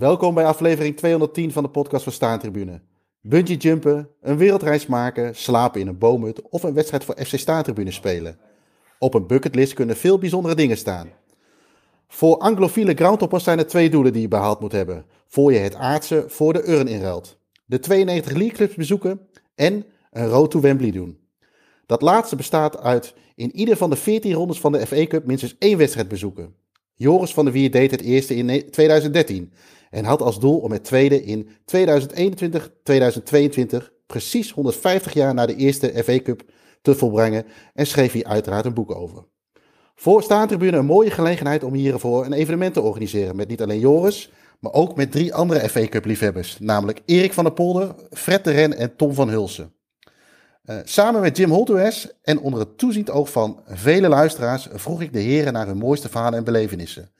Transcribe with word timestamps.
Welkom 0.00 0.34
bij 0.34 0.44
aflevering 0.44 0.96
210 0.96 1.52
van 1.52 1.62
de 1.62 1.68
podcast 1.68 2.04
van 2.04 2.12
Staantribune. 2.12 2.80
Bungee 3.20 3.56
jumpen, 3.56 4.08
een 4.20 4.36
wereldreis 4.36 4.86
maken, 4.86 5.36
slapen 5.36 5.80
in 5.80 5.86
een 5.86 5.98
boomhut 5.98 6.42
of 6.42 6.62
een 6.62 6.74
wedstrijd 6.74 7.04
voor 7.04 7.14
FC 7.24 7.38
Staantribune 7.38 7.90
spelen. 7.90 8.38
Op 8.98 9.14
een 9.14 9.26
bucketlist 9.26 9.72
kunnen 9.72 9.96
veel 9.96 10.18
bijzondere 10.18 10.54
dingen 10.54 10.76
staan. 10.76 11.08
Voor 12.08 12.38
anglofiele 12.38 12.94
groundhoppers 12.94 13.44
zijn 13.44 13.58
er 13.58 13.66
twee 13.66 13.90
doelen 13.90 14.12
die 14.12 14.22
je 14.22 14.28
behaald 14.28 14.60
moet 14.60 14.72
hebben. 14.72 15.04
Voor 15.26 15.52
je 15.52 15.58
het 15.58 15.74
aardse 15.74 16.24
voor 16.28 16.52
de 16.52 16.68
urn 16.68 16.88
inruilt. 16.88 17.38
De 17.64 17.78
92 17.78 18.32
league 18.32 18.56
clubs 18.56 18.74
bezoeken 18.74 19.20
en 19.54 19.84
een 20.10 20.28
road 20.28 20.50
to 20.50 20.60
Wembley 20.60 20.90
doen. 20.90 21.18
Dat 21.86 22.02
laatste 22.02 22.36
bestaat 22.36 22.78
uit 22.78 23.14
in 23.34 23.56
ieder 23.56 23.76
van 23.76 23.90
de 23.90 23.96
14 23.96 24.32
rondes 24.32 24.60
van 24.60 24.72
de 24.72 24.86
FA 24.86 25.06
Cup 25.06 25.26
minstens 25.26 25.56
één 25.58 25.78
wedstrijd 25.78 26.08
bezoeken. 26.08 26.54
Joris 26.94 27.32
van 27.32 27.44
der 27.44 27.54
Wier 27.54 27.70
deed 27.70 27.90
het 27.90 28.00
eerste 28.00 28.36
in 28.36 28.70
2013 28.70 29.52
en 29.90 30.04
had 30.04 30.22
als 30.22 30.40
doel 30.40 30.58
om 30.58 30.72
het 30.72 30.84
tweede 30.84 31.24
in 31.24 31.48
2021-2022, 31.48 31.50
precies 34.06 34.50
150 34.50 35.12
jaar 35.12 35.34
na 35.34 35.46
de 35.46 35.56
eerste 35.56 36.02
FA 36.04 36.20
Cup, 36.22 36.42
te 36.82 36.94
volbrengen 36.94 37.44
en 37.74 37.86
schreef 37.86 38.12
hier 38.12 38.24
uiteraard 38.24 38.64
een 38.64 38.74
boek 38.74 38.94
over. 38.94 39.24
Voor 39.94 40.22
Staantribune 40.22 40.76
een 40.76 40.86
mooie 40.86 41.10
gelegenheid 41.10 41.64
om 41.64 41.74
hiervoor 41.74 42.24
een 42.24 42.32
evenement 42.32 42.74
te 42.74 42.80
organiseren 42.80 43.36
met 43.36 43.48
niet 43.48 43.62
alleen 43.62 43.80
Joris, 43.80 44.30
maar 44.60 44.72
ook 44.72 44.96
met 44.96 45.12
drie 45.12 45.34
andere 45.34 45.68
FA 45.68 45.86
Cup 45.86 46.04
liefhebbers, 46.04 46.58
namelijk 46.60 47.00
Erik 47.06 47.32
van 47.32 47.44
der 47.44 47.52
Polder, 47.52 47.94
Fred 48.10 48.44
de 48.44 48.50
Ren 48.50 48.76
en 48.76 48.96
Tom 48.96 49.14
van 49.14 49.28
Hulsen. 49.28 49.72
Uh, 50.64 50.76
samen 50.84 51.20
met 51.20 51.36
Jim 51.36 51.50
Holtues 51.50 52.08
en 52.22 52.40
onder 52.40 52.60
het 52.60 52.78
toeziend 52.78 53.10
oog 53.10 53.30
van 53.30 53.62
vele 53.66 54.08
luisteraars 54.08 54.68
vroeg 54.72 55.02
ik 55.02 55.12
de 55.12 55.18
heren 55.18 55.52
naar 55.52 55.66
hun 55.66 55.76
mooiste 55.76 56.08
verhalen 56.08 56.38
en 56.38 56.44
belevenissen. 56.44 57.10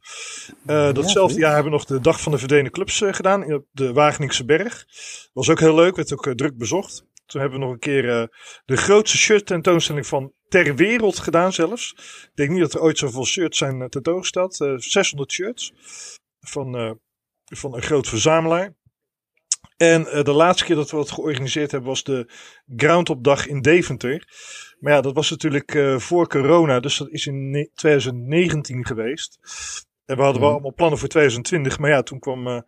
Uh, 0.67 0.93
datzelfde 0.93 1.39
jaar 1.39 1.55
hebben 1.55 1.73
we 1.73 1.79
nog 1.79 1.87
de 1.87 2.01
Dag 2.01 2.21
van 2.21 2.33
de 2.33 2.39
Verdwenen 2.39 2.71
Clubs 2.71 3.03
gedaan 3.05 3.53
op 3.53 3.67
de 3.71 3.93
Wageningse 3.93 4.45
Berg. 4.45 4.87
Was 5.33 5.49
ook 5.49 5.61
heel 5.61 5.75
leuk, 5.75 5.97
werd 5.97 6.13
ook 6.13 6.35
druk 6.35 6.57
bezocht. 6.57 7.05
Toen 7.27 7.41
hebben 7.41 7.59
we 7.59 7.65
nog 7.65 7.75
een 7.75 7.81
keer 7.81 8.05
uh, 8.05 8.25
de 8.65 8.77
grootste 8.77 9.19
shirt 9.19 9.47
tentoonstelling 9.47 10.07
van 10.07 10.33
ter 10.49 10.75
wereld 10.75 11.19
gedaan 11.19 11.53
zelfs. 11.53 11.93
Ik 12.23 12.31
denk 12.35 12.51
niet 12.51 12.61
dat 12.61 12.75
er 12.75 12.83
ooit 12.83 12.99
zoveel 12.99 13.27
shirts 13.27 13.59
zijn 13.59 13.89
tentoongesteld. 13.89 14.61
Uh, 14.61 14.73
600 14.77 15.33
shirts 15.33 15.73
van, 16.41 16.99
van 17.45 17.75
een 17.75 17.83
groot 17.83 18.09
verzamelaar. 18.09 18.75
En 19.93 20.25
de 20.25 20.33
laatste 20.33 20.65
keer 20.65 20.77
dat 20.77 20.91
we 20.91 20.99
het 20.99 21.11
georganiseerd 21.11 21.71
hebben 21.71 21.89
was 21.89 22.05
de 22.05 22.31
Groundhop 22.77 23.29
in 23.47 23.61
Deventer. 23.61 24.29
Maar 24.79 24.93
ja, 24.93 25.01
dat 25.01 25.15
was 25.15 25.31
natuurlijk 25.31 25.95
voor 25.97 26.29
corona, 26.29 26.81
dus 26.81 26.97
dat 26.97 27.09
is 27.11 27.27
in 27.27 27.71
2019 27.75 28.87
geweest. 28.87 29.39
En 30.05 30.17
we 30.17 30.23
hadden 30.23 30.43
wel 30.43 30.51
allemaal 30.51 30.75
plannen 30.75 30.99
voor 30.99 31.09
2020, 31.09 31.79
maar 31.79 31.91
ja, 31.91 32.03
toen 32.03 32.19
kwam 32.19 32.65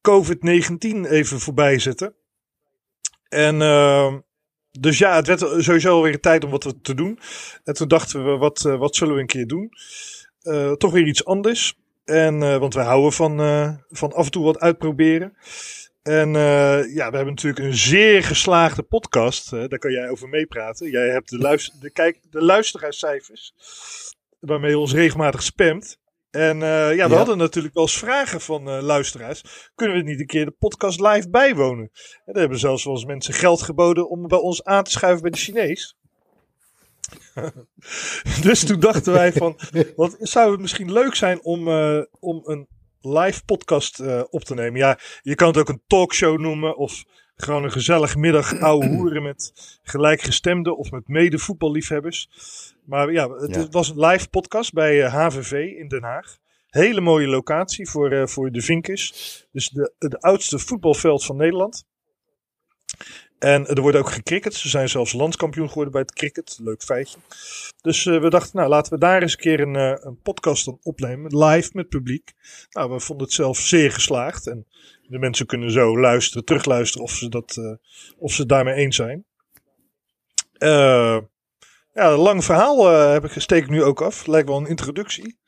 COVID-19 0.00 1.10
even 1.10 1.40
voorbij 1.40 1.78
zitten. 1.78 2.14
En 3.28 3.60
uh, 3.60 4.14
dus 4.70 4.98
ja, 4.98 5.16
het 5.16 5.26
werd 5.26 5.40
sowieso 5.40 6.02
weer 6.02 6.20
tijd 6.20 6.44
om 6.44 6.50
wat 6.50 6.74
te 6.82 6.94
doen. 6.94 7.18
En 7.64 7.74
toen 7.74 7.88
dachten 7.88 8.24
we, 8.24 8.36
wat, 8.36 8.60
wat 8.60 8.96
zullen 8.96 9.14
we 9.14 9.20
een 9.20 9.26
keer 9.26 9.46
doen? 9.46 9.70
Toch 10.76 10.92
weer 10.92 11.06
iets 11.06 11.24
anders. 11.24 11.78
En, 12.04 12.38
want 12.38 12.74
wij 12.74 12.84
houden 12.84 13.12
van, 13.12 13.36
van 13.90 14.12
af 14.12 14.24
en 14.24 14.30
toe 14.30 14.44
wat 14.44 14.60
uitproberen. 14.60 15.36
En 16.02 16.32
ja, 16.94 17.10
we 17.10 17.16
hebben 17.16 17.26
natuurlijk 17.26 17.64
een 17.64 17.74
zeer 17.74 18.22
geslaagde 18.22 18.82
podcast. 18.82 19.50
daar 19.50 19.78
kan 19.78 19.92
jij 19.92 20.08
over 20.08 20.28
meepraten. 20.28 20.90
Jij 20.90 21.08
hebt 21.08 21.30
de, 21.30 21.38
luister, 21.38 21.80
de, 21.80 21.90
kijk, 21.90 22.18
de 22.30 22.42
luisteraarscijfers. 22.42 23.54
Waarmee 24.38 24.70
je 24.70 24.78
ons 24.78 24.92
regelmatig 24.92 25.42
spamt. 25.42 26.00
En 26.30 26.56
uh, 26.56 26.94
ja, 26.96 27.06
we 27.06 27.12
ja. 27.12 27.16
hadden 27.16 27.38
natuurlijk 27.38 27.74
wel 27.74 27.82
eens 27.82 27.98
vragen 27.98 28.40
van 28.40 28.68
uh, 28.68 28.82
luisteraars. 28.82 29.70
Kunnen 29.74 29.96
we 29.96 30.02
niet 30.02 30.20
een 30.20 30.26
keer 30.26 30.44
de 30.44 30.56
podcast 30.58 31.00
live 31.00 31.30
bijwonen? 31.30 31.90
En 32.24 32.34
er 32.34 32.40
hebben 32.40 32.58
zelfs 32.58 32.84
wel 32.84 32.94
eens 32.94 33.04
mensen 33.04 33.34
geld 33.34 33.62
geboden 33.62 34.10
om 34.10 34.28
bij 34.28 34.38
ons 34.38 34.64
aan 34.64 34.84
te 34.84 34.90
schuiven 34.90 35.22
bij 35.22 35.30
de 35.30 35.36
Chinees. 35.36 35.96
dus 38.42 38.64
toen 38.64 38.80
dachten 38.80 39.12
wij 39.12 39.32
van, 39.32 39.58
wat 39.96 40.16
zou 40.18 40.50
het 40.50 40.60
misschien 40.60 40.92
leuk 40.92 41.14
zijn 41.14 41.42
om, 41.42 41.68
om 42.20 42.40
een 42.44 42.68
live 43.00 43.44
podcast 43.44 44.02
op 44.30 44.44
te 44.44 44.54
nemen? 44.54 44.80
Ja, 44.80 44.98
je 45.22 45.34
kan 45.34 45.48
het 45.48 45.56
ook 45.56 45.68
een 45.68 45.82
talkshow 45.86 46.38
noemen 46.38 46.76
of 46.76 47.04
gewoon 47.42 47.64
een 47.64 47.72
gezellig 47.72 48.16
middag 48.16 48.58
ouwe 48.68 48.86
hoeren 48.88 49.22
met 49.22 49.52
gelijkgestemden 49.82 50.76
of 50.76 50.90
met 50.90 51.08
mede 51.08 51.38
voetballiefhebbers. 51.38 52.28
Maar 52.84 53.12
ja, 53.12 53.30
het 53.30 53.54
ja. 53.54 53.66
was 53.70 53.88
een 53.88 54.00
live 54.00 54.28
podcast 54.28 54.72
bij 54.72 55.08
HVV 55.08 55.52
eh, 55.52 55.78
in 55.78 55.88
Den 55.88 56.02
Haag. 56.02 56.38
Hele 56.68 57.00
mooie 57.00 57.26
locatie 57.26 57.90
voor, 57.90 58.12
uh, 58.12 58.26
voor 58.26 58.50
de 58.50 58.60
Vinkers. 58.60 59.46
Dus 59.52 59.68
de, 59.68 59.94
de 59.98 60.20
oudste 60.20 60.58
voetbalveld 60.58 61.24
van 61.24 61.36
Nederland. 61.36 61.84
En 63.40 63.66
er 63.66 63.80
wordt 63.80 63.96
ook 63.96 64.10
gecricket. 64.10 64.54
Ze 64.54 64.68
zijn 64.68 64.88
zelfs 64.88 65.12
landskampioen 65.12 65.68
geworden 65.68 65.92
bij 65.92 66.00
het 66.00 66.12
cricket. 66.12 66.58
Leuk 66.62 66.82
feitje. 66.82 67.18
Dus 67.80 68.04
uh, 68.04 68.20
we 68.20 68.30
dachten, 68.30 68.56
nou 68.56 68.68
laten 68.68 68.92
we 68.92 68.98
daar 68.98 69.22
eens 69.22 69.32
een 69.32 69.38
keer 69.38 69.60
een, 69.60 69.74
uh, 69.74 69.94
een 70.00 70.20
podcast 70.22 70.64
dan 70.64 70.78
opnemen. 70.82 71.38
Live 71.44 71.70
met 71.72 71.88
publiek. 71.88 72.32
Nou, 72.70 72.90
we 72.90 73.00
vonden 73.00 73.26
het 73.26 73.34
zelf 73.34 73.58
zeer 73.58 73.92
geslaagd. 73.92 74.46
En 74.46 74.66
de 75.02 75.18
mensen 75.18 75.46
kunnen 75.46 75.70
zo 75.70 75.98
luisteren, 75.98 76.44
terugluisteren 76.44 77.06
of 77.06 77.12
ze, 77.12 77.28
dat, 77.28 77.56
uh, 77.56 77.74
of 78.18 78.32
ze 78.32 78.40
het 78.40 78.48
daarmee 78.48 78.74
eens 78.74 78.96
zijn. 78.96 79.24
ja, 81.92 82.16
lang 82.16 82.44
verhaal 82.44 82.86
heb 82.88 83.24
ik, 83.24 83.32
steek 83.40 83.62
ik 83.62 83.70
nu 83.70 83.82
ook 83.82 84.02
af. 84.02 84.26
Lijkt 84.26 84.48
wel 84.48 84.58
een 84.58 84.66
introductie. 84.66 85.38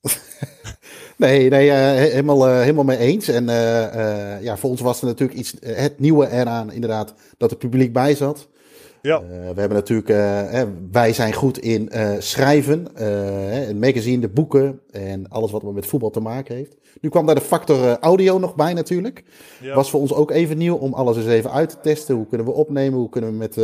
Nee, 1.18 1.48
nee 1.48 1.68
uh, 1.68 1.74
helemaal, 1.74 2.48
uh, 2.48 2.60
helemaal 2.60 2.84
mee 2.84 2.98
eens. 2.98 3.28
En 3.28 3.44
uh, 3.44 4.42
ja, 4.42 4.56
voor 4.56 4.70
ons 4.70 4.80
was 4.80 5.00
er 5.00 5.06
natuurlijk 5.06 5.38
iets, 5.38 5.54
het 5.60 5.98
nieuwe 5.98 6.30
eraan 6.30 6.72
inderdaad, 6.72 7.14
dat 7.36 7.50
het 7.50 7.58
publiek 7.58 7.92
bij 7.92 8.14
zat. 8.14 8.48
Ja. 9.02 9.22
we 9.28 9.60
hebben 9.60 9.76
natuurlijk, 9.76 10.08
wij 10.92 11.12
zijn 11.12 11.32
goed 11.32 11.58
in 11.58 11.90
schrijven, 12.18 12.88
een 13.68 13.78
magazine, 13.78 14.20
de 14.20 14.28
boeken 14.28 14.80
en 14.90 15.28
alles 15.28 15.50
wat 15.50 15.72
met 15.72 15.86
voetbal 15.86 16.10
te 16.10 16.20
maken 16.20 16.54
heeft. 16.54 16.76
Nu 17.00 17.08
kwam 17.08 17.26
daar 17.26 17.34
de 17.34 17.40
factor 17.40 17.98
audio 17.98 18.38
nog 18.38 18.54
bij 18.54 18.72
natuurlijk. 18.72 19.24
Ja. 19.60 19.74
Was 19.74 19.90
voor 19.90 20.00
ons 20.00 20.12
ook 20.12 20.30
even 20.30 20.58
nieuw 20.58 20.74
om 20.74 20.94
alles 20.94 21.16
eens 21.16 21.26
even 21.26 21.52
uit 21.52 21.68
te 21.68 21.76
testen. 21.82 22.14
Hoe 22.14 22.26
kunnen 22.26 22.46
we 22.46 22.52
opnemen? 22.52 22.98
Hoe 22.98 23.08
kunnen 23.08 23.30
we 23.30 23.36
met, 23.36 23.56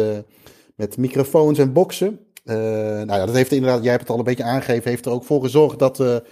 met 0.75 0.97
microfoons 0.97 1.59
en 1.59 1.73
boxen? 1.73 2.19
nou 2.45 3.07
ja, 3.07 3.27
dat 3.27 3.35
heeft 3.35 3.53
inderdaad, 3.53 3.83
jij 3.83 3.91
hebt 3.91 4.03
het 4.03 4.13
al 4.13 4.19
een 4.19 4.25
beetje 4.25 4.45
aangegeven, 4.45 4.91
heeft 4.91 5.07
er 5.07 5.13
ook 5.13 5.25
voor 5.25 5.43
gezorgd 5.43 5.79
dat 5.79 6.23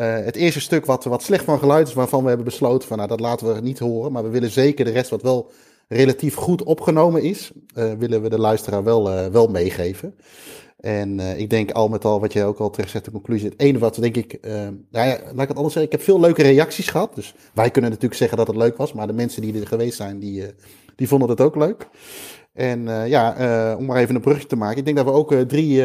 het 0.00 0.36
eerste 0.36 0.60
stuk 0.60 0.86
wat, 0.86 1.04
wat 1.04 1.22
slecht 1.22 1.44
van 1.44 1.58
geluid 1.58 1.88
is, 1.88 1.94
waarvan 1.94 2.22
we 2.22 2.28
hebben 2.28 2.46
besloten 2.46 2.88
van 2.88 2.96
nou, 2.96 3.08
dat 3.08 3.20
laten 3.20 3.54
we 3.54 3.60
niet 3.60 3.78
horen. 3.78 4.12
Maar 4.12 4.22
we 4.22 4.28
willen 4.28 4.50
zeker 4.50 4.84
de 4.84 4.90
rest 4.90 5.10
wat 5.10 5.22
wel 5.22 5.50
relatief 5.88 6.34
goed 6.34 6.62
opgenomen 6.62 7.22
is, 7.22 7.52
willen 7.98 8.22
we 8.22 8.28
de 8.28 8.38
luisteraar 8.38 8.84
wel, 8.84 9.30
wel 9.30 9.46
meegeven. 9.46 10.14
En 10.80 11.20
ik 11.20 11.50
denk 11.50 11.70
al 11.70 11.88
met 11.88 12.04
al, 12.04 12.20
wat 12.20 12.32
je 12.32 12.44
ook 12.44 12.58
al 12.58 12.70
terecht 12.70 12.90
zegt, 12.90 13.04
de 13.04 13.10
conclusie. 13.10 13.48
Het 13.48 13.60
ene 13.60 13.78
wat 13.78 13.94
denk 13.94 14.16
ik, 14.16 14.38
nou 14.90 15.08
ja, 15.08 15.18
laat 15.24 15.42
ik 15.42 15.48
het 15.48 15.56
anders 15.56 15.72
zeggen. 15.72 15.82
Ik 15.82 15.92
heb 15.92 16.02
veel 16.02 16.20
leuke 16.20 16.42
reacties 16.42 16.88
gehad. 16.88 17.14
Dus 17.14 17.34
wij 17.54 17.70
kunnen 17.70 17.90
natuurlijk 17.90 18.18
zeggen 18.18 18.38
dat 18.38 18.46
het 18.46 18.56
leuk 18.56 18.76
was. 18.76 18.92
Maar 18.92 19.06
de 19.06 19.12
mensen 19.12 19.42
die 19.42 19.60
er 19.60 19.66
geweest 19.66 19.96
zijn, 19.96 20.18
die, 20.18 20.44
die 20.96 21.08
vonden 21.08 21.28
het 21.28 21.40
ook 21.40 21.56
leuk. 21.56 21.88
En 22.52 23.08
ja, 23.08 23.76
om 23.78 23.84
maar 23.84 23.96
even 23.96 24.14
een 24.14 24.20
brugje 24.20 24.46
te 24.46 24.56
maken. 24.56 24.78
Ik 24.78 24.84
denk 24.84 24.96
dat 24.96 25.06
we 25.06 25.12
ook 25.12 25.34
drie, 25.34 25.82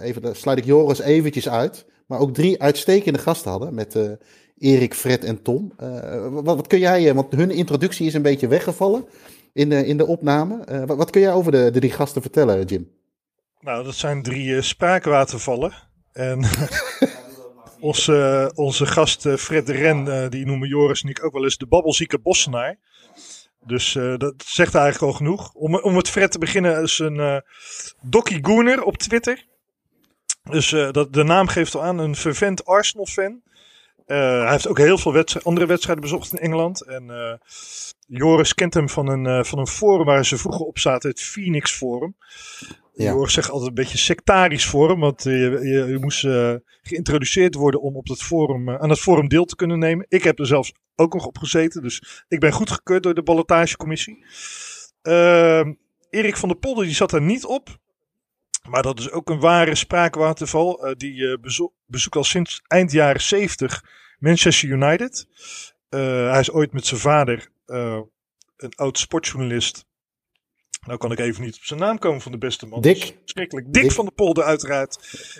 even, 0.00 0.22
daar 0.22 0.36
sluit 0.36 0.58
ik 0.58 0.64
Joris 0.64 1.00
eventjes 1.00 1.48
uit. 1.48 1.86
Maar 2.12 2.20
ook 2.20 2.34
drie 2.34 2.62
uitstekende 2.62 3.18
gasten 3.18 3.50
hadden. 3.50 3.74
Met 3.74 3.98
Erik, 4.58 4.94
Fred 4.94 5.24
en 5.24 5.42
Tom. 5.42 5.72
Wat, 6.30 6.44
wat, 6.44 6.66
kun 6.66 6.78
jij, 6.78 7.14
want 7.14 7.32
hun 7.32 7.50
introductie 7.50 8.06
is 8.06 8.14
een 8.14 8.22
beetje 8.22 8.48
weggevallen 8.48 9.04
in 9.52 9.68
de, 9.68 9.86
in 9.86 9.96
de 9.96 10.06
opname. 10.06 10.84
Wat, 10.86 10.96
wat, 10.96 11.10
kun 11.10 11.20
jij 11.20 11.32
over 11.32 11.52
de, 11.52 11.70
de 11.70 11.78
drie 11.78 11.90
gasten 11.90 12.22
vertellen, 12.22 12.64
Jim? 12.64 12.90
Nou, 13.60 13.84
dat 13.84 13.94
zijn 13.94 14.22
drie 14.22 14.46
uh, 14.48 14.62
spraakwatervallen. 14.62 15.72
En 16.12 16.44
onze, 17.80 18.50
onze 18.54 18.86
gast 18.86 19.26
uh, 19.26 19.36
Fred 19.36 19.66
de 19.66 19.72
Ren, 19.72 20.06
uh, 20.06 20.28
die 20.28 20.46
noemen 20.46 20.68
Joris 20.68 21.02
en 21.02 21.08
ik 21.08 21.24
ook 21.24 21.32
wel 21.32 21.44
eens 21.44 21.56
de 21.56 21.66
babbelzieke 21.66 22.18
bossenaar. 22.18 22.78
Dus 23.66 23.92
dat 23.92 24.34
zegt 24.46 24.74
eigenlijk 24.74 25.12
al 25.12 25.18
genoeg. 25.18 25.52
Om, 25.54 25.76
om 25.78 25.94
met 25.94 26.08
Fred 26.08 26.32
te 26.32 26.38
beginnen 26.38 26.82
is 26.82 26.98
een 26.98 27.16
uh, 27.16 27.36
Docky 28.00 28.38
Gooner 28.42 28.82
op 28.82 28.96
Twitter. 28.96 29.46
Dus 30.50 30.68
dat, 30.68 31.12
de 31.12 31.24
naam 31.24 31.46
geeft 31.48 31.74
al 31.74 31.82
aan, 31.82 31.98
een 31.98 32.16
fervent 32.16 32.64
Arsenal-fan. 32.64 33.42
hij 34.06 34.50
heeft 34.50 34.68
ook 34.68 34.78
heel 34.78 34.98
veel 34.98 35.24
andere 35.42 35.66
wedstrijden 35.66 36.02
bezocht 36.02 36.32
in 36.32 36.38
Engeland. 36.38 36.82
En 36.86 37.40
Joris 38.06 38.54
kent 38.54 38.74
hem 38.74 38.88
van 38.88 39.08
een, 39.08 39.44
van 39.44 39.58
een 39.58 39.66
forum 39.66 40.06
waar 40.06 40.26
ze 40.26 40.38
vroeger 40.38 40.66
op 40.66 40.78
zaten, 40.78 41.10
het 41.10 41.20
Phoenix 41.20 41.72
Forum. 41.72 42.16
Ja. 42.94 43.12
Hoort 43.12 43.32
zich 43.32 43.50
altijd 43.50 43.68
een 43.68 43.74
beetje 43.74 43.98
sectarisch 43.98 44.64
forum, 44.64 45.00
want 45.00 45.22
je, 45.22 45.30
je, 45.30 45.86
je 45.88 45.98
moest 46.00 46.24
uh, 46.24 46.54
geïntroduceerd 46.82 47.54
worden 47.54 47.80
om 47.80 47.96
op 47.96 48.06
dat 48.06 48.22
forum, 48.22 48.68
uh, 48.68 48.74
aan 48.74 48.90
het 48.90 48.98
forum 48.98 49.28
deel 49.28 49.44
te 49.44 49.56
kunnen 49.56 49.78
nemen. 49.78 50.06
Ik 50.08 50.22
heb 50.22 50.38
er 50.38 50.46
zelfs 50.46 50.72
ook 50.96 51.14
nog 51.14 51.26
op 51.26 51.38
gezeten, 51.38 51.82
dus 51.82 52.24
ik 52.28 52.40
ben 52.40 52.52
goedgekeurd 52.52 53.02
door 53.02 53.14
de 53.14 53.22
ballotagecommissie. 53.22 54.24
Uh, 55.02 55.66
Erik 56.10 56.36
van 56.36 56.48
der 56.48 56.58
Polder 56.58 56.84
die 56.84 56.94
zat 56.94 57.12
er 57.12 57.22
niet 57.22 57.44
op, 57.44 57.78
maar 58.68 58.82
dat 58.82 58.98
is 58.98 59.10
ook 59.10 59.30
een 59.30 59.40
ware 59.40 59.74
spraakwaterval. 59.74 60.86
Uh, 60.86 60.94
die 60.96 61.38
bezo 61.38 61.72
bezoekt 61.86 62.16
al 62.16 62.24
sinds 62.24 62.62
eind 62.66 62.92
jaren 62.92 63.20
70 63.20 63.84
Manchester 64.18 64.68
United. 64.68 65.26
hij 65.88 66.40
is 66.40 66.52
ooit 66.52 66.72
met 66.72 66.86
zijn 66.86 67.00
vader, 67.00 67.48
een 68.56 68.74
oud 68.74 68.98
sportjournalist, 68.98 69.86
nou 70.86 70.98
kan 70.98 71.12
ik 71.12 71.18
even 71.18 71.42
niet 71.42 71.56
op 71.56 71.62
zijn 71.62 71.80
naam 71.80 71.98
komen 71.98 72.20
van 72.20 72.32
de 72.32 72.38
beste 72.38 72.66
man. 72.66 72.80
Dick. 72.80 73.16
Schrikkelijk. 73.24 73.72
Dick, 73.72 73.92
van 73.92 74.04
de 74.04 74.10
Polder 74.10 74.44
uiteraard. 74.44 74.98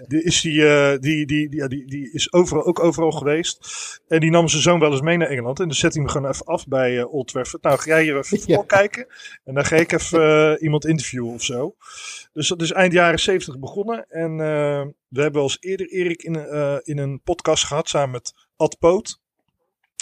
Die 0.08 0.22
is, 0.22 0.40
die, 0.40 0.52
uh, 0.52 0.90
die, 0.98 1.26
die, 1.26 1.48
die, 1.48 1.68
die, 1.68 1.86
die 1.86 2.12
is 2.12 2.32
overal, 2.32 2.64
ook 2.64 2.80
overal 2.80 3.10
geweest. 3.10 3.58
En 4.08 4.20
die 4.20 4.30
nam 4.30 4.48
zijn 4.48 4.62
zoon 4.62 4.80
wel 4.80 4.90
eens 4.90 5.00
mee 5.00 5.16
naar 5.16 5.28
Engeland. 5.28 5.60
En 5.60 5.66
dan 5.66 5.76
zet 5.76 5.94
hij 5.94 6.02
hem 6.02 6.12
gewoon 6.12 6.30
even 6.30 6.46
af 6.46 6.66
bij 6.66 6.92
uh, 6.92 7.12
Old 7.14 7.28
Trafford. 7.28 7.62
Nou, 7.62 7.78
ga 7.78 7.86
jij 7.86 8.02
hier 8.02 8.16
even 8.16 8.38
voetbal 8.38 8.64
kijken. 8.64 9.06
En 9.44 9.54
dan 9.54 9.64
ga 9.64 9.76
ik 9.76 9.92
even 9.92 10.20
uh, 10.20 10.62
iemand 10.62 10.86
interviewen 10.86 11.32
of 11.32 11.42
zo. 11.42 11.74
Dus 12.32 12.48
dat 12.48 12.62
is 12.62 12.72
eind 12.72 12.92
jaren 12.92 13.18
zeventig 13.18 13.58
begonnen. 13.58 14.06
En 14.08 14.36
we 15.08 15.20
hebben 15.20 15.32
wel 15.32 15.42
eens 15.42 15.56
eerder 15.60 15.88
Erik 15.88 16.22
in, 16.22 16.34
in 16.84 16.98
een 16.98 17.22
podcast 17.22 17.64
gehad 17.64 17.88
samen 17.88 18.10
met 18.10 18.32
Ad 18.56 18.78
Poot. 18.78 19.21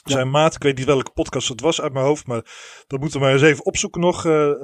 Zijn 0.05 0.31
maat, 0.31 0.55
ik 0.55 0.63
weet 0.63 0.77
niet 0.77 0.87
welke 0.87 1.11
podcast 1.11 1.49
het 1.49 1.61
was 1.61 1.81
uit 1.81 1.93
mijn 1.93 2.05
hoofd, 2.05 2.27
maar 2.27 2.45
dat 2.87 3.01
moeten 3.01 3.19
we 3.19 3.25
maar 3.25 3.35
eens 3.35 3.43
even 3.43 3.65
opzoeken 3.65 4.01
nog. 4.01 4.25
Uh, 4.25 4.33
uh, 4.33 4.55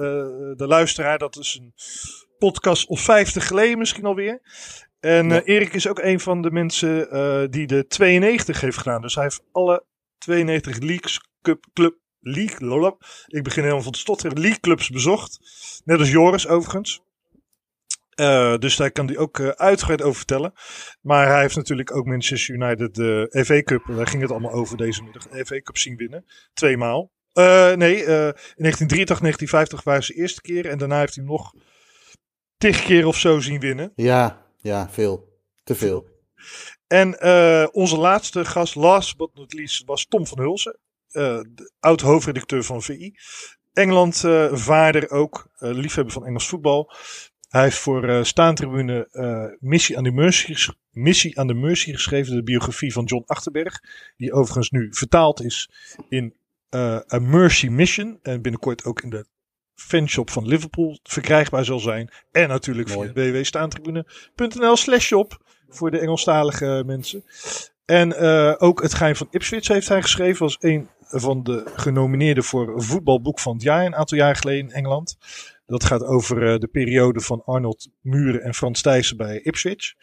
de 0.56 0.66
luisteraar, 0.66 1.18
dat 1.18 1.36
is 1.36 1.60
een 1.60 1.74
podcast 2.38 2.86
of 2.86 3.00
vijftig 3.00 3.46
geleden 3.46 3.78
misschien 3.78 4.04
alweer. 4.04 4.40
En 5.00 5.30
uh, 5.30 5.38
Erik 5.44 5.74
is 5.74 5.88
ook 5.88 5.98
een 5.98 6.20
van 6.20 6.42
de 6.42 6.50
mensen 6.50 7.50
die 7.50 7.66
de 7.66 7.86
92 7.86 8.60
heeft 8.60 8.76
gedaan. 8.76 9.00
Dus 9.00 9.14
hij 9.14 9.24
heeft 9.24 9.42
alle 9.52 9.84
92 10.18 10.78
Leagues 10.78 11.20
Cup 11.42 11.64
Club 11.72 11.94
League, 12.20 12.68
lolop. 12.68 13.04
Ik 13.26 13.42
begin 13.42 13.62
helemaal 13.62 13.82
van 13.84 13.92
te 13.92 13.98
stotteren. 13.98 14.40
League 14.40 14.60
clubs 14.60 14.90
bezocht. 14.90 15.38
Net 15.84 15.98
als 15.98 16.10
Joris 16.10 16.46
overigens. 16.46 17.02
Uh, 18.16 18.56
dus 18.56 18.76
daar 18.76 18.90
kan 18.90 19.06
hij 19.06 19.16
ook 19.16 19.38
uh, 19.38 19.48
uitgebreid 19.48 20.02
over 20.02 20.16
vertellen. 20.16 20.52
Maar 21.00 21.28
hij 21.28 21.40
heeft 21.40 21.56
natuurlijk 21.56 21.96
ook 21.96 22.06
Manchester 22.06 22.54
United 22.54 22.94
de 22.94 23.42
FA 23.44 23.62
Cup. 23.62 23.84
Daar 23.86 24.06
ging 24.06 24.22
het 24.22 24.30
allemaal 24.30 24.52
over 24.52 24.76
deze 24.76 25.02
middag. 25.02 25.28
De 25.28 25.46
FA 25.46 25.60
Cup 25.60 25.78
zien 25.78 25.96
winnen. 25.96 26.24
Tweemaal. 26.52 27.10
Uh, 27.34 27.44
nee, 27.72 27.96
in 27.96 28.06
1983, 28.06 29.18
1950 29.18 29.82
waren 29.82 30.02
ze 30.02 30.12
de 30.12 30.18
eerste 30.20 30.40
keer. 30.40 30.66
En 30.66 30.78
daarna 30.78 30.98
heeft 30.98 31.14
hij 31.14 31.24
nog 31.24 31.52
tig 32.58 32.82
keer 32.82 33.06
of 33.06 33.18
zo 33.18 33.40
zien 33.40 33.60
winnen. 33.60 33.92
Ja, 33.94 34.46
ja, 34.56 34.88
veel. 34.90 35.40
Te 35.64 35.74
veel. 35.74 36.06
En 36.86 37.22
onze 37.72 37.96
laatste 37.96 38.44
gast, 38.44 38.74
last 38.74 39.16
but 39.16 39.30
not 39.34 39.52
least, 39.52 39.84
was 39.84 40.06
Tom 40.06 40.26
van 40.26 40.38
Hulsen. 40.38 40.78
oud 41.80 42.00
hoofdredacteur 42.00 42.64
van 42.64 42.82
VI. 42.82 43.14
Engeland 43.72 44.16
vaarder 44.52 45.10
ook, 45.10 45.48
liefhebber 45.58 46.12
van 46.12 46.26
Engels 46.26 46.48
voetbal. 46.48 46.92
Hij 47.56 47.64
heeft 47.64 47.78
voor 47.78 48.08
uh, 48.08 48.22
Staantribune 48.22 49.08
uh, 49.12 49.44
Missie, 49.58 49.96
aan 49.96 50.04
de 50.04 50.12
Mercy, 50.12 50.54
Missie 50.90 51.38
aan 51.38 51.46
de 51.46 51.54
Mercy 51.54 51.92
geschreven, 51.92 52.34
de 52.34 52.42
biografie 52.42 52.92
van 52.92 53.04
John 53.04 53.24
Achterberg. 53.26 53.82
Die 54.16 54.32
overigens 54.32 54.70
nu 54.70 54.88
vertaald 54.90 55.42
is 55.42 55.70
in 56.08 56.34
uh, 56.70 56.98
A 57.12 57.18
Mercy 57.18 57.66
Mission. 57.66 58.18
En 58.22 58.42
binnenkort 58.42 58.84
ook 58.84 59.02
in 59.02 59.10
de 59.10 59.26
fanshop 59.74 60.30
van 60.30 60.46
Liverpool 60.46 60.98
verkrijgbaar 61.02 61.64
zal 61.64 61.78
zijn. 61.78 62.10
En 62.32 62.48
natuurlijk 62.48 62.88
via 62.88 63.12
www.staantribune.nl 63.12 64.76
slash 64.76 65.04
shop 65.04 65.42
voor 65.68 65.90
de 65.90 65.98
Engelstalige 65.98 66.82
mensen. 66.86 67.24
En 67.84 68.16
ook 68.58 68.82
Het 68.82 68.94
Geheim 68.94 69.16
van 69.16 69.28
Ipswich 69.30 69.68
heeft 69.68 69.88
hij 69.88 70.02
geschreven 70.02 70.42
als 70.42 70.56
een 70.60 70.88
van 71.00 71.42
de 71.42 71.72
genomineerden 71.74 72.44
voor 72.44 72.82
voetbalboek 72.82 73.40
van 73.40 73.52
het 73.52 73.62
jaar 73.62 73.86
een 73.86 73.96
aantal 73.96 74.18
jaar 74.18 74.36
geleden 74.36 74.68
in 74.68 74.74
Engeland. 74.74 75.16
Dat 75.66 75.84
gaat 75.84 76.04
over 76.04 76.52
uh, 76.52 76.58
de 76.58 76.66
periode 76.66 77.20
van 77.20 77.44
Arnold 77.44 77.88
Muren 78.00 78.42
en 78.42 78.54
Frans 78.54 78.82
Thijssen 78.82 79.16
bij 79.16 79.40
Ipswich. 79.40 79.94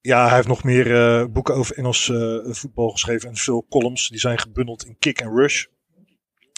Ja, 0.00 0.26
hij 0.26 0.34
heeft 0.34 0.48
nog 0.48 0.64
meer 0.64 0.86
uh, 0.86 1.24
boeken 1.26 1.54
over 1.54 1.76
Engels 1.76 2.08
uh, 2.08 2.38
voetbal 2.44 2.90
geschreven 2.90 3.28
en 3.28 3.36
veel 3.36 3.66
columns. 3.68 4.08
Die 4.08 4.18
zijn 4.18 4.38
gebundeld 4.38 4.84
in 4.84 4.96
Kick 4.98 5.22
and 5.22 5.36
Rush. 5.36 5.64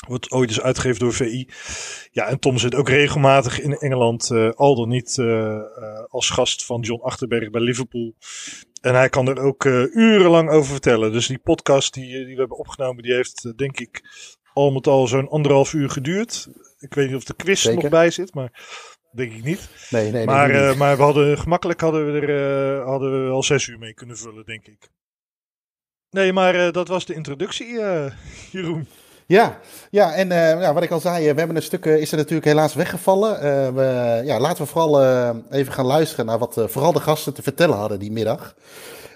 Wordt 0.06 0.30
ooit 0.30 0.48
eens 0.48 0.60
uitgegeven 0.60 0.98
door 0.98 1.12
VI. 1.12 1.48
Ja, 2.10 2.26
en 2.26 2.38
Tom 2.38 2.58
zit 2.58 2.74
ook 2.74 2.88
regelmatig 2.88 3.60
in 3.60 3.72
Engeland, 3.72 4.30
al 4.54 4.74
dan 4.74 4.88
niet 4.88 5.18
als 6.08 6.30
gast 6.30 6.64
van 6.64 6.80
John 6.80 7.02
Achterberg 7.02 7.50
bij 7.50 7.60
Liverpool. 7.60 8.14
En 8.80 8.94
hij 8.94 9.08
kan 9.08 9.28
er 9.28 9.38
ook 9.38 9.64
urenlang 9.64 10.50
over 10.50 10.70
vertellen. 10.70 11.12
Dus 11.12 11.26
die 11.26 11.38
podcast 11.38 11.94
die, 11.94 12.24
die 12.24 12.34
we 12.34 12.40
hebben 12.40 12.58
opgenomen, 12.58 13.02
die 13.02 13.14
heeft 13.14 13.52
denk 13.58 13.80
ik 13.80 14.02
al 14.52 14.70
met 14.70 14.86
al 14.86 15.06
zo'n 15.06 15.28
anderhalf 15.28 15.72
uur 15.72 15.90
geduurd. 15.90 16.48
Ik 16.80 16.94
weet 16.94 17.06
niet 17.06 17.16
of 17.16 17.24
de 17.24 17.34
quiz 17.34 17.66
er 17.66 17.74
nog 17.74 17.88
bij 17.88 18.10
zit, 18.10 18.34
maar 18.34 18.52
denk 19.12 19.32
ik 19.32 19.44
niet. 19.44 19.68
Nee, 19.90 20.10
nee, 20.10 20.26
maar, 20.26 20.48
nee, 20.48 20.70
uh, 20.70 20.76
maar 20.76 20.96
we 20.96 21.02
hadden 21.02 21.38
gemakkelijk 21.38 21.80
hadden 21.80 22.12
we 22.12 22.20
er 22.20 22.78
uh, 22.78 22.86
hadden 22.86 23.12
we 23.12 23.28
wel 23.28 23.42
zes 23.42 23.66
uur 23.66 23.78
mee 23.78 23.94
kunnen 23.94 24.16
vullen, 24.16 24.44
denk 24.44 24.66
ik. 24.66 24.88
Nee, 26.10 26.32
maar 26.32 26.54
uh, 26.54 26.72
dat 26.72 26.88
was 26.88 27.06
de 27.06 27.14
introductie, 27.14 27.80
Jeroen. 28.52 28.88
Ja, 29.26 29.60
ja 29.90 30.14
en 30.14 30.28
ja, 30.60 30.72
wat 30.72 30.82
ik 30.82 30.90
al 30.90 31.00
zei, 31.00 31.32
we 31.32 31.38
hebben 31.38 31.56
een 31.56 31.62
stuk, 31.62 31.84
is 31.84 32.10
er 32.10 32.16
natuurlijk 32.16 32.46
helaas 32.46 32.74
weggevallen. 32.74 33.40
we, 33.74 34.20
ja, 34.24 34.40
laten 34.40 34.64
we 34.64 34.70
vooral 34.70 35.02
even 35.50 35.72
gaan 35.72 35.86
luisteren 35.86 36.26
naar 36.26 36.38
wat 36.38 36.64
vooral 36.66 36.92
de 36.92 37.00
gasten 37.00 37.34
te 37.34 37.42
vertellen 37.42 37.76
hadden 37.76 37.98
die 37.98 38.12
middag. 38.12 38.54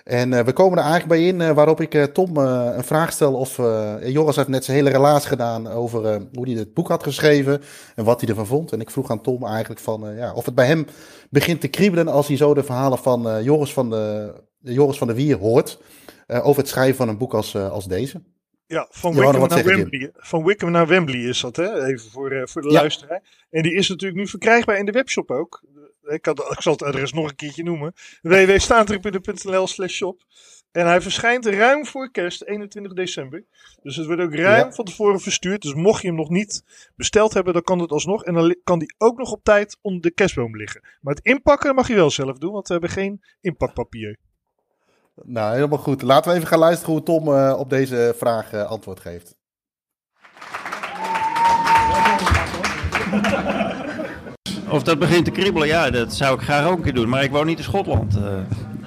En 0.04 0.32
uh, 0.32 0.40
we 0.40 0.52
komen 0.52 0.78
er 0.78 0.84
eigenlijk 0.84 1.12
bij 1.12 1.26
in 1.26 1.40
uh, 1.40 1.50
waarop 1.50 1.80
ik 1.80 1.94
uh, 1.94 2.02
Tom 2.02 2.36
een 2.36 2.84
vraag 2.84 3.12
stel 3.12 3.34
of 3.34 3.56
Joris 4.02 4.36
heeft 4.36 4.48
net 4.48 4.64
zijn 4.64 4.76
hele 4.76 4.90
relaas 4.90 5.26
gedaan 5.26 5.66
over 5.68 6.20
hoe 6.32 6.48
hij 6.48 6.58
het 6.58 6.74
boek 6.74 6.88
had 6.88 7.02
geschreven 7.02 7.62
en 7.94 8.04
wat 8.04 8.20
hij 8.20 8.28
ervan 8.28 8.46
vond. 8.46 8.72
En 8.72 8.80
ik 8.80 8.90
vroeg 8.90 9.10
aan 9.10 9.22
Tom 9.22 9.44
eigenlijk 9.44 9.80
van 9.80 10.14
ja, 10.16 10.32
of 10.32 10.44
het 10.44 10.54
bij 10.54 10.66
hem 10.66 10.86
begint 11.30 11.60
te 11.60 11.68
kriebelen 11.68 12.08
als 12.08 12.28
hij 12.28 12.36
zo 12.36 12.54
de 12.54 12.64
verhalen 12.64 12.98
van 12.98 13.42
Joris, 13.42 13.72
van 13.72 13.90
de, 13.90 14.34
Joris 14.58 14.98
van 14.98 15.06
de 15.06 15.14
Wier 15.14 15.36
hoort 15.36 15.78
over 16.26 16.60
het 16.60 16.68
schrijven 16.68 16.96
van 16.96 17.08
een 17.08 17.18
boek 17.18 17.34
als, 17.34 17.56
als 17.56 17.86
deze. 17.86 18.22
Ja, 18.66 18.86
van 18.90 19.14
Wickham, 19.14 19.48
naar 19.48 19.64
Wembley, 19.64 20.10
van 20.14 20.44
Wickham 20.44 20.70
naar 20.70 20.86
Wembley 20.86 21.20
is 21.20 21.40
dat, 21.40 21.56
hè? 21.56 21.84
even 21.84 22.10
voor, 22.10 22.48
voor 22.48 22.62
de 22.62 22.70
ja. 22.70 22.80
luisteraar. 22.80 23.22
En 23.50 23.62
die 23.62 23.74
is 23.74 23.88
natuurlijk 23.88 24.20
nu 24.20 24.26
verkrijgbaar 24.26 24.78
in 24.78 24.86
de 24.86 24.92
webshop 24.92 25.30
ook 25.30 25.62
ik, 26.06 26.24
had, 26.24 26.38
ik 26.38 26.60
zal 26.60 26.72
het 26.72 26.82
adres 26.82 27.12
nog 27.12 27.28
een 27.28 27.36
keertje 27.36 27.62
noemen. 27.62 27.94
www.staantribune.nl 28.22 29.66
slash 29.66 29.94
shop. 29.94 30.22
En 30.72 30.86
hij 30.86 31.00
verschijnt 31.00 31.46
ruim 31.46 31.86
voor 31.86 32.10
kerst, 32.10 32.44
21 32.44 32.92
december. 32.92 33.44
Dus 33.82 33.96
het 33.96 34.06
wordt 34.06 34.22
ook 34.22 34.34
ruim 34.34 34.72
van 34.72 34.84
tevoren 34.84 35.20
verstuurd. 35.20 35.62
Dus 35.62 35.74
mocht 35.74 36.02
je 36.02 36.06
hem 36.06 36.16
nog 36.16 36.28
niet 36.28 36.64
besteld 36.96 37.34
hebben, 37.34 37.52
dan 37.52 37.62
kan 37.62 37.78
het 37.78 37.90
alsnog. 37.90 38.24
En 38.24 38.34
dan 38.34 38.56
kan 38.64 38.78
die 38.78 38.94
ook 38.98 39.18
nog 39.18 39.32
op 39.32 39.44
tijd 39.44 39.78
onder 39.80 40.02
de 40.02 40.10
kerstboom 40.10 40.56
liggen. 40.56 40.80
Maar 41.00 41.14
het 41.14 41.24
inpakken 41.24 41.74
mag 41.74 41.88
je 41.88 41.94
wel 41.94 42.10
zelf 42.10 42.38
doen, 42.38 42.52
want 42.52 42.66
we 42.66 42.72
hebben 42.72 42.90
geen 42.90 43.22
inpakpapier. 43.40 44.16
Nou, 45.22 45.54
helemaal 45.54 45.78
goed. 45.78 46.02
Laten 46.02 46.30
we 46.30 46.36
even 46.36 46.48
gaan 46.48 46.58
luisteren 46.58 46.92
hoe 46.94 47.02
Tom 47.02 47.28
uh, 47.28 47.54
op 47.58 47.70
deze 47.70 48.14
vraag 48.16 48.52
uh, 48.52 48.64
antwoord 48.64 49.00
geeft. 49.00 49.36
Of 54.74 54.82
dat 54.82 54.98
begint 54.98 55.24
te 55.24 55.30
kriebelen, 55.30 55.68
ja, 55.68 55.90
dat 55.90 56.14
zou 56.14 56.34
ik 56.34 56.44
graag 56.44 56.66
ook 56.66 56.76
een 56.76 56.82
keer 56.82 56.94
doen. 56.94 57.08
Maar 57.08 57.22
ik 57.22 57.30
woon 57.30 57.46
niet 57.46 57.58
in 57.58 57.64
Schotland. 57.64 58.16
Uh, 58.16 58.22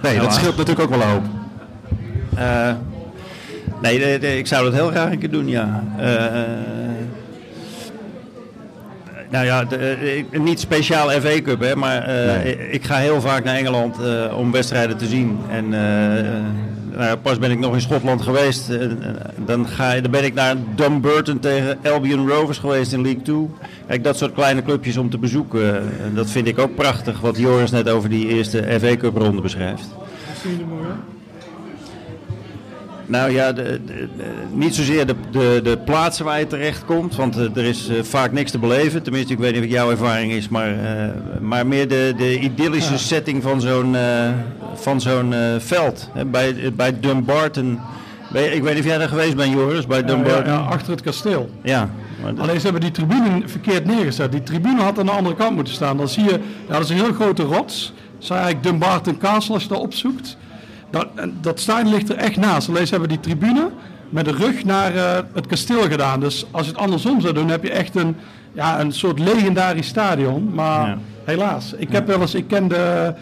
nee, 0.01 0.19
dat 0.19 0.33
scheelt 0.33 0.57
natuurlijk 0.57 0.91
ook 0.91 0.99
wel 0.99 1.07
hoop. 1.07 1.23
nee, 3.81 3.99
de, 3.99 4.17
de, 4.19 4.37
ik 4.37 4.47
zou 4.47 4.63
dat 4.63 4.73
heel 4.73 4.89
graag 4.89 5.11
een 5.11 5.19
keer 5.19 5.31
doen, 5.31 5.47
ja. 5.47 5.83
Nou 9.29 9.45
ja, 9.45 9.63
de, 9.63 10.25
niet 10.31 10.59
speciaal 10.59 11.09
FA 11.09 11.41
Cup, 11.41 11.59
hè, 11.59 11.75
maar 11.75 12.09
uh, 12.09 12.73
ik, 12.73 12.83
ga 12.83 12.95
heel 12.95 13.21
vaak 13.21 13.43
naar 13.43 13.55
Engeland 13.55 13.99
uh, 14.01 14.37
om 14.37 14.51
wedstrijden 14.51 14.97
te 14.97 15.05
zien. 15.05 15.39
En 15.49 15.73
uh, 15.73 15.79
nou, 16.97 17.17
pas 17.17 17.39
ben 17.39 17.51
ik 17.51 17.59
nog 17.59 17.73
in 17.73 17.81
Schotland 17.81 18.21
geweest. 18.21 18.71
dan, 19.45 19.67
ga, 19.67 19.99
dan 19.99 20.11
ben 20.11 20.23
ik 20.23 20.33
naar 20.33 20.55
Dumbarton 20.75 21.39
tegen 21.39 21.77
Albion 21.83 22.29
Rovers 22.29 22.57
geweest 22.57 22.93
in 22.93 23.01
League 23.01 23.21
2. 23.21 23.49
Kijk, 23.87 24.03
dat 24.03 24.17
soort 24.17 24.33
kleine 24.33 24.63
clubjes 24.63 24.97
om 24.97 25.09
te 25.09 25.17
bezoeken. 25.17 25.83
dat 26.13 26.29
vind 26.29 26.47
ik 26.47 26.59
ook 26.59 26.75
prachtig, 26.75 27.19
wat 27.19 27.37
Joris 27.37 27.71
net 27.71 27.89
over 27.89 28.09
die 28.09 28.27
eerste 28.27 28.79
FA 28.79 28.95
Cup 28.95 29.17
ronde 29.17 29.41
beschrijft. 29.41 29.87
Wat 29.87 30.41
je 30.41 30.65
nou 33.07 33.31
ja, 33.31 33.51
de, 33.51 33.79
niet 34.51 34.75
zozeer 34.75 35.05
de, 35.05 35.15
de, 35.31 35.59
de, 35.63 35.77
plaatsen 35.85 36.25
waar 36.25 36.39
je 36.39 36.47
terecht 36.47 36.85
komt, 36.85 37.15
want 37.15 37.37
eh, 37.37 37.55
er 37.55 37.63
is 37.63 37.89
uh, 37.89 38.03
vaak 38.03 38.31
niks 38.31 38.51
te 38.51 38.59
beleven. 38.59 39.03
Tenminste, 39.03 39.33
ik 39.33 39.39
weet 39.39 39.53
niet 39.53 39.63
of 39.63 39.69
jouw 39.69 39.91
ervaring 39.91 40.31
is, 40.31 40.49
maar, 40.49 40.69
uh, 40.69 40.79
maar 41.41 41.67
meer 41.67 41.87
de, 41.87 42.13
de 42.17 42.39
idyllische 42.39 42.97
setting 42.97 43.43
van 43.43 43.61
zo'n 43.61 43.95
van 44.79 45.01
zo'n 45.01 45.33
veld. 45.59 46.09
Hè, 46.13 46.25
bij, 46.25 46.73
bij 46.73 46.99
Dumbarton. 46.99 47.79
Bij, 48.31 48.47
ik 48.47 48.63
weet 48.63 48.73
niet 48.73 48.83
of 48.83 48.89
jij 48.89 48.97
daar 48.97 49.07
geweest 49.07 49.35
bent, 49.35 49.53
Joris, 49.53 49.87
bij 49.87 50.03
Dumbarton. 50.03 50.53
Ja, 50.53 50.59
ja, 50.59 50.65
achter 50.65 50.91
het 50.91 51.01
kasteel. 51.01 51.49
Ja. 51.61 51.89
Alleen 52.37 52.57
ze 52.57 52.63
hebben 52.63 52.81
die 52.81 52.91
tribune 52.91 53.41
verkeerd 53.45 53.85
neergezet. 53.85 54.31
Die 54.31 54.43
tribune 54.43 54.81
had 54.81 54.99
aan 54.99 55.05
de 55.05 55.11
andere 55.11 55.35
kant 55.35 55.55
moeten 55.55 55.73
staan. 55.73 55.97
Dan 55.97 56.09
zie 56.09 56.23
je, 56.23 56.39
ja, 56.67 56.73
dat 56.73 56.83
is 56.83 56.89
een 56.89 56.95
heel 56.95 57.13
grote 57.13 57.43
rots. 57.43 57.93
Dat 58.13 58.23
is 58.23 58.29
eigenlijk 58.29 58.63
Dumbarton 58.63 59.17
Castle 59.17 59.53
als 59.53 59.63
je 59.63 59.69
dat 59.69 59.79
opzoekt. 59.79 60.37
Dat, 60.89 61.07
dat 61.41 61.59
staan 61.59 61.89
ligt 61.89 62.09
er 62.09 62.15
echt 62.15 62.37
naast. 62.37 62.69
Alleen 62.69 62.85
ze 62.85 62.91
hebben 62.91 63.09
die 63.09 63.19
tribune 63.19 63.69
met 64.09 64.25
de 64.25 64.31
rug 64.31 64.63
naar 64.63 64.95
uh, 64.95 65.17
het 65.33 65.47
kasteel 65.47 65.81
gedaan. 65.81 66.19
Dus 66.19 66.45
als 66.51 66.65
je 66.65 66.71
het 66.71 66.81
andersom 66.81 67.21
zou 67.21 67.33
doen, 67.33 67.49
heb 67.49 67.63
je 67.63 67.71
echt 67.71 67.95
een, 67.95 68.15
ja, 68.53 68.79
een 68.79 68.91
soort 68.91 69.19
legendarisch 69.19 69.87
stadion. 69.87 70.53
Maar 70.53 70.87
ja. 70.87 70.97
helaas, 71.23 71.73
ik 71.77 71.91
heb 71.91 72.07
wel 72.07 72.21
eens, 72.21 72.35
ik 72.35 72.47
ken 72.47 72.67
de, 72.67 73.13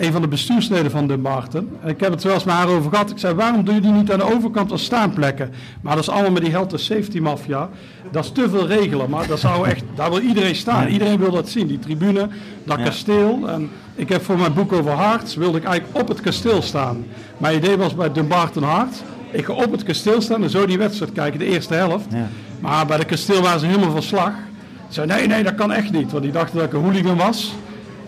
een 0.00 0.12
van 0.12 0.22
de 0.22 0.28
bestuursleden 0.28 0.90
van 0.90 1.06
de 1.06 1.16
Marten. 1.16 1.68
En 1.82 1.88
ik 1.88 2.00
heb 2.00 2.10
het 2.10 2.22
wel 2.22 2.34
eens 2.34 2.44
met 2.44 2.54
haar 2.54 2.68
over 2.68 2.90
gehad. 2.90 3.10
Ik 3.10 3.18
zei, 3.18 3.34
waarom 3.34 3.64
doe 3.64 3.74
je 3.74 3.80
die 3.80 3.92
niet 3.92 4.12
aan 4.12 4.18
de 4.18 4.34
overkant 4.34 4.70
als 4.70 4.84
staanplekken? 4.84 5.50
Maar 5.80 5.94
dat 5.94 6.02
is 6.02 6.10
allemaal 6.10 6.30
met 6.30 6.42
die 6.42 6.50
health 6.50 6.80
safety 6.80 7.18
mafia. 7.18 7.68
Dat 8.10 8.24
is 8.24 8.32
te 8.32 8.48
veel 8.48 8.66
regelen. 8.66 9.10
Maar 9.10 9.26
dat 9.26 9.40
zou 9.40 9.68
echt, 9.68 9.84
daar 9.94 10.10
wil 10.10 10.20
iedereen 10.20 10.54
staan. 10.54 10.86
Iedereen 10.86 11.18
wil 11.18 11.30
dat 11.30 11.48
zien. 11.48 11.66
Die 11.66 11.78
tribune, 11.78 12.28
dat 12.64 12.82
kasteel. 12.82 13.48
En 13.48 13.70
ik 13.94 14.08
heb 14.08 14.22
voor 14.22 14.38
mijn 14.38 14.54
boek 14.54 14.72
over 14.72 14.90
Harts, 14.90 15.34
wilde 15.34 15.58
ik 15.58 15.64
eigenlijk 15.64 16.00
op 16.00 16.08
het 16.08 16.20
kasteel 16.20 16.62
staan. 16.62 17.04
Mijn 17.38 17.56
idee 17.56 17.76
was 17.76 17.94
bij 17.94 18.12
Dumbarton 18.12 18.62
Hart. 18.62 19.02
Ik 19.30 19.44
ga 19.44 19.52
op 19.52 19.72
het 19.72 19.82
kasteel 19.82 20.20
staan 20.20 20.42
en 20.42 20.50
zo 20.50 20.66
die 20.66 20.78
wedstrijd 20.78 21.12
kijken, 21.12 21.38
de 21.38 21.44
eerste 21.44 21.74
helft. 21.74 22.06
Ja. 22.10 22.28
Maar 22.60 22.86
bij 22.86 22.96
het 22.96 23.06
kasteel 23.06 23.42
waren 23.42 23.60
ze 23.60 23.66
helemaal 23.66 23.90
van 23.90 24.02
slag. 24.02 24.32
Ze 24.88 24.94
zei, 24.94 25.06
nee, 25.06 25.26
nee, 25.26 25.42
dat 25.42 25.54
kan 25.54 25.72
echt 25.72 25.92
niet. 25.92 26.10
Want 26.10 26.22
die 26.22 26.32
dachten 26.32 26.56
dat 26.56 26.66
ik 26.66 26.72
een 26.72 26.82
hooligan 26.82 27.16
was. 27.16 27.54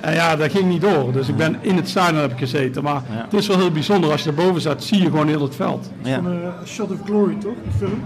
En 0.02 0.14
ja, 0.14 0.36
dat 0.36 0.50
ging 0.50 0.68
niet 0.68 0.80
door. 0.80 1.12
Dus 1.12 1.28
ik 1.28 1.36
ben 1.36 1.56
in 1.60 1.76
het 1.76 1.88
stadion 1.88 2.20
heb 2.20 2.32
ik 2.32 2.38
gezeten. 2.38 2.82
Maar 2.82 3.02
het 3.06 3.32
is 3.32 3.46
wel 3.46 3.58
heel 3.58 3.70
bijzonder. 3.70 4.10
Als 4.10 4.22
je 4.22 4.28
erboven 4.28 4.60
zat, 4.60 4.84
zie 4.84 4.98
je 4.98 5.04
gewoon 5.04 5.28
heel 5.28 5.42
het 5.42 5.54
veld. 5.54 5.90
Ja. 6.02 6.22
Van 6.22 6.32
uh, 6.32 6.48
Shot 6.66 6.90
of 6.90 6.96
Glory, 7.04 7.34
toch? 7.34 7.54
Die 7.62 7.72
film? 7.78 8.02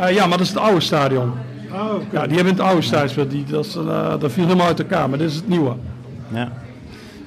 Uh, 0.00 0.14
ja, 0.14 0.26
maar 0.26 0.38
dat 0.38 0.46
is 0.46 0.52
het 0.52 0.62
oude 0.62 0.80
stadion. 0.80 1.32
Oh, 1.72 1.94
okay. 1.94 2.06
Ja, 2.12 2.26
die 2.26 2.36
hebben 2.36 2.54
het 2.54 2.62
oude 2.62 2.82
stadion. 2.82 3.28
Die, 3.28 3.44
dat, 3.44 3.78
uh, 3.78 4.14
dat 4.18 4.32
viel 4.32 4.44
helemaal 4.44 4.66
uit 4.66 4.78
elkaar. 4.78 5.08
Maar 5.08 5.18
dit 5.18 5.30
is 5.30 5.36
het 5.36 5.48
nieuwe. 5.48 5.74
Ja. 6.28 6.52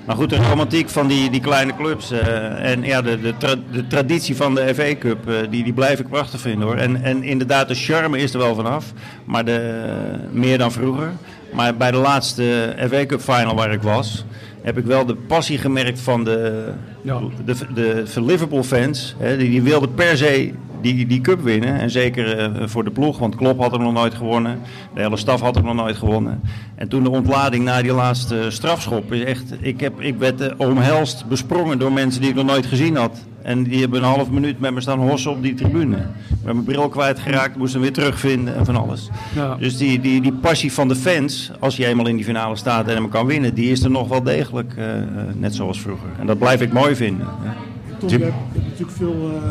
Maar 0.06 0.16
goed, 0.16 0.30
de 0.30 0.36
romantiek 0.36 0.90
van 0.90 1.08
die, 1.08 1.30
die 1.30 1.42
kleine 1.42 1.76
clubs 1.76 2.12
uh, 2.12 2.72
en 2.72 2.84
ja, 2.84 3.02
de, 3.02 3.22
de, 3.22 3.34
tra 3.38 3.56
de, 3.72 3.88
traditie 3.88 4.36
van 4.36 4.56
de 4.56 4.76
FA 4.76 4.96
Cup, 5.00 5.30
uh, 5.30 5.36
die, 5.50 5.64
die 5.64 5.74
blijf 5.74 6.00
ik 6.00 6.10
prachtig 6.10 6.40
vinden 6.40 6.68
hoor. 6.68 6.76
En, 6.76 7.04
en 7.04 7.24
inderdaad, 7.24 7.68
de 7.68 7.76
charme 7.76 8.18
is 8.18 8.34
er 8.34 8.40
wel 8.40 8.56
vanaf, 8.56 8.94
maar 9.26 9.46
de, 9.46 9.86
meer 10.32 10.58
dan 10.58 10.72
vroeger. 10.72 11.12
Maar 11.56 11.76
bij 11.76 11.92
de 11.92 11.98
laatste 11.98 12.76
FA 12.90 13.06
Cup 13.06 13.22
final 13.22 13.56
waar 13.56 13.72
ik 13.72 13.82
was, 13.82 14.26
heb 14.62 14.78
ik 14.78 14.86
wel 14.86 15.06
de 15.06 15.16
passie 15.16 15.58
gemerkt 15.58 16.00
van 16.00 16.24
de, 16.24 16.72
ja. 17.02 17.20
de, 17.46 17.56
de, 17.74 18.04
de, 18.14 18.22
Liverpool 18.22 18.64
fans. 18.64 19.16
Hè, 19.18 19.38
die, 19.38 19.50
die 19.50 19.62
wilden 19.62 19.94
per 19.94 20.18
se 20.18 20.54
die, 20.82 21.08
die 21.08 21.22
cup 21.22 21.42
winnen. 21.42 21.80
En 21.80 21.90
zeker 21.90 22.56
uh, 22.60 22.68
voor 22.68 22.84
de 22.84 22.92
ploeg, 22.92 23.18
want 23.18 23.36
Klopp 23.36 23.60
had 23.62 23.72
hem 23.72 23.82
nog 23.82 23.94
nooit 23.94 24.14
gewonnen. 24.14 24.60
De 24.94 25.02
hele 25.02 25.18
staf 25.18 25.42
had 25.42 25.56
hem 25.56 25.66
nog 25.66 25.76
nooit 25.76 25.98
gewonnen. 25.98 26.42
En 26.76 26.90
toen 26.90 27.04
de 27.04 27.10
ontlading 27.10 27.64
na 27.64 27.82
die 27.82 27.94
laatste 27.94 28.46
strafschop 28.50 29.14
is 29.14 29.24
echt... 29.24 29.54
Ik, 29.60 29.80
heb, 29.80 30.02
ik 30.02 30.18
werd 30.18 30.42
uh, 30.42 30.48
omhelst, 30.58 31.26
besprongen 31.28 31.80
door 31.80 31.92
mensen 31.92 32.22
die 32.22 32.30
ik 32.30 32.36
nog 32.36 32.46
nooit 32.46 32.66
gezien 32.66 32.96
had. 32.96 33.20
En 33.42 33.64
die 33.64 33.80
hebben 33.80 34.00
een 34.00 34.10
half 34.10 34.30
minuut 34.30 34.60
met 34.60 34.74
me 34.74 34.82
staan 34.82 35.00
hossen 35.00 35.32
op 35.32 35.42
die 35.42 35.54
tribune. 35.54 35.98
Ik 35.98 36.44
ben 36.44 36.54
mijn 36.54 36.64
bril 36.64 36.90
kwijtgeraakt, 36.90 37.58
moest 37.58 37.74
hem 37.74 37.82
weer 37.82 37.94
terugvinden 37.94 38.56
en 38.56 38.66
van 38.66 38.76
alles. 38.76 39.10
Ja. 39.36 39.56
Dus 39.56 39.78
die, 39.78 40.00
die, 40.00 40.22
die 40.22 40.34
passie 40.34 40.74
van 40.74 40.88
de 40.88 40.96
fans, 40.96 41.52
als 41.60 41.78
je 41.78 41.86
eenmaal 41.86 42.08
in 42.08 42.16
die 42.16 42.26
finale 42.26 42.56
staat 42.56 42.88
en 42.88 42.96
hem 42.96 43.10
kan 43.10 43.26
winnen, 43.26 43.54
die 43.54 43.72
is 43.72 43.84
er 43.84 43.92
nog 43.92 44.08
wel 44.08 44.24
degelijk, 44.24 44.74
uh, 44.78 44.86
net 45.34 45.56
zoals 45.56 45.82
vroeger. 45.82 46.08
En 46.20 46.26
dat 46.26 46.40
blijf 46.40 46.62
ik 46.62 46.74
mooi 46.74 46.96
vinden. 46.96 47.28
Ja. 47.44 47.54
Tom, 47.98 48.10
je 48.10 48.18
hebt 48.18 48.36
natuurlijk 48.64 48.98
veel 48.98 49.42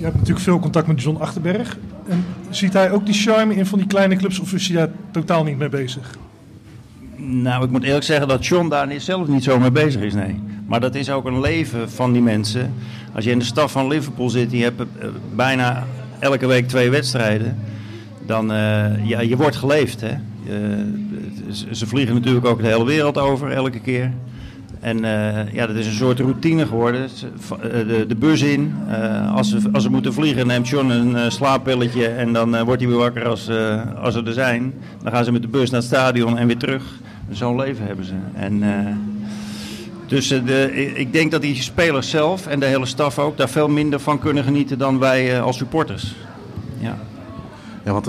je 0.00 0.06
hebt 0.06 0.18
natuurlijk 0.18 0.44
veel 0.44 0.58
contact 0.58 0.86
met 0.86 1.02
John 1.02 1.20
Achterberg. 1.22 1.76
En 2.08 2.24
ziet 2.50 2.72
hij 2.72 2.90
ook 2.90 3.06
die 3.06 3.14
charme 3.14 3.54
in 3.54 3.66
van 3.66 3.78
die 3.78 3.86
kleine 3.86 4.16
clubs 4.16 4.38
of 4.38 4.52
is 4.52 4.68
hij 4.68 4.76
daar 4.76 4.88
totaal 5.10 5.44
niet 5.44 5.58
mee 5.58 5.68
bezig? 5.68 6.18
Nou, 7.16 7.64
ik 7.64 7.70
moet 7.70 7.82
eerlijk 7.82 8.04
zeggen 8.04 8.28
dat 8.28 8.46
John 8.46 8.68
daar 8.68 8.88
zelf 8.96 9.28
niet 9.28 9.44
zo 9.44 9.58
mee 9.58 9.70
bezig 9.70 10.02
is, 10.02 10.14
nee. 10.14 10.40
Maar 10.66 10.80
dat 10.80 10.94
is 10.94 11.10
ook 11.10 11.24
een 11.24 11.40
leven 11.40 11.90
van 11.90 12.12
die 12.12 12.22
mensen. 12.22 12.74
Als 13.14 13.24
je 13.24 13.30
in 13.30 13.38
de 13.38 13.44
stad 13.44 13.70
van 13.70 13.88
Liverpool 13.88 14.30
zit, 14.30 14.50
je 14.50 14.62
hebt 14.62 14.80
uh, 14.80 14.86
bijna 15.34 15.86
elke 16.18 16.46
week 16.46 16.68
twee 16.68 16.90
wedstrijden. 16.90 17.58
Dan, 18.26 18.52
uh, 18.52 19.06
ja, 19.08 19.20
je 19.20 19.36
wordt 19.36 19.56
geleefd, 19.56 20.00
hè. 20.00 20.12
Uh, 20.48 20.76
ze 21.70 21.86
vliegen 21.86 22.14
natuurlijk 22.14 22.46
ook 22.46 22.60
de 22.60 22.66
hele 22.66 22.84
wereld 22.84 23.18
over, 23.18 23.52
elke 23.52 23.80
keer. 23.80 24.12
En 24.80 25.04
uh, 25.04 25.52
ja, 25.52 25.66
dat 25.66 25.76
is 25.76 25.86
een 25.86 25.92
soort 25.92 26.18
routine 26.18 26.66
geworden. 26.66 27.02
Eh, 27.02 27.70
de, 27.70 28.04
de 28.08 28.14
bus 28.14 28.42
in. 28.42 28.74
Uh, 28.88 29.34
als, 29.34 29.50
ze, 29.50 29.58
als 29.72 29.82
ze 29.82 29.90
moeten 29.90 30.12
vliegen, 30.12 30.46
neemt 30.46 30.68
John 30.68 30.90
een 30.90 31.10
uh, 31.10 31.28
slaappilletje. 31.28 32.06
En 32.06 32.32
dan 32.32 32.64
wordt 32.64 32.80
hij 32.80 32.90
weer 32.90 33.00
wakker 33.00 33.26
als, 33.28 33.50
als 34.02 34.14
ze 34.14 34.22
er 34.24 34.32
zijn. 34.32 34.74
Dan 35.02 35.12
gaan 35.12 35.24
ze 35.24 35.32
met 35.32 35.42
de 35.42 35.48
bus 35.48 35.70
naar 35.70 35.80
het 35.80 35.88
stadion 35.88 36.38
en 36.38 36.46
weer 36.46 36.56
terug. 36.56 36.84
Zo'n 37.30 37.56
leven 37.56 37.86
hebben 37.86 38.04
ze. 38.04 38.14
En, 38.34 38.62
dus 40.06 40.28
de, 40.28 40.72
ik 40.94 41.12
denk 41.12 41.30
dat 41.30 41.42
die 41.42 41.54
spelers 41.54 42.10
zelf 42.10 42.46
en 42.46 42.60
de 42.60 42.66
hele 42.66 42.86
staf 42.86 43.18
ook 43.18 43.36
daar 43.36 43.48
veel 43.48 43.68
minder 43.68 44.00
van 44.00 44.18
kunnen 44.18 44.44
genieten 44.44 44.78
dan 44.78 44.98
wij 44.98 45.40
als 45.40 45.56
supporters. 45.56 46.16
Ja. 46.78 46.98
Ja, 47.84 47.92
want 47.92 48.08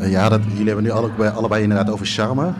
ja, 0.00 0.28
dat, 0.28 0.40
jullie 0.48 0.66
hebben 0.66 0.84
nu 0.84 0.90
allebei, 0.90 1.30
allebei 1.30 1.62
inderdaad 1.62 1.90
over 1.90 2.06
charme. 2.06 2.52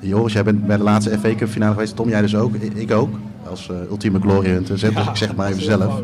Ehm, 0.00 0.08
Joris, 0.08 0.32
jij 0.32 0.44
bent 0.44 0.66
bij 0.66 0.76
de 0.76 0.82
laatste 0.82 1.18
FA 1.18 1.34
Cup 1.34 1.48
finale 1.48 1.72
geweest. 1.72 1.96
Tom, 1.96 2.08
jij 2.08 2.20
dus 2.20 2.36
ook. 2.36 2.54
Ik 2.54 2.92
ook. 2.92 3.14
Als 3.50 3.68
uh, 3.70 3.76
ultieme 3.90 4.20
glory 4.20 4.48
hunter. 4.50 4.74
Dus 4.74 4.82
ik 4.82 4.98
zeg 5.12 5.34
maar 5.34 5.48
even 5.48 5.62
zelf. 5.62 6.00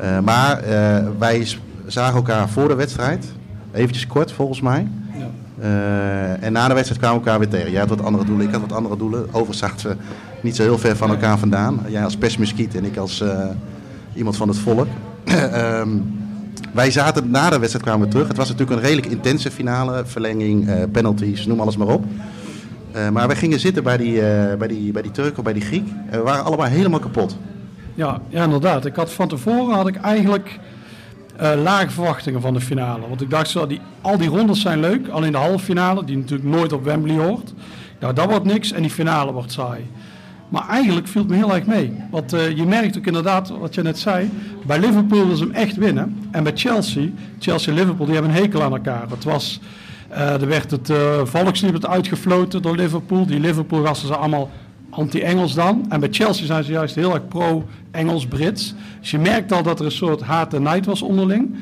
Uh, 0.00 0.18
maar 0.20 0.68
uh, 0.68 1.08
wij 1.18 1.46
zagen 1.86 2.16
elkaar 2.16 2.48
voor 2.48 2.68
de 2.68 2.74
wedstrijd. 2.74 3.32
Eventjes 3.72 4.06
kort, 4.06 4.32
volgens 4.32 4.60
mij. 4.60 4.88
Ja. 5.12 5.28
en 6.40 6.52
na 6.52 6.68
de 6.68 6.74
wedstrijd 6.74 7.00
kwamen 7.00 7.22
we 7.22 7.24
elkaar 7.24 7.38
weer 7.38 7.58
tegen. 7.58 7.70
Jij 7.70 7.80
had 7.80 7.88
wat 7.88 8.02
andere 8.02 8.24
doelen, 8.24 8.46
ik 8.46 8.52
had 8.52 8.60
wat 8.60 8.72
andere 8.72 8.96
doelen. 8.96 9.26
Overigens 9.26 9.58
zaten 9.58 9.90
we 9.90 9.96
niet 10.40 10.56
zo 10.56 10.62
heel 10.62 10.78
ver 10.78 10.96
van 10.96 11.10
elkaar 11.10 11.38
vandaan. 11.38 11.80
Jij 11.88 12.04
als 12.04 12.16
persmuskiet 12.16 12.74
en 12.74 12.84
ik 12.84 12.96
als 12.96 13.24
iemand 14.14 14.36
van 14.36 14.48
het 14.48 14.58
volk. 14.58 14.86
um, 15.54 16.18
wij 16.72 16.90
zaten 16.90 17.30
na 17.30 17.50
de 17.50 17.58
wedstrijd 17.58 17.84
kwamen 17.84 18.06
we 18.06 18.12
terug. 18.12 18.28
Het 18.28 18.36
was 18.36 18.48
natuurlijk 18.48 18.76
een 18.76 18.86
redelijk 18.86 19.06
intense 19.06 19.50
finale. 19.50 20.02
Verlenging, 20.06 20.90
penalties, 20.92 21.46
noem 21.46 21.60
alles 21.60 21.76
maar 21.76 21.88
op. 21.88 22.04
Uh, 22.96 23.08
maar 23.08 23.28
we 23.28 23.36
gingen 23.36 23.60
zitten 23.60 23.82
bij 23.82 23.96
die, 23.96 24.12
uh, 24.14 24.54
bij, 24.58 24.68
die, 24.68 24.92
bij 24.92 25.02
die 25.02 25.10
Turk 25.10 25.38
of 25.38 25.44
bij 25.44 25.52
die 25.52 25.62
Griek. 25.62 25.88
En 26.10 26.18
we 26.18 26.24
waren 26.24 26.44
allemaal 26.44 26.66
helemaal 26.66 26.98
kapot. 26.98 27.36
Ja, 27.94 28.20
ja 28.28 28.44
inderdaad. 28.44 28.84
Ik 28.84 28.94
had 28.94 29.12
van 29.12 29.28
tevoren 29.28 29.74
had 29.74 29.86
ik 29.86 29.96
eigenlijk 29.96 30.58
uh, 31.40 31.50
lage 31.62 31.90
verwachtingen 31.90 32.40
van 32.40 32.54
de 32.54 32.60
finale. 32.60 33.08
Want 33.08 33.20
ik 33.20 33.30
dacht, 33.30 33.48
zo, 33.50 33.66
die, 33.66 33.80
al 34.00 34.18
die 34.18 34.28
rondes 34.28 34.60
zijn 34.60 34.80
leuk. 34.80 35.08
Alleen 35.08 35.32
de 35.32 35.38
halve 35.38 35.64
finale, 35.64 36.04
die 36.04 36.16
natuurlijk 36.16 36.48
nooit 36.48 36.72
op 36.72 36.84
Wembley 36.84 37.16
hoort. 37.16 37.54
Nou, 38.00 38.14
dat 38.14 38.28
wordt 38.28 38.44
niks 38.44 38.72
en 38.72 38.82
die 38.82 38.90
finale 38.90 39.32
wordt 39.32 39.52
saai. 39.52 39.86
Maar 40.48 40.68
eigenlijk 40.68 41.08
viel 41.08 41.20
het 41.20 41.30
me 41.30 41.36
heel 41.36 41.54
erg 41.54 41.66
mee. 41.66 41.96
Want 42.10 42.30
je 42.30 42.64
merkt 42.66 42.98
ook 42.98 43.06
inderdaad, 43.06 43.48
wat 43.48 43.74
je 43.74 43.82
net 43.82 43.98
zei, 43.98 44.30
bij 44.66 44.78
Liverpool 44.78 45.26
wil 45.26 45.36
ze 45.36 45.44
hem 45.44 45.52
echt 45.52 45.76
winnen. 45.76 46.28
En 46.30 46.42
bij 46.42 46.52
Chelsea, 46.54 47.08
Chelsea-Liverpool, 47.38 48.06
die 48.06 48.14
hebben 48.14 48.34
een 48.34 48.42
hekel 48.42 48.62
aan 48.62 48.72
elkaar. 48.72 49.10
Het 49.10 49.24
was 49.24 49.60
er 50.10 50.46
werd 50.46 50.70
het 50.70 50.90
uh, 50.90 50.96
volkslied 51.24 51.86
uitgefloten 51.86 52.62
door 52.62 52.76
Liverpool. 52.76 53.26
Die 53.26 53.40
Liverpool-gasten 53.40 54.08
zijn 54.08 54.20
allemaal 54.20 54.50
anti-Engels 54.90 55.54
dan. 55.54 55.86
En 55.88 56.00
bij 56.00 56.08
Chelsea 56.12 56.46
zijn 56.46 56.64
ze 56.64 56.72
juist 56.72 56.94
heel 56.94 57.14
erg 57.14 57.28
pro-Engels-Brits. 57.28 58.74
Dus 59.00 59.10
je 59.10 59.18
merkt 59.18 59.52
al 59.52 59.62
dat 59.62 59.78
er 59.78 59.84
een 59.84 59.92
soort 59.92 60.20
haat 60.20 60.54
en 60.54 60.62
nijd 60.62 60.86
was 60.86 61.02
onderling. 61.02 61.56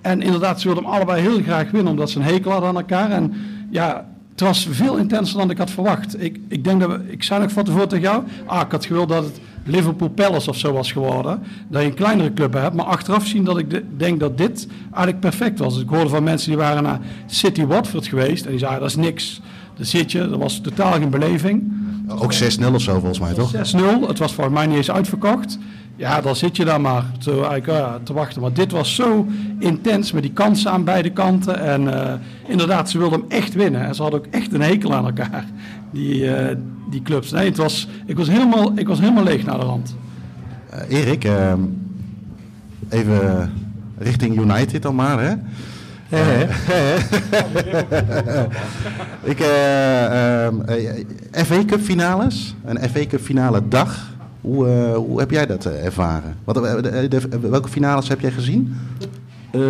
En 0.00 0.22
inderdaad, 0.22 0.60
ze 0.60 0.66
wilden 0.66 0.84
hem 0.84 0.92
allebei 0.92 1.20
heel 1.22 1.42
graag 1.42 1.70
winnen, 1.70 1.92
omdat 1.92 2.10
ze 2.10 2.18
een 2.18 2.24
hekel 2.24 2.50
hadden 2.50 2.68
aan 2.68 2.76
elkaar. 2.76 3.10
En 3.10 3.34
ja, 3.70 4.06
het 4.30 4.40
was 4.40 4.68
veel 4.70 4.96
intenser 4.96 5.38
dan 5.38 5.50
ik 5.50 5.58
had 5.58 5.70
verwacht. 5.70 6.22
Ik, 6.22 6.40
ik 6.48 6.64
denk 6.64 6.80
dat 6.80 6.90
we, 6.90 7.12
ik 7.12 7.22
zei 7.22 7.40
nog 7.40 7.52
van 7.52 7.64
tevoren 7.64 7.88
tegen 7.88 8.04
jou, 8.04 8.24
ah, 8.46 8.60
ik 8.60 8.70
had 8.70 8.84
gewild 8.84 9.08
dat 9.08 9.24
het 9.24 9.40
Liverpool 9.64 10.08
Palace 10.08 10.50
of 10.50 10.56
zo 10.56 10.72
was 10.72 10.92
geworden. 10.92 11.42
Dat 11.68 11.82
je 11.82 11.88
een 11.88 11.94
kleinere 11.94 12.32
club 12.32 12.52
hebt. 12.52 12.74
Maar 12.74 12.84
achteraf 12.86 13.26
zien 13.26 13.44
dat 13.44 13.58
ik 13.58 13.70
de- 13.70 13.84
denk 13.96 14.20
dat 14.20 14.38
dit 14.38 14.66
eigenlijk 14.84 15.20
perfect 15.20 15.58
was. 15.58 15.74
Dus 15.74 15.82
ik 15.82 15.88
hoorde 15.88 16.08
van 16.08 16.22
mensen 16.22 16.48
die 16.48 16.58
waren 16.58 16.82
naar 16.82 17.00
City 17.26 17.64
Watford 17.66 18.06
geweest. 18.06 18.44
En 18.44 18.50
die 18.50 18.58
zeiden, 18.58 18.80
dat 18.80 18.88
is 18.88 18.96
niks. 18.96 19.40
Daar 19.76 19.86
zit 19.86 20.12
je, 20.12 20.28
dat 20.28 20.38
was 20.38 20.60
totaal 20.60 20.92
geen 20.92 21.10
beleving. 21.10 21.72
Ook 22.08 22.32
6-0 22.34 22.74
of 22.74 22.80
zo 22.80 22.92
volgens 22.92 23.20
mij, 23.20 23.32
toch? 23.34 23.52
6-0, 23.52 24.06
het 24.08 24.18
was 24.18 24.32
volgens 24.34 24.56
mij 24.56 24.66
niet 24.66 24.76
eens 24.76 24.90
uitverkocht. 24.90 25.58
Ja, 25.96 26.20
dan 26.20 26.36
zit 26.36 26.56
je 26.56 26.64
daar 26.64 26.80
maar 26.80 27.04
te, 27.18 27.60
ja, 27.66 27.98
te 28.02 28.12
wachten. 28.12 28.40
Maar 28.42 28.52
dit 28.52 28.72
was 28.72 28.94
zo 28.94 29.26
intens 29.58 30.12
met 30.12 30.22
die 30.22 30.32
kansen 30.32 30.70
aan 30.70 30.84
beide 30.84 31.10
kanten. 31.10 31.60
En 31.60 32.04
eh, 32.06 32.12
inderdaad, 32.48 32.90
ze 32.90 32.98
wilden 32.98 33.20
hem 33.20 33.28
echt 33.30 33.54
winnen. 33.54 33.80
En 33.86 33.94
ze 33.94 34.02
hadden 34.02 34.20
ook 34.20 34.26
echt 34.30 34.52
een 34.54 34.60
hekel 34.62 34.94
aan 34.94 35.04
elkaar, 35.04 35.44
die, 35.90 36.34
eh, 36.34 36.56
die 36.90 37.02
clubs. 37.02 37.30
Nee, 37.30 37.48
het 37.48 37.56
was, 37.56 37.88
ik, 38.06 38.16
was 38.16 38.28
helemaal, 38.28 38.72
ik 38.78 38.88
was 38.88 38.98
helemaal 39.00 39.24
leeg 39.24 39.44
naar 39.44 39.58
de 39.58 39.64
rand. 39.64 39.94
Eh, 40.70 40.98
Erik, 41.00 41.24
eh, 41.24 41.52
even 42.88 43.50
richting 43.98 44.40
United 44.40 44.82
dan 44.82 44.94
maar, 44.94 45.20
hè? 45.22 45.34
Ik, 49.22 49.38
FA 51.46 51.64
Cup 51.66 51.80
finales, 51.80 52.54
een 52.64 52.78
FA 52.90 53.06
Cup 53.06 53.20
finale 53.20 53.68
dag. 53.68 54.08
Hoe, 54.40 54.66
hoe 54.94 55.18
heb 55.20 55.30
jij 55.30 55.46
dat 55.46 55.64
ervaren? 55.64 56.34
Wat, 56.44 56.54
de- 56.54 57.08
de- 57.08 57.38
welke 57.40 57.68
finales 57.68 58.08
heb 58.08 58.20
jij 58.20 58.30
gezien? 58.30 58.76
Eh, 59.50 59.60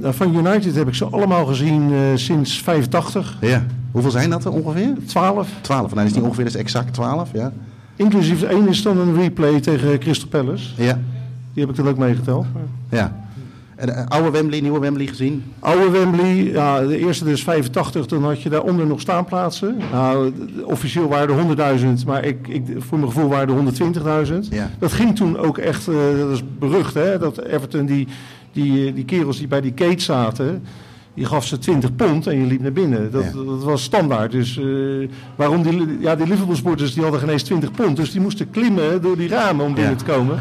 nou, 0.00 0.14
van 0.14 0.36
United 0.36 0.74
heb 0.74 0.88
ik 0.88 0.94
ze 0.94 1.04
allemaal 1.04 1.46
gezien 1.46 1.92
eh, 1.92 1.98
sinds 2.14 2.62
85, 2.62 3.36
Ja. 3.40 3.66
Hoeveel 3.90 4.10
zijn 4.10 4.30
dat 4.30 4.44
er 4.44 4.50
ongeveer? 4.52 4.92
12. 5.06 5.48
12. 5.60 5.94
Nou, 5.94 6.06
is 6.06 6.12
niet 6.14 6.22
ongeveer, 6.24 6.44
dat 6.44 6.54
is 6.54 6.60
exact 6.60 6.94
12, 6.94 7.30
ja. 7.32 7.52
Inclusief 7.96 8.42
één 8.42 8.68
is 8.68 8.82
dan 8.82 8.98
een 8.98 9.14
replay 9.14 9.60
tegen 9.60 9.98
Crystal 9.98 10.28
Palace. 10.28 10.68
Ja. 10.76 10.98
Die 11.52 11.64
heb 11.64 11.70
ik 11.70 11.76
dan 11.76 11.88
ook 11.88 11.98
meegeteld. 11.98 12.46
ja. 12.90 13.24
En, 13.76 13.96
eh, 13.96 14.06
oude 14.08 14.30
Wembley, 14.30 14.60
nieuwe 14.60 14.78
Wembley 14.78 15.06
gezien? 15.06 15.44
Oude 15.58 15.90
Wembley, 15.90 16.34
ja, 16.34 16.80
de 16.80 16.98
eerste 16.98 17.24
dus 17.24 17.42
85, 17.42 18.06
toen 18.06 18.24
had 18.24 18.42
je 18.42 18.48
daaronder 18.48 18.86
nog 18.86 19.00
staanplaatsen. 19.00 19.76
Nou, 19.92 20.32
officieel 20.64 21.08
waren 21.08 21.28
er 21.28 21.34
100.000, 21.34 22.06
maar 22.06 22.24
ik, 22.24 22.48
ik, 22.48 22.62
voor 22.78 22.98
mijn 22.98 23.12
gevoel 23.12 23.28
waren 23.28 23.48
er 23.48 24.26
120.000. 24.26 24.38
Ja. 24.50 24.70
Dat 24.78 24.92
ging 24.92 25.16
toen 25.16 25.38
ook 25.38 25.58
echt, 25.58 25.86
dat 26.18 26.30
is 26.30 26.42
berucht, 26.58 26.94
hè, 26.94 27.18
dat 27.18 27.42
Everton, 27.42 27.86
die, 27.86 28.08
die, 28.62 28.92
die 28.92 29.04
kerels 29.04 29.38
die 29.38 29.46
bij 29.48 29.60
die 29.60 29.72
gate 29.74 30.02
zaten, 30.02 30.62
die 31.14 31.24
gaf 31.24 31.46
ze 31.46 31.58
20 31.58 31.96
pond 31.96 32.26
en 32.26 32.38
je 32.40 32.46
liep 32.46 32.60
naar 32.60 32.72
binnen. 32.72 33.10
Dat, 33.10 33.24
Ja. 33.24 33.30
dat 33.44 33.62
was 33.64 33.82
standaard. 33.82 34.32
Dus 34.32 34.58
eh, 34.58 34.64
waarom 35.36 35.62
die, 35.62 35.96
ja, 36.00 36.16
die 36.16 36.26
Liverpool-sporters 36.26 36.94
die 36.94 37.02
hadden 37.02 37.20
geen 37.20 37.28
eens 37.28 37.42
20 37.42 37.70
pond, 37.70 37.96
dus 37.96 38.12
die 38.12 38.20
moesten 38.20 38.50
klimmen 38.50 39.02
door 39.02 39.16
die 39.16 39.28
ramen 39.28 39.64
om 39.64 39.74
binnen 39.74 39.92
Ja. 39.92 39.98
te 39.98 40.04
komen. 40.04 40.38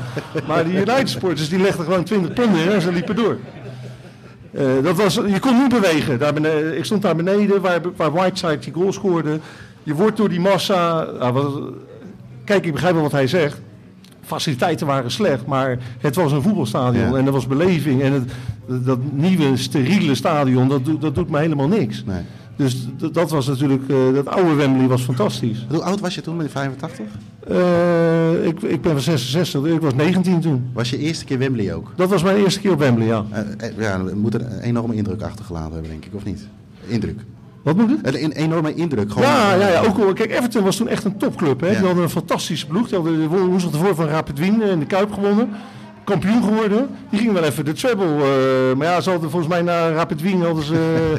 Maar 0.48 0.64
die 0.66 0.74
United-sporters 0.74 1.50
die 1.50 1.60
legden 1.60 1.86
gewoon 1.86 2.04
20 2.04 2.34
pond 2.34 2.52
neer 2.52 2.72
en 2.74 2.82
ze 2.82 2.92
liepen 2.92 3.16
door. 3.16 3.38
Eh, 4.52 4.66
dat 4.84 4.96
was, 4.96 5.14
je 5.16 5.40
kon 5.40 5.58
niet 5.58 5.70
bewegen. 5.82 6.20
Daar 6.20 6.34
beneden, 6.34 6.78
ik 6.78 6.86
stond 6.86 7.02
daar 7.02 7.16
beneden 7.16 7.62
waar, 7.62 7.80
waar 7.96 8.12
Whiteside 8.12 8.60
die 8.60 8.74
goal 8.74 8.94
scoorde. 8.94 9.40
Je 9.84 9.94
wordt 9.94 10.18
door 10.18 10.30
die 10.30 10.40
massa. 10.40 11.08
nou, 11.20 11.34
wat- 11.34 11.62
kijk, 12.44 12.66
ik 12.66 12.72
begrijp 12.72 12.94
wel 12.94 13.04
wat 13.04 13.12
hij 13.12 13.28
zegt. 13.28 13.62
Faciliteiten 14.26 14.88
waren 14.88 15.12
slecht, 15.12 15.46
maar 15.46 15.78
het 16.00 16.16
was 16.16 16.32
een 16.32 16.42
voetbalstadion 16.42 17.10
Ja. 17.12 17.18
en 17.18 17.26
er 17.26 17.32
was 17.32 17.48
beleving. 17.48 18.02
En 18.02 18.12
het, 18.14 18.32
dat 18.86 19.00
nieuwe, 19.12 19.58
steriele 19.58 20.16
stadion, 20.16 20.68
dat, 20.68 20.86
doet- 20.86 21.02
dat 21.02 21.16
doet 21.16 21.30
me 21.30 21.40
helemaal 21.40 21.68
niks. 21.68 22.04
Nee. 22.06 22.22
Dus 22.58 22.88
dat 23.12 23.30
was 23.30 23.48
natuurlijk, 23.48 23.90
eh, 23.90 23.96
dat 24.14 24.28
oude 24.28 24.54
Wembley 24.54 24.88
was 24.88 25.02
fantastisch. 25.02 25.66
Hoe 25.70 25.82
oud 25.82 26.00
was 26.00 26.16
je 26.16 26.22
toen 26.22 26.36
met 26.36 26.52
85? 26.52 27.06
Eh, 27.48 28.46
ik, 28.46 28.62
ik 28.62 28.82
ben 28.82 28.92
van 28.92 29.02
66, 29.02 29.66
ik 29.66 29.82
was 29.82 29.94
19 29.94 30.40
toen. 30.42 30.70
Was 30.74 30.90
je 30.90 30.98
eerste 30.98 31.26
keer 31.26 31.38
Wembley 31.38 31.74
ook? 31.74 31.92
Dat 31.96 32.10
was 32.10 32.24
mijn 32.24 32.38
eerste 32.38 32.60
keer 32.60 32.72
op 32.72 32.80
Wembley, 32.80 33.06
ja. 33.08 33.26
Eh, 33.58 33.70
ja, 33.78 34.02
moet 34.16 34.34
een 34.34 34.60
enorme 34.60 34.96
indruk 34.96 35.22
achtergelaten 35.22 35.72
hebben, 35.74 35.92
denk 35.92 36.06
ik, 36.06 36.14
of 36.14 36.24
niet? 36.26 36.48
Indruk. 36.88 37.20
Wat 37.66 37.76
moet 37.76 37.90
het? 37.90 38.16
Een, 38.16 38.24
een 38.24 38.32
enorme 38.32 38.74
indruk. 38.74 39.12
Gewoon, 39.12 39.28
Ja, 39.28 39.54
eh, 39.54 39.60
ja, 39.60 39.68
ja, 39.68 39.82
ook 39.82 39.98
wel. 39.98 40.14
Kijk, 40.14 40.32
Everton 40.32 40.64
was 40.64 40.76
toen 40.76 40.88
echt 40.88 41.04
een 41.04 41.18
topclub. 41.18 41.62
Hè? 41.62 41.68
Ja. 41.68 41.74
Die 41.78 41.86
hadden 41.86 42.04
een 42.04 42.10
fantastische 42.10 42.68
ploeg. 42.68 42.88
Die 42.88 42.96
hadden 42.98 43.20
de 43.20 43.28
woensdag 43.28 43.72
ervoor 43.72 43.96
van 43.96 44.06
Rapid 44.08 44.40
Wien 44.40 44.62
in 44.62 44.80
de 44.80 44.86
Kuip 44.86 45.14
gewonnen. 45.14 45.50
Kampioen 46.04 46.44
geworden. 46.44 46.88
Die 47.10 47.20
gingen 47.20 47.34
wel 47.34 47.44
even 47.44 47.66
de 47.66 47.72
treble. 47.74 48.06
eh, 48.06 48.78
maar 48.78 48.88
ja, 48.88 49.02
ze 49.02 49.10
hadden 49.10 49.30
volgens 49.30 49.52
mij 49.52 49.62
naar 49.62 49.94
Rapid 49.94 50.22
Wien 50.22 50.42
hadden 50.42 50.64
ze... 50.64 51.14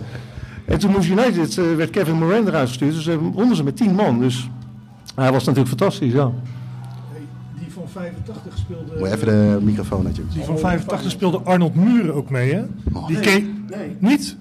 en 0.65 0.79
toen 0.79 0.91
moest 0.91 1.09
United, 1.09 1.59
eh, 1.59 1.65
werd 1.77 1.91
Kevin 1.91 2.15
Moran 2.19 2.47
eruit 2.47 2.69
gestuurd. 2.69 2.95
Dus 2.95 3.07
eh, 3.07 3.17
wonnen 3.33 3.57
ze 3.57 3.65
met 3.65 3.77
10 3.77 3.95
man. 3.95 4.19
Dus 4.19 4.49
hij 5.15 5.33
was 5.33 5.45
natuurlijk 5.45 5.69
fantastisch, 5.77 6.13
ja. 6.13 6.31
Die 7.59 7.73
van 7.73 7.83
85 7.93 8.59
speelde... 8.59 8.99
Moet 8.99 9.09
even 9.13 9.27
de 9.27 9.59
microfoon 9.63 10.07
je. 10.13 10.23
Die 10.33 10.45
van 10.45 10.59
85 10.59 11.11
speelde 11.11 11.41
Arnold 11.45 11.75
Muren 11.75 12.15
ook 12.15 12.31
mee, 12.31 12.55
hè? 12.55 12.63
Die 13.07 13.21
ken... 13.21 13.65
Nee, 13.71 13.97
Niet? 13.99 14.37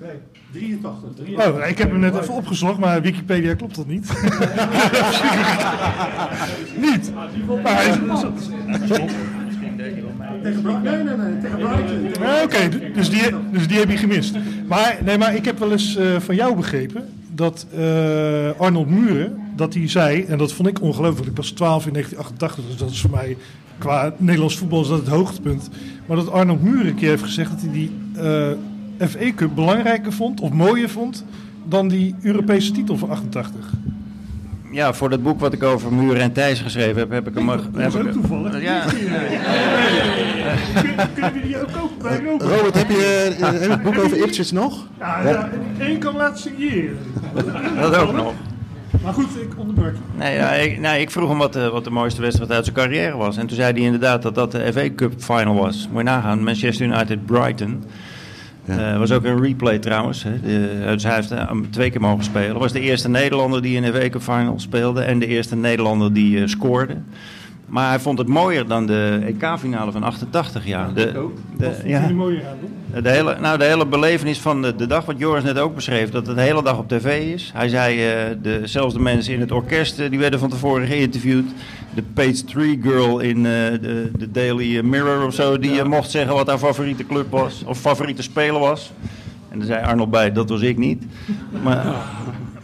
83. 0.59 1.47
Oh, 1.47 1.67
ik 1.67 1.77
heb 1.77 1.91
hem 1.91 1.99
net 1.99 2.17
even 2.21 2.33
opgezocht, 2.33 2.79
maar 2.79 3.01
Wikipedia 3.01 3.53
klopt 3.55 3.75
dat 3.75 3.87
niet. 3.87 4.09
niet. 6.85 7.11
Maar 7.63 7.75
hij 7.75 7.87
is- 7.89 7.97
Nee, 10.83 11.03
nee, 11.03 11.15
nee. 11.17 11.39
Tegen 11.41 11.57
Brighton. 11.57 12.23
Ah, 12.25 12.43
Oké, 12.43 12.69
dus, 12.93 13.09
die, 13.09 13.21
dus 13.51 13.67
die 13.67 13.77
heb 13.79 13.89
je 13.89 13.97
gemist. 13.97 14.35
Maar, 14.67 14.97
nee, 15.05 15.17
maar 15.17 15.35
ik 15.35 15.45
heb 15.45 15.59
wel 15.59 15.71
eens 15.71 15.95
eh, 15.95 16.19
van 16.19 16.35
jou 16.35 16.55
begrepen 16.55 17.05
dat 17.31 17.65
eh, 17.77 18.49
Arnold 18.57 18.89
Muren, 18.89 19.39
dat 19.55 19.73
hij 19.73 19.89
zei, 19.89 20.23
en 20.23 20.37
dat 20.37 20.53
vond 20.53 20.67
ik 20.67 20.81
ongelooflijk, 20.81 21.29
ik 21.29 21.35
was 21.37 21.49
12 21.51 21.85
in 21.85 21.93
1988, 21.93 22.65
dus 22.67 22.77
dat 22.77 22.89
is 22.89 23.01
voor 23.01 23.09
mij 23.09 23.37
qua 23.77 24.13
Nederlands 24.17 24.57
voetbal 24.57 24.81
is 24.81 24.87
dat 24.87 24.99
het 24.99 25.07
hoogtepunt. 25.07 25.69
Maar 26.05 26.17
dat 26.17 26.31
Arnold 26.31 26.63
Muren 26.63 26.87
een 26.87 26.95
keer 26.95 27.09
heeft 27.09 27.23
gezegd 27.23 27.49
dat 27.51 27.61
hij 27.61 27.71
die 27.71 27.91
eh 28.15 28.47
FA 28.99 29.31
Cup 29.35 29.55
belangrijker 29.55 30.13
vond, 30.13 30.39
of 30.41 30.51
mooier 30.51 30.89
vond, 30.89 31.25
dan 31.63 31.87
die 31.87 32.15
Europese 32.21 32.71
titel 32.71 32.97
van 32.97 33.09
88. 33.09 33.59
Ja, 34.71 34.93
voor 34.93 35.09
dat 35.09 35.23
boek 35.23 35.39
wat 35.39 35.53
ik 35.53 35.63
over 35.63 35.93
Muren 35.93 36.21
en 36.21 36.31
Thijs 36.33 36.59
geschreven 36.61 36.97
heb, 36.97 37.09
heb 37.11 37.27
ik 37.27 37.33
hem... 37.35 37.45
Dat 37.47 37.59
heb 37.73 37.87
is 37.87 37.93
ik- 37.95 38.01
ook 38.05 38.11
toevallig. 38.11 38.61
Ja, 38.61 38.83
Kunnen- 40.81 41.09
Kunnen 41.13 41.33
we 41.33 41.41
die 41.47 41.61
ook 41.61 41.71
kopen 41.71 41.97
bij 42.01 42.19
Robert? 42.23 42.49
Robert, 42.51 42.77
heb 42.77 42.89
je, 42.89 43.35
eh, 43.39 43.51
heb 43.51 43.61
je 43.61 43.69
het 43.69 43.81
boek 43.83 43.97
over 43.97 44.17
Ipswich 44.17 44.51
nog? 44.51 44.87
Ja, 44.99 45.21
ja, 45.29 45.49
één 45.79 45.97
kan 45.99 46.15
laten 46.15 46.37
signeren. 46.41 46.97
dat 47.79 47.95
ook 47.95 48.13
nog. 48.13 48.33
Maar 49.03 49.13
goed, 49.13 49.27
ik 49.41 49.49
onderbreek. 49.57 49.93
Nee, 50.17 50.35
ja, 50.35 50.51
ik, 50.51 50.79
vroeg 51.11 51.29
hem 51.29 51.37
wat, 51.37 51.53
de- 51.53 51.69
wat 51.69 51.83
de 51.83 51.89
mooiste 51.89 52.21
wedstrijd 52.21 52.51
uit 52.51 52.63
zijn 52.63 52.75
carrière 52.77 53.17
was. 53.17 53.37
En 53.37 53.47
toen 53.47 53.55
zei 53.57 53.71
hij 53.73 53.81
inderdaad 53.81 54.21
dat 54.21 54.35
dat 54.35 54.51
de 54.51 54.69
FA 54.73 54.89
Cup 54.95 55.13
final 55.17 55.55
was. 55.55 55.87
Moet 55.91 55.97
je 55.97 56.03
nagaan, 56.03 56.43
Manchester 56.43 56.85
United 56.85 57.25
Brighton. 57.25 57.83
Ja. 58.67 58.93
Eh, 58.93 58.97
was 58.99 59.11
ook 59.11 59.23
een 59.23 59.41
replay 59.41 59.79
trouwens. 59.79 60.23
Hè. 60.23 60.39
De- 60.41 60.83
dus 60.91 61.03
hij 61.03 61.15
heeft 61.15 61.31
eh, 61.31 61.51
twee 61.69 61.89
keer 61.89 62.01
mogen 62.01 62.23
spelen. 62.23 62.59
Was 62.59 62.71
de 62.71 62.79
eerste 62.79 63.09
Nederlander 63.09 63.61
die 63.61 63.75
in 63.75 63.91
de 63.91 64.09
Cup 64.09 64.21
final 64.21 64.59
speelde. 64.59 65.01
En 65.01 65.19
de 65.19 65.27
eerste 65.27 65.55
Nederlander 65.55 66.13
die 66.13 66.39
eh, 66.41 66.47
scoorde. 66.47 66.95
Maar 67.65 67.89
hij 67.89 67.99
vond 67.99 68.17
het 68.17 68.27
mooier 68.27 68.67
dan 68.67 68.85
de 68.85 69.21
EK-finale 69.25 69.91
van 69.91 70.03
88 70.03 70.65
jaar. 70.65 70.93
De, 70.93 71.29
de, 71.57 71.71
ja. 71.85 71.99
Jullie 71.99 72.15
mooie 72.15 72.41
aan. 72.47 73.03
De 73.03 73.09
hele, 73.09 73.37
nou, 73.39 73.57
de 73.57 73.63
hele 73.63 73.85
belevenis 73.85 74.39
van 74.39 74.61
de, 74.61 74.75
de 74.75 74.87
dag, 74.87 75.05
wat 75.05 75.15
Joris 75.17 75.43
net 75.43 75.59
ook 75.59 75.75
beschreef, 75.75 76.09
dat 76.09 76.27
het 76.27 76.35
de 76.35 76.41
hele 76.41 76.63
dag 76.63 76.77
op 76.77 76.87
tv 76.87 77.33
is. 77.33 77.51
Hij 77.53 77.69
zei, 77.69 78.07
eh, 78.07 78.35
de, 78.41 78.61
zelfs 78.63 78.93
de 78.93 78.99
mensen 78.99 79.33
in 79.33 79.39
het 79.39 79.51
orkest, 79.51 79.99
eh, 79.99 80.09
die 80.09 80.19
werden 80.19 80.39
van 80.39 80.49
tevoren 80.49 80.87
geïnterviewd. 80.87 81.51
De 81.93 82.03
Page 82.13 82.43
3 82.43 82.79
girl 82.81 83.19
in 83.19 83.37
eh, 83.37 83.43
de, 83.43 84.11
de 84.17 84.31
Daily 84.31 84.79
Mirror 84.81 85.25
of 85.25 85.33
zo, 85.33 85.59
die 85.59 85.83
mocht 85.83 86.11
zeggen 86.11 86.35
wat 86.35 86.47
haar 86.47 86.57
favoriete 86.57 87.05
club 87.05 87.31
was, 87.31 87.63
of 87.65 87.79
favoriete 87.79 88.21
speler 88.21 88.59
was. 88.59 88.91
En 89.49 89.57
daar 89.57 89.67
zei 89.67 89.85
Arnold 89.85 90.11
bij, 90.11 90.31
dat 90.31 90.49
was 90.49 90.61
ik 90.61 90.77
niet. 90.77 91.03
Maar, 91.63 91.85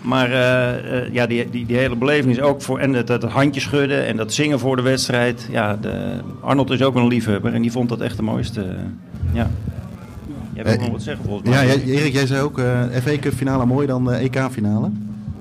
maar 0.02 0.32
eh, 0.32 0.98
eh, 1.06 1.14
ja, 1.14 1.26
die, 1.28 1.50
die, 1.50 1.66
die 1.66 1.78
hele 1.78 1.96
belevenis 1.96 2.40
ook 2.42 2.62
voor, 2.62 2.80
en 2.80 2.94
het, 2.94 3.08
het 3.08 3.24
handje 3.24 3.62
schudden 3.62 4.06
en 4.06 4.18
dat 4.18 4.34
zingen 4.34 4.60
voor 4.60 4.76
de 4.76 4.82
wedstrijd. 4.82 5.48
Ja, 5.52 5.76
de, 5.82 6.20
Arnold 6.40 6.70
is 6.70 6.82
ook 6.82 6.96
een 6.96 7.08
liefhebber 7.08 7.54
en 7.54 7.62
die 7.62 7.72
vond 7.72 7.90
dat 7.90 8.00
echt 8.02 8.18
de 8.18 8.24
mooiste. 8.24 8.62
eh, 8.62 8.68
ja. 9.34 9.50
Jij 10.54 10.64
wil 10.64 10.76
nog 10.80 10.90
wat 10.92 11.02
zeggen 11.02 11.26
volgens 11.26 11.50
Ja, 11.50 11.56
mij. 11.56 11.68
jij, 11.68 11.84
Erik, 11.96 12.14
jij 12.14 12.26
zei 12.28 12.42
ook 12.42 12.60
eh 12.60 12.82
FA 13.02 13.18
Cup 13.20 13.34
finale 13.34 13.66
mooi 13.66 13.88
dan 13.88 14.06
de 14.06 14.14
EK 14.14 14.48
finale. 14.52 14.90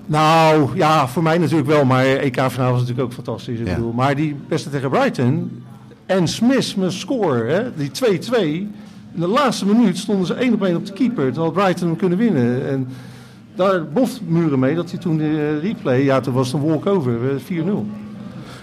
Nou, 0.07 0.69
ja, 0.77 1.09
voor 1.09 1.23
mij 1.23 1.39
natuurlijk 1.39 1.69
wel. 1.69 1.85
Maar 1.85 2.05
EK-finale 2.05 2.71
was 2.71 2.81
natuurlijk 2.81 3.07
ook 3.07 3.13
fantastisch. 3.13 3.59
Ik 3.59 3.67
Ja. 3.67 3.75
bedoel, 3.75 3.93
maar 3.93 4.15
die 4.17 4.37
beste 4.49 4.71
tegen 4.71 4.91
Brighton. 4.91 5.63
En 6.07 6.29
Smith 6.29 6.75
met 6.77 6.93
score, 6.93 7.45
hè, 7.51 7.63
die 7.77 7.91
2-2. 7.91 8.69
In 9.15 9.21
de 9.21 9.27
laatste 9.27 9.67
minuut 9.67 9.99
stonden 9.99 10.27
ze 10.27 10.35
één 10.35 10.53
op 10.55 10.65
één 10.65 10.77
op 10.77 10.87
de 10.87 10.93
keeper. 10.93 11.33
Terwijl 11.33 11.53
Brighton 11.53 11.89
hem 11.89 11.97
kunnen 11.97 12.19
winnen. 12.19 12.69
En 12.69 12.89
daar 13.61 13.85
boft 13.93 14.21
Muren 14.27 14.59
mee 14.59 14.75
dat 14.75 14.91
hij 14.91 15.01
toen 15.01 15.17
de 15.17 15.59
replay... 15.59 16.03
Ja, 16.05 16.21
toen 16.21 16.35
was 16.35 16.53
het 16.53 16.63
een 16.63 16.69
walk-over. 16.69 17.13
eh, 17.31 17.63
4-0. 17.65 17.87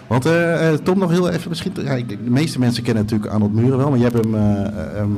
Want 0.07 0.25
eh, 0.25 0.69
eh, 0.73 0.79
Tom, 0.83 0.97
nog 0.99 1.09
heel 1.11 1.29
even 1.29 1.49
misschien. 1.49 1.71
Ja, 1.83 1.91
ik- 1.93 2.09
de 2.09 2.17
meeste 2.29 2.59
mensen 2.59 2.83
kennen 2.83 3.03
natuurlijk 3.03 3.31
Arnold 3.31 3.53
Muren 3.53 3.77
wel, 3.77 3.89
maar 3.89 3.97
je 3.97 4.03
hebt 4.03 4.23
hem 4.23 4.35
eh, 4.35 4.61
eh, 4.65 4.99
ehm, 4.99 5.09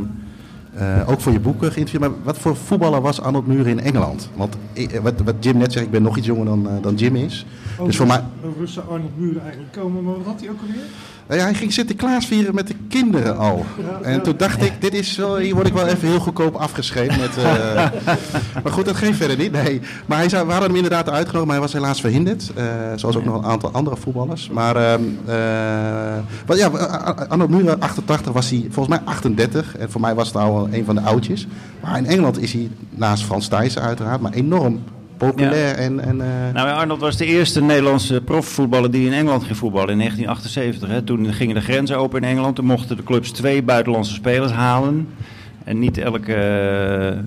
eh, 0.73 1.09
ook 1.09 1.19
voor 1.21 1.31
je 1.31 1.39
boeken 1.39 1.71
geïnterviewd. 1.71 2.09
Maar 2.09 2.19
wat 2.23 2.37
voor 2.37 2.55
voetballer 2.55 3.01
was 3.01 3.21
Arnold 3.21 3.47
Muren 3.47 3.67
in 3.67 3.79
Engeland? 3.79 4.29
Want 4.35 4.57
eh, 4.73 4.99
wat, 4.99 5.13
wat 5.25 5.35
Jim 5.39 5.57
net 5.57 5.71
zegt, 5.73 5.85
ik 5.85 5.91
ben 5.91 6.01
nog 6.01 6.17
iets 6.17 6.27
jonger 6.27 6.45
dan, 6.45 6.67
eh, 6.69 6.73
dan 6.81 6.95
Jim 6.95 7.15
is. 7.15 7.45
Dus 7.85 7.97
voor 7.97 8.07
mij. 8.07 8.23
Over 8.45 8.67
zou 8.67 8.85
Arnold 8.89 9.17
Muren 9.17 9.41
eigenlijk 9.41 9.71
komen, 9.71 10.03
maar 10.03 10.13
wat 10.17 10.25
had 10.25 10.39
hij 10.39 10.49
ook 10.49 10.59
alweer? 10.61 10.83
Nou 11.29 11.41
ja, 11.41 11.47
hij 11.47 11.55
ging 11.55 11.73
Sinterklaas 11.73 12.25
vieren 12.25 12.55
met 12.55 12.67
de 12.67 12.73
kinderen 12.87 13.37
al. 13.37 13.65
En 14.01 14.21
toen 14.21 14.37
dacht 14.37 14.63
ik, 14.63 14.73
dit 14.81 14.93
is 14.93 15.15
wel, 15.15 15.37
hier 15.37 15.53
word 15.53 15.67
ik 15.67 15.73
wel 15.73 15.87
even 15.87 16.07
heel 16.07 16.19
goedkoop 16.19 16.55
afgeschreven. 16.55 17.19
Met, 17.19 17.37
eh, 17.37 17.43
maar 18.63 18.71
goed, 18.71 18.85
dat 18.85 18.95
geeft 18.95 19.17
verder 19.17 19.37
niet. 19.37 19.51
Nee. 19.51 19.81
Maar 20.05 20.17
hij 20.17 20.29
zou, 20.29 20.45
we 20.45 20.51
hadden 20.51 20.69
hem 20.69 20.77
inderdaad 20.77 21.09
uitgenodigd, 21.09 21.45
maar 21.45 21.55
hij 21.55 21.65
was 21.65 21.73
helaas 21.73 22.01
verhinderd. 22.01 22.51
Eh, 22.55 22.65
zoals 22.95 23.15
ook 23.15 23.25
nog 23.25 23.35
een 23.35 23.49
aantal 23.49 23.71
andere 23.71 23.95
voetballers. 23.95 24.49
Maar 24.49 24.75
eh, 24.75 24.99
wat, 26.45 26.57
ja, 26.57 26.67
Arnold 27.27 27.49
Muren, 27.49 27.79
88, 27.79 28.33
was 28.33 28.49
hij 28.49 28.67
volgens 28.69 28.97
mij 28.97 29.13
38. 29.13 29.77
En 29.77 29.91
voor 29.91 30.01
mij 30.01 30.15
was 30.15 30.27
het 30.27 30.37
al 30.37 30.67
een 30.71 30.85
van 30.85 30.95
de 30.95 31.01
oudjes. 31.01 31.47
Maar 31.81 31.97
in 31.97 32.05
Engeland 32.05 32.41
is 32.41 32.53
hij, 32.53 32.69
naast 32.89 33.23
Frans 33.23 33.47
Thijssen 33.47 33.81
uiteraard, 33.81 34.21
maar 34.21 34.33
enorm 34.33 34.83
populair. 35.19 35.75
En, 35.75 35.99
en, 35.99 36.21
eh, 36.21 36.53
Nou, 36.53 36.69
Arnold 36.69 36.99
was 36.99 37.17
de 37.17 37.25
eerste 37.25 37.61
Nederlandse 37.61 38.21
profvoetballer 38.21 38.91
die 38.91 39.05
in 39.05 39.13
Engeland 39.13 39.43
ging 39.43 39.57
voetballen 39.57 39.89
in 39.89 39.97
1978. 39.97 40.89
Hè. 40.89 41.01
Toen 41.01 41.33
gingen 41.33 41.55
de 41.55 41.61
grenzen 41.61 41.97
open 41.97 42.21
in 42.21 42.29
Engeland. 42.29 42.55
Toen 42.55 42.65
mochten 42.65 42.97
de 42.97 43.03
clubs 43.03 43.31
twee 43.31 43.63
buitenlandse 43.63 44.13
spelers 44.13 44.51
halen. 44.51 45.07
En 45.63 45.79
niet 45.79 45.97
elke 45.97 46.33
eh, 46.33 47.09
eh, 47.09 47.17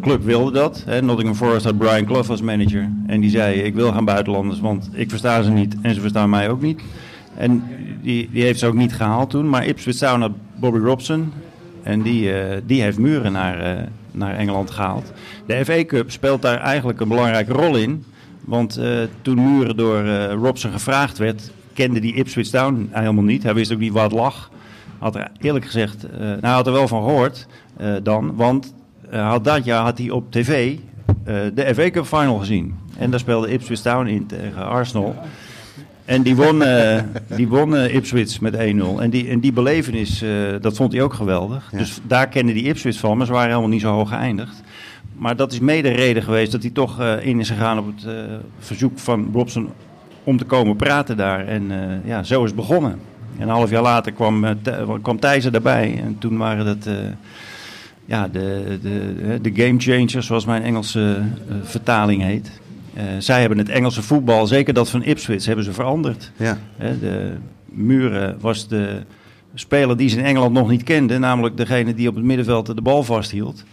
club 0.00 0.24
wilde 0.24 0.50
dat. 0.52 0.82
Hè. 0.86 1.02
Nottingham 1.02 1.36
Forest 1.36 1.64
had 1.64 1.78
Brian 1.78 2.04
Clough 2.04 2.30
als 2.30 2.40
manager. 2.40 2.88
En 3.06 3.20
die 3.20 3.30
zei, 3.30 3.60
ik 3.60 3.74
wil 3.74 3.92
gaan 3.92 4.04
buitenlanders, 4.04 4.60
want 4.60 4.90
ik 4.92 5.10
versta 5.10 5.42
ze 5.42 5.50
niet 5.50 5.76
en 5.82 5.94
ze 5.94 6.00
verstaan 6.00 6.30
mij 6.30 6.48
ook 6.48 6.62
niet. 6.62 6.80
En 7.36 7.64
die, 8.02 8.28
die 8.32 8.42
heeft 8.42 8.58
ze 8.58 8.66
ook 8.66 8.74
niet 8.74 8.94
gehaald 8.94 9.30
toen. 9.30 9.48
Maar 9.48 9.66
Ipswich 9.66 9.96
Town 9.96 10.20
had 10.20 10.32
Bobby 10.56 10.78
Robson. 10.78 11.32
En 11.82 12.02
die, 12.02 12.30
die 12.66 12.82
heeft 12.82 12.98
Muren 12.98 13.32
naar, 13.32 13.88
naar 14.14 14.34
Engeland 14.36 14.70
gehaald. 14.70 15.12
De 15.46 15.64
FA 15.64 15.84
Cup 15.84 16.10
speelt 16.10 16.42
daar 16.42 16.60
eigenlijk 16.60 17.00
een 17.00 17.08
belangrijke 17.08 17.52
rol 17.52 17.76
in. 17.76 18.04
Want 18.44 18.76
eh, 18.76 18.98
toen 19.22 19.56
Muren 19.56 19.76
door 19.76 20.04
eh, 20.04 20.32
Robson 20.32 20.72
gevraagd 20.72 21.18
werd, 21.18 21.50
kende 21.72 22.00
die 22.00 22.14
Ipswich 22.14 22.48
Town 22.48 22.88
helemaal 22.90 23.24
niet. 23.24 23.42
Hij 23.42 23.54
wist 23.54 23.72
ook 23.72 23.78
niet 23.78 23.92
wat 23.92 24.12
lag. 24.12 24.50
Had 24.98 25.14
er 25.14 25.30
eerlijk 25.40 25.64
gezegd, 25.64 26.04
eh, 26.04 26.18
nou, 26.18 26.40
hij 26.40 26.50
had 26.50 26.66
er 26.66 26.72
wel 26.72 26.88
van 26.88 27.02
gehoord 27.02 27.46
eh, 27.76 27.92
dan. 28.02 28.36
Want 28.36 28.74
had 29.10 29.44
dat 29.44 29.64
jaar 29.64 29.82
had 29.82 29.98
hij 29.98 30.10
op 30.10 30.32
tv 30.32 30.78
de 31.54 31.70
FA 31.74 31.90
Cup 31.90 32.04
final 32.04 32.38
gezien. 32.38 32.74
En 32.98 33.10
daar 33.10 33.20
speelde 33.20 33.52
Ipswich 33.52 33.80
Town 33.80 34.06
in 34.06 34.26
tegen 34.26 34.66
Arsenal. 34.66 35.16
En 36.04 36.22
die 36.22 36.36
won, 36.36 36.62
eh, 36.62 37.02
die 37.36 37.48
won 37.48 37.76
eh, 37.76 37.94
Ipswich 37.94 38.40
met 38.40 38.54
1-0. 38.54 38.58
En 39.00 39.10
die, 39.10 39.28
en 39.28 39.40
die 39.40 39.52
belevenis, 39.52 40.22
eh, 40.22 40.30
dat 40.60 40.76
vond 40.76 40.92
hij 40.92 41.02
ook 41.02 41.14
geweldig. 41.14 41.68
Ja. 41.72 41.78
Dus 41.78 42.00
daar 42.06 42.28
kende 42.28 42.52
die 42.52 42.64
Ipswich 42.64 42.98
van, 42.98 43.16
maar 43.16 43.26
ze 43.26 43.32
waren 43.32 43.48
helemaal 43.48 43.68
niet 43.68 43.80
zo 43.80 43.92
hoog 43.92 44.08
geëindigd. 44.08 44.62
Maar 45.16 45.36
dat 45.36 45.52
is 45.52 45.60
mede 45.60 45.88
reden 45.88 46.22
geweest 46.22 46.52
dat 46.52 46.62
hij 46.62 46.70
toch 46.70 47.02
in 47.20 47.40
is 47.40 47.48
gegaan 47.48 47.78
op 47.78 47.86
het 47.86 48.06
verzoek 48.58 48.98
van 48.98 49.30
Robson 49.32 49.68
om 50.24 50.36
te 50.36 50.44
komen 50.44 50.76
praten 50.76 51.16
daar. 51.16 51.46
En 51.46 51.72
ja, 52.04 52.22
zo 52.22 52.40
is 52.42 52.46
het 52.46 52.56
begonnen. 52.56 52.98
En 53.38 53.42
een 53.42 53.48
half 53.48 53.70
jaar 53.70 53.82
later 53.82 54.12
kwam, 54.12 54.44
kwam 55.02 55.20
Thijssen 55.20 55.52
daarbij. 55.52 56.00
En 56.04 56.16
toen 56.18 56.36
waren 56.36 56.64
dat 56.64 56.88
ja, 58.04 58.28
de, 58.28 58.78
de, 58.82 59.38
de 59.42 59.62
game 59.62 59.80
changers, 59.80 60.26
zoals 60.26 60.44
mijn 60.44 60.62
Engelse 60.62 61.22
vertaling 61.62 62.22
heet. 62.22 62.50
Eh, 62.94 63.02
zij 63.18 63.40
hebben 63.40 63.58
het 63.58 63.68
Engelse 63.68 64.02
voetbal, 64.02 64.46
zeker 64.46 64.74
dat 64.74 64.90
van 64.90 65.02
Ipswich, 65.02 65.44
hebben 65.44 65.64
ze 65.64 65.72
veranderd. 65.72 66.32
ja. 66.36 66.58
Hè, 66.76 66.98
de 66.98 67.32
Muren 67.64 68.36
was 68.40 68.68
de 68.68 69.00
speler 69.54 69.96
die 69.96 70.08
ze 70.08 70.18
in 70.18 70.24
Engeland 70.24 70.52
nog 70.52 70.68
niet 70.68 70.82
kenden, 70.82 71.20
namelijk 71.20 71.56
degene 71.56 71.94
die 71.94 72.08
op 72.08 72.14
het 72.14 72.24
middenveld 72.24 72.66
de 72.76 72.82
bal 72.82 73.02
vasthield. 73.02 73.64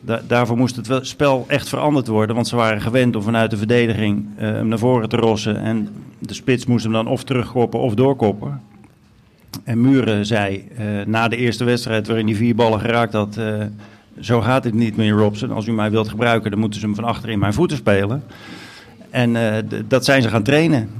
Da- 0.00 0.22
daarvoor 0.26 0.56
moest 0.56 0.76
het 0.76 1.06
spel 1.06 1.44
echt 1.48 1.68
veranderd 1.68 2.06
worden, 2.06 2.34
want 2.34 2.48
ze 2.48 2.56
waren 2.56 2.80
gewend 2.80 3.16
om 3.16 3.22
vanuit 3.22 3.50
de 3.50 3.56
verdediging 3.56 4.26
eh, 4.36 4.48
hem 4.50 4.68
naar 4.68 4.78
voren 4.78 5.08
te 5.08 5.16
rossen. 5.16 5.56
En 5.62 5.88
de 6.18 6.34
spits 6.34 6.66
moest 6.66 6.84
hem 6.84 6.92
dan 6.92 7.06
of 7.06 7.24
terugkoppen 7.24 7.80
of 7.80 7.94
doorkoppen. 7.94 8.60
En 9.64 9.80
Muren 9.80 10.26
zei 10.26 10.68
eh, 10.76 10.86
na 11.06 11.28
de 11.28 11.36
eerste 11.36 11.64
wedstrijd 11.64 12.06
waarin 12.06 12.26
hij 12.26 12.34
vier 12.36 12.54
ballen 12.54 12.80
geraakt 12.80 13.12
had... 13.12 13.36
eh, 13.36 13.54
zo 14.20 14.40
gaat 14.40 14.64
het 14.64 14.74
niet 14.74 14.96
meer, 14.96 15.10
Robson. 15.12 15.50
Als 15.50 15.66
u 15.66 15.72
mij 15.72 15.90
wilt 15.90 16.08
gebruiken, 16.08 16.50
dan 16.50 16.60
moeten 16.60 16.80
ze 16.80 16.86
hem 16.86 16.94
van 16.94 17.04
achter 17.04 17.28
in 17.28 17.38
mijn 17.38 17.52
voeten 17.52 17.76
spelen. 17.76 18.22
En 19.10 19.36
eh, 19.36 19.80
dat 19.88 20.04
zijn 20.04 20.22
ze 20.22 20.28
gaan 20.28 20.42
trainen. 20.42 20.90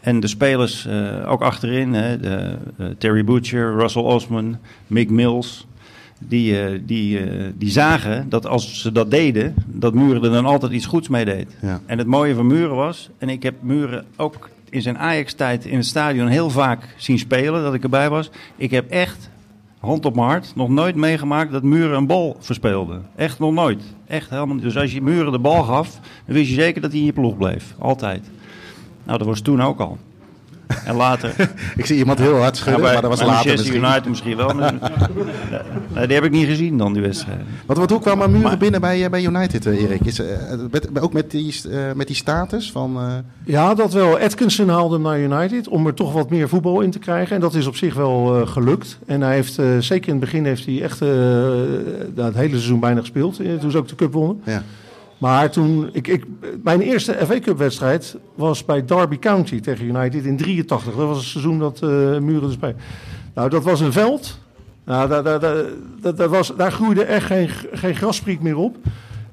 En 0.00 0.20
de 0.20 0.26
spelers 0.26 0.86
eh, 0.86 1.30
ook 1.30 1.42
achterin, 1.42 1.94
hè, 1.94 2.20
de, 2.20 2.56
eh, 2.78 2.86
Terry 2.98 3.24
Butcher, 3.24 3.74
Russell 3.76 4.02
Osman, 4.02 4.58
Mick 4.86 5.10
Mills... 5.10 5.66
Die, 6.24 6.84
die, 6.84 7.20
die 7.54 7.70
zagen 7.70 8.28
dat 8.28 8.46
als 8.46 8.80
ze 8.80 8.92
dat 8.92 9.10
deden, 9.10 9.54
dat 9.66 9.94
Muren 9.94 10.22
er 10.24 10.30
dan 10.30 10.44
altijd 10.44 10.72
iets 10.72 10.86
goeds 10.86 11.08
mee 11.08 11.24
deed. 11.24 11.56
Ja. 11.60 11.80
En 11.86 11.98
het 11.98 12.06
mooie 12.06 12.34
van 12.34 12.46
Muren 12.46 12.76
was, 12.76 13.10
en 13.18 13.28
ik 13.28 13.42
heb 13.42 13.54
Muren 13.60 14.04
ook 14.16 14.50
in 14.72 14.82
zijn 14.82 14.98
Ajax-tijd 14.98 15.64
in 15.64 15.76
het 15.76 15.86
stadion 15.86 16.26
heel 16.26 16.50
vaak 16.50 16.94
zien 16.96 17.18
spelen, 17.18 17.62
dat 17.62 17.74
ik 17.74 17.82
erbij 17.82 18.10
was. 18.10 18.30
Ik 18.56 18.70
heb 18.70 18.90
echt, 18.90 19.30
hand 19.82 20.04
op 20.04 20.14
mijn 20.14 20.26
hart, 20.26 20.52
nog 20.54 20.68
nooit 20.68 20.96
meegemaakt 20.96 21.52
dat 21.52 21.62
Muren 21.62 21.96
een 21.96 22.06
bal 22.06 22.36
verspeelde. 22.38 23.00
Echt 23.16 23.38
nog 23.38 23.52
nooit. 23.52 23.82
Echt 24.06 24.30
helemaal 24.30 24.54
niet. 24.54 24.64
Dus 24.64 24.76
als 24.76 24.92
je 24.92 25.02
Muren 25.02 25.32
de 25.32 25.38
bal 25.38 25.62
gaf, 25.62 26.00
dan 26.26 26.34
wist 26.34 26.48
je 26.48 26.54
zeker 26.54 26.80
dat 26.80 26.90
hij 26.90 27.00
in 27.00 27.06
je 27.06 27.12
ploeg 27.12 27.36
bleef. 27.36 27.74
Altijd. 27.78 28.30
Nou, 29.04 29.18
dat 29.18 29.26
was 29.26 29.40
toen 29.40 29.62
ook 29.62 29.80
al. 29.80 29.98
En 30.84 30.94
later... 30.96 31.34
Ik 31.76 31.86
zie 31.86 31.96
iemand 31.96 32.18
heel 32.18 32.36
hard 32.36 32.56
Ja, 32.56 32.62
schudden, 32.62 32.82
bij 32.82 32.92
maar 32.92 33.02
dat 33.02 33.10
was 33.10 33.20
later 33.20 33.34
Manchester 33.34 33.72
misschien. 33.72 33.84
United 33.90 34.08
misschien 34.08 34.36
wel. 34.36 34.54
Nee, 35.94 36.06
die 36.06 36.14
heb 36.16 36.24
ik 36.24 36.30
niet 36.30 36.46
gezien 36.46 36.78
dan, 36.78 36.92
die 36.92 37.02
wedstrijd. 37.02 37.38
Want, 37.66 37.78
wat 37.78 37.90
hoe 37.90 38.00
kwam 38.00 38.18
Muren 38.18 38.40
Maar- 38.40 38.58
binnen 38.58 38.80
bij, 38.80 39.04
eh, 39.04 39.10
bij 39.10 39.24
United, 39.24 39.66
eh, 39.66 39.82
Erik? 39.82 40.04
Is, 40.04 40.18
eh, 40.18 40.26
met, 40.70 41.00
ook 41.00 41.12
met 41.12 41.30
die, 41.30 41.60
eh, 41.70 41.78
met 41.94 42.06
die 42.06 42.16
status 42.16 42.72
van... 42.72 42.96
eh, 42.96 43.06
Ja, 43.44 43.74
dat 43.74 43.92
wel. 43.92 44.18
Atkinson 44.18 44.68
haalde 44.68 44.94
hem 44.94 45.02
naar 45.02 45.20
United 45.20 45.68
om 45.68 45.86
er 45.86 45.94
toch 45.94 46.12
wat 46.12 46.30
meer 46.30 46.48
voetbal 46.48 46.80
in 46.80 46.90
te 46.90 46.98
krijgen. 46.98 47.34
En 47.34 47.40
dat 47.40 47.54
is 47.54 47.66
op 47.66 47.76
zich 47.76 47.94
wel 47.94 48.40
eh, 48.40 48.46
gelukt. 48.46 48.98
En 49.06 49.20
hij 49.20 49.34
heeft, 49.34 49.58
eh, 49.58 49.66
zeker 49.78 50.06
in 50.08 50.14
het 50.16 50.24
begin, 50.24 50.44
heeft 50.44 50.66
hij 50.66 50.82
echt 50.82 51.00
het 51.00 52.34
hele 52.34 52.48
seizoen 52.48 52.80
bijna 52.80 53.00
gespeeld. 53.00 53.40
toen 53.60 53.70
ze 53.70 53.78
ook 53.78 53.88
de 53.88 53.94
cup 53.94 54.12
wonnen. 54.12 54.40
ja. 54.44 54.62
Maar 55.18 55.50
toen, 55.50 55.88
ik, 55.92 56.08
ik, 56.08 56.24
mijn 56.62 56.80
eerste 56.80 57.16
FA 57.26 57.38
Cup 57.40 57.58
wedstrijd 57.58 58.16
was 58.42 58.64
bij 58.64 58.84
Derby 58.84 59.18
County 59.18 59.60
tegen 59.60 59.84
United 59.86 60.24
in 60.24 60.36
83. 60.36 60.94
Dat 60.94 61.06
was 61.06 61.16
het 61.16 61.26
seizoen 61.26 61.58
dat 61.58 61.82
eh 61.82 61.88
Muren 62.18 62.46
dus 62.48 62.58
bij. 62.58 62.74
Nou, 63.34 63.48
dat 63.48 63.64
was 63.64 63.80
een 63.80 63.92
veld. 63.92 64.38
Nou, 64.84 65.08
daar, 65.08 65.22
daar, 65.22 65.40
daar, 65.40 65.64
dat 66.00 66.30
was, 66.30 66.52
daar 66.56 66.72
groeide 66.72 67.04
echt 67.04 67.26
geen, 67.26 67.48
geen 67.72 67.94
graspriet 67.94 68.42
meer 68.42 68.56
op. 68.56 68.76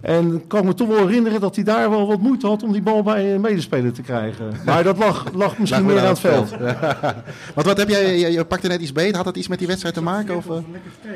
En 0.02 0.34
ik 0.36 0.48
kan 0.48 0.65
me 0.65 0.74
toch 0.74 0.88
wel 0.88 1.08
herinneren 1.08 1.39
dat 1.39 1.56
hij 1.56 1.63
daar 1.63 1.89
wel 1.89 2.08
wat 2.08 2.19
moeite 2.19 2.48
had 2.48 2.63
om 2.63 2.72
die 2.72 2.82
bal 2.82 3.04
bij 3.04 3.34
een 3.34 3.41
medespeler 3.41 3.91
te 3.93 4.02
krijgen. 4.02 4.45
Maar 4.65 4.84
dat 4.84 4.98
lag, 4.98 5.26
lag 5.34 5.58
misschien 5.58 5.84
Lag 5.84 5.93
meer 5.93 6.02
aan 6.02 6.08
het 6.08 6.19
veld. 6.19 6.50
Want 7.56 7.67
wat 7.67 7.78
heb 7.78 7.89
jij, 7.89 8.19
je, 8.19 8.32
je 8.32 8.45
pakte 8.45 8.67
net 8.67 8.82
iets 8.82 8.91
beter. 8.91 9.15
Had 9.15 9.26
dat 9.26 9.38
iets 9.38 9.48
met 9.48 9.58
die 9.60 9.67
wedstrijd 9.67 9.95
te 9.95 10.02
maken? 10.02 10.36
Of, 10.36 10.50
eh? 10.50 10.56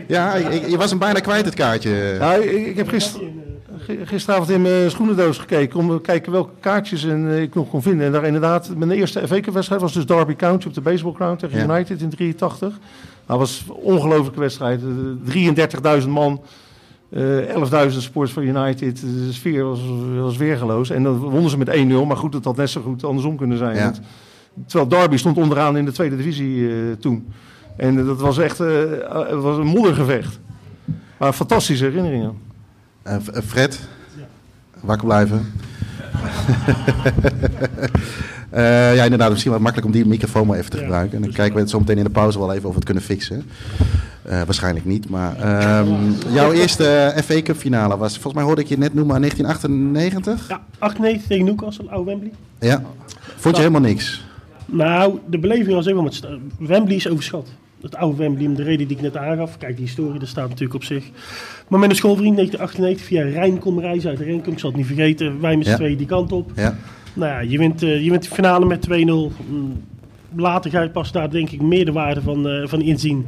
Ja, 0.08 0.36
je, 0.36 0.70
je 0.70 0.78
was 0.78 0.90
hem 0.90 1.00
bijna 1.00 1.20
kwijt, 1.20 1.46
het 1.46 1.54
kaartje. 1.54 2.16
Ja, 2.20 2.34
ik, 2.34 2.52
ik 2.68 2.78
heb 2.78 2.88
gister, 2.88 3.20
gi- 3.20 3.34
gisteravond 4.04 4.50
in 4.50 4.62
mijn 4.62 4.92
schoenendoos 4.92 5.38
gekeken 5.38 5.80
om 5.80 5.90
te 5.90 6.02
kijken 6.02 6.32
welke 6.32 6.52
kaartjes 6.60 7.04
en, 7.04 7.30
eh, 7.30 7.42
ik 7.42 7.56
nog 7.56 7.70
kon 7.70 7.82
vinden. 7.82 8.06
En 8.06 8.12
daar 8.12 8.26
inderdaad, 8.26 8.76
mijn 8.76 8.92
eerste 8.92 9.28
FA 9.28 9.40
Cup 9.40 9.54
wedstrijd 9.54 9.82
was 9.82 9.94
dus 9.94 10.06
Derby 10.06 10.36
County 10.36 10.68
op 10.68 10.74
de 10.74 10.82
baseball 10.82 11.14
ground 11.14 11.40
tegen 11.40 11.58
Ja. 11.58 11.76
United 11.76 12.02
in 12.02 12.10
83. 12.10 12.80
Dat 13.26 13.38
was 13.38 13.66
een 13.68 13.74
ongelofelijke 13.74 14.40
wedstrijd. 14.40 14.82
Eh, 14.82 14.88
33.000 15.24 16.12
man, 16.12 16.42
eh 17.10 17.50
11.000 17.50 18.04
sports 18.04 18.32
voor 18.32 18.44
United. 18.44 19.00
De 19.02 19.34
sfeer 19.34 19.64
was, 19.64 19.80
was 20.20 20.38
weergeloos. 20.38 20.90
En 20.90 21.04
dan 21.04 21.18
wonnen 21.18 21.50
ze 21.50 21.58
met 21.58 21.70
1-0, 21.70 22.06
maar 22.06 22.18
goed, 22.18 22.34
het 22.34 22.46
had 22.46 22.56
net 22.56 22.70
zo 22.70 22.82
goed 22.82 23.04
andersom 23.04 23.38
kunnen 23.38 23.58
zijn. 23.58 23.76
Ja. 23.76 23.94
Terwijl 24.66 24.90
Derby 24.90 25.18
stond 25.18 25.38
onderaan 25.38 25.78
in 25.78 25.86
de 25.86 25.92
tweede 25.92 26.16
divisie 26.16 26.70
eh, 26.70 26.76
toen. 27.00 27.28
En 27.78 28.00
eh, 28.00 28.06
dat 28.06 28.22
was 28.22 28.38
echt 28.38 28.60
eh, 28.60 28.68
het 29.10 29.42
was 29.42 29.58
een 29.58 29.68
moddergevecht. 29.68 30.40
Maar 31.18 31.34
fantastische 31.34 31.86
herinneringen. 31.86 32.38
Eh, 33.04 33.16
eh, 33.16 33.44
Fred, 33.46 33.80
wakker 34.82 35.08
blijven. 35.08 35.46
Eh, 38.54 38.96
ja, 38.96 39.04
inderdaad, 39.04 39.30
misschien 39.30 39.52
wel 39.52 39.60
makkelijk 39.60 39.88
om 39.88 39.94
die 39.94 40.06
microfoon 40.06 40.48
maar 40.48 40.58
even 40.58 40.72
te 40.72 40.78
gebruiken. 40.78 41.16
En 41.16 41.22
dan 41.22 41.32
kijken 41.32 41.54
we 41.54 41.60
het 41.60 41.70
zo 41.70 41.80
meteen 41.80 41.98
in 41.98 42.04
de 42.04 42.10
pauze 42.10 42.40
wel 42.40 42.54
even 42.54 42.64
of 42.64 42.70
we 42.70 42.76
het 42.76 42.86
kunnen 42.86 43.04
fixen. 43.04 43.44
Waarschijnlijk 44.22 44.86
niet, 44.86 45.10
maar 45.10 45.36
ehm, 45.36 46.12
jouw 46.34 46.52
eerste 46.52 47.14
FA 47.24 47.42
Cup 47.42 47.58
finale 47.58 47.98
was, 47.98 48.14
volgens 48.14 48.34
mij 48.34 48.44
hoorde 48.44 48.62
ik 48.62 48.68
je 48.68 48.78
net 48.78 48.94
noemen, 48.94 49.20
1998. 49.20 50.48
Ja, 50.48 50.62
98 50.80 51.28
tegen 51.28 51.46
Newcastle, 51.46 51.90
oude 51.90 52.10
Wembley. 52.12 52.32
Ja. 52.60 52.82
Vond 53.36 53.56
je 53.56 53.62
helemaal 53.62 53.90
niks? 53.90 54.24
Nou, 54.66 55.20
de 55.26 55.38
beleving 55.38 55.76
was 55.76 55.86
helemaal 55.86 56.04
met... 56.04 56.22
Wembley 56.60 56.96
is 56.96 57.10
overschat. 57.10 57.48
Het 57.84 57.96
oude 57.96 58.18
Wembley, 58.18 58.48
om 58.48 58.56
de 58.56 58.64
reden 58.64 58.88
die 58.88 58.98
ik 58.98 59.04
net 59.04 59.18
aangaf. 59.18 59.58
Kijk, 59.58 59.76
die 59.76 59.86
historie, 59.86 60.20
dat 60.20 60.28
staat 60.28 60.50
natuurlijk 60.50 60.74
op 60.74 60.84
zich. 60.84 61.06
Maar 61.68 61.80
met 61.80 61.90
een 61.90 61.96
schoolvriend, 61.96 62.36
1998, 62.36 63.06
via 63.06 63.40
Rijn 63.40 63.60
kon 63.60 63.80
reizen 63.80 64.10
uit 64.10 64.20
Renkum. 64.20 64.54
Ik 64.54 64.60
zal 64.60 64.70
het 64.70 64.78
niet 64.78 64.88
vergeten. 64.88 65.40
Wij 65.42 65.56
met 65.56 65.66
z'n 65.66 65.72
Ja. 65.72 65.78
tweeën 65.78 65.98
die 65.98 66.08
kant 66.08 66.32
op. 66.32 66.52
Ja. 66.56 66.78
Nou 67.14 67.32
ja, 67.32 67.40
je 67.40 67.58
wint, 67.58 67.84
eh, 67.84 68.04
je 68.04 68.10
wint 68.10 68.24
de 68.24 68.30
finale 68.30 68.66
met 68.66 68.82
2-0. 68.82 69.32
Mm, 69.50 69.82
later 70.36 70.72
ga 70.72 70.82
je 70.82 70.90
pas 70.90 71.12
daar 71.12 71.30
denk 71.30 71.50
ik 71.50 71.62
meer 71.62 71.86
de 71.86 71.92
waarde 71.92 72.22
van, 72.22 72.48
eh, 72.50 72.68
van 72.68 72.82
inzien. 72.82 73.26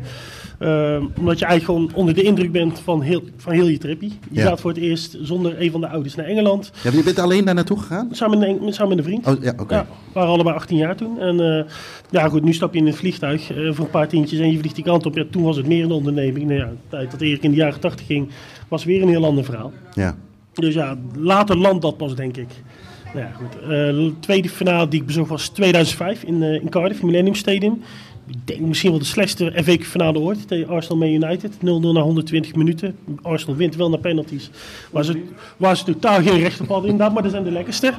Eh, 0.60 1.04
omdat 1.18 1.40
je 1.40 1.46
eigenlijk 1.46 1.64
gewoon 1.64 1.90
onder 1.94 2.14
de 2.14 2.22
indruk 2.22 2.52
bent 2.52 2.80
van 2.80 3.02
heel, 3.02 3.22
van 3.38 3.54
heel 3.54 3.68
je 3.68 3.78
trippie. 3.78 4.18
Je 4.32 4.40
Ja. 4.40 4.48
gaat 4.48 4.62
voor 4.62 4.70
het 4.72 4.80
eerst 4.80 5.18
zonder 5.22 5.62
een 5.62 5.72
van 5.72 5.82
de 5.82 5.88
ouders 5.88 6.16
naar 6.16 6.26
Engeland. 6.26 6.72
Ja, 6.84 6.92
je 6.92 7.04
bent 7.04 7.20
alleen 7.20 7.46
daar 7.46 7.56
naartoe 7.56 7.80
gegaan? 7.80 8.08
Samen 8.12 8.40
met 8.40 8.48
een, 8.48 8.74
samen 8.74 8.90
met 8.96 8.98
een 8.98 9.04
vriend. 9.12 9.28
Oh, 9.28 9.44
ja, 9.44 9.54
oké. 9.58 9.76
Ja, 9.76 9.82
we 9.90 10.12
waren 10.14 10.30
allebei 10.30 10.56
18 10.56 10.78
jaar 10.78 10.96
toen. 10.96 11.20
En 11.20 11.40
eh, 11.58 11.64
ja, 12.10 12.28
goed, 12.30 12.44
nu 12.44 12.54
stap 12.54 12.74
je 12.74 12.80
in 12.80 12.88
een 12.88 12.94
vliegtuig 12.94 13.52
eh, 13.52 13.58
voor 13.72 13.86
een 13.86 13.92
paar 13.92 14.08
tientjes 14.08 14.40
en 14.40 14.52
je 14.52 14.60
vliegt 14.60 14.76
die 14.76 14.84
kant 14.84 15.06
op. 15.06 15.16
Ja, 15.16 15.24
toen 15.32 15.44
was 15.44 15.58
het 15.58 15.68
meer 15.68 15.84
een 15.84 15.92
onderneming. 15.92 16.46
Nou 16.48 16.60
ja, 16.60 16.66
de 16.66 16.76
tijd 16.90 17.12
dat 17.12 17.22
Erik 17.22 17.44
in 17.44 17.50
de 17.52 17.58
jaren 17.58 17.80
80 17.80 18.06
ging, 18.06 18.30
was 18.68 18.84
weer 18.84 19.02
een 19.02 19.10
heel 19.10 19.26
ander 19.26 19.44
verhaal. 19.44 19.72
Ja. 19.94 20.16
Dus 20.54 20.74
ja, 20.74 20.98
later 21.18 21.58
landt 21.58 21.82
dat 21.82 21.98
pas, 21.98 22.16
denk 22.16 22.38
ik. 22.38 22.48
Nou 23.14 23.28
ja, 23.28 23.32
goed. 23.34 23.62
Eh, 23.62 23.68
de 23.70 24.14
tweede 24.20 24.50
finale 24.50 24.88
die 24.88 25.00
ik 25.00 25.06
bezocht 25.06 25.30
was 25.30 25.48
2005 25.50 26.24
in, 26.24 26.44
eh, 26.44 26.54
in 26.54 26.70
Cardiff, 26.70 27.04
Millennium 27.04 27.36
Stadium. 27.36 27.82
Ik 28.28 28.36
denk 28.44 28.60
misschien 28.60 28.90
wel 28.90 29.00
de 29.00 29.06
slechtste 29.06 29.52
FA 29.56 29.76
Cup 29.78 29.84
finale 29.84 30.20
ooit 30.20 30.48
tegen 30.48 30.68
Arsenal 30.68 30.98
Man 30.98 31.10
United. 31.10 31.52
0-0 31.56 31.60
na 31.60 32.02
120 32.02 32.56
minuten. 32.56 32.96
Arsenal 33.22 33.56
wint 33.56 33.76
wel 33.76 33.90
naar 33.90 34.00
penalties. 34.00 34.50
Waar 34.92 35.04
ze, 35.04 35.22
waar 35.58 35.78
ze 35.78 35.84
totaal 35.84 36.22
geen 36.22 36.40
recht 36.40 36.62
op 36.62 36.68
hadden 36.68 36.90
inderdaad, 36.90 37.14
maar 37.14 37.24
dat 37.24 37.32
zijn 37.32 37.44
de 37.44 37.52
lekkerste. 37.52 37.94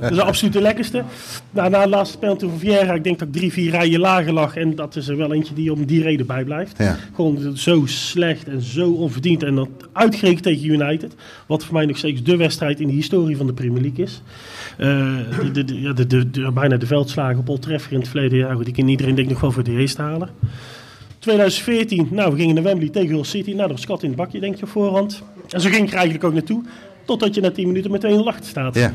Dat 0.00 0.10
is 0.10 0.18
absoluut 0.18 0.52
de 0.52 0.60
lekkerste. 0.60 1.04
Nou, 1.50 1.70
na 1.70 1.82
de 1.82 1.88
laatste 1.88 2.18
penalty 2.18 2.46
van 2.46 2.58
Vieira, 2.58 2.94
ik 2.94 3.04
denk 3.04 3.18
dat 3.18 3.28
ik 3.28 3.34
drie, 3.34 3.52
vier 3.52 3.70
rijen 3.70 4.00
lager 4.00 4.32
lag. 4.32 4.56
En 4.56 4.74
dat 4.74 4.96
is 4.96 5.08
er 5.08 5.16
wel 5.16 5.32
eentje 5.32 5.54
die 5.54 5.72
om 5.72 5.84
die 5.84 6.02
reden 6.02 6.26
bijblijft. 6.26 6.78
Ja. 6.78 6.96
Gewoon 7.14 7.56
zo 7.56 7.82
slecht 7.86 8.48
en 8.48 8.62
zo 8.62 8.90
onverdiend. 8.90 9.42
En 9.42 9.54
dat 9.54 9.68
uitgerekend 9.92 10.42
tegen 10.42 10.66
United. 10.66 11.14
Wat 11.46 11.64
voor 11.64 11.74
mij 11.74 11.86
nog 11.86 11.96
steeds 11.96 12.22
de 12.22 12.36
wedstrijd 12.36 12.80
in 12.80 12.86
de 12.86 12.92
historie 12.92 13.36
van 13.36 13.46
de 13.46 13.52
Premier 13.52 13.82
League 13.82 14.04
is. 14.04 14.22
Eh, 14.78 15.52
de, 15.52 15.64
de, 15.94 16.06
de, 16.06 16.28
ja, 16.32 16.52
bijna 16.52 16.76
de 16.76 16.86
veldslagen 16.86 17.38
op 17.38 17.48
Old 17.48 17.62
Trafford 17.62 17.92
in 17.92 17.98
het 17.98 18.08
verleden 18.08 18.38
jaar. 18.38 18.54
Goed, 18.54 18.64
die 18.64 18.74
kan 18.74 18.84
iedereen 19.02 19.14
denk 19.14 19.26
ik 19.26 19.32
nog 19.32 19.40
wel 19.40 19.52
voor 19.52 19.74
de 19.74 19.80
eerste 19.80 20.02
halen. 20.02 20.30
2014, 21.18 22.08
nou 22.10 22.30
we 22.30 22.36
gingen 22.36 22.54
naar 22.54 22.64
Wembley 22.64 22.88
tegen 22.88 23.14
Hull 23.14 23.24
City. 23.24 23.50
Nou, 23.50 23.68
dat 23.68 23.70
was 23.70 23.86
kat 23.86 24.02
in 24.02 24.08
het 24.08 24.18
bakje 24.18 24.40
denk 24.40 24.56
je 24.56 24.62
op 24.62 24.68
voorhand. 24.68 25.22
En 25.48 25.60
zo 25.60 25.68
ging 25.68 25.82
ik 25.82 25.88
er 25.88 25.94
eigenlijk 25.94 26.24
ook 26.24 26.32
naartoe. 26.32 26.62
Totdat 27.04 27.34
je 27.34 27.40
na 27.40 27.50
10 27.50 27.66
minuten 27.66 27.90
met 27.90 28.04
2-0 28.04 28.08
achter 28.24 28.44
staat. 28.44 28.74
Ja. 28.74 28.92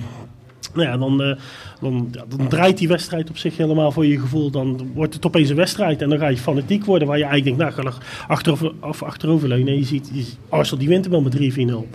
Nou 0.73 0.87
ja, 0.87 0.97
dan, 0.97 1.23
eh, 1.23 1.35
dan, 1.81 2.11
draait 2.49 2.77
die 2.77 2.87
wedstrijd 2.87 3.29
op 3.29 3.37
zich 3.37 3.57
helemaal 3.57 3.91
voor 3.91 4.05
je 4.05 4.19
gevoel. 4.19 4.49
Dan 4.51 4.91
wordt 4.93 5.13
het 5.13 5.25
opeens 5.25 5.49
een 5.49 5.55
wedstrijd 5.55 6.01
en 6.01 6.09
dan 6.09 6.19
ga 6.19 6.27
je 6.27 6.37
fanatiek 6.37 6.85
worden. 6.85 7.07
Waar 7.07 7.17
je 7.17 7.23
eigenlijk 7.23 7.57
denkt, 7.57 7.75
nou 7.75 7.85
ga 7.85 7.97
er 7.97 8.25
achterover, 8.27 8.73
achteroverleunen. 8.99 9.67
En 9.67 9.79
je 9.79 9.85
ziet, 9.85 10.09
je 10.13 10.21
ziet, 10.21 10.37
Arsenal 10.49 10.79
die 10.79 10.89
wint 10.89 11.05
er 11.05 11.11
wel 11.11 11.21
met 11.21 11.35
3-4-0. 11.35 11.87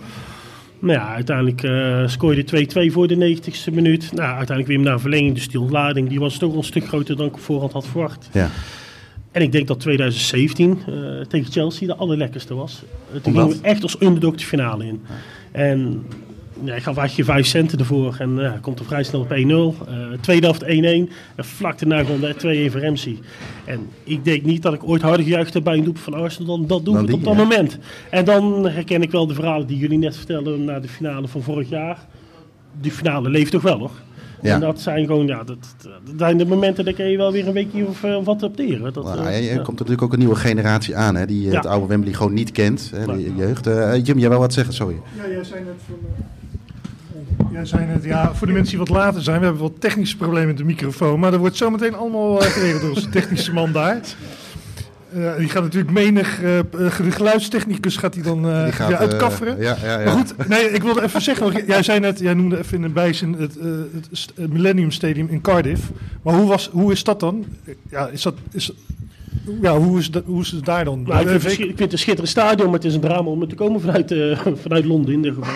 Nou 0.83 0.99
ja, 0.99 1.13
uiteindelijk 1.13 1.63
eh 1.63 2.07
scoorde 2.07 2.43
je 2.45 2.89
2-2 2.89 2.93
voor 2.93 3.07
de 3.07 3.37
90ste 3.37 3.73
minuut. 3.73 4.11
Nou, 4.11 4.35
uiteindelijk 4.35 4.67
weer 4.67 4.79
naar 4.79 4.99
verlenging. 4.99 5.33
Dus 5.33 5.47
die 5.47 5.59
ontlading 5.59 6.09
die 6.09 6.19
was 6.19 6.37
toch 6.37 6.55
een 6.55 6.63
stuk 6.63 6.87
groter 6.87 7.15
dan 7.15 7.25
ik 7.25 7.33
op 7.33 7.39
voorhand 7.39 7.71
had 7.71 7.87
verwacht. 7.87 8.29
Ja. 8.33 8.49
En 9.31 9.41
ik 9.41 9.51
denk 9.51 9.67
dat 9.67 9.79
2017 9.79 10.79
eh, 10.87 10.93
tegen 11.27 11.51
Chelsea 11.51 11.87
de 11.87 11.95
allerlekkerste 11.95 12.53
was. 12.53 12.83
Uh, 12.83 13.21
toen 13.21 13.33
Omdat? 13.33 13.43
gingen 13.43 13.61
we 13.61 13.67
echt 13.67 13.83
als 13.83 14.01
underdog 14.01 14.35
de 14.35 14.45
finale 14.45 14.85
in. 14.85 15.01
En 15.51 16.05
ja, 16.65 16.75
ik 16.75 16.83
gaf 16.83 16.97
eigenlijk 16.97 17.15
je 17.15 17.23
5 17.23 17.45
centen 17.45 17.79
ervoor 17.79 18.15
en 18.19 18.35
ja, 18.35 18.57
komt 18.61 18.79
er 18.79 18.85
vrij 18.85 19.03
snel 19.03 19.21
op 19.21 19.29
1-0. 19.29 19.87
Eh, 19.87 19.95
tweede 20.21 20.45
helft 20.45 20.63
1-1 20.63 20.67
en 21.35 21.45
vlak 21.45 21.79
daarna 21.79 22.03
gewoon 22.03 22.19
de 22.19 22.67
2-1 22.69 22.71
voor 22.71 22.81
Ramsey. 22.81 23.19
En 23.65 23.87
ik 24.03 24.25
denk 24.25 24.43
niet 24.43 24.61
dat 24.61 24.73
ik 24.73 24.87
ooit 24.87 25.01
harder 25.01 25.25
gejuicht 25.25 25.53
heb 25.53 25.63
bij 25.63 25.77
een 25.77 25.83
doep 25.83 25.97
van 25.97 26.13
Arsenal 26.13 26.57
dan 26.57 26.67
dat 26.67 26.85
doen 26.85 26.93
Dan 26.93 27.03
we 27.03 27.09
die, 27.09 27.17
op 27.17 27.23
dat 27.23 27.33
ja. 27.35 27.39
moment. 27.39 27.77
En 28.09 28.25
dan 28.25 28.67
herken 28.67 29.01
ik 29.01 29.11
wel 29.11 29.27
de 29.27 29.33
verhalen 29.33 29.67
die 29.67 29.77
jullie 29.77 29.97
net 29.97 30.15
vertelden 30.17 30.63
naar 30.63 30.81
de 30.81 30.87
finale 30.87 31.27
van 31.27 31.41
vorig 31.41 31.69
jaar. 31.69 32.05
Die 32.81 32.91
finale 32.91 33.29
leeft 33.29 33.51
toch 33.51 33.61
wel 33.61 33.77
nog? 33.77 34.01
Ja. 34.41 34.53
En 34.53 34.59
dat 34.59 34.81
zijn 34.81 35.05
gewoon, 35.05 35.27
ja, 35.27 35.43
dat, 35.43 35.57
dat 35.81 35.91
zijn 36.17 36.37
de 36.37 36.45
momenten 36.45 36.85
dat 36.85 36.93
kun 36.95 37.05
je 37.05 37.17
wel 37.17 37.31
weer 37.31 37.47
een 37.47 37.53
weekje 37.53 37.87
of 37.87 38.03
eh, 38.03 38.23
wat 38.23 38.43
opteren. 38.43 38.93
Dat, 38.93 39.03
Nou, 39.03 39.19
eh, 39.19 39.35
er 39.35 39.43
ja. 39.43 39.55
komt 39.55 39.79
natuurlijk 39.79 40.01
ook 40.01 40.13
een 40.13 40.19
nieuwe 40.19 40.35
generatie 40.35 40.95
aan, 40.95 41.15
hè, 41.15 41.25
die 41.25 41.45
eh, 41.45 41.51
Ja. 41.51 41.57
het 41.57 41.65
oude 41.65 41.87
Wembley 41.87 42.13
gewoon 42.13 42.33
niet 42.33 42.51
kent. 42.51 42.91
Hè, 42.95 43.05
de 43.05 43.33
jeugd. 43.35 43.67
Eh, 43.67 44.05
Jim, 44.05 44.19
jij 44.19 44.27
wou 44.29 44.41
wat 44.41 44.53
zeggen, 44.53 44.73
sorry. 44.73 44.95
Ja, 45.17 45.29
jij 45.29 45.43
zei 45.43 45.63
net 45.63 45.73
van... 45.85 45.95
Jij 47.53 47.65
zei 47.65 47.85
net, 47.85 48.03
ja, 48.03 48.33
voor 48.33 48.47
de 48.47 48.53
mensen 48.53 48.77
die 48.77 48.85
wat 48.85 48.97
later 48.97 49.21
zijn, 49.21 49.39
we 49.39 49.45
hebben 49.45 49.61
wat 49.61 49.81
technische 49.81 50.17
problemen 50.17 50.47
met 50.47 50.57
de 50.57 50.63
microfoon, 50.63 51.19
maar 51.19 51.31
dat 51.31 51.39
wordt 51.39 51.55
zometeen 51.55 51.95
allemaal 51.95 52.41
eh, 52.43 52.47
geregeld 52.49 52.81
door 52.81 52.89
onze 52.89 53.09
technische 53.09 53.53
man 53.53 53.71
daar. 53.71 53.99
Eh, 55.13 55.37
die 55.37 55.49
gaat 55.49 55.63
natuurlijk 55.63 55.93
menig 55.93 56.41
eh, 56.43 56.59
geluidstechnicus 57.09 57.97
gaat 57.97 58.13
hij 58.13 58.23
dan 58.23 58.49
eh 58.49 58.63
Die 58.63 58.71
gaat, 58.71 58.87
weer 58.87 58.97
eh, 58.97 59.01
uitkafferen. 59.01 59.61
ja, 59.61 59.77
ja, 59.83 59.99
ja. 59.99 60.05
Maar 60.05 60.13
goed, 60.13 60.47
nee, 60.47 60.69
ik 60.71 60.83
wilde 60.83 61.03
even 61.03 61.21
zeggen, 61.21 61.53
want 61.53 61.67
jij 61.67 61.83
zei 61.83 61.99
net, 61.99 62.19
jij 62.19 62.33
noemde 62.33 62.57
even 62.57 62.77
in 62.77 62.83
een 62.83 62.93
bijzin 62.93 63.33
het, 63.33 63.57
eh, 63.57 63.65
het 63.93 64.31
het 64.35 64.53
Millennium 64.53 64.91
Stadium 64.91 65.27
in 65.29 65.41
Cardiff. 65.41 65.89
Maar 66.21 66.33
hoe, 66.33 66.47
was, 66.47 66.69
hoe 66.71 66.91
is 66.91 67.03
dat 67.03 67.19
dan? 67.19 67.45
Ja, 67.89 68.07
is 68.07 68.21
dat, 68.21 68.33
is, 68.51 68.71
ja 69.61 69.77
hoe, 69.77 69.99
is 69.99 70.11
dat, 70.11 70.23
hoe 70.25 70.41
is 70.41 70.51
het 70.51 70.65
daar 70.65 70.85
dan? 70.85 71.03
Nou, 71.03 71.21
ik, 71.21 71.27
vind, 71.27 71.43
het 71.43 71.51
ik 71.51 71.57
vind 71.57 71.79
het 71.79 71.91
een 71.91 71.97
schitterend 71.97 72.29
stadion, 72.29 72.65
maar 72.65 72.75
het 72.75 72.85
is 72.85 72.95
een 72.95 73.01
drama 73.01 73.29
om 73.29 73.41
er 73.41 73.47
te 73.47 73.55
komen 73.55 73.81
vanuit, 73.81 74.11
eh, 74.11 74.39
vanuit 74.63 74.85
Londen 74.85 75.13
in 75.13 75.21
dit 75.21 75.33
geval. 75.33 75.53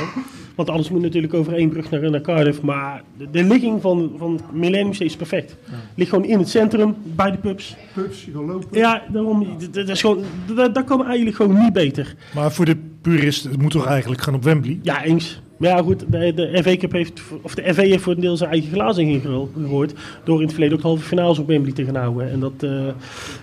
Want 0.57 0.69
alles 0.69 0.89
moet 0.89 1.01
natuurlijk 1.01 1.33
over 1.33 1.53
één 1.53 1.69
brug 1.69 1.89
naar, 1.89 2.11
naar 2.11 2.21
Cardiff. 2.21 2.61
Maar 2.61 3.03
de, 3.17 3.29
de 3.31 3.43
ligging 3.43 3.81
van, 3.81 4.11
van 4.17 4.39
Millennium 4.51 4.93
Stadium 4.93 5.09
is 5.09 5.15
perfect. 5.15 5.55
Ligt 5.95 6.09
gewoon 6.09 6.25
in 6.25 6.39
het 6.39 6.49
centrum, 6.49 6.95
bij 7.03 7.31
de 7.31 7.37
pubs. 7.37 7.75
pubs, 7.93 8.25
je 8.25 8.31
kan 8.31 8.45
lopen. 8.45 8.77
Ja, 8.77 9.03
daarom, 9.11 9.57
dat 9.71 9.89
is 9.89 10.01
gewoon, 10.01 10.23
dat, 10.55 10.75
dat 10.75 10.83
kan 10.83 11.05
eigenlijk 11.05 11.35
gewoon 11.35 11.59
niet 11.59 11.73
beter. 11.73 12.15
Maar 12.35 12.51
voor 12.51 12.65
de 12.65 12.77
puristen, 13.01 13.51
het 13.51 13.61
moet 13.61 13.71
toch 13.71 13.85
eigenlijk 13.85 14.21
gaan 14.21 14.33
op 14.33 14.43
Wembley? 14.43 14.79
Ja, 14.81 15.03
eens. 15.03 15.41
Maar 15.57 15.69
ja, 15.69 15.81
goed, 15.81 16.05
de, 16.09 16.33
de 16.33 16.59
FA 16.63 16.75
Cup 16.77 16.91
heeft, 16.91 17.21
of 17.41 17.55
de 17.55 17.73
FA 17.73 17.81
heeft 17.81 18.03
voor 18.03 18.13
een 18.13 18.19
deel 18.19 18.37
zijn 18.37 18.49
eigen 18.49 18.71
glazen 18.71 19.03
ingegooid. 19.03 19.49
gegooid, 19.61 19.93
Door 20.23 20.35
in 20.35 20.41
het 20.41 20.51
verleden 20.51 20.75
ook 20.75 20.81
de 20.81 20.87
halve 20.87 21.03
finales 21.03 21.39
op 21.39 21.47
Wembley 21.47 21.73
te 21.73 21.85
gaan 21.85 21.95
houden. 21.95 22.31
En 22.31 22.39
dat, 22.39 22.53
eh, 22.59 22.87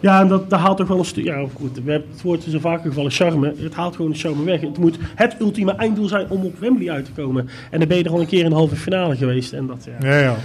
ja, 0.00 0.20
en 0.20 0.28
dat, 0.28 0.50
dat 0.50 0.58
haalt 0.58 0.76
toch 0.76 0.88
wel 0.88 0.98
een 0.98 1.04
stuk. 1.04 1.24
Ja, 1.24 1.46
goed, 1.54 1.84
we 1.84 1.90
hebben 1.90 2.10
het 2.10 2.22
woord 2.22 2.46
is 2.46 2.52
een 2.52 2.60
vaker 2.60 2.88
gevallen 2.88 3.10
charme. 3.10 3.54
Het 3.56 3.74
haalt 3.74 3.96
gewoon 3.96 4.10
de 4.10 4.16
charme 4.16 4.44
weg. 4.44 4.60
Het 4.60 4.78
moet 4.78 4.98
het 5.14 5.36
ultieme 5.40 5.72
einddoel 5.72 6.08
zijn 6.08 6.26
om 6.28 6.44
op 6.44 6.58
Wembley 6.58 6.90
uit 6.90 7.04
te 7.04 7.12
komen. 7.12 7.48
En 7.70 7.78
dan 7.78 7.88
ben 7.88 7.96
je 7.96 8.04
er 8.04 8.10
al 8.10 8.20
een 8.20 8.26
keer 8.26 8.44
in 8.44 8.50
de 8.50 8.56
halve 8.56 8.76
finale 8.76 9.16
geweest. 9.16 9.52
En 9.52 9.66
dat, 9.66 9.88
ja. 10.00 10.08
Ja, 10.08 10.18
ja. 10.18 10.36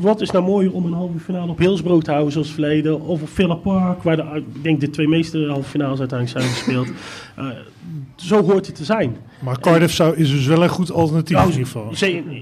Wat 0.00 0.20
is 0.20 0.30
nou 0.30 0.44
mooier 0.44 0.72
om 0.72 0.84
een 0.84 0.92
halve 0.92 1.18
finale 1.18 1.50
op 1.50 1.58
Hillsborough 1.58 2.04
te 2.04 2.10
houden 2.10 2.32
zoals 2.32 2.46
het 2.46 2.56
verleden? 2.56 3.00
Of 3.00 3.22
op 3.22 3.28
Villa 3.28 3.54
Park, 3.54 4.02
waar 4.02 4.16
de, 4.16 4.24
ik 4.34 4.62
denk 4.62 4.80
de 4.80 4.90
twee 4.90 5.08
meeste 5.08 5.46
halve 5.48 5.68
finales 5.68 5.98
uiteindelijk 5.98 6.38
zijn 6.38 6.54
gespeeld. 6.54 6.88
Eh, 7.38 7.46
zo 8.22 8.42
hoort 8.42 8.66
het 8.66 8.74
te 8.74 8.84
zijn. 8.84 9.16
Maar 9.38 9.60
Cardiff 9.60 9.94
zou, 9.94 10.16
is 10.16 10.30
dus 10.30 10.46
wel 10.46 10.62
een 10.62 10.68
goed 10.68 10.92
alternatief 10.92 11.36
Nou, 11.36 11.50
in 11.50 11.58
ieder 11.58 11.66
geval. 11.66 11.92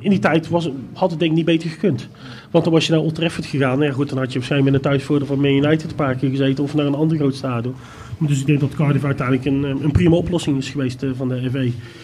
In 0.01 0.11
die 0.11 0.19
tijd 0.19 0.49
was, 0.49 0.71
had 0.93 1.11
het 1.11 1.19
denk 1.19 1.31
ik 1.31 1.37
niet 1.37 1.47
beter 1.47 1.71
gekund. 1.71 2.09
Want 2.51 2.65
dan 2.65 2.73
was 2.73 2.87
je 2.87 2.93
naar 2.93 3.01
Old 3.01 3.15
Trafford 3.15 3.47
gegaan. 3.47 3.81
Ja, 3.81 3.93
goed, 3.93 4.09
dan 4.09 4.19
had 4.19 4.33
je 4.33 4.39
waarschijnlijk 4.39 4.73
met 4.73 4.81
een 4.85 4.91
thuisvoordeel 4.91 5.27
van 5.27 5.41
Man 5.41 5.51
United 5.51 5.91
een 5.91 5.97
paar 5.97 6.15
keer 6.15 6.31
gezeten. 6.31 6.65
Of 6.65 6.75
naar 6.75 6.87
een 6.87 6.95
ander 6.95 7.17
groot 7.17 7.35
stadion. 7.35 7.75
Dus 8.19 8.41
ik 8.41 8.47
denk 8.47 8.61
dat 8.61 8.75
Cardiff 8.75 9.05
uiteindelijk 9.05 9.47
een, 9.47 9.65
eh, 9.65 9.85
een 9.85 9.93
prima 9.93 10.17
oplossing 10.17 10.59
is 10.59 10.69
geweest 10.69 11.03
eh, 11.03 11.11
van 11.17 11.29
de 11.29 11.35
EV. 11.35 11.53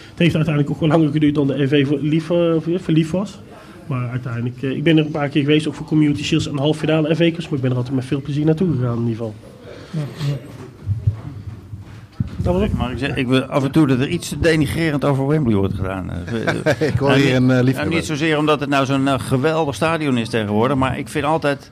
Het 0.09 0.19
heeft 0.19 0.35
uiteindelijk 0.35 0.69
ook 0.69 0.79
wel 0.79 0.89
langer 0.89 1.11
geduurd 1.11 1.35
dan 1.35 1.47
de 1.47 1.97
lief, 2.01 2.29
eh, 2.29 2.85
lief 2.87 3.11
was. 3.11 3.39
Maar 3.87 4.09
uiteindelijk, 4.09 4.61
ik 4.61 4.83
ben 4.83 4.97
er 4.97 5.05
een 5.05 5.11
paar 5.11 5.29
keer 5.29 5.41
geweest, 5.41 5.67
ook 5.67 5.73
voor 5.73 5.85
Community 5.85 6.23
Shields 6.23 6.47
en 6.47 6.57
halve 6.57 6.79
finale 6.79 7.07
en 7.07 7.15
Vekers. 7.15 7.45
Maar 7.45 7.55
ik 7.55 7.61
ben 7.61 7.71
er 7.71 7.77
altijd 7.77 7.95
met 7.95 8.05
veel 8.05 8.21
plezier 8.21 8.45
naartoe 8.45 8.71
gegaan 8.71 8.97
in 8.97 9.07
ieder 9.07 9.15
geval. 9.15 9.33
Het. 12.45 12.73
Maar 12.73 12.91
ik, 12.91 12.97
zeg, 12.97 13.15
ik 13.15 13.27
wil 13.27 13.41
af 13.43 13.63
en 13.63 13.71
toe 13.71 13.87
dat 13.87 13.99
er 13.99 14.07
iets 14.07 14.29
te 14.29 14.39
denigrerend 14.39 15.05
over 15.05 15.27
Wembley 15.27 15.55
wordt 15.55 15.73
gedaan. 15.73 16.11
Eh, 16.11 16.87
Ik 16.87 16.97
hoor 16.97 17.09
Nou, 17.09 17.21
hier 17.21 17.41
niet- 17.41 17.51
een 17.51 17.67
uh, 17.67 17.75
nou, 17.75 17.89
niet 17.89 18.05
zozeer 18.05 18.37
omdat 18.37 18.59
het 18.59 18.69
nou 18.69 18.85
zo'n 18.85 19.07
eh, 19.07 19.19
geweldig 19.19 19.75
stadion 19.75 20.17
is 20.17 20.29
tegenwoordig, 20.29 20.77
maar 20.77 20.97
ik 20.97 21.07
vind 21.07 21.25
altijd 21.25 21.71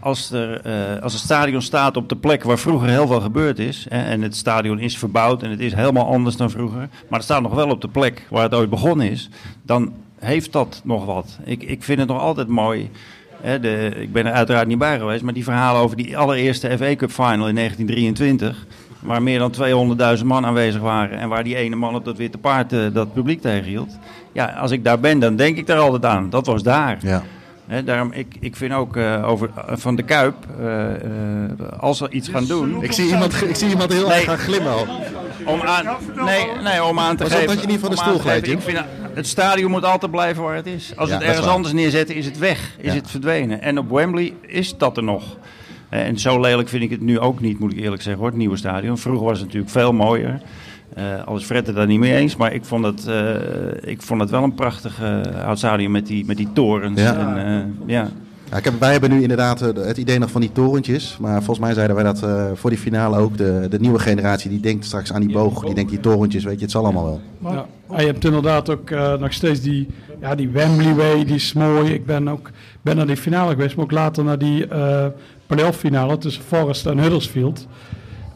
als, 0.00 0.30
er, 0.30 0.60
eh, 0.60 1.02
als 1.02 1.12
het 1.12 1.22
stadion 1.22 1.62
staat 1.62 1.96
op 1.96 2.08
de 2.08 2.16
plek 2.16 2.42
waar 2.42 2.58
vroeger 2.58 2.88
heel 2.88 3.06
veel 3.06 3.20
gebeurd 3.20 3.58
is, 3.58 3.86
hè, 3.88 4.02
en 4.02 4.22
het 4.22 4.36
stadion 4.36 4.78
is 4.78 4.98
verbouwd 4.98 5.42
en 5.42 5.50
het 5.50 5.60
is 5.60 5.74
helemaal 5.74 6.06
anders 6.06 6.36
dan 6.36 6.50
vroeger, 6.50 6.78
maar 6.78 7.18
het 7.18 7.22
staat 7.22 7.42
nog 7.42 7.54
wel 7.54 7.68
op 7.70 7.80
de 7.80 7.88
plek 7.88 8.26
waar 8.30 8.42
het 8.42 8.54
ooit 8.54 8.70
begonnen 8.70 9.10
is, 9.10 9.28
dan 9.62 9.92
heeft 10.18 10.52
dat 10.52 10.80
nog 10.84 11.04
wat. 11.04 11.38
Ik, 11.44 11.62
ik 11.62 11.82
vind 11.82 11.98
het 11.98 12.08
nog 12.08 12.20
altijd 12.20 12.48
mooi. 12.48 12.90
Hè, 13.40 13.60
de, 13.60 13.92
ik 14.00 14.12
ben 14.12 14.26
er 14.26 14.32
uiteraard 14.32 14.66
niet 14.66 14.78
bij 14.78 14.98
geweest, 14.98 15.22
maar 15.22 15.32
die 15.34 15.44
verhalen 15.44 15.82
over 15.82 15.96
die 15.96 16.16
allereerste 16.16 16.68
FA 16.78 16.94
Cup 16.96 17.10
final 17.10 17.48
in 17.48 17.54
1923, 17.54 18.66
waar 19.02 19.22
meer 19.22 19.38
dan 19.38 19.52
200.000 20.18 20.24
man 20.24 20.46
aanwezig 20.46 20.80
waren 20.80 21.18
en 21.18 21.28
waar 21.28 21.44
die 21.44 21.56
ene 21.56 21.76
man 21.76 21.94
op 21.94 22.04
dat 22.04 22.16
witte 22.16 22.38
paard 22.38 22.72
eh, 22.72 22.80
dat 22.92 23.12
publiek 23.12 23.40
tegenhield. 23.40 23.98
Ja, 24.32 24.44
als 24.44 24.70
ik 24.70 24.84
daar 24.84 25.00
ben, 25.00 25.18
dan 25.18 25.36
denk 25.36 25.56
ik 25.56 25.66
daar 25.66 25.78
altijd 25.78 26.04
aan. 26.04 26.30
Dat 26.30 26.46
was 26.46 26.62
daar. 26.62 26.98
Ja. 27.00 27.22
Daarom, 27.84 28.12
ik, 28.12 28.26
ik 28.40 28.56
vind 28.56 28.72
ook 28.72 28.96
eh, 28.96 29.28
over, 29.28 29.50
eh, 29.56 29.76
van 29.76 29.96
de 29.96 30.02
Kuip, 30.02 30.34
als 31.78 32.00
we 32.00 32.10
iets 32.10 32.28
gaan 32.28 32.44
doen... 32.44 32.82
Ik 32.82 32.92
zie 32.92 33.06
iemand, 33.08 33.42
ik 33.42 33.54
zie 33.56 33.68
iemand 33.68 33.92
heel 33.92 34.08
Nee. 34.08 34.16
erg 34.16 34.24
gaan 34.24 34.38
glimmen 34.38 34.72
al. 34.72 34.86
Om 35.46 35.60
aan, 35.60 35.86
nee, 36.24 36.46
nee, 36.62 36.84
om 36.84 36.98
aan 36.98 37.16
te 37.16 37.24
op 37.24 37.30
geven... 37.30 37.46
dat 37.46 37.60
je 37.60 37.66
niet 37.66 37.80
van 37.80 37.90
de 37.90 37.96
stoel 37.96 38.18
glijdt, 38.18 38.48
Ik 38.48 38.60
vind, 38.60 38.78
het 39.14 39.26
stadion 39.26 39.70
moet 39.70 39.84
altijd 39.84 40.10
blijven 40.10 40.42
waar 40.42 40.54
het 40.56 40.66
is. 40.66 40.92
Als 40.96 41.08
Ja, 41.08 41.14
het 41.14 41.24
ergens 41.24 41.46
anders 41.46 41.74
neerzetten, 41.74 42.14
is 42.14 42.24
het 42.26 42.38
weg. 42.38 42.58
Is 42.78 42.92
Ja. 42.92 42.98
het 42.98 43.10
verdwenen. 43.10 43.62
En 43.62 43.78
op 43.78 43.90
Wembley 43.90 44.34
is 44.40 44.76
dat 44.78 44.96
er 44.96 45.02
nog. 45.02 45.36
En 45.92 46.18
zo 46.18 46.40
lelijk 46.40 46.68
vind 46.68 46.82
ik 46.82 46.90
het 46.90 47.00
nu 47.00 47.18
ook 47.18 47.40
niet, 47.40 47.58
moet 47.58 47.72
ik 47.72 47.78
eerlijk 47.78 48.02
zeggen, 48.02 48.20
hoor, 48.20 48.30
het 48.30 48.38
nieuwe 48.38 48.56
stadion. 48.56 48.98
Vroeger 48.98 49.24
was 49.24 49.36
het 49.38 49.46
natuurlijk 49.46 49.72
veel 49.72 49.92
mooier. 49.92 50.40
Eh 50.94 51.26
al 51.26 51.36
is 51.36 51.44
Fred 51.44 51.66
het 51.66 51.76
daar 51.76 51.86
niet 51.86 51.98
mee 51.98 52.14
eens, 52.14 52.36
maar 52.36 52.52
ik 52.52 52.64
vond 52.64 52.84
het, 52.84 53.06
eh, 53.06 53.90
ik 53.90 54.02
vond 54.02 54.20
het 54.20 54.30
wel 54.30 54.42
een 54.42 54.54
prachtig 54.54 55.02
eh, 55.02 55.44
oud 55.44 55.58
stadion 55.58 55.90
met 55.90 56.06
die, 56.06 56.24
met 56.24 56.36
die 56.36 56.48
torens. 56.52 57.00
Ja. 57.00 57.16
En, 57.16 57.46
eh, 57.46 57.86
ja. 57.86 58.08
Ja, 58.50 58.58
ik 58.58 58.64
heb, 58.64 58.80
wij 58.80 58.92
hebben 58.92 59.10
nu 59.10 59.22
inderdaad 59.22 59.60
het 59.60 59.96
idee 59.96 60.18
nog 60.18 60.30
van 60.30 60.40
die 60.40 60.52
torentjes. 60.52 61.16
Maar 61.20 61.36
volgens 61.36 61.58
mij 61.58 61.74
zeiden 61.74 61.96
wij 61.96 62.04
dat 62.04 62.22
eh, 62.22 62.44
voor 62.54 62.70
die 62.70 62.78
finale 62.78 63.18
ook. 63.18 63.36
De, 63.36 63.66
de 63.70 63.80
nieuwe 63.80 63.98
generatie 63.98 64.50
die 64.50 64.60
denkt 64.60 64.84
straks 64.84 65.12
aan 65.12 65.20
die 65.20 65.32
boog. 65.32 65.64
Die 65.64 65.74
denkt 65.74 65.90
die 65.90 66.00
torentjes, 66.00 66.44
weet 66.44 66.54
je, 66.54 66.62
het 66.62 66.70
zal 66.70 66.84
allemaal 66.84 67.04
wel. 67.04 67.20
Ja. 67.52 67.66
Je 67.98 68.06
hebt 68.06 68.24
inderdaad 68.24 68.70
ook 68.70 68.90
nog 69.20 69.32
steeds 69.32 69.60
die, 69.60 69.88
ja, 70.20 70.34
die 70.34 70.48
Wembley 70.48 70.94
Way, 70.94 71.24
die 71.24 71.34
is 71.34 71.52
mooi. 71.52 71.92
Ik 71.92 72.06
ben 72.06 72.28
ook 72.28 72.50
ben 72.82 72.96
naar 72.96 73.06
die 73.06 73.16
finale 73.16 73.50
geweest, 73.50 73.76
maar 73.76 73.84
ook 73.84 73.90
later 73.90 74.24
naar 74.24 74.38
die 74.38 74.66
eh 75.52 75.58
playoff 75.58 75.78
finale 75.78 76.18
tussen 76.18 76.42
Forest 76.42 76.86
en 76.86 76.98
Huddersfield. 76.98 77.66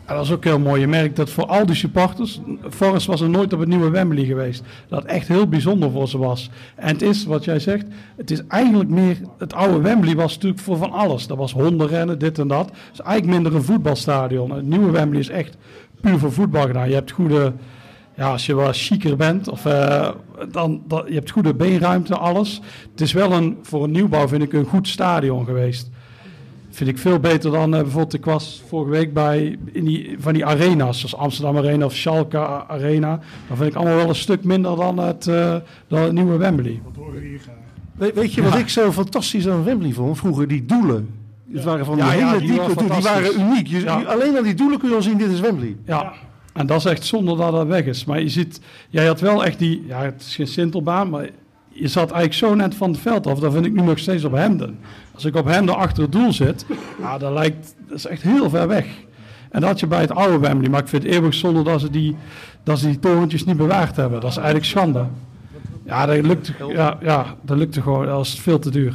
En 0.07 0.15
dat 0.15 0.25
is 0.25 0.33
ook 0.33 0.45
heel 0.45 0.59
mooi. 0.59 0.81
Je 0.81 0.87
merkt 0.87 1.17
dat 1.17 1.31
voor 1.31 1.47
al 1.47 1.67
die 1.67 1.75
supporters, 1.75 2.41
Forest 2.71 3.07
was 3.07 3.21
er 3.21 3.31
nooit 3.31 3.53
op 3.53 3.61
het 3.61 3.69
nieuwe 3.69 3.91
Wembley 3.91 4.25
geweest. 4.25 4.63
Dat 4.89 5.05
echt 5.05 5.29
heel 5.29 5.49
bijzonder 5.49 5.91
voor 5.91 6.09
ze 6.09 6.19
was. 6.19 6.51
En 6.75 6.89
het 6.89 7.03
is, 7.03 7.25
wat 7.25 7.45
jij 7.45 7.59
zegt, 7.59 7.87
het 8.17 8.31
is 8.31 8.47
eigenlijk 8.47 8.91
meer, 8.91 9.17
het 9.39 9.55
oude 9.55 9.81
Wembley 9.81 10.15
was 10.15 10.35
natuurlijk 10.35 10.63
voor 10.63 10.77
van 10.77 10.93
alles. 10.93 11.27
Dat 11.27 11.37
was 11.37 11.53
hondenrennen, 11.53 12.19
dit 12.19 12.39
en 12.39 12.49
dat. 12.49 12.67
Het 12.67 12.93
is 12.93 13.01
eigenlijk 13.01 13.33
minder 13.35 13.55
een 13.55 13.65
voetbalstadion. 13.65 14.51
Het 14.51 14.67
nieuwe 14.67 14.91
Wembley 14.91 15.21
is 15.21 15.29
echt 15.29 15.57
puur 16.01 16.19
voor 16.19 16.33
voetbal 16.33 16.67
gedaan. 16.67 16.89
Je 16.89 16.95
hebt 16.95 17.11
goede, 17.11 17.53
ja, 18.17 18.31
als 18.31 18.47
je 18.47 18.55
wat 18.55 18.77
chiquer 18.77 19.17
bent, 19.17 19.49
of, 19.49 19.67
eh, 19.67 20.09
dan, 20.51 20.83
dan, 20.89 21.03
je 21.07 21.15
hebt 21.15 21.31
goede 21.31 21.55
beenruimte, 21.55 22.17
alles. 22.17 22.61
Het 22.91 23.01
is 23.01 23.13
wel 23.13 23.33
een, 23.33 23.59
voor 23.63 23.85
een 23.85 23.91
nieuwbouw 23.91 24.29
vind 24.29 24.43
ik 24.43 24.53
een 24.53 24.65
goed 24.65 24.89
stadion 24.89 25.45
geweest. 25.45 25.91
Vind 26.77 26.91
ik 26.91 26.99
veel 26.99 27.19
beter 27.19 27.51
dan 27.51 27.75
eh, 27.75 27.81
bijvoorbeeld, 27.81 28.15
ik 28.15 28.25
was 28.25 28.63
vorige 28.69 28.91
week 28.91 29.13
bij 29.13 29.59
in 29.73 29.85
die, 29.85 30.17
van 30.19 30.33
die 30.33 30.47
arena's, 30.47 30.99
zoals 30.99 31.17
Amsterdam 31.17 31.57
Arena 31.57 31.85
of 31.85 31.95
Schalke 31.95 32.39
Arena. 32.69 33.21
Dan 33.49 33.57
vind 33.57 33.71
ik 33.71 33.77
allemaal 33.77 33.97
wel 33.97 34.09
een 34.09 34.15
stuk 34.15 34.45
minder 34.45 34.77
dan 34.77 34.99
het, 34.99 35.27
eh, 35.27 35.55
dan 35.89 36.01
het 36.01 36.13
nieuwe 36.13 36.37
Wembley. 36.37 36.81
Wat 36.85 36.97
horen 36.97 37.21
we 37.21 37.27
hier 37.27 37.39
graag. 37.39 37.55
We- 37.97 38.13
weet 38.15 38.33
je 38.35 38.43
wat 38.43 38.55
ik 38.59 38.69
zo 38.69 38.93
fantastisch 38.93 39.49
aan 39.49 39.65
Wembley 39.65 39.93
vond? 39.93 40.19
Vroeger 40.19 40.49
die 40.49 40.65
doelen. 40.67 41.09
Het 41.53 41.65
waren 41.65 41.85
van 41.85 41.95
die 41.95 42.05
Ja, 42.05 42.11
hele 42.11 42.39
die 42.39 42.49
diepe 42.49 42.57
waren 42.63 42.77
doelen. 42.77 42.95
Die 42.97 43.03
waren 43.05 43.41
uniek. 43.41 43.67
Je, 43.67 43.81
Ja. 43.81 44.03
Alleen 44.03 44.37
aan 44.37 44.43
die 44.43 44.55
doelen 44.55 44.79
kun 44.79 44.89
je 44.89 44.95
al 44.95 45.03
zien, 45.03 45.19
dit 45.19 45.31
is 45.31 45.41
Wembley. 45.41 45.77
Ja. 45.85 46.13
En 46.53 46.67
dat 46.67 46.79
is 46.79 46.85
echt 46.85 47.05
zonde 47.05 47.37
dat 47.37 47.53
dat 47.53 47.67
weg 47.67 47.85
is. 47.85 48.05
Maar 48.05 48.21
je 48.21 48.29
ziet, 48.29 48.61
jij 48.89 49.07
had 49.07 49.21
wel 49.21 49.45
echt 49.45 49.59
die, 49.59 49.85
ja, 49.87 50.03
het 50.03 50.21
is 50.21 50.35
geen 50.35 50.47
sintelbaan, 50.47 51.11
maar 51.11 51.29
je 51.69 51.89
zat 51.89 52.11
eigenlijk 52.11 52.35
zo 52.35 52.55
net 52.55 52.75
van 52.75 52.91
het 52.91 53.01
veld 53.01 53.27
af. 53.27 53.39
Dat 53.39 53.53
vind 53.53 53.67
ik 53.67 53.73
nu 53.73 53.83
nog 53.83 53.99
steeds 53.99 54.25
op 54.25 54.33
Hemden. 54.33 54.79
Als 55.17 55.25
ik 55.25 55.37
op 55.37 55.47
Hemden 55.47 55.77
achter 55.77 56.03
het 56.03 56.13
doel 56.13 56.33
zit, 56.33 56.67
ja, 57.01 57.19
dat 57.19 57.33
lijkt, 57.33 57.75
dat 57.89 57.97
is 57.99 58.07
echt 58.07 58.23
heel 58.23 58.51
ver 58.51 58.69
weg. 58.69 58.87
En 59.51 59.61
dat 59.61 59.71
had 59.71 59.81
je 59.81 59.87
bij 59.87 60.01
het 60.01 60.11
oude 60.15 60.39
Wembley. 60.39 60.71
Maar 60.71 60.81
ik 60.81 60.89
vind 60.89 61.03
het 61.03 61.13
eeuwig 61.13 61.35
zonde 61.35 61.63
dat 61.63 61.81
ze 61.81 61.91
die, 61.91 62.17
dat 62.63 62.79
ze 62.79 62.87
die 62.87 62.99
torentjes 62.99 63.45
niet 63.45 63.57
bewaard 63.57 63.97
hebben. 63.97 64.21
Dat 64.21 64.31
is 64.31 64.37
eigenlijk 64.37 64.67
schande. 64.67 65.05
Ja, 65.85 66.07
dat 66.07 66.27
lukt, 66.27 66.53
ja, 66.69 66.99
ja, 67.03 67.27
dat 67.43 67.57
lukte 67.57 67.83
gewoon. 67.83 68.07
Dat 68.07 68.25
is 68.27 68.41
veel 68.41 68.59
te 68.59 68.71
duur. 68.71 68.95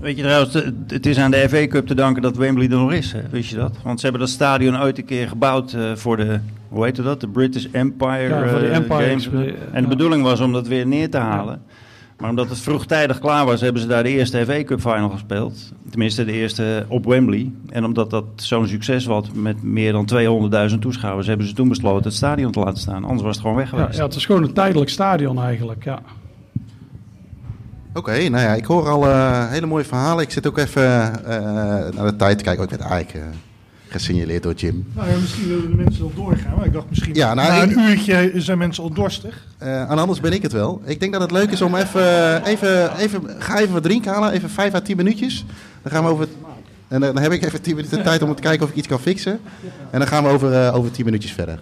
Weet 0.00 0.16
je 0.16 0.22
trouwens, 0.22 0.54
het- 0.86 1.06
is 1.06 1.18
aan 1.18 1.30
de 1.30 1.48
FA 1.48 1.66
Cup 1.66 1.86
te 1.86 1.94
danken 1.94 2.22
dat 2.22 2.36
Wembley 2.36 2.64
er 2.68 2.76
nog 2.76 2.92
is. 2.92 3.12
Hè? 3.12 3.20
Wist 3.30 3.50
je 3.50 3.56
dat? 3.56 3.76
Want 3.84 3.98
ze 4.00 4.06
hebben 4.06 4.24
dat 4.26 4.30
stadion 4.34 4.80
ooit 4.82 4.98
een 4.98 5.04
keer 5.04 5.28
gebouwd 5.28 5.72
eh, 5.72 5.80
voor 5.94 6.16
de, 6.16 6.38
hoe 6.68 6.84
heet 6.84 6.96
dat? 6.96 7.20
De 7.20 7.28
British 7.28 7.66
Empire, 7.72 8.28
Ja, 8.28 8.48
voor 8.48 8.58
de 8.58 8.66
eh, 8.68 8.76
Empire 8.76 9.08
Games. 9.08 9.28
En 9.72 9.82
de 9.82 9.88
bedoeling 9.88 10.22
was 10.22 10.40
om 10.40 10.52
dat 10.52 10.66
weer 10.68 10.86
neer 10.86 11.10
te 11.10 11.18
halen. 11.18 11.62
Maar 12.22 12.30
omdat 12.30 12.48
het 12.48 12.58
vroegtijdig 12.58 13.18
klaar 13.18 13.44
was, 13.44 13.60
hebben 13.60 13.82
ze 13.82 13.88
daar 13.88 14.02
de 14.02 14.08
eerste 14.08 14.44
FA 14.44 14.64
Cup 14.64 14.80
final 14.80 15.08
gespeeld. 15.10 15.72
Tenminste, 15.90 16.24
de 16.24 16.32
eerste 16.32 16.84
op 16.88 17.04
Wembley. 17.04 17.50
En 17.68 17.84
omdat 17.84 18.10
dat 18.10 18.24
zo'n 18.36 18.66
succes 18.66 19.04
was 19.04 19.30
met 19.34 19.62
meer 19.62 19.92
dan 19.92 20.08
200.000 20.72 20.78
toeschouwers, 20.78 21.26
hebben 21.26 21.46
ze 21.46 21.52
toen 21.54 21.68
besloten 21.68 22.04
het 22.04 22.14
stadion 22.14 22.52
te 22.52 22.58
laten 22.58 22.80
staan. 22.80 23.04
Anders 23.04 23.22
was 23.22 23.32
het 23.32 23.40
gewoon 23.40 23.56
weg 23.56 23.70
Ja, 23.70 23.76
geweest. 23.78 23.98
ja, 23.98 24.04
het 24.04 24.14
is 24.14 24.26
gewoon 24.26 24.42
een 24.42 24.52
tijdelijk 24.52 24.90
stadion 24.90 25.42
eigenlijk. 25.42 25.84
Ja. 25.84 26.00
Oké, 27.94 28.28
nou 28.28 28.42
ja, 28.42 28.54
ik 28.54 28.64
hoor 28.64 28.88
al 28.88 29.06
eh, 29.08 29.48
hele 29.50 29.66
mooie 29.66 29.84
verhalen. 29.84 30.24
Ik 30.24 30.30
zit 30.30 30.46
ook 30.46 30.58
even 30.58 30.82
eh, 31.24 31.36
naar 31.96 32.06
de 32.06 32.16
tijd 32.16 32.38
te 32.38 32.44
kijken. 32.44 32.64
Oh, 32.64 32.70
ik 32.72 32.78
werd 32.78 32.90
eigenlijk 32.90 33.24
eh, 33.26 33.38
gesignaleerd 33.92 34.42
door 34.42 34.54
Jim. 34.54 34.86
Nou 34.94 35.08
ja, 35.10 35.16
misschien 35.18 35.48
willen 35.48 35.70
de 35.70 35.76
mensen 35.76 36.04
al 36.04 36.12
doorgaan. 36.14 36.56
Maar 36.56 36.66
ik 36.66 36.72
dacht 36.72 36.88
misschien 36.88 37.14
Ja, 37.14 37.34
nou, 37.34 37.48
na 37.48 37.62
ik- 37.62 37.76
een 37.76 37.82
uurtje 37.90 38.32
zijn 38.34 38.58
mensen 38.58 38.82
al 38.82 38.90
dorstig. 38.92 39.46
En 39.58 39.86
anders 39.98 40.20
ben 40.20 40.32
ik 40.32 40.42
het 40.42 40.52
wel. 40.52 40.82
Ik 40.84 41.00
denk 41.00 41.12
dat 41.12 41.20
het 41.20 41.30
leuk 41.30 41.50
is 41.50 41.62
om 41.62 41.74
even, 41.74 42.42
even, 42.44 42.96
even, 42.98 43.22
ga 43.38 43.58
even 43.58 43.72
wat 43.72 43.82
drinken 43.82 44.12
halen, 44.12 44.32
even 44.32 44.50
5 44.50 44.74
à 44.74 44.80
10 44.80 44.96
minuutjes. 44.96 45.44
Dan 45.82 45.92
gaan 45.92 46.04
we 46.04 46.10
over, 46.10 46.26
en 46.88 47.00
dan 47.00 47.18
heb 47.18 47.32
ik 47.32 47.42
even 47.44 47.62
10 47.62 47.74
minuten 47.76 48.02
tijd 48.02 48.22
om 48.22 48.34
te 48.34 48.42
kijken 48.42 48.64
of 48.64 48.70
ik 48.70 48.76
iets 48.76 48.86
kan 48.88 49.00
fixen. 49.00 49.40
En 49.90 49.98
dan 49.98 50.08
gaan 50.08 50.24
we 50.24 50.28
over, 50.30 50.52
eh, 50.66 50.74
over 50.76 50.90
10 50.90 51.04
minuutjes 51.04 51.32
verder. 51.32 51.60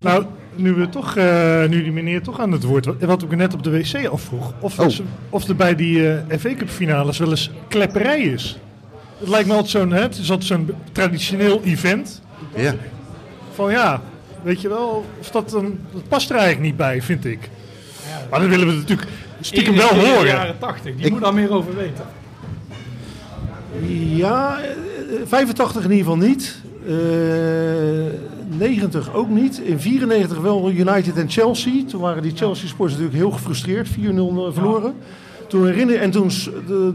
Nou, 0.00 0.24
nu, 0.58 0.72
we 0.72 0.88
toch, 0.88 1.16
eh, 1.16 1.64
nu 1.68 1.82
die 1.82 1.92
meneer 1.92 2.22
toch 2.22 2.40
aan 2.40 2.52
het 2.52 2.62
woord 2.62 2.84
was, 2.86 2.94
wat 3.00 3.22
ik 3.22 3.36
net 3.36 3.54
op 3.54 3.62
de 3.62 3.70
wc 3.70 4.06
afvroeg, 4.06 4.52
of, 4.60 4.78
Oh. 4.78 4.88
ze- 4.88 5.02
of 5.30 5.48
er 5.48 5.56
bij 5.56 5.74
die 5.74 6.08
eh 6.12 6.38
FA 6.38 6.54
Cup 6.54 6.68
finales 6.68 7.18
wel 7.18 7.30
eens 7.30 7.50
klepperij 7.68 8.20
is. 8.20 8.58
Het 9.18 9.28
lijkt 9.28 9.46
me 9.48 9.52
altijd 9.52 9.70
zo'n, 9.70 9.92
hè, 9.92 10.00
het 10.00 10.18
is 10.18 10.30
altijd 10.30 10.48
zo'n 10.48 10.70
traditioneel 10.92 11.60
event. 11.64 12.22
Ja. 12.54 12.74
Van 13.54 13.70
ja, 13.70 14.02
weet 14.42 14.60
je 14.60 14.68
wel, 14.68 15.04
of 15.20 15.30
dat, 15.30 15.50
dan, 15.50 15.78
dat 15.92 16.08
past 16.08 16.30
er 16.30 16.36
eigenlijk 16.36 16.66
niet 16.66 16.76
bij, 16.76 17.02
vind 17.02 17.24
ik. 17.24 17.50
Maar 18.30 18.40
dan 18.40 18.48
willen 18.48 18.66
we 18.66 18.72
het 18.72 18.80
natuurlijk 18.80 19.08
stiekem 19.40 19.74
wel 19.76 19.90
In 19.90 19.98
de 19.98 20.06
horen. 20.06 20.26
jaren 20.26 20.58
80, 20.58 20.94
die 20.96 21.04
Ik- 21.06 21.12
moet 21.12 21.20
daar 21.20 21.34
meer 21.34 21.50
over 21.52 21.76
weten. 21.76 22.04
Ja, 24.16 24.58
eh, 24.60 24.70
85 25.26 25.84
in 25.84 25.90
ieder 25.90 26.04
geval 26.12 26.28
niet. 26.28 26.60
Eh 26.88 26.94
90 28.58 29.14
ook 29.14 29.28
niet. 29.28 29.58
In 29.58 29.78
94 29.80 30.38
wel 30.40 30.70
United 30.70 31.16
en 31.16 31.28
Chelsea. 31.30 31.84
Toen 31.88 32.00
waren 32.00 32.22
die 32.22 32.36
Chelsea 32.36 32.68
sports 32.68 32.92
natuurlijk 32.92 33.18
heel 33.18 33.30
gefrustreerd. 33.30 33.88
4-0 33.88 33.92
verloren. 34.52 34.94
Toen 35.46 35.66
herinner, 35.66 35.96
en 36.00 36.10
toen 36.10 36.28
de, 36.28 36.62
de- 36.66 36.92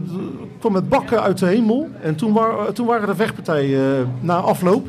kwam 0.58 0.74
het 0.74 0.88
bakken 0.88 1.22
uit 1.22 1.38
de 1.38 1.46
hemel. 1.46 1.88
En 2.02 2.14
toen, 2.14 2.32
war, 2.32 2.72
toen 2.72 2.86
waren 2.86 3.08
er 3.08 3.16
vechtpartijen 3.16 3.98
eh, 3.98 4.06
na 4.20 4.36
afloop. 4.36 4.86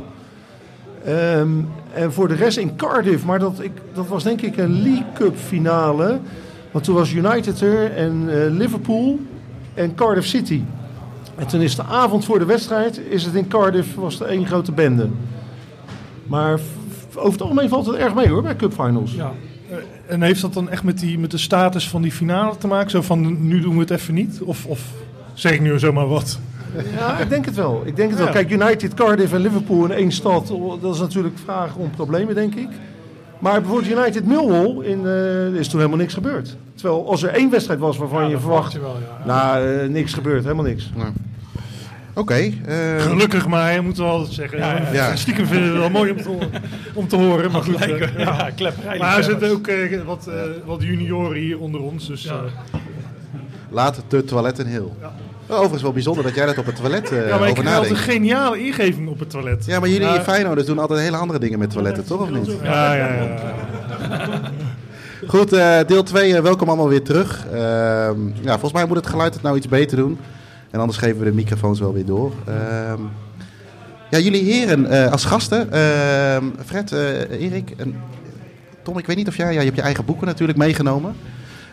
Ehm, 1.06 1.50
en 1.94 2.14
voor 2.14 2.28
de 2.28 2.36
rest 2.36 2.58
in 2.58 2.76
Cardiff. 2.76 3.26
Maar 3.26 3.40
dat, 3.40 3.60
ik, 3.62 3.72
dat 3.94 4.08
was 4.08 4.24
denk 4.24 4.42
ik 4.42 4.58
een 4.58 4.82
League 4.82 5.06
Cup 5.14 5.38
finale. 5.38 6.20
Want 6.72 6.86
toen 6.86 6.96
was 6.96 7.14
United 7.14 7.62
er 7.62 7.92
en 7.92 8.26
eh, 8.30 8.52
Liverpool 8.52 9.20
en 9.74 9.96
Cardiff 9.96 10.28
City. 10.28 10.62
En 11.36 11.48
toen 11.48 11.62
is 11.62 11.76
de 11.76 11.84
avond 11.84 12.26
voor 12.26 12.40
de 12.40 12.46
wedstrijd, 12.46 13.00
is 13.10 13.24
het 13.24 13.36
in 13.36 13.48
Cardiff, 13.48 13.96
was 13.96 14.20
er 14.20 14.28
één 14.28 14.46
grote 14.46 14.72
bende. 14.72 15.10
Maar 16.28 16.60
over 17.16 17.32
het 17.32 17.42
algemeen 17.42 17.70
valt 17.70 17.86
het 17.86 17.96
erg 17.96 18.16
mee 18.16 18.30
hoor, 18.30 18.42
bij 18.42 18.56
cupfinals. 18.56 19.14
Ja. 19.14 19.32
En 20.08 20.22
heeft 20.22 20.42
dat 20.42 20.54
dan 20.54 20.70
echt 20.70 20.84
met, 20.84 21.00
die, 21.00 21.20
met 21.20 21.32
de 21.32 21.38
status 21.38 21.90
van 21.90 22.02
die 22.02 22.12
finale 22.12 22.58
te 22.58 22.68
maken? 22.68 22.90
Zo 22.90 23.02
van, 23.02 23.48
nu 23.48 23.62
doen 23.62 23.74
we 23.74 23.80
het 23.80 23.92
even 23.92 24.14
niet? 24.14 24.42
Of, 24.42 24.66
of 24.66 24.82
zeg 25.34 25.52
ik 25.52 25.62
nu 25.62 25.80
zomaar 25.80 26.08
wat? 26.08 26.40
Ja, 26.96 27.18
ik 27.18 27.30
denk 27.30 27.46
het 27.46 27.56
wel. 27.56 27.82
Ik 27.86 27.96
denk 27.96 28.10
het 28.10 28.20
wel. 28.20 28.30
Kijk, 28.30 28.52
United, 28.52 28.94
Cardiff 28.94 29.34
en 29.34 29.40
Liverpool 29.40 29.86
in 29.86 29.92
één 29.92 30.12
stad, 30.12 30.54
dat 30.82 30.94
is 30.94 31.00
natuurlijk 31.00 31.38
vragen 31.44 31.82
om 31.82 31.90
problemen, 31.90 32.36
denk 32.36 32.56
ik. 32.56 32.70
Maar 33.40 33.62
bijvoorbeeld 33.62 33.92
United 34.00 34.26
Millwall, 34.26 34.86
in, 34.86 35.06
eh, 35.06 35.46
er 35.48 35.56
is 35.56 35.68
toen 35.68 35.80
helemaal 35.80 36.00
niks 36.00 36.14
gebeurd. 36.14 36.56
Terwijl 36.76 37.08
als 37.10 37.24
er 37.24 37.30
één 37.30 37.50
wedstrijd 37.50 37.80
was 37.80 37.98
waarvan 37.98 38.30
je 38.30 38.40
verwacht, 38.40 38.72
je 38.72 38.80
wel, 38.80 38.98
ja. 39.20 39.26
nou, 39.26 39.68
eh, 39.80 39.88
niks 39.90 40.14
gebeurt, 40.14 40.44
helemaal 40.44 40.64
niks. 40.66 40.92
Oké. 42.14 42.34
eh, 42.34 43.02
Gelukkig 43.02 43.48
maar, 43.48 43.84
moeten 43.84 44.04
we 44.04 44.10
altijd 44.10 44.34
zeggen. 44.34 44.58
Ja, 44.58 44.76
ja. 44.78 44.92
Ja. 44.94 45.16
Stiekem 45.16 45.46
vinden 45.46 45.68
we 45.68 45.74
het 45.74 45.92
wel 45.92 46.02
mooi 46.02 46.12
om 46.12 46.18
te, 46.18 46.28
horen- 46.30 46.50
om 46.94 47.08
te 47.08 47.16
horen. 47.16 47.52
Maar 47.52 47.62
goed, 47.62 47.84
ja. 48.18 48.50
Maar 49.00 49.18
er 49.18 49.24
zitten 49.24 49.50
ook 49.52 49.68
eh, 49.68 50.02
wat, 50.06 50.28
eh, 50.28 50.34
wat 50.66 50.82
junioren 50.84 51.38
hier 51.38 51.60
onder 51.60 51.82
ons. 51.82 52.08
Dus, 52.08 52.24
Ja. 52.24 52.32
eh, 52.32 52.80
laat 53.70 54.02
de 54.08 54.24
toiletten 54.26 54.66
heel. 54.66 54.96
Overigens 55.48 55.82
wel 55.82 55.92
bijzonder 55.92 56.24
dat 56.24 56.36
jij 56.36 56.46
dat 56.46 56.58
op 56.58 56.66
het 56.66 56.76
toilet 56.76 57.12
eh 57.12 57.28
ja, 57.28 57.38
maar 57.38 57.50
ik 57.50 57.58
een 57.58 57.96
geniale 57.96 58.60
ingeving 58.66 59.08
op 59.08 59.20
het 59.20 59.30
toilet. 59.30 59.66
Ja, 59.66 59.80
maar 59.80 59.90
jullie 59.90 60.08
in 60.08 60.22
Feyenoorders 60.22 60.68
doen 60.68 60.80
altijd 60.80 61.00
hele 61.00 61.18
andere 61.18 61.40
dingen 61.40 61.60
met 61.60 61.70
toiletten, 61.70 62.06
toch 62.06 62.22
of 62.22 62.30
niet? 62.30 62.52
Ja, 62.64 62.94
ja, 62.94 63.14
ja. 63.14 63.38
Goed, 65.28 65.54
eh, 65.54 65.78
deel 65.88 66.04
2, 66.04 66.42
welkom 66.42 66.68
allemaal 66.68 66.88
weer 66.90 67.04
terug. 67.04 67.46
Ehm, 67.52 68.28
ja, 68.42 68.52
volgens 68.52 68.72
mij 68.74 68.86
moet 68.86 68.96
het 68.96 69.08
geluid 69.08 69.34
het 69.34 69.44
nou 69.44 69.58
iets 69.58 69.68
beter 69.68 69.98
doen. 69.98 70.18
En 70.72 70.80
anders 70.80 70.98
geven 70.98 71.20
we 71.20 71.26
de 71.26 71.34
microfoons 71.34 71.80
wel 71.80 71.94
weer 71.94 72.06
door. 72.06 72.32
Ehm, 72.46 73.02
ja, 74.10 74.18
jullie 74.18 74.44
heren 74.44 74.86
eh, 74.86 75.12
als 75.12 75.26
gasten. 75.26 75.72
ehm, 75.72 76.44
Fred, 76.66 76.92
eh, 76.92 77.42
Erik 77.42 77.74
en 77.78 77.96
Tom, 78.84 78.98
ik 78.98 79.06
weet 79.06 79.16
niet 79.18 79.28
of 79.28 79.38
jij... 79.38 79.54
Ja, 79.54 79.60
je 79.60 79.66
hebt 79.66 79.76
je 79.76 79.82
eigen 79.82 80.06
boeken 80.06 80.28
natuurlijk 80.28 80.58
meegenomen. 80.58 81.16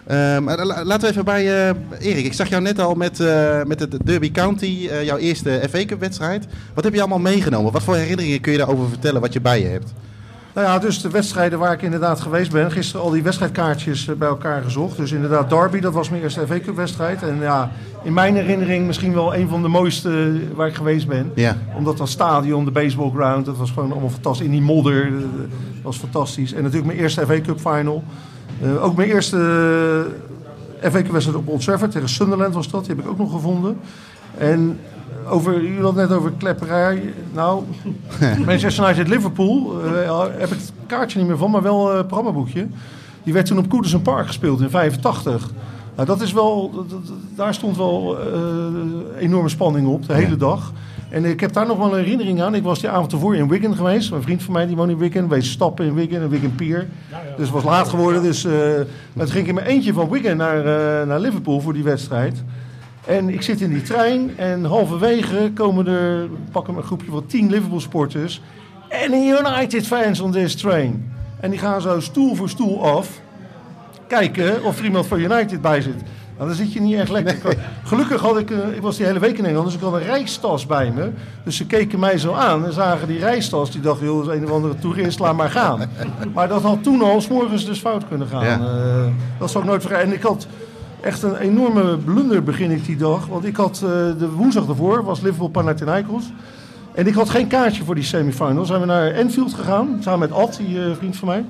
Ehm, 0.06 0.44
maar 0.44 0.64
la- 0.66 0.84
laten 0.84 1.00
we 1.00 1.08
even 1.08 1.24
bij 1.24 1.68
eh, 1.68 1.74
Erik. 2.10 2.24
Ik 2.24 2.32
zag 2.32 2.48
jou 2.48 2.62
net 2.62 2.78
al 2.80 2.94
met, 2.94 3.20
eh, 3.20 3.62
met 3.62 3.78
de 3.78 3.88
Derby 4.04 4.30
County, 4.30 4.88
eh, 4.90 5.04
jouw 5.04 5.16
eerste 5.16 5.60
FA 5.70 5.84
Cup 5.84 6.00
wedstrijd. 6.00 6.46
Wat 6.74 6.84
heb 6.84 6.92
je 6.94 7.00
allemaal 7.00 7.18
meegenomen? 7.18 7.72
Wat 7.72 7.82
voor 7.82 7.94
herinneringen 7.96 8.40
kun 8.40 8.52
je 8.52 8.58
daarover 8.58 8.88
vertellen 8.88 9.20
wat 9.20 9.32
je 9.32 9.40
bij 9.40 9.60
je 9.60 9.66
hebt? 9.66 9.92
Nou 10.54 10.66
ja, 10.66 10.78
dus 10.78 11.02
de 11.02 11.10
wedstrijden 11.10 11.58
waar 11.58 11.72
ik 11.72 11.82
inderdaad 11.82 12.20
geweest 12.20 12.50
ben. 12.52 12.70
Gisteren 12.72 13.02
al 13.02 13.10
die 13.10 13.22
wedstrijdkaartjes 13.22 14.08
eh, 14.08 14.14
bij 14.14 14.28
elkaar 14.28 14.62
gezocht. 14.62 14.96
Dus 14.96 15.12
inderdaad 15.12 15.50
Derby, 15.50 15.80
dat 15.80 15.92
was 15.92 16.10
mijn 16.10 16.22
eerste 16.22 16.46
FA 16.46 16.58
Cup 16.60 16.76
wedstrijd. 16.76 17.22
En 17.22 17.38
ja, 17.40 17.70
in 18.02 18.12
mijn 18.12 18.34
herinnering 18.34 18.86
misschien 18.86 19.14
wel 19.14 19.34
een 19.34 19.48
van 19.48 19.62
de 19.62 19.68
mooiste 19.68 20.32
waar 20.54 20.68
ik 20.68 20.74
geweest 20.74 21.06
ben. 21.08 21.30
Ja. 21.34 21.56
Omdat 21.76 21.96
dat 21.98 22.08
stadion, 22.08 22.64
de 22.64 22.70
baseballground, 22.70 23.46
dat 23.46 23.56
was 23.56 23.70
gewoon 23.70 23.92
allemaal 23.92 24.10
fantastisch. 24.10 24.46
In 24.46 24.52
die 24.52 24.60
modder, 24.62 25.06
eh, 25.06 25.12
dat 25.12 25.82
was 25.82 25.96
fantastisch. 25.96 26.52
En 26.52 26.58
natuurlijk 26.62 26.86
mijn 26.86 26.98
eerste 26.98 27.26
FA 27.26 27.40
Cup 27.40 27.60
final. 27.60 28.04
Eh, 28.62 28.84
ook 28.84 28.96
mijn 28.96 29.08
eerste 29.08 30.06
FA 30.80 30.90
Cup 31.02 31.10
wedstrijd 31.10 31.38
op 31.38 31.48
Old 31.48 31.64
Trafford 31.64 31.90
tegen 31.90 32.08
Sunderland 32.08 32.54
was 32.54 32.70
dat. 32.70 32.84
Die 32.84 32.94
heb 32.94 33.04
ik 33.04 33.10
ook 33.10 33.18
nog 33.18 33.30
gevonden. 33.32 33.76
En 34.38 34.78
over, 35.28 35.60
u 35.62 35.76
had 35.82 35.96
het 35.96 36.08
net 36.08 36.18
over 36.18 36.32
klepperij. 36.38 37.12
Nou, 37.34 37.62
Manchester 38.46 38.84
United 38.84 39.08
Liverpool 39.08 39.72
eh, 39.84 40.20
heb 40.38 40.50
ik 40.50 40.58
het 40.58 40.72
kaartje 40.86 41.18
niet 41.18 41.28
meer 41.28 41.36
van, 41.36 41.50
maar 41.50 41.62
wel 41.62 41.90
eh, 41.90 41.96
het 41.96 42.06
programmaboekje. 42.06 42.66
Die 43.22 43.32
werd 43.32 43.46
toen 43.46 43.58
op 43.58 43.70
Goodison 43.72 44.02
Park 44.02 44.26
gespeeld 44.26 44.60
in 44.60 44.70
85. 44.70 45.50
Nou, 45.94 46.06
dat 46.06 46.20
is 46.20 46.32
wel, 46.32 46.70
dat- 46.74 46.90
dat- 46.90 47.12
daar 47.36 47.54
stond 47.54 47.76
wel 47.76 48.16
eh, 48.18 48.26
enorme 49.18 49.48
spanning 49.48 49.86
op, 49.88 50.06
de 50.06 50.14
hele 50.14 50.36
dag. 50.36 50.72
En 51.12 51.24
ik 51.24 51.40
heb 51.40 51.52
daar 51.52 51.66
nog 51.66 51.78
wel 51.78 51.92
een 51.92 52.04
herinnering 52.04 52.42
aan. 52.42 52.54
Ik 52.54 52.62
was 52.62 52.80
die 52.80 52.88
avond 52.88 53.12
ervoor 53.12 53.36
in 53.36 53.48
Wigan 53.48 53.76
geweest. 53.76 54.10
Een 54.10 54.22
vriend 54.22 54.42
van 54.42 54.52
mij 54.52 54.66
die 54.66 54.76
woont 54.76 54.90
in 54.90 54.98
Wigan. 54.98 55.28
Wees 55.28 55.50
stappen 55.50 55.86
in 55.86 55.94
Wigan, 55.94 56.22
in 56.22 56.28
Wigan 56.28 56.54
Pier. 56.54 56.88
Dus 57.36 57.46
het 57.46 57.50
was 57.50 57.64
laat 57.64 57.88
geworden. 57.88 58.22
Dus 58.22 58.44
eh 58.44 58.52
maar 59.12 59.24
toen 59.24 59.34
ging 59.34 59.42
ik 59.42 59.46
in 59.46 59.54
mijn 59.54 59.66
eentje 59.66 59.92
van 59.92 60.08
Wigan 60.08 60.36
naar, 60.36 60.58
eh, 60.58 61.06
naar 61.06 61.20
Liverpool 61.20 61.60
voor 61.60 61.72
die 61.72 61.82
wedstrijd. 61.82 62.44
En 63.04 63.28
ik 63.28 63.42
zit 63.42 63.60
in 63.60 63.72
die 63.72 63.82
trein 63.82 64.30
en 64.36 64.64
halverwege 64.64 65.50
komen 65.54 65.86
er, 65.86 66.28
pakken 66.52 66.76
een 66.76 66.82
groepje 66.82 67.10
van 67.10 67.26
tien 67.26 67.50
Liverpool 67.50 67.80
sporters. 67.80 68.42
Any 69.06 69.28
United 69.28 69.86
fans 69.86 70.20
on 70.20 70.30
this 70.30 70.54
train. 70.54 71.12
En 71.40 71.50
die 71.50 71.58
gaan 71.58 71.80
zo 71.80 72.00
stoel 72.00 72.34
voor 72.34 72.48
stoel 72.48 72.84
af 72.84 73.20
kijken 74.06 74.64
of 74.64 74.78
er 74.78 74.84
iemand 74.84 75.06
van 75.06 75.18
United 75.18 75.60
bij 75.60 75.80
zit. 75.80 76.02
Nou, 76.36 76.48
dan 76.48 76.56
zit 76.56 76.72
je 76.72 76.80
niet 76.80 76.94
echt 76.94 77.10
lekker. 77.10 77.56
Gelukkig 77.84 78.20
had 78.20 78.38
ik, 78.38 78.50
eh, 78.50 78.74
ik 78.74 78.82
was 78.82 78.96
die 78.96 79.06
hele 79.06 79.18
week 79.18 79.38
in 79.38 79.44
Engeland, 79.44 79.66
dus 79.66 79.74
ik 79.74 79.80
had 79.80 79.92
een 79.92 80.02
reistas 80.02 80.66
bij 80.66 80.92
me. 80.94 81.10
Dus 81.44 81.56
ze 81.56 81.66
keken 81.66 81.98
mij 81.98 82.18
zo 82.18 82.32
aan 82.32 82.64
en 82.64 82.72
zagen 82.72 83.08
die 83.08 83.18
reistas. 83.18 83.70
Die 83.70 83.80
dachten, 83.80 84.06
joh, 84.06 84.24
dat 84.24 84.34
is 84.34 84.40
een 84.40 84.44
of 84.44 84.52
andere 84.52 84.78
toerist, 84.78 85.18
laat 85.18 85.36
maar 85.36 85.50
gaan. 85.50 85.80
Maar 86.34 86.48
dat 86.48 86.62
had 86.62 86.82
toen 86.82 87.02
al, 87.02 87.20
s 87.20 87.28
morgens 87.28 87.64
dus 87.66 87.78
fout 87.78 88.08
kunnen 88.08 88.26
gaan. 88.26 88.44
Ja. 88.44 88.58
Eh, 88.58 89.06
dat 89.38 89.50
zal 89.50 89.60
ik 89.60 89.66
nooit 89.66 89.82
vergeten. 89.82 90.06
En 90.06 90.12
ik 90.12 90.22
had 90.22 90.46
echt 91.00 91.22
een 91.22 91.36
enorme 91.36 91.96
blunder 91.96 92.42
begin 92.42 92.70
ik 92.70 92.84
die 92.84 92.96
dag. 92.96 93.26
Want 93.26 93.44
ik 93.44 93.56
had 93.56 93.74
eh, 93.74 93.88
de 94.18 94.30
woensdag 94.36 94.68
ervoor, 94.68 95.04
was 95.04 95.20
Liverpool 95.20 95.48
Panathinaikos. 95.48 96.24
En 96.94 97.06
ik 97.06 97.14
had 97.14 97.30
geen 97.30 97.46
kaartje 97.46 97.84
voor 97.84 97.94
die 97.94 98.04
semifinals. 98.04 98.68
Zijn 98.68 98.80
we 98.80 98.86
naar 98.86 99.10
Enfield 99.10 99.54
gegaan, 99.54 99.96
samen 100.00 100.18
met 100.18 100.32
Ad, 100.32 100.60
die 100.66 100.78
vriend 100.94 101.16
van 101.16 101.28
mij 101.28 101.44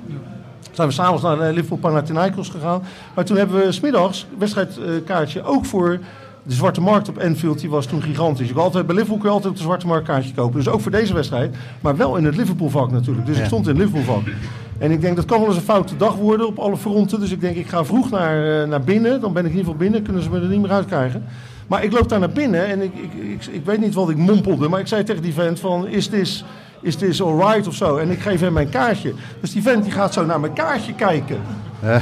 zijn 0.75 0.87
we 0.87 0.93
s'avonds 0.93 1.23
naar 1.23 1.39
eh, 1.39 1.53
Liverpool 1.53 1.77
Panathinaikos 1.77 2.49
gegaan. 2.49 2.83
Maar 3.13 3.25
toen 3.25 3.37
hebben 3.37 3.65
we 3.65 3.71
smiddags 3.71 4.27
een 4.31 4.39
wedstrijdkaartje 4.39 5.43
ook 5.43 5.65
voor 5.65 5.99
de 6.43 6.53
Zwarte 6.53 6.81
Markt 6.81 7.09
op 7.09 7.17
Enfield. 7.17 7.59
Die 7.59 7.69
was 7.69 7.85
toen 7.85 8.01
gigantisch. 8.01 8.53
Kon 8.53 8.61
altijd, 8.61 8.85
bij 8.85 8.95
Liverpool 8.95 9.19
kun 9.19 9.29
je 9.29 9.35
altijd 9.35 9.51
op 9.51 9.57
de 9.57 9.63
Zwarte 9.63 9.87
Markt 9.87 10.07
kaartje 10.07 10.33
kopen. 10.33 10.63
Dus 10.63 10.67
ook 10.67 10.81
voor 10.81 10.91
deze 10.91 11.13
wedstrijd. 11.13 11.55
Maar 11.81 11.97
wel 11.97 12.15
in 12.17 12.25
het 12.25 12.35
Liverpool 12.35 12.69
vak 12.69 12.91
natuurlijk. 12.91 13.25
Dus 13.25 13.37
ik 13.37 13.45
stond 13.45 13.67
in 13.67 13.75
het 13.75 13.85
Liverpool 13.85 14.15
vak. 14.15 14.33
En 14.77 14.91
ik 14.91 15.01
denk 15.01 15.15
dat 15.15 15.25
kan 15.25 15.39
wel 15.39 15.47
eens 15.47 15.57
een 15.57 15.63
foute 15.63 15.97
dag 15.97 16.15
worden 16.15 16.47
op 16.47 16.59
alle 16.59 16.77
fronten. 16.77 17.19
Dus 17.19 17.31
ik 17.31 17.41
denk 17.41 17.55
ik 17.55 17.67
ga 17.67 17.85
vroeg 17.85 18.09
naar, 18.09 18.61
eh, 18.61 18.67
naar 18.67 18.81
binnen. 18.81 19.21
Dan 19.21 19.33
ben 19.33 19.45
ik 19.45 19.51
in 19.51 19.57
ieder 19.57 19.71
geval 19.71 19.87
binnen. 19.87 20.03
Kunnen 20.03 20.23
ze 20.23 20.29
me 20.29 20.39
er 20.39 20.47
niet 20.47 20.61
meer 20.61 20.71
uitkrijgen. 20.71 21.23
Maar 21.67 21.83
ik 21.83 21.91
loop 21.91 22.09
daar 22.09 22.19
naar 22.19 22.29
binnen 22.29 22.65
en 22.65 22.81
ik, 22.81 22.93
ik, 22.93 23.13
ik, 23.13 23.45
ik 23.45 23.65
weet 23.65 23.79
niet 23.79 23.93
wat 23.93 24.09
ik 24.09 24.17
mompelde. 24.17 24.69
Maar 24.69 24.79
ik 24.79 24.87
zei 24.87 25.03
tegen 25.03 25.21
die 25.21 25.33
vent 25.33 25.59
van, 25.59 25.87
is 25.87 26.07
this, 26.07 26.45
is 26.83 26.95
this 26.95 27.21
alright 27.21 27.67
of 27.67 27.73
zo? 27.75 27.97
En 27.97 28.09
ik 28.11 28.19
geef 28.19 28.39
hem 28.39 28.53
mijn 28.53 28.69
kaartje. 28.69 29.13
Dus 29.41 29.51
die 29.51 29.61
vent 29.61 29.83
die 29.83 29.91
gaat 29.91 30.13
zo 30.13 30.25
naar 30.25 30.39
mijn 30.39 30.53
kaartje 30.53 30.93
kijken. 30.93 31.37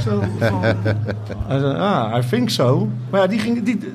Zo 0.03 0.23
van, 0.39 1.75
ah, 1.77 2.23
I 2.23 2.27
think 2.29 2.49
so. 2.49 2.89
Maar 3.09 3.21
ja, 3.21 3.27
die 3.27 3.39
ging... 3.39 3.63
Die, 3.63 3.77
die- 3.77 3.93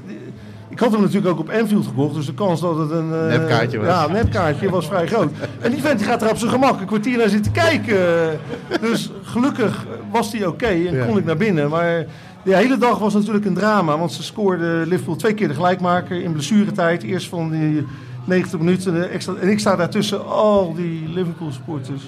ik 0.68 0.82
had 0.82 0.92
hem 0.92 1.00
natuurlijk 1.00 1.26
ook 1.32 1.38
op 1.38 1.48
Enfield 1.48 1.86
gekocht, 1.86 2.14
dus 2.14 2.26
de 2.26 2.34
kans 2.34 2.60
dat 2.60 2.78
het 2.78 2.90
een... 2.90 3.08
Nepkaartje 3.08 3.78
was. 3.78 3.86
Ja, 3.86 4.04
een 4.04 4.12
nepkaartje 4.12 4.70
was 4.70 4.86
vrij 4.86 5.06
groot. 5.06 5.30
En 5.60 5.70
die 5.70 5.80
vent 5.80 5.98
die 5.98 6.06
gaat 6.08 6.22
er 6.22 6.30
op 6.30 6.36
zijn 6.36 6.50
gemak 6.50 6.80
een 6.80 6.86
kwartier 6.86 7.18
naar 7.18 7.28
zitten 7.28 7.52
kijken. 7.52 7.96
Dus 8.80 9.10
gelukkig 9.22 9.86
was 10.12 10.30
die 10.30 10.48
oké 10.48 10.66
en 10.66 10.94
Ja. 10.94 11.04
kon 11.06 11.18
ik 11.18 11.24
naar 11.24 11.36
binnen. 11.36 11.70
Maar 11.70 12.04
de 12.42 12.56
hele 12.56 12.78
dag 12.78 12.98
was 12.98 13.14
natuurlijk 13.14 13.44
een 13.44 13.54
drama, 13.54 13.98
want 13.98 14.12
ze 14.12 14.22
scoorden 14.22 14.86
Liverpool 14.88 15.16
twee 15.16 15.34
keer 15.34 15.48
de 15.48 15.54
gelijkmaker 15.54 16.22
in 16.22 16.32
blessuretijd. 16.32 17.02
Eerst 17.02 17.28
van 17.28 17.50
die 17.50 17.86
90 18.26 18.58
minuten 18.58 18.94
de 18.94 19.04
extra, 19.04 19.34
en 19.34 19.48
ik 19.48 19.58
sta 19.58 19.76
daartussen 19.76 20.26
al 20.26 20.74
die 20.74 21.08
Liverpool 21.08 21.52
supporters. 21.52 22.02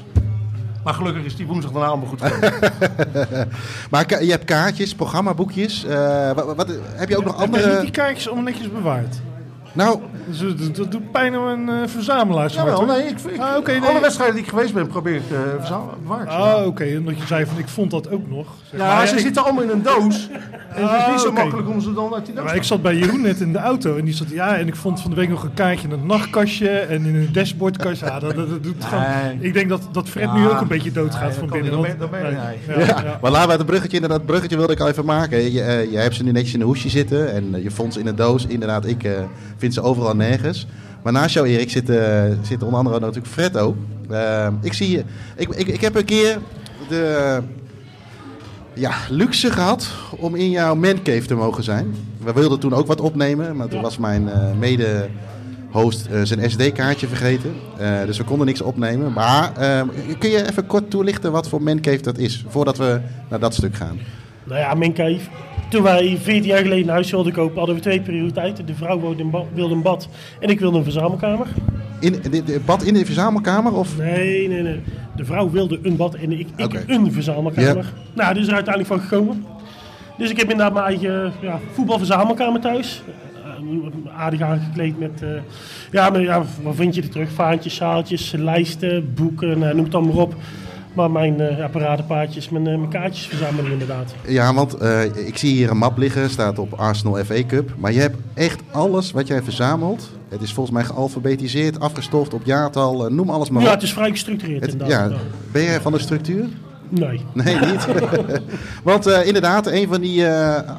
Maar 0.85 0.95
gelukkig 0.95 1.25
is 1.25 1.37
die 1.37 1.47
woensdag 1.47 1.73
daarna 1.73 1.89
allemaal 1.89 2.09
goed 2.09 2.23
gekomen. 2.23 3.49
Maar 3.91 4.25
je 4.25 4.31
hebt 4.31 4.45
kaartjes, 4.45 4.95
programmaboekjes. 4.95 5.85
eh, 5.85 6.33
wat, 6.33 6.57
wat, 6.57 6.69
heb 6.83 7.09
je 7.09 7.17
ook 7.17 7.25
nog 7.25 7.41
Heb 7.41 7.49
je 7.49 7.57
niet 7.57 7.65
andere... 7.65 7.81
die 7.81 7.91
kaartjes 7.91 8.27
allemaal 8.27 8.45
netjes 8.45 8.73
bewaard? 8.73 9.17
Nou, 9.73 9.99
Dus, 10.27 10.39
dat, 10.39 10.77
dat 10.77 10.91
doet 10.93 11.11
pijn 11.13 11.39
om 11.39 11.45
een 11.47 11.69
eh 11.69 11.75
verzamelaar. 11.89 12.51
Jawel, 12.51 12.75
hoor. 12.77 12.87
nee, 12.87 13.03
ik, 13.03 13.19
ik, 13.21 13.41
Ah, 13.41 13.67
nee. 13.67 13.81
alle 13.81 14.01
wedstrijden 14.01 14.35
die 14.37 14.45
ik 14.45 14.51
geweest 14.51 14.75
ben 14.75 14.87
probeer 14.87 15.15
ik 15.15 15.23
eh 15.31 15.39
verzamelen. 15.59 15.95
bewaard. 16.03 16.29
Ah, 16.29 16.67
oké. 16.67 16.95
Omdat 16.99 17.19
je 17.19 17.27
zei 17.27 17.47
van 17.47 17.59
ik 17.59 17.69
vond 17.69 17.91
dat 17.91 18.11
ook 18.11 18.29
nog. 18.29 18.47
Zeg 18.71 18.81
Ja, 18.81 18.87
maar. 18.95 19.07
ze 19.07 19.15
ik- 19.15 19.21
zitten 19.21 19.45
allemaal 19.45 19.63
in 19.63 19.69
een 19.71 19.83
doos. 19.83 20.29
En 20.75 20.83
het 20.85 20.91
is 20.99 21.05
Ah, 21.05 21.11
niet 21.11 21.21
zo 21.21 21.33
makkelijk 21.33 21.69
om 21.69 21.81
ze 21.81 21.93
dan 21.93 22.15
uit 22.15 22.25
die 22.27 22.35
doos 22.35 22.45
Maar 22.45 22.53
te 22.53 22.59
ik 22.59 22.65
zat 22.65 22.83
bij 22.83 22.97
Jeroen 22.97 23.21
net 23.21 23.41
in 23.41 23.53
de 23.53 23.59
auto 23.59 23.97
en 23.97 24.05
die 24.05 24.15
zat 24.15 24.29
ja 24.31 24.57
en 24.57 24.67
ik 24.67 24.77
vond 24.77 25.01
van 25.01 25.11
de 25.11 25.17
week 25.17 25.29
nog 25.29 25.43
een 25.43 25.55
kaartje 25.55 25.85
in 25.87 25.91
het 25.91 26.05
nachtkastje 26.05 26.69
en 26.71 27.05
in 27.05 27.15
een 27.15 27.29
dashboardkastje. 27.33 28.07
Ja, 28.07 28.19
dat, 28.21 28.35
dat, 28.37 28.49
dat 28.49 28.63
doet 28.63 28.85
gewoon. 28.85 29.05
Nee. 29.25 29.39
Ik 29.41 29.53
denk 29.53 29.69
dat, 29.69 29.89
dat 29.93 30.09
Fred 30.09 30.25
Ja. 30.25 30.35
nu 30.35 30.49
ook 30.49 30.61
een 30.61 30.69
beetje 30.69 30.93
doodgaat 30.93 31.23
Nee, 31.29 31.39
van 31.39 31.49
dat 31.49 31.61
binnen. 31.61 31.73
niet. 31.81 31.87
want- 31.87 31.99
Dan 31.99 32.11
ben- 32.11 32.21
dan 32.21 32.31
ben 32.33 32.41
je- 32.41 32.47
nee. 32.67 32.77
nee. 32.77 32.87
Ja, 32.87 32.95
Ja, 32.97 33.03
ja. 33.05 33.19
maar 33.23 33.31
laten 33.31 33.49
we 33.51 33.55
het 33.57 33.67
bruggetje, 33.67 33.95
inderdaad, 33.95 34.19
het 34.19 34.27
bruggetje 34.27 34.57
wilde 34.57 34.73
ik 34.73 34.81
al 34.81 34.89
even 34.89 35.05
maken. 35.05 35.53
Je, 35.53 35.63
eh, 35.63 35.91
je 35.91 35.97
hebt 35.99 36.15
ze 36.15 36.23
nu 36.25 36.33
netjes 36.33 36.55
in 36.55 36.61
een 36.61 36.67
hoesje 36.67 36.89
zitten 36.89 37.33
en 37.33 37.55
eh, 37.55 37.63
je 37.63 37.71
vond 37.71 37.93
ze 37.93 38.01
in 38.01 38.07
een 38.07 38.17
doos. 38.17 38.47
Inderdaad, 38.47 38.87
ik 38.87 39.05
vind 39.59 39.75
ze 39.75 39.83
overal 39.83 40.17
nergens. 40.17 40.67
Maar 41.03 41.13
naast 41.13 41.35
jou, 41.35 41.47
Erik, 41.47 41.71
zit, 41.71 41.91
eh, 41.91 42.23
zit 42.43 42.63
onder 42.63 42.79
andere 42.79 43.01
natuurlijk 43.01 43.27
Fred 43.27 43.57
ook. 43.57 43.77
Eh, 44.11 44.49
ik, 44.61 44.73
zie, 44.73 45.05
ik, 45.37 45.49
ik, 45.49 45.67
ik 45.67 45.81
heb 45.81 45.95
een 45.95 46.05
keer 46.05 46.39
de 46.89 47.39
ja, 48.75 48.93
luxe 49.11 49.51
gehad 49.51 49.89
om 50.17 50.35
in 50.35 50.51
jouw 50.51 50.75
mancave 50.75 51.27
te 51.27 51.35
mogen 51.35 51.65
zijn. 51.65 51.95
We 52.25 52.33
wilden 52.33 52.59
toen 52.59 52.75
ook 52.75 52.87
wat 52.87 53.01
opnemen, 53.01 53.57
maar 53.57 53.69
toen 53.69 53.83
was 53.83 53.99
mijn 53.99 54.29
eh, 54.29 54.53
mede... 54.59 55.09
Host 55.71 56.09
zijn 56.23 56.51
SD-kaartje 56.51 57.09
vergeten. 57.09 57.55
Dus 58.07 58.19
we 58.19 58.25
konden 58.25 58.47
niks 58.47 58.61
opnemen. 58.61 59.13
Maar 59.13 59.53
kun 60.19 60.31
je 60.31 60.49
even 60.49 60.67
kort 60.67 60.91
toelichten 60.91 61.33
wat 61.33 61.49
voor 61.49 61.63
mancave 61.63 62.03
dat 62.03 62.19
is? 62.19 62.45
Voordat 62.49 62.79
we 62.79 63.01
naar 63.29 63.39
dat 63.39 63.55
stuk 63.55 63.75
gaan. 63.75 63.99
Nou 64.49 64.61
ja, 64.61 64.75
mijn 64.75 64.93
cave. 64.93 65.21
Toen 65.71 65.83
wij 65.83 66.19
14 66.23 66.43
jaar 66.51 66.59
geleden 66.63 66.85
een 66.85 66.93
huis 66.93 67.11
wilden 67.11 67.33
kopen, 67.33 67.57
hadden 67.59 67.75
we 67.75 67.81
twee 67.81 68.01
prioriteiten. 68.01 68.67
De 68.67 68.75
vrouw 68.75 69.01
wilde 69.01 69.23
een, 69.23 69.31
ba- 69.31 69.45
wilde 69.55 69.75
een 69.75 69.83
bad 69.83 70.09
en 70.41 70.49
ik 70.49 70.61
wilde 70.61 70.79
een 70.79 70.83
verzamelkamer. 70.85 71.47
In, 72.01 72.13
de, 72.31 72.45
de 72.45 72.61
bad 72.65 72.83
in 72.83 72.95
de 72.95 73.05
verzamelkamer? 73.05 73.73
Of? 73.75 73.97
Nee, 73.99 74.49
nee, 74.49 74.63
nee. 74.63 74.81
De 75.17 75.25
vrouw 75.25 75.51
wilde 75.51 75.79
een 75.83 75.97
bad 75.97 76.15
en 76.15 76.33
ik, 76.39 76.47
een 76.87 77.13
verzamelkamer. 77.13 77.77
Ja. 77.77 77.83
Nou, 78.15 78.35
dus 78.35 78.43
is 78.43 78.49
er 78.49 78.55
uiteindelijk 78.55 78.95
van 78.95 79.09
gekomen. 79.09 79.45
Dus 80.19 80.31
ik 80.31 80.37
heb 80.37 80.51
inderdaad 80.51 80.73
mijn 80.75 80.85
eigen 80.87 81.33
ja, 81.41 81.59
voetbalverzamelkamer 81.73 82.61
thuis. 82.61 83.03
Eh, 83.45 84.19
Aardig 84.19 84.41
aangekleed 84.41 84.99
met, 84.99 85.23
eh, 85.23 85.29
ja, 85.93 86.11
maar, 86.11 86.21
ja, 86.21 86.43
wat 86.63 86.75
vind 86.75 86.95
je 86.95 87.03
er 87.03 87.09
terug? 87.09 87.31
Vaantjes, 87.31 87.75
zaaltjes, 87.75 88.33
lijsten, 88.37 89.15
boeken, 89.15 89.59
nou, 89.59 89.75
noem 89.75 89.85
het 89.85 89.95
allemaal 89.95 90.17
op. 90.23 90.35
Maar 90.99 91.11
mijn 91.11 91.37
ja, 91.57 91.69
paradepaardjes, 91.69 92.49
mijn, 92.49 92.67
eh, 92.67 92.77
mijn 92.77 92.91
kaartjes 92.91 93.27
verzamelen 93.27 93.73
inderdaad. 93.73 94.15
Ja, 94.27 94.55
want 94.55 94.75
eh, 94.75 95.05
ik 95.27 95.37
zie 95.39 95.53
hier 95.53 95.71
een 95.71 95.77
map 95.77 95.99
liggen, 95.99 96.31
staat 96.31 96.59
op 96.59 96.73
Arsenal 96.73 97.25
FA 97.25 97.45
Cup. 97.47 97.75
Maar 97.77 97.93
je 97.93 98.01
hebt 98.01 98.17
echt 98.35 98.61
alles 98.71 99.11
wat 99.11 99.27
jij 99.27 99.43
verzamelt. 99.43 100.11
Het 100.29 100.43
is 100.43 100.53
volgens 100.53 100.75
mij 100.77 100.85
gealfabetiseerd, 100.85 101.81
afgestoft 101.81 102.35
op 102.35 102.45
jaartal, 102.45 103.09
noem 103.11 103.31
alles 103.31 103.51
maar 103.51 103.63
Ja, 103.63 103.69
op. 103.69 103.75
het 103.75 103.83
is 103.83 103.93
vrij 103.93 104.11
gestructureerd 104.11 104.61
Het- 104.61 104.73
inderdaad. 104.73 105.11
ja, 105.11 105.17
ben 105.53 105.63
jij 105.63 105.81
van 105.81 105.93
de 105.93 105.99
structuur? 105.99 106.45
Nee. 106.89 107.21
Nee, 107.35 107.57
niet. 107.61 107.87
Want 108.85 109.07
inderdaad, 109.07 109.67
een 109.67 109.89
van 109.89 110.01
die 110.01 110.25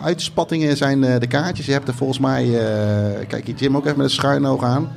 uitspattingen 0.03 0.77
zijn 0.77 1.01
de 1.01 1.27
kaartjes. 1.27 1.65
Je 1.65 1.71
hebt 1.71 1.87
er 1.87 1.93
volgens 1.93 2.19
mij, 2.19 2.49
kijk 3.27 3.47
je 3.47 3.53
Jim 3.53 3.75
ook 3.75 3.85
even 3.85 3.97
met 3.97 4.05
een 4.05 4.11
schuin 4.11 4.45
oog 4.45 4.63
aan. 4.63 4.89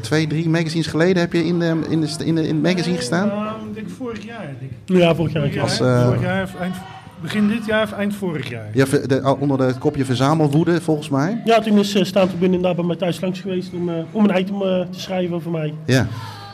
Twee, 0.00 0.26
drie 0.26 0.48
magazines 0.48 0.86
geleden 0.86 1.22
heb 1.22 1.32
je 1.32 1.44
in, 1.44 1.58
de, 1.58 1.76
in, 1.88 2.00
de, 2.00 2.08
in, 2.24 2.34
de, 2.34 2.48
in 2.48 2.54
het 2.54 2.62
magazine 2.62 2.96
gestaan. 2.96 3.30
Ik 3.72 3.78
denk 3.84 3.90
vorig 3.96 4.24
jaar. 4.24 4.46
Denk 4.60 4.70
ik. 4.72 4.96
Ja, 4.96 5.14
vorig 5.14 5.32
jaar. 5.32 5.42
Vorig 5.50 5.78
ja. 5.78 5.84
jaar, 5.84 5.96
eh, 6.00 6.04
vorig 6.06 6.22
jaar 6.22 6.42
of 6.42 6.54
eind, 6.60 6.74
begin 7.20 7.48
dit 7.48 7.66
jaar 7.66 7.82
of 7.82 7.92
eind 7.92 8.14
vorig 8.14 8.48
jaar. 8.48 8.66
Ja, 8.72 8.84
de- 9.06 9.36
onder 9.40 9.60
het 9.60 9.78
kopje 9.78 10.04
verzamelwoede 10.04 10.80
volgens 10.80 11.08
mij. 11.08 11.40
Ja, 11.44 11.60
toen 11.60 11.78
is 11.78 11.96
uh, 11.96 12.04
Staantribune 12.04 12.46
inderdaad 12.54 12.76
bij 12.76 12.84
mij 12.84 12.96
thuis 12.96 13.20
langs 13.20 13.40
geweest 13.40 13.72
om, 13.74 13.88
eh, 13.88 13.94
om 14.12 14.28
een 14.28 14.38
item 14.38 14.58
te 14.90 15.00
schrijven 15.00 15.34
over 15.34 15.50
mij. 15.50 15.74
Ja. 15.86 16.06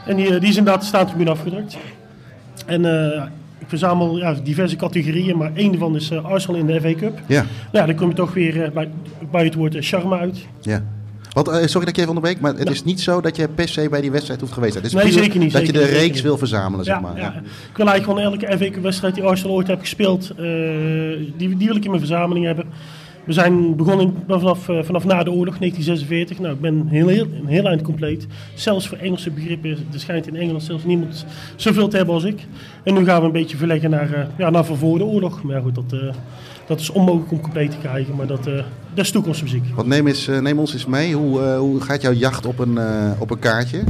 En 0.06 0.16
die, 0.16 0.38
die 0.38 0.48
is 0.48 0.56
inderdaad 0.56 0.80
de 0.80 0.86
Staantribune 0.86 1.30
afgedrukt. 1.30 1.76
En 2.66 2.84
eh, 3.14 3.22
ik 3.58 3.66
verzamel 3.68 4.18
ja, 4.18 4.32
diverse 4.42 4.76
categorieën, 4.76 5.36
maar 5.36 5.50
één 5.54 5.70
daarvan 5.70 5.96
is 5.96 6.12
Arsenal 6.12 6.60
in 6.60 6.66
de 6.66 6.80
FA 6.80 6.94
Cup. 6.94 7.18
Ja, 7.26 7.40
Nou, 7.42 7.46
ja, 7.72 7.86
dan 7.86 7.94
kom 7.94 8.08
je 8.08 8.14
toch 8.14 8.34
weer 8.34 8.70
bij, 8.74 8.88
bij 9.30 9.44
het 9.44 9.54
woord 9.54 9.76
charme 9.80 10.18
uit. 10.18 10.46
ja. 10.60 10.82
Want, 11.44 11.48
eh, 11.48 11.66
sorry 11.66 11.80
dat 11.80 11.88
ik 11.88 11.96
je 11.96 12.00
even 12.00 12.14
onderbreek, 12.16 12.40
maar 12.40 12.54
het 12.54 12.70
is 12.70 12.84
niet 12.84 13.00
zo 13.00 13.20
dat 13.20 13.36
je 13.36 13.48
per 13.48 13.68
se 13.68 13.88
bij 13.88 14.00
die 14.00 14.10
wedstrijd 14.10 14.40
hoeft 14.40 14.52
geweest 14.52 14.72
te 14.72 14.88
zijn. 14.88 14.92
Het 15.02 15.08
is 15.08 15.14
Nee, 15.14 15.24
zeker 15.24 15.40
niet, 15.40 15.52
Dat 15.52 15.66
je 15.66 15.72
de 15.72 15.78
niet, 15.78 15.88
reeks 15.88 16.20
wil 16.20 16.38
verzamelen, 16.38 16.84
zeg 16.84 17.00
maar. 17.00 17.16
ja. 17.16 17.34
Ik 17.70 17.76
wil 17.76 17.86
eigenlijk 17.86 18.04
gewoon 18.04 18.40
elke 18.40 18.64
FA 18.64 18.70
Cup 18.70 18.82
wedstrijd 18.82 19.14
die 19.14 19.24
Arsenal 19.24 19.54
ooit 19.54 19.66
heb 19.66 19.80
gespeeld, 19.80 20.30
eh, 20.30 20.36
die, 21.36 21.56
die 21.56 21.66
wil 21.66 21.76
ik 21.76 21.84
in 21.84 21.90
mijn 21.90 22.02
verzameling 22.02 22.46
hebben. 22.46 22.64
We 23.24 23.32
zijn 23.32 23.76
begonnen 23.76 24.14
vanaf, 24.28 24.68
eh, 24.68 24.82
vanaf 24.82 25.04
na 25.04 25.22
de 25.22 25.30
oorlog, 25.30 25.58
1946. 25.58 26.38
Nou, 26.38 26.54
ik 26.54 26.60
ben 26.60 26.86
heel, 26.88 27.08
heel, 27.08 27.26
een 27.40 27.46
heel 27.46 27.64
eind 27.64 27.82
compleet. 27.82 28.26
Zelfs 28.54 28.88
voor 28.88 28.98
Engelse 28.98 29.30
begrippen, 29.30 29.70
er 29.70 30.00
schijnt 30.00 30.26
in 30.26 30.36
Engeland 30.36 30.62
zelfs 30.62 30.84
niemand 30.84 31.26
zoveel 31.56 31.88
te 31.88 31.96
hebben 31.96 32.14
als 32.14 32.24
ik. 32.24 32.46
En 32.84 32.94
nu 32.94 33.04
gaan 33.04 33.20
we 33.20 33.26
een 33.26 33.32
beetje 33.32 33.56
verleggen 33.56 33.90
naar, 33.90 34.28
ja, 34.38 34.50
naar 34.50 34.64
voor 34.64 34.98
de 34.98 35.04
oorlog. 35.04 35.42
Maar 35.42 35.56
ja, 35.56 35.62
goed, 35.62 35.74
dat, 35.74 35.94
dat 36.68 36.80
is 36.80 36.90
onmogelijk 36.90 37.32
om 37.32 37.40
compleet 37.40 37.70
te 37.70 37.76
krijgen, 37.76 38.16
maar 38.16 38.26
dat, 38.26 38.46
eh, 38.46 38.54
dat 38.94 39.04
is 39.04 39.10
toekomstmuziek. 39.10 39.64
Want 39.74 39.88
neem, 39.88 40.06
eens, 40.06 40.28
eh, 40.28 40.38
neem 40.38 40.58
ons 40.58 40.72
eens 40.72 40.86
mee, 40.86 41.14
hoe, 41.14 41.42
eh, 41.42 41.58
hoe 41.58 41.80
gaat 41.80 42.02
jouw 42.02 42.12
jacht 42.12 42.46
op 42.46 42.58
een, 42.58 42.78
op 43.18 43.30
een 43.30 43.38
kaartje? 43.38 43.82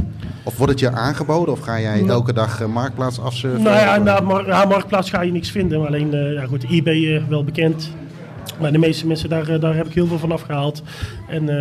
Of 0.43 0.57
wordt 0.57 0.71
het 0.71 0.81
je 0.81 0.91
aangeboden 0.91 1.53
of 1.53 1.59
ga 1.59 1.79
jij 1.79 2.07
elke 2.07 2.33
dag 2.33 2.67
marktplaats 2.67 3.19
afsurfen? 3.19 3.61
Nou 3.61 3.75
ja, 3.75 3.97
Of, 3.97 4.03
na 4.03 4.19
mar 4.19 4.47
ja, 4.47 4.65
Marktplaats 4.65 5.09
ga 5.09 5.21
je 5.21 5.31
niks 5.31 5.51
vinden. 5.51 5.79
Maar 5.79 5.87
alleen, 5.87 6.11
ja 6.11 6.45
goed, 6.45 6.63
eBay 6.69 7.23
wel 7.29 7.43
bekend. 7.43 7.89
Maar 8.59 8.71
de 8.71 8.77
meeste 8.77 9.07
mensen, 9.07 9.29
daar, 9.29 9.47
eh, 9.49 9.59
daar 9.61 9.75
heb 9.75 9.85
ik 9.87 9.93
heel 9.93 10.07
veel 10.07 10.17
van 10.19 10.31
afgehaald. 10.31 10.83
En, 11.29 11.49
eh, 11.49 11.55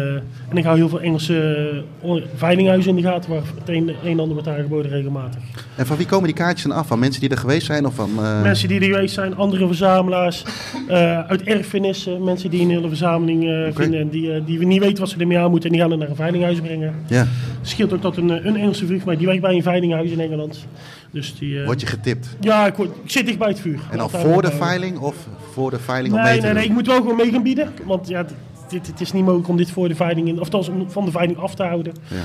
en 0.49 0.57
ik 0.57 0.65
hou 0.65 0.77
heel 0.77 0.89
veel 0.89 1.01
Engelse 1.01 1.71
uh, 2.05 2.23
veilinghuizen 2.35 2.91
in 2.91 2.97
de 3.03 3.09
gaten... 3.09 3.31
waar 3.31 3.43
het 3.59 3.69
een, 3.69 3.89
een 3.89 3.97
en 4.03 4.19
ander 4.21 4.33
wordt 4.33 4.49
aangeboden 4.49 4.91
regelmatig. 4.91 5.41
En 5.77 5.87
van 5.87 5.97
wie 5.97 6.07
komen 6.07 6.25
die 6.27 6.35
kaartjes 6.35 6.63
dan 6.67 6.77
af? 6.77 6.87
Van 6.87 6.99
mensen 6.99 7.21
die 7.21 7.31
er 7.31 7.37
geweest 7.39 7.67
zijn 7.67 7.87
of 7.87 7.95
van... 7.95 8.11
eh, 8.19 8.43
Mensen 8.43 8.69
die 8.69 8.81
er 8.81 8.87
geweest 8.87 9.15
zijn, 9.15 9.37
andere 9.37 9.67
verzamelaars, 9.67 10.45
eh, 10.89 11.21
uit 11.27 11.43
erfenissen. 11.43 12.25
Mensen 12.25 12.51
die 12.51 12.61
een 12.63 12.71
hele 12.71 12.89
verzameling 12.89 13.45
eh, 13.49 13.75
vinden 13.75 14.01
en 14.01 14.09
die, 14.09 14.33
eh, 14.33 14.41
die 14.47 14.59
we 14.59 14.65
niet 14.65 14.81
weten 14.81 14.99
wat 15.01 15.09
ze 15.09 15.19
ermee 15.19 15.39
aan 15.39 15.51
moeten. 15.51 15.71
En 15.71 15.75
die 15.77 15.83
gaan 15.83 15.91
het 15.91 16.01
naar 16.01 16.09
een 16.11 16.17
veilinghuis 16.17 16.61
brengen. 16.61 16.95
Ja, 17.07 17.27
scheelt 17.63 17.93
ook 17.93 18.03
dat 18.03 18.17
een, 18.17 18.31
eh, 18.31 18.45
een 18.45 18.57
Engelse 18.57 18.87
vriend 18.87 18.99
van 19.03 19.09
mij, 19.09 19.17
die 19.17 19.27
werkt 19.27 19.43
bij 19.43 19.55
een 19.55 19.63
veilinghuis 19.63 20.11
in 20.11 20.21
Engeland. 20.21 20.67
Dus 21.11 21.35
die, 21.39 21.59
eh, 21.61 21.65
word 21.67 21.81
je 21.81 21.87
getipt. 21.87 22.37
ja, 22.41 22.67
ik, 22.67 22.75
word- 22.75 22.91
ik 23.05 23.11
zit 23.11 23.27
dicht 23.27 23.39
bij 23.39 23.49
het 23.49 23.61
vuur. 23.61 23.79
En 23.91 23.99
daar 23.99 24.11
voor 24.11 24.43
de 24.43 24.51
veiling 24.53 24.99
of 24.99 25.17
voor 25.53 25.71
de 25.71 25.79
veiling 25.79 26.15
om 26.15 26.21
mee 26.21 26.29
Nee, 26.31 26.39
te 26.41 26.45
nee, 26.47 26.55
nee, 26.55 26.65
ik 26.65 26.71
moet 26.71 26.87
wel 26.87 26.97
gewoon 26.97 27.17
mee 27.17 27.31
gaan 27.31 27.43
bieden. 27.43 27.73
Want 27.85 28.09
ja, 28.09 28.27
dit, 28.69 28.87
het 28.87 29.01
is 29.01 29.13
niet 29.13 29.25
mogelijk 29.25 29.49
om 29.49 29.57
dit 29.57 29.71
voor 29.71 29.89
de 29.89 29.95
veiling, 29.95 30.29
in, 30.29 30.41
of 30.41 30.69
om 30.69 30.91
van 30.91 31.05
de 31.05 31.11
veiling 31.11 31.39
af 31.39 31.55
te 31.55 31.63
houden. 31.63 31.93
Ja. 32.09 32.17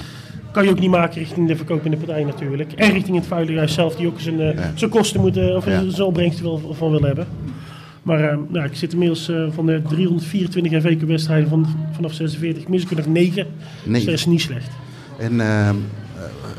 Kan 0.51 0.63
je 0.63 0.69
ook 0.69 0.79
niet 0.79 0.89
maken 0.89 1.19
richting 1.19 1.47
de 1.47 1.55
verkopende 1.55 1.97
partij 1.97 2.23
natuurlijk. 2.23 2.71
En 2.73 2.91
richting 2.91 3.17
het 3.17 3.25
veilinghuis 3.27 3.73
zelf, 3.73 3.95
die 3.95 4.07
ook 4.07 4.19
zijn, 4.19 4.39
eh, 4.41 4.65
zijn 4.75 4.89
kosten 4.89 5.21
moeten, 5.21 5.55
of 5.55 5.65
Ja. 5.65 5.89
zijn 5.89 6.07
opbrengst 6.07 6.39
wil, 6.41 6.73
van 6.77 6.91
wil 6.91 7.01
hebben. 7.01 7.27
Maar 8.03 8.37
nou, 8.49 8.65
ik 8.65 8.75
zit 8.75 8.91
inmiddels 8.93 9.31
van 9.49 9.65
de 9.65 9.81
324 9.87 10.81
FV 10.81 11.01
wedstrijden 11.01 11.49
van, 11.49 11.67
vanaf 11.91 12.13
46, 12.13 12.67
mis 12.67 12.83
ik 12.83 12.89
er 12.89 12.95
nog 12.95 13.05
9. 13.05 13.45
Dus 13.83 13.91
Nee. 13.91 14.05
dat 14.05 14.13
is 14.13 14.25
niet 14.25 14.41
slecht. 14.41 14.69
En 15.19 15.39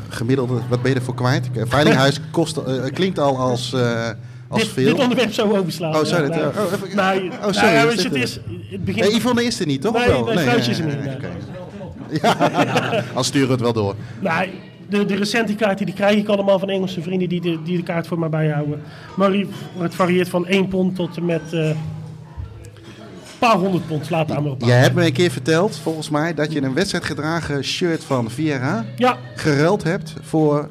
ehm, 0.05 0.11
eh, 0.11 0.17
gemiddeld, 0.17 0.49
wat 0.69 0.81
ben 0.81 0.91
je 0.91 0.97
ervoor 0.97 1.15
kwijt? 1.15 1.49
Veilinghuis 1.53 2.19
kost, 2.31 2.57
eh, 2.57 2.83
klinkt 2.93 3.19
al 3.19 3.37
als, 3.37 3.73
eh, 3.73 4.09
als 4.47 4.61
dit, 4.61 4.71
veel. 4.71 4.85
dit 4.85 4.99
onderwerp 4.99 5.33
zou 5.33 5.49
we 5.49 5.59
overslaan. 5.59 5.95
Oh, 5.95 6.03
sorry, 6.03 6.29
Ja, 6.29 6.35
nou, 6.37 6.47
oh, 6.47 6.73
even- 6.73 6.95
nou, 6.95 7.27
oh, 7.27 7.39
nou, 7.39 7.53
sorry, 7.53 7.73
ja, 7.73 7.87
het 7.87 8.13
is, 8.13 8.39
het 8.69 8.85
begint... 8.85 9.05
Nee, 9.07 9.15
Yvonne 9.15 9.43
is 9.43 9.59
er 9.59 9.65
niet, 9.65 9.81
toch? 9.81 9.93
Nee, 9.97 10.07
wel? 10.07 10.25
nee, 10.25 10.37
vrouwtje 10.37 10.71
is 10.71 10.79
er 10.79 10.85
niet, 10.85 10.95
nee, 10.95 11.05
nee. 11.05 11.15
oké. 11.15 11.27
Ja, 12.21 13.03
dan 13.13 13.23
sturen 13.23 13.47
we 13.47 13.53
het 13.53 13.61
wel 13.61 13.73
door. 13.73 13.95
Nou, 14.19 14.47
de, 14.89 15.05
de 15.05 15.15
recente 15.15 15.55
kaarten 15.55 15.85
die 15.85 15.95
krijg 15.95 16.17
ik 16.17 16.27
allemaal 16.27 16.59
van 16.59 16.69
Engelse 16.69 17.01
vrienden 17.01 17.29
die 17.29 17.41
de, 17.41 17.59
die 17.63 17.77
de 17.77 17.83
kaart 17.83 18.07
voor 18.07 18.19
mij 18.19 18.29
bijhouden. 18.29 18.81
Maar 19.15 19.31
het 19.77 19.95
varieert 19.95 20.29
van 20.29 20.47
1 20.47 20.67
pond 20.67 20.95
tot 20.95 21.17
en 21.17 21.25
met 21.25 21.41
eh, 21.53 21.67
een 21.67 21.75
paar 23.39 23.55
honderd 23.57 23.87
pond. 23.87 24.09
Laat 24.09 24.27
daar 24.27 24.41
maar 24.41 24.51
op. 24.51 24.61
Jij 24.61 24.79
hebt 24.79 24.95
me 24.95 25.05
een 25.05 25.13
keer 25.13 25.31
verteld, 25.31 25.77
volgens 25.77 26.09
mij, 26.09 26.33
dat 26.33 26.51
je 26.51 26.61
een 26.61 26.73
wedstrijdgedragen 26.73 27.63
shirt 27.63 28.03
van 28.03 28.31
Vieira 28.31 28.85
Ja, 28.95 29.17
geruild 29.35 29.83
hebt 29.83 30.13
voor 30.21 30.69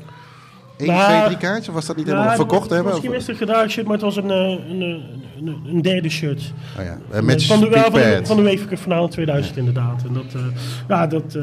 één, 0.77 0.89
Nou, 0.91 1.05
twee, 1.13 1.25
drie 1.25 1.37
kaartjes. 1.37 1.69
Of 1.69 1.75
was 1.75 1.87
dat 1.87 1.97
niet 1.97 2.05
helemaal 2.07 2.27
nou, 2.27 2.37
verkocht 2.39 2.71
hebben? 2.71 2.93
Misschien 2.93 3.11
Of- 3.11 3.17
is 3.17 3.27
het 3.27 3.31
een 3.41 3.47
gedragen 3.47 3.71
shirt, 3.71 3.85
maar 3.87 3.95
het 3.95 4.05
was 4.05 4.17
een, 4.17 4.31
eh, 4.31 4.37
een, 4.39 4.81
een, 4.81 5.03
een, 5.47 5.57
een 5.67 5.83
derde 5.83 6.09
shirt. 6.09 6.53
Oh 6.79 6.85
ja, 6.85 6.99
een 7.11 7.25
match 7.25 7.47
van 7.47 7.61
de, 7.61 7.71
van 7.71 7.93
de, 7.93 8.21
van 8.25 8.37
de 8.37 8.43
UEFA 8.43 8.67
Cup 8.67 8.79
finale 8.79 9.09
2000 9.09 9.57
inderdaad. 9.57 10.03
En 10.09 10.13
dat, 10.15 10.25
eh, 10.35 10.41
ja, 10.89 11.07
dat, 11.07 11.35
eh, 11.35 11.43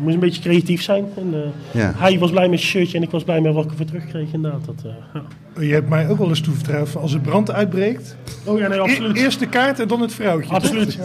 moest 0.00 0.14
een 0.14 0.20
beetje 0.20 0.42
creatief 0.42 0.82
zijn. 0.82 1.04
En, 1.16 1.30
eh, 1.34 1.80
Ja. 1.80 1.92
Hij 1.96 2.18
was 2.18 2.30
blij 2.30 2.48
met 2.48 2.58
zijn 2.58 2.70
shirtje 2.70 2.96
en 2.96 3.02
ik 3.02 3.10
was 3.10 3.24
blij 3.24 3.40
met 3.40 3.54
wat 3.54 3.64
ik 3.64 3.70
ervoor 3.70 3.86
terugkreeg 3.86 4.32
inderdaad. 4.32 4.64
Dat, 4.64 4.74
eh, 4.84 4.90
ja. 5.14 5.22
Je 5.62 5.72
hebt 5.72 5.88
mij 5.88 6.08
ook 6.08 6.18
wel 6.18 6.28
eens 6.28 6.40
toevertrouwd 6.40 6.96
als 6.96 7.12
het 7.12 7.22
brand 7.22 7.50
uitbreekt. 7.50 8.16
Oh 8.44 8.58
ja, 8.58 8.68
nee, 8.68 8.78
e- 8.78 8.82
absoluut. 8.82 9.16
eerst 9.16 9.38
de 9.38 9.46
kaart 9.48 9.80
en 9.80 9.88
dan 9.88 10.00
het 10.00 10.14
vrouwtje. 10.14 10.52
Absoluut. 10.54 10.98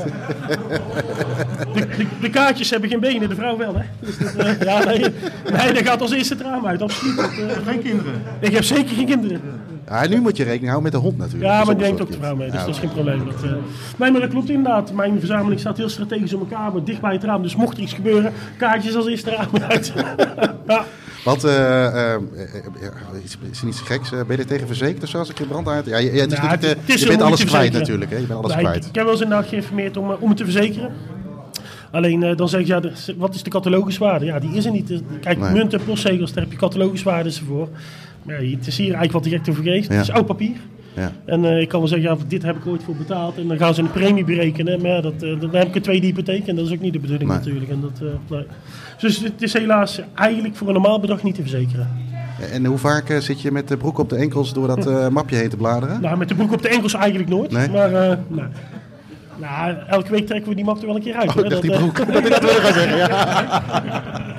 De, 1.73 1.87
de, 1.97 2.05
de 2.21 2.29
kaartjes 2.29 2.69
hebben 2.69 2.89
geen 2.89 2.99
benen, 2.99 3.29
de 3.29 3.35
vrouw 3.35 3.57
wel, 3.57 3.75
hè? 3.75 3.81
Dus 3.99 4.17
dat, 4.17 4.35
eh, 4.45 4.61
ja, 4.61 4.83
nee, 4.83 4.99
nee, 4.99 5.73
dat 5.73 5.83
gaat 5.87 6.01
als 6.01 6.11
eerste 6.11 6.33
het 6.33 6.43
raam 6.43 6.65
uit, 6.67 6.81
absoluut. 6.81 7.15
Dat, 7.15 7.29
eh, 7.31 7.65
Geen 7.67 7.81
kinderen. 7.81 8.13
ik 8.39 8.53
heb 8.53 8.63
zeker 8.63 8.95
geen 8.95 9.05
kinderen. 9.05 9.41
Ja, 9.89 10.07
nu 10.07 10.19
moet 10.21 10.37
je 10.37 10.43
rekening 10.43 10.71
houden 10.71 10.83
met 10.83 11.01
de 11.01 11.07
hond 11.07 11.17
natuurlijk. 11.17 11.51
Ja, 11.51 11.63
maar 11.63 11.77
die 11.77 11.85
neemt 11.85 12.01
ook 12.01 12.11
de 12.11 12.17
vrouw 12.17 12.35
mee, 12.35 12.49
dus 12.51 12.59
Ja, 12.59 12.65
dat 12.65 12.75
is 12.75 12.79
geen 12.81 12.91
probleem. 12.91 13.25
Dat, 13.25 13.43
eh, 13.43 13.51
nee, 13.97 14.11
maar 14.11 14.21
dat 14.21 14.29
klopt 14.29 14.49
inderdaad. 14.49 14.93
Mijn 14.93 15.19
verzameling 15.19 15.59
staat 15.59 15.77
heel 15.77 15.89
strategisch 15.89 16.33
op 16.33 16.39
elkaar, 16.39 16.71
maar 16.73 16.83
dicht 16.83 17.01
bij 17.01 17.13
het 17.13 17.23
raam. 17.23 17.41
Dus 17.41 17.55
mocht 17.55 17.77
er 17.77 17.83
iets 17.83 17.93
gebeuren, 17.93 18.33
kaartjes 18.57 18.95
als 18.95 19.07
eerste 19.07 19.29
raam 19.29 19.47
uit. 19.69 19.93
ja. 20.67 20.85
Wat, 21.23 21.43
eh, 21.43 22.13
eh, 22.13 22.21
is, 23.23 23.37
is 23.51 23.59
er 23.59 23.65
niet 23.65 23.75
zo 23.75 23.83
geks? 23.85 24.11
Eh, 24.11 24.17
ben 24.17 24.35
je 24.35 24.41
er 24.41 24.47
tegen 24.47 24.67
verzekerd 24.67 25.03
of 25.03 25.09
zo 25.09 25.17
als 25.17 25.29
ik 25.29 25.39
een 25.39 25.47
brand 25.47 25.67
uit? 25.67 25.85
Ja, 25.85 25.97
je, 25.97 26.09
het 26.09 26.13
is 26.15 26.19
Nou, 26.19 26.29
natuurlijk, 26.29 26.61
het- 26.61 26.77
het 26.87 26.95
is 26.95 27.01
je 27.01 27.07
bent 27.07 27.21
alles 27.21 27.45
kwijt 27.45 27.73
natuurlijk. 27.73 28.11
Hè? 28.11 28.17
Je 28.17 28.25
bent 28.25 28.39
alles 28.39 28.55
Nee, 28.55 28.63
kwijt. 28.63 28.85
ik 28.85 28.95
heb 28.95 29.03
wel 29.03 29.13
eens 29.13 29.21
inderdaad 29.21 29.47
geïnformeerd 29.47 29.97
om, 29.97 30.09
om 30.19 30.27
het 30.29 30.37
te 30.37 30.43
verzekeren. 30.43 30.91
Alleen 31.97 32.23
eh, 32.23 32.35
dan 32.37 32.49
zeg 32.49 32.59
ik, 32.61 32.67
ja, 32.67 32.79
de- 32.79 32.91
wat 33.17 33.35
is 33.35 33.43
de 33.43 33.49
cataloguswaarde? 33.49 34.25
Ja, 34.25 34.39
die 34.39 34.51
is 34.53 34.65
er 34.65 34.71
niet. 34.71 34.87
Dus, 34.87 34.99
Kijk, 35.21 35.39
Nee. 35.39 35.51
munt 35.51 35.73
en 35.73 35.83
postzegels, 35.85 36.33
daar 36.33 36.43
heb 36.43 36.51
je 36.51 36.57
cataloguswaardes 36.57 37.39
voor. 37.39 37.67
Maar 38.23 38.43
ja, 38.45 38.55
het 38.57 38.67
is 38.67 38.77
hier 38.77 38.85
eigenlijk 38.85 39.13
wat 39.13 39.23
direct 39.23 39.49
over. 39.49 39.63
Ja. 39.65 39.71
Het 39.81 39.91
is 39.91 40.11
oud 40.11 40.25
papier. 40.25 40.55
Ja. 40.95 41.11
En 41.25 41.45
eh, 41.45 41.61
ik 41.61 41.67
kan 41.69 41.79
wel 41.79 41.89
zeggen, 41.89 42.09
ja, 42.09 42.17
dit 42.27 42.43
heb 42.43 42.55
ik 42.55 42.67
ooit 42.67 42.83
voor 42.83 42.95
betaald. 42.95 43.37
En 43.37 43.47
dan 43.47 43.57
gaan 43.57 43.73
ze 43.73 43.81
een 43.81 43.91
premie 43.91 44.23
berekenen. 44.23 44.81
Maar 44.81 44.91
ja, 44.91 45.01
dat, 45.01 45.13
eh, 45.23 45.39
dan 45.39 45.49
heb 45.55 45.67
ik 45.67 45.75
een 45.75 45.81
tweede 45.81 46.05
hypotheek. 46.05 46.47
En 46.47 46.55
dat 46.55 46.65
is 46.65 46.71
ook 46.71 46.79
niet 46.79 46.93
de 46.93 46.99
bedoeling 46.99 47.29
Nee. 47.29 47.37
natuurlijk. 47.37 47.69
En 47.71 47.81
dat, 47.81 48.01
nee. 48.29 48.45
Dus 48.99 49.19
het 49.19 49.41
is 49.41 49.53
helaas 49.53 50.01
eigenlijk 50.15 50.55
voor 50.55 50.67
een 50.67 50.73
normaal 50.73 50.99
bedrag 50.99 51.23
niet 51.23 51.35
te 51.35 51.41
verzekeren. 51.41 51.87
En 52.51 52.65
hoe 52.65 52.77
vaak 52.77 53.15
zit 53.19 53.41
je 53.41 53.51
met 53.51 53.67
de 53.67 53.77
broek 53.77 53.97
op 53.97 54.09
de 54.09 54.15
enkels 54.15 54.53
door 54.53 54.67
dat 54.67 54.87
eh, 54.87 55.07
mapje 55.07 55.35
heen 55.35 55.49
te 55.49 55.57
bladeren? 55.57 56.01
Nou, 56.01 56.17
met 56.17 56.27
de 56.29 56.35
broek 56.35 56.53
op 56.53 56.61
de 56.61 56.69
enkels 56.69 56.93
eigenlijk 56.93 57.29
nooit. 57.29 57.51
Nee? 57.51 57.69
Maar 57.69 57.93
eh, 57.93 58.17
nou, 59.37 59.75
elke 59.87 60.11
week 60.11 60.25
trekken 60.25 60.49
we 60.49 60.55
die 60.55 60.65
map 60.65 60.79
er 60.79 60.85
wel 60.85 60.95
een 60.95 61.01
keer 61.01 61.15
uit. 61.15 61.29
Oh, 61.29 61.49
dacht 61.49 61.61
die 61.61 61.71
eh, 61.71 61.77
broek. 61.77 61.97
Dat 61.97 62.07
ik 62.07 62.29
dat 62.29 62.41
wilde 62.41 62.61
gaan 62.61 62.73
zeggen. 62.73 62.97
Ja. 62.97 63.63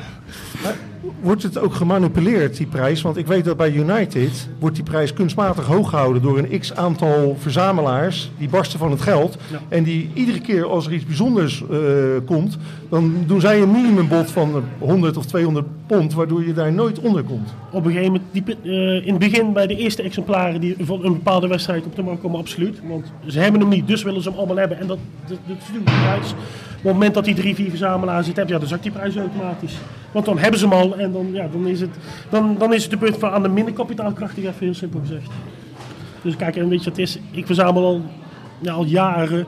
Wordt 1.20 1.42
het 1.42 1.59
ook 1.59 1.74
gemanipuleerd, 1.74 2.57
die 2.57 2.66
prijs? 2.66 3.03
Want 3.03 3.16
ik 3.16 3.26
weet 3.26 3.44
dat 3.44 3.57
bij 3.57 3.72
United 3.72 4.49
wordt 4.59 4.74
die 4.74 4.84
prijs 4.84 5.12
kunstmatig 5.12 5.66
hoog 5.66 5.88
gehouden 5.88 6.22
door 6.22 6.38
een 6.38 6.59
x 6.59 6.74
aantal 6.74 7.36
verzamelaars. 7.38 8.30
Die 8.38 8.49
barsten 8.49 8.78
van 8.78 8.90
het 8.90 9.01
geld. 9.01 9.38
Ja. 9.51 9.61
En 9.68 9.82
die 9.82 10.11
iedere 10.14 10.40
keer 10.40 10.64
als 10.64 10.86
er 10.86 10.92
iets 10.92 11.05
bijzonders 11.05 11.64
eh, 11.70 11.78
komt, 12.26 12.59
dan 12.88 13.24
doen 13.26 13.40
zij 13.40 13.62
een 13.62 13.70
minimumbod 13.70 14.30
van 14.30 14.64
100 14.78 15.16
of 15.16 15.26
200 15.26 15.66
pond, 15.89 16.14
waardoor 16.14 16.47
je 16.47 16.53
daar 16.53 16.72
nooit 16.72 16.99
onder 16.99 17.22
komt. 17.22 17.55
op 17.70 17.84
een 17.84 17.93
gegeven 17.93 18.12
moment, 18.12 18.32
die, 18.32 18.57
eh, 18.62 19.07
in 19.07 19.11
het 19.11 19.18
begin 19.18 19.53
bij 19.53 19.66
de 19.66 19.76
eerste 19.76 20.03
exemplaren 20.03 20.61
die 20.61 20.76
van 20.80 21.05
een 21.05 21.12
bepaalde 21.12 21.49
wedstrijd 21.49 21.84
op 21.84 21.97
de 21.97 22.03
markt 22.03 22.20
komen, 22.20 22.39
absoluut. 22.39 22.80
Want 22.89 23.12
ze 23.26 23.41
hebben 23.41 23.61
hem 23.61 23.70
niet, 23.70 23.86
dus 23.86 24.03
willen 24.03 24.22
ze 24.22 24.28
hem 24.28 24.39
allemaal 24.39 24.57
hebben. 24.57 24.78
En 24.78 24.86
dat, 24.86 24.99
dat, 25.26 25.39
dat 25.47 25.57
is 25.57 25.66
natuurlijk 25.66 25.86
de 25.86 26.01
prijs. 26.03 26.32
Op 26.32 26.84
het 26.84 26.93
moment 26.93 27.14
dat 27.14 27.24
die 27.24 27.34
drie, 27.34 27.55
vier 27.55 27.70
verzamelaars 27.70 28.26
het 28.26 28.36
hebben, 28.36 28.55
ja, 28.55 28.61
dan 28.61 28.68
zakt 28.68 28.82
die 28.82 28.93
prijs 28.93 29.16
automatisch. 29.16 29.76
Want 30.12 30.24
dan 30.24 30.39
hebben 30.39 30.61
ze 30.61 30.68
hem 30.68 30.74
al 30.74 30.97
en 30.97 31.12
dan, 31.12 31.28
ja, 31.32 31.49
dan, 31.53 31.66
is, 31.66 31.80
het, 31.80 31.97
dan, 32.30 32.57
dan 32.59 32.74
is 32.74 32.82
het 32.82 32.91
de 32.91 32.99
punt 32.99 33.16
van 33.16 33.30
aan 33.30 33.43
de 33.43 33.49
minder 33.49 33.74
kapitaalkrachtig, 33.74 34.45
even 34.45 34.55
heel 34.59 34.74
simpel 34.74 35.01
gezegd. 35.01 35.30
Dus 36.22 36.36
kijk, 36.36 36.57
en 36.57 36.68
weet 36.68 36.84
je 36.84 36.91
wat 36.91 36.99
het 36.99 37.09
is? 37.09 37.18
Ik 37.30 37.47
verzamel 37.47 37.84
al, 37.84 38.03
ja, 38.59 38.72
al 38.72 38.84
jaren. 38.84 39.47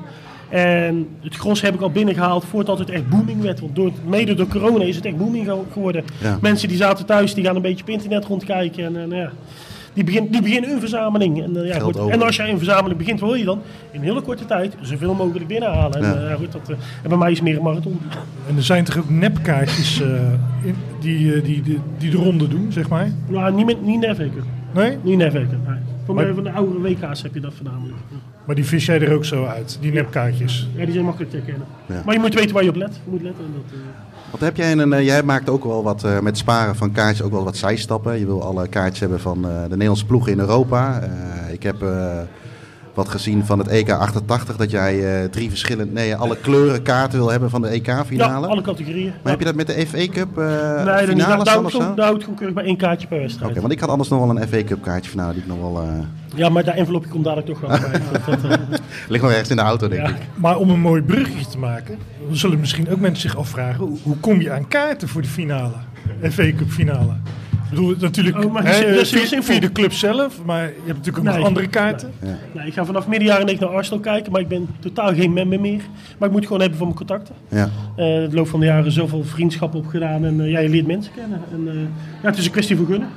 En 0.51 1.09
het 1.21 1.35
gros 1.37 1.61
heb 1.61 1.75
ik 1.75 1.81
al 1.81 1.91
binnengehaald 1.91 2.45
voordat 2.45 2.79
het 2.79 2.91
echt 2.91 3.09
booming 3.09 3.43
werd. 3.43 3.61
Want 3.61 3.77
door, 3.77 3.91
mede 4.07 4.35
door 4.35 4.47
corona 4.47 4.85
is 4.85 4.97
het 4.97 5.05
echt 5.05 5.17
booming 5.17 5.47
ge- 5.47 5.63
geworden. 5.73 6.05
Ja. 6.21 6.39
Mensen 6.41 6.69
die 6.69 6.77
zaten 6.77 7.07
thuis, 7.07 7.35
die 7.35 7.45
gaan 7.45 7.57
een 7.57 7.63
beetje 7.63 7.83
op 7.83 7.89
internet 7.91 8.25
rondkijken. 8.25 8.85
En, 8.85 8.97
eh, 9.03 9.09
nou 9.09 9.21
ja, 9.21 9.31
die, 9.93 10.05
begin, 10.05 10.29
die 10.31 10.43
beginnen 10.43 10.71
een 10.71 10.81
verzameling. 10.81 11.43
En, 11.43 11.57
eh, 11.57 11.67
ja, 11.69 11.79
goed. 11.79 11.97
en 12.09 12.23
als 12.23 12.37
jij 12.37 12.51
een 12.51 12.57
verzameling 12.57 12.99
begint, 12.99 13.21
wil 13.21 13.35
je 13.35 13.45
dan 13.45 13.61
in 13.91 13.99
een 14.01 14.05
hele 14.07 14.21
korte 14.21 14.47
tijd 14.47 14.75
zoveel 14.81 15.15
mogelijk 15.15 15.47
binnenhalen. 15.47 16.03
Ja. 16.03 16.13
En, 16.13 16.23
eh, 16.23 16.29
ja, 16.31 16.37
goed, 16.37 16.53
dat, 16.53 16.69
eh, 16.69 16.77
en 17.03 17.09
bij 17.09 17.19
mij 17.19 17.31
is 17.31 17.37
het 17.39 17.47
meer 17.47 17.57
een 17.57 17.63
marathon. 17.63 18.01
En 18.49 18.57
er 18.57 18.63
zijn 18.63 18.85
toch 18.85 18.99
ook 18.99 19.11
nepkaartjes 19.11 20.01
eh, 20.01 20.09
in, 20.65 20.75
die, 21.01 21.43
die, 21.43 21.63
die, 21.63 21.79
die 21.99 22.11
de 22.11 22.17
ronde 22.17 22.49
doen, 22.49 22.73
zeg 22.73 22.89
maar? 22.89 23.13
Nou, 23.29 23.55
niet, 23.55 23.67
met, 23.67 23.83
niet. 23.83 24.01
Nee? 24.75 24.97
Niet 25.03 25.17
Neveken. 25.19 25.61
Nee. 25.67 25.77
Voor 26.11 26.19
Maar- 26.19 26.35
mij 26.35 26.35
van 26.35 26.45
de 26.45 26.53
oudere 26.59 26.81
WK's 26.81 27.23
heb 27.23 27.35
je 27.35 27.41
dat 27.41 27.53
voornamelijk. 27.55 27.97
Maar 28.47 28.55
die 28.55 28.65
vis 28.65 28.87
jij 28.87 29.01
er 29.01 29.15
ook 29.15 29.25
zo 29.25 29.45
uit, 29.45 29.79
die 29.81 29.93
nepkaartjes. 29.93 30.69
Ja, 30.77 30.85
die 30.85 30.93
zijn 30.93 31.05
makkelijk 31.05 31.31
te 31.31 31.37
herkennen. 31.37 31.67
Ja. 31.87 32.03
Maar 32.05 32.15
je 32.15 32.21
moet 32.21 32.35
weten 32.35 32.55
waar 32.55 32.63
je 32.63 32.69
op 32.69 32.75
let. 32.77 32.95
Je 33.05 33.11
moet 33.11 33.23
letten. 33.23 33.45
En 33.45 33.51
dat, 33.55 33.73
eh, 33.73 34.31
Wat 34.31 34.41
heb 34.41 34.57
jij 34.57 34.73
een, 34.73 34.93
eh, 34.93 35.05
jij 35.05 35.23
maakt 35.23 35.49
ook 35.49 35.65
wel 35.65 35.83
wat 35.83 36.05
eh, 36.05 36.21
met 36.21 36.39
sparen 36.39 36.77
van 36.77 36.93
kaartjes 36.93 37.23
ook 37.27 37.33
wel 37.33 37.45
wat 37.45 37.57
zijstappen. 37.57 38.19
Je 38.19 38.27
wil 38.27 38.43
alle 38.43 38.69
kaartjes 38.69 39.01
hebben 39.01 39.21
van 39.21 39.49
eh, 39.49 39.63
de 39.63 39.69
Nederlandse 39.69 40.07
ploegen 40.07 40.33
in 40.33 40.39
Europa. 40.39 41.01
Eh, 41.01 41.53
ik 41.53 41.63
heb 41.63 41.83
eh, 41.83 42.19
wat 42.95 43.09
gezien 43.09 43.45
van 43.47 43.59
het 43.59 43.69
EK 43.69 43.91
88. 43.91 44.57
Dat 44.57 44.71
jij 44.71 45.23
eh, 45.23 45.29
drie 45.29 45.49
verschillende, 45.49 45.93
nee, 45.93 46.17
alle 46.17 46.37
kleuren 46.37 46.83
kaarten 46.83 47.19
wil 47.19 47.31
hebben 47.31 47.51
van 47.51 47.63
de 47.63 47.69
EK-finale. 47.69 48.47
Ja, 48.47 48.53
alle 48.53 48.63
categorieën. 48.63 49.13
Maar 49.23 49.31
heb 49.33 49.39
je 49.39 49.45
dat 49.47 49.55
met 49.55 49.67
de 49.67 49.87
FA 49.87 50.07
Cup 50.13 50.39
eh 50.39 50.45
Nee, 50.47 50.85
dat 50.85 50.97
niet. 51.15 51.23
finales 51.23 51.45
Daar 51.45 51.55
dan 51.55 51.65
of 51.65 51.73
houdt 51.73 51.87
zo? 51.89 51.95
daar 51.95 52.07
houdt 52.07 52.23
gewoon 52.23 52.37
keurig 52.39 52.55
bij 52.57 52.65
één 52.65 52.77
kaartje 52.77 53.07
per 53.09 53.19
wedstrijd. 53.21 53.51
Oké, 53.51 53.61
want 53.61 53.73
ik 53.73 53.81
had 53.81 53.89
anders 53.89 54.09
nog 54.09 54.27
wel 54.27 54.37
een 54.37 54.49
FA 54.49 54.63
Cup 54.65 54.83
kaartje 54.83 55.11
finale 55.11 55.33
die 55.33 55.43
ik 55.43 55.49
nog 55.49 55.59
wel... 55.61 55.83
eh 55.83 55.89
Ja, 56.35 56.49
maar 56.49 56.65
dat 56.65 56.75
envelopje 56.75 57.11
komt 57.11 57.25
dadelijk 57.25 57.49
toch 57.49 57.61
wel 57.61 57.69
bij. 57.71 58.01
Dat, 58.27 58.43
dat, 58.43 58.81
ligt 59.09 59.23
nog 59.23 59.31
ergens 59.33 59.51
in 59.51 59.57
de 59.57 59.63
auto, 59.63 59.89
denk 59.89 60.07
Ja. 60.07 60.09
ik. 60.15 60.21
Maar 60.35 60.57
om 60.57 60.71
een 60.71 60.81
mooi 60.81 61.03
bruggetje 61.03 61.47
te 61.47 61.59
maken, 61.59 61.99
zullen 62.31 62.61
misschien 62.61 62.91
ook 62.91 63.01
mensen 63.01 63.31
zich 63.31 63.37
afvragen: 63.39 63.85
hoe, 63.85 63.99
hoe 64.03 64.17
kom 64.17 64.41
je 64.41 64.53
aan 64.53 64.69
kaarten 64.69 65.09
voor 65.09 65.23
de 65.23 65.29
finale? 65.29 65.75
FA 66.31 66.43
Cup 66.57 66.71
finale. 66.71 67.13
Ik 67.71 67.77
bedoel, 67.77 67.95
natuurlijk 68.01 68.45
Oh, 68.45 68.53
maar 68.53 68.65
hè, 68.67 68.93
dat 68.95 69.01
is 69.01 69.31
heel 69.31 69.43
via, 69.43 69.61
de 69.61 69.73
club 69.73 69.93
zelf, 69.93 70.45
maar 70.45 70.63
je 70.63 70.73
hebt 70.85 70.87
natuurlijk 70.87 71.19
ook 71.19 71.25
Nee. 71.25 71.37
nog 71.39 71.47
andere 71.47 71.67
kaarten. 71.69 72.11
nou, 72.53 72.67
ik 72.67 72.73
ga 72.73 72.85
vanaf 72.85 73.07
midden 73.09 73.29
jaren 73.29 73.45
90 73.47 73.69
naar 73.69 73.77
Arsenal 73.79 74.01
kijken, 74.01 74.33
maar 74.33 74.41
ik 74.41 74.49
ben 74.49 74.69
totaal 74.81 75.15
geen 75.15 75.33
member 75.33 75.61
meer. 75.61 75.81
Maar 76.19 76.29
ik 76.29 76.35
moet 76.35 76.35
het 76.35 76.45
gewoon 76.45 76.61
hebben 76.61 76.79
voor 76.79 76.87
mijn 76.87 76.99
contacten. 76.99 77.35
Ja. 77.49 77.69
Eh 77.97 78.23
in 78.23 78.31
de 78.31 78.37
loop 78.37 78.49
van 78.49 78.61
de 78.61 78.67
jaren 78.67 78.93
zoveel 78.93 79.25
vriendschappen 79.25 79.79
opgedaan 79.79 80.25
en 80.25 80.41
eh, 80.41 80.51
ja, 80.51 80.59
je 80.59 80.69
leert 80.69 80.87
mensen 80.87 81.13
kennen. 81.17 81.41
En, 81.53 81.69
eh, 81.69 81.75
ja, 82.23 82.29
het 82.29 82.39
is 82.39 82.45
een 82.45 82.51
kwestie 82.53 82.77
van 82.77 82.87
gunnen. 82.87 83.09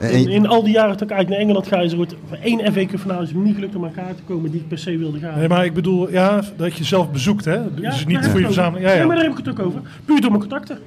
En- 0.00 0.10
In, 0.12 0.28
in 0.28 0.46
al 0.46 0.62
die 0.62 0.72
jaren 0.72 0.90
dat 0.92 1.00
ik 1.00 1.10
eigenlijk 1.10 1.28
naar 1.30 1.38
Engeland 1.48 1.66
ga, 1.74 1.80
is 1.86 1.92
er 1.92 1.98
ooit 1.98 2.14
voor 2.28 2.38
één 2.42 2.72
FA 2.72 2.86
Cup 2.86 3.00
finale 3.00 3.22
is 3.22 3.28
het 3.28 3.36
me 3.38 3.44
niet 3.44 3.54
gelukt 3.54 3.74
om 3.76 3.84
aan 3.84 3.92
kaart 3.92 4.16
te 4.16 4.22
komen 4.22 4.50
die 4.50 4.60
ik 4.60 4.68
per 4.68 4.78
se 4.78 4.98
wilde 4.98 5.18
gaan. 5.18 5.38
Nee, 5.38 5.48
maar 5.48 5.64
ik 5.64 5.74
bedoel, 5.74 6.10
ja, 6.10 6.42
dat 6.56 6.74
je 6.76 6.84
zelf 6.84 7.10
bezoekt, 7.10 7.44
hè? 7.44 7.58
Dus 7.74 7.82
daar 7.82 8.04
niet 8.06 8.16
voor 8.18 8.38
je 8.40 8.44
het 8.46 8.54
verzameling. 8.54 8.84
Ja, 8.86 8.90
Nee, 8.92 9.00
ja. 9.00 9.06
maar 9.06 9.16
daar 9.16 9.24
heb 9.24 9.38
ik 9.38 9.44
het 9.46 9.48
ook 9.60 9.66
over. 9.66 9.80
Puur 10.04 10.20
door 10.20 10.30
mijn 10.30 10.40
contacten. 10.42 10.78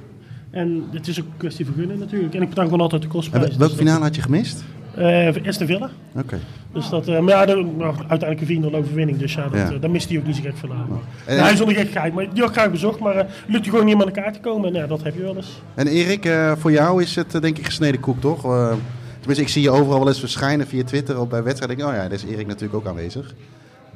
En 0.50 0.84
het 0.92 1.08
is 1.08 1.20
ook 1.20 1.26
een 1.26 1.36
kwestie 1.36 1.64
van 1.66 1.74
gunnen 1.74 1.98
natuurlijk. 1.98 2.34
En 2.34 2.42
ik 2.42 2.48
betaal 2.48 2.64
gewoon 2.64 2.80
altijd 2.80 3.02
de 3.02 3.08
kostprijs. 3.08 3.48
wel- 3.48 3.58
welke 3.58 3.72
Dus 3.74 3.82
finale 3.82 4.04
had 4.04 4.14
je 4.14 4.22
gemist? 4.22 4.64
Eh, 4.94 5.46
Aston 5.46 5.66
Villa. 5.66 5.90
Oké. 6.16 6.38
Dus 6.72 6.88
dat, 6.88 7.08
eh, 7.08 7.18
maar 7.20 7.34
ja, 7.34 7.44
de, 7.46 7.54
nou, 7.76 7.94
uiteindelijk 8.08 8.40
een 8.40 8.46
4-0 8.46 8.74
overwinning. 8.74 9.18
Dus 9.18 9.34
ja, 9.34 9.42
dat, 9.48 9.60
Ja. 9.60 9.70
eh, 9.70 9.80
daar 9.80 9.90
mist 9.90 10.08
hij 10.08 10.18
ook 10.18 10.26
niet 10.26 10.36
zo 10.36 10.42
gek 10.42 10.56
van 10.56 10.72
aan. 10.72 10.86
Nou, 11.26 11.40
hij 11.40 11.52
is 11.52 11.60
onder 11.60 11.76
gekkigheid, 11.76 12.14
maar 12.14 12.32
die 12.34 12.42
had 12.42 12.52
graag 12.52 12.70
bezocht. 12.70 12.98
Maar 13.00 13.26
lukt 13.46 13.64
je 13.64 13.70
gewoon 13.70 13.84
niet 13.86 13.94
om 13.94 14.00
aan 14.00 14.06
elkaar 14.06 14.32
te 14.32 14.40
komen. 14.40 14.68
En 14.68 14.80
ja, 14.80 14.86
dat 14.86 15.02
heb 15.02 15.14
je 15.14 15.22
wel 15.22 15.36
eens. 15.36 15.62
En 15.74 15.86
Erik, 15.86 16.24
eh, 16.24 16.52
voor 16.58 16.72
jou 16.72 17.02
is 17.02 17.16
het 17.16 17.30
denk 17.42 17.58
ik 17.58 17.64
gesneden 17.64 18.00
koek, 18.00 18.20
toch? 18.20 18.40
Tenminste, 19.18 19.42
ik 19.44 19.48
zie 19.48 19.62
je 19.62 19.70
overal 19.70 19.98
wel 19.98 20.08
eens 20.08 20.20
verschijnen 20.20 20.66
via 20.66 20.84
Twitter 20.84 21.20
of 21.20 21.28
bij 21.28 21.42
wedstrijden. 21.42 21.76
Denk 21.76 21.88
ik, 21.88 21.94
oh 21.96 22.02
ja, 22.02 22.08
daar 22.08 22.18
is 22.18 22.24
Erik 22.24 22.46
natuurlijk 22.46 22.74
ook 22.74 22.86
aanwezig. 22.86 23.34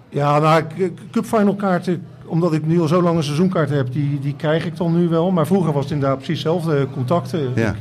Ja, 0.08 0.38
nou, 0.38 0.62
k- 0.62 0.90
Cup 1.10 1.24
Final 1.24 1.54
kaarten, 1.54 2.02
omdat 2.26 2.52
ik 2.52 2.66
nu 2.66 2.80
al 2.80 2.88
zo 2.88 3.02
lang 3.02 3.16
een 3.16 3.22
seizoenkaart 3.22 3.70
heb, 3.70 3.92
die, 3.92 4.20
die 4.20 4.34
krijg 4.36 4.66
ik 4.66 4.76
dan 4.76 4.96
nu 4.98 5.08
wel. 5.08 5.30
Maar 5.30 5.46
vroeger 5.46 5.72
was 5.72 5.82
het 5.84 5.92
inderdaad 5.92 6.16
precies 6.16 6.42
hetzelfde, 6.42 6.86
contacten. 6.92 7.52
Ja. 7.54 7.74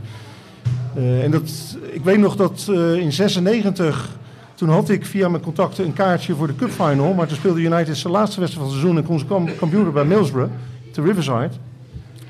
Eh, 0.95 1.23
en 1.23 1.31
dat, 1.31 1.77
ik 1.91 2.03
weet 2.03 2.19
nog 2.19 2.35
dat 2.35 2.67
eh, 2.69 2.95
in 2.95 3.11
96, 3.11 4.17
toen 4.55 4.69
had 4.69 4.89
ik 4.89 5.05
via 5.05 5.29
mijn 5.29 5.43
contacten 5.43 5.85
een 5.85 5.93
kaartje 5.93 6.35
voor 6.35 6.47
de 6.47 6.55
Cup 6.55 6.69
Final. 6.69 7.13
Maar 7.13 7.27
toen 7.27 7.37
speelde 7.37 7.61
United 7.61 7.97
zijn 7.97 8.13
laatste 8.13 8.39
wedstrijd 8.39 8.67
van 8.67 8.75
het 8.75 8.81
seizoen 8.81 8.97
en 9.01 9.07
kon 9.07 9.19
ze 9.19 9.25
kam- 9.25 9.55
kampioen 9.57 9.91
bij 9.93 10.05
Middlesbrough, 10.05 10.51
te 10.91 11.01
Riverside. 11.01 11.49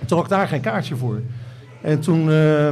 Toen 0.06 0.18
had 0.18 0.26
ik 0.26 0.30
daar 0.32 0.48
geen 0.48 0.62
kaartje 0.62 0.96
voor. 0.96 1.22
En 1.84 2.00
toen 2.00 2.32
eh, 2.32 2.68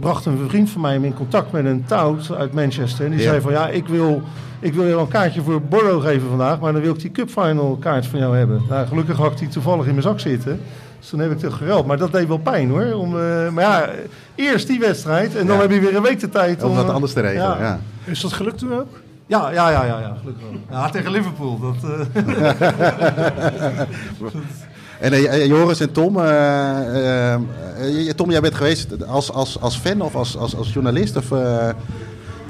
bracht 0.00 0.24
een 0.26 0.38
vriend 0.48 0.70
van 0.70 0.80
mij 0.80 0.98
me 0.98 1.06
in 1.06 1.14
contact 1.14 1.52
met 1.52 1.64
een 1.64 1.84
tout 1.86 2.30
uit 2.38 2.52
Manchester. 2.52 3.04
En 3.04 3.10
die 3.10 3.20
Ja. 3.20 3.26
zei 3.28 3.40
van 3.40 3.52
ja, 3.52 3.68
ik 3.68 3.86
wil, 3.88 4.22
ik 4.60 4.74
wil 4.74 4.84
je 4.84 4.90
wel 4.90 5.00
een 5.00 5.08
kaartje 5.08 5.42
voor 5.42 5.62
Borough 5.62 6.06
geven 6.06 6.28
vandaag. 6.28 6.60
Maar 6.60 6.72
dan 6.72 6.82
wil 6.82 6.94
ik 6.94 7.00
die 7.00 7.10
Cup 7.10 7.30
Final 7.30 7.76
kaart 7.80 8.06
van 8.06 8.18
jou 8.18 8.36
hebben. 8.36 8.62
Nou, 8.68 8.86
gelukkig 8.86 9.16
had 9.16 9.32
ik 9.32 9.38
die 9.38 9.48
toevallig 9.48 9.84
in 9.86 9.90
mijn 9.90 10.02
zak 10.02 10.20
zitten. 10.20 10.60
Dus 10.98 11.08
toen 11.08 11.18
heb 11.20 11.30
ik 11.30 11.40
het 11.40 11.52
gereld. 11.52 11.86
Maar 11.86 11.96
dat 11.98 12.12
deed 12.12 12.28
wel 12.28 12.38
pijn 12.38 12.68
hoor. 12.70 12.92
Om, 12.94 13.20
eh, 13.20 13.48
maar 13.48 13.64
ja, 13.64 13.88
eerst 14.34 14.66
die 14.66 14.78
wedstrijd. 14.80 15.36
En 15.36 15.46
dan 15.46 15.56
Ja. 15.56 15.62
heb 15.62 15.70
je 15.70 15.80
weer 15.80 15.96
een 15.96 16.02
week 16.02 16.20
de 16.20 16.28
tijd 16.28 16.62
Om 16.62 16.70
om... 16.70 16.76
wat 16.76 16.86
eh, 16.88 16.94
anders 16.94 17.12
te 17.12 17.20
regelen, 17.20 17.42
ja. 17.58 17.58
Ja, 17.60 17.78
Is 18.04 18.20
dat 18.20 18.32
gelukt 18.32 18.58
toen 18.58 18.72
ook? 18.74 18.88
ja, 19.26 19.50
ja, 19.50 19.70
ja, 19.70 19.84
ja, 19.84 19.98
ja 20.00 20.16
gelukkig 20.20 20.42
wel. 20.50 20.60
Ja, 20.80 20.88
tegen 20.90 21.10
Liverpool. 21.10 21.58
Dat, 21.60 21.76
eh, 21.90 22.00
En 25.00 25.12
eh, 25.12 25.46
Joris 25.46 25.80
en 25.80 25.92
Tom, 25.92 26.16
eh, 26.20 27.32
eh, 27.32 27.34
eh, 27.34 28.10
Tom, 28.16 28.30
jij 28.30 28.40
bent 28.40 28.54
geweest 28.54 29.06
als, 29.06 29.32
als, 29.32 29.60
als 29.60 29.76
fan 29.76 30.00
of 30.00 30.14
als, 30.14 30.36
als, 30.36 30.56
als 30.56 30.72
journalist? 30.72 31.16
Of, 31.16 31.32
eh, 31.32 31.68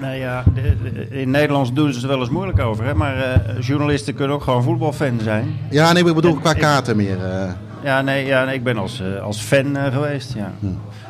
Nou 0.01 0.15
ja, 0.15 0.45
de- 0.55 0.77
de- 0.93 1.21
in 1.21 1.31
Nederlands 1.31 1.73
doen 1.73 1.93
ze 1.93 2.01
er 2.03 2.09
wel 2.09 2.21
eens 2.21 2.29
moeilijk 2.31 2.61
over. 2.61 2.85
Hè? 2.85 2.95
Maar 2.95 3.17
eh, 3.17 3.61
journalisten 3.61 4.15
kunnen 4.15 4.37
ook 4.37 4.43
gewoon 4.43 4.63
voetbalfan 4.63 5.19
zijn. 5.23 5.57
ja, 5.71 5.93
nee, 5.93 6.05
ik 6.05 6.15
bedoel 6.15 6.33
En 6.35 6.41
qua 6.41 6.51
ik- 6.51 6.59
kaarten 6.59 6.97
meer. 6.97 7.25
eh. 7.25 7.51
Ja, 7.83 8.01
nee, 8.03 8.27
ja, 8.27 8.45
nee 8.45 8.55
ik 8.55 8.65
ben 8.65 8.79
als, 8.79 9.01
eh, 9.01 9.23
als 9.23 9.41
fan 9.41 9.77
eh, 9.77 9.93
geweest. 9.93 10.35
Ja. 10.37 10.53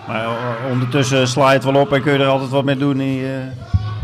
Maar 0.07 0.25
eh, 0.25 0.31
ondertussen 0.73 1.29
sla 1.29 1.49
je 1.49 1.55
het 1.55 1.65
wel 1.65 1.81
op 1.81 1.93
en 1.93 2.03
kun 2.03 2.13
je 2.13 2.19
er 2.19 2.27
altijd 2.27 2.51
wat 2.51 2.65
mee 2.65 2.77
doen 2.77 3.01
in 3.01 3.13
je 3.13 3.39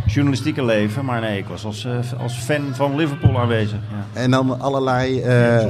journalistieke 0.06 0.64
leven. 0.64 1.04
Maar 1.04 1.20
nee, 1.20 1.38
ik 1.38 1.46
was 1.46 1.64
als, 1.64 1.84
eh, 1.84 2.20
als 2.22 2.34
fan 2.34 2.62
van 2.72 2.96
Liverpool 2.96 3.38
aanwezig. 3.40 3.78
Ja, 4.14 4.20
En 4.20 4.30
dan 4.30 4.60
allerlei... 4.60 5.20
eh, 5.20 5.66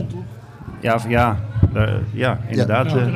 ja, 0.81 0.99
ja, 1.09 1.37
eh, 1.77 1.95
ja 2.13 2.39
inderdaad. 2.49 2.91
Ja. 2.91 2.97
eh, 2.99 3.15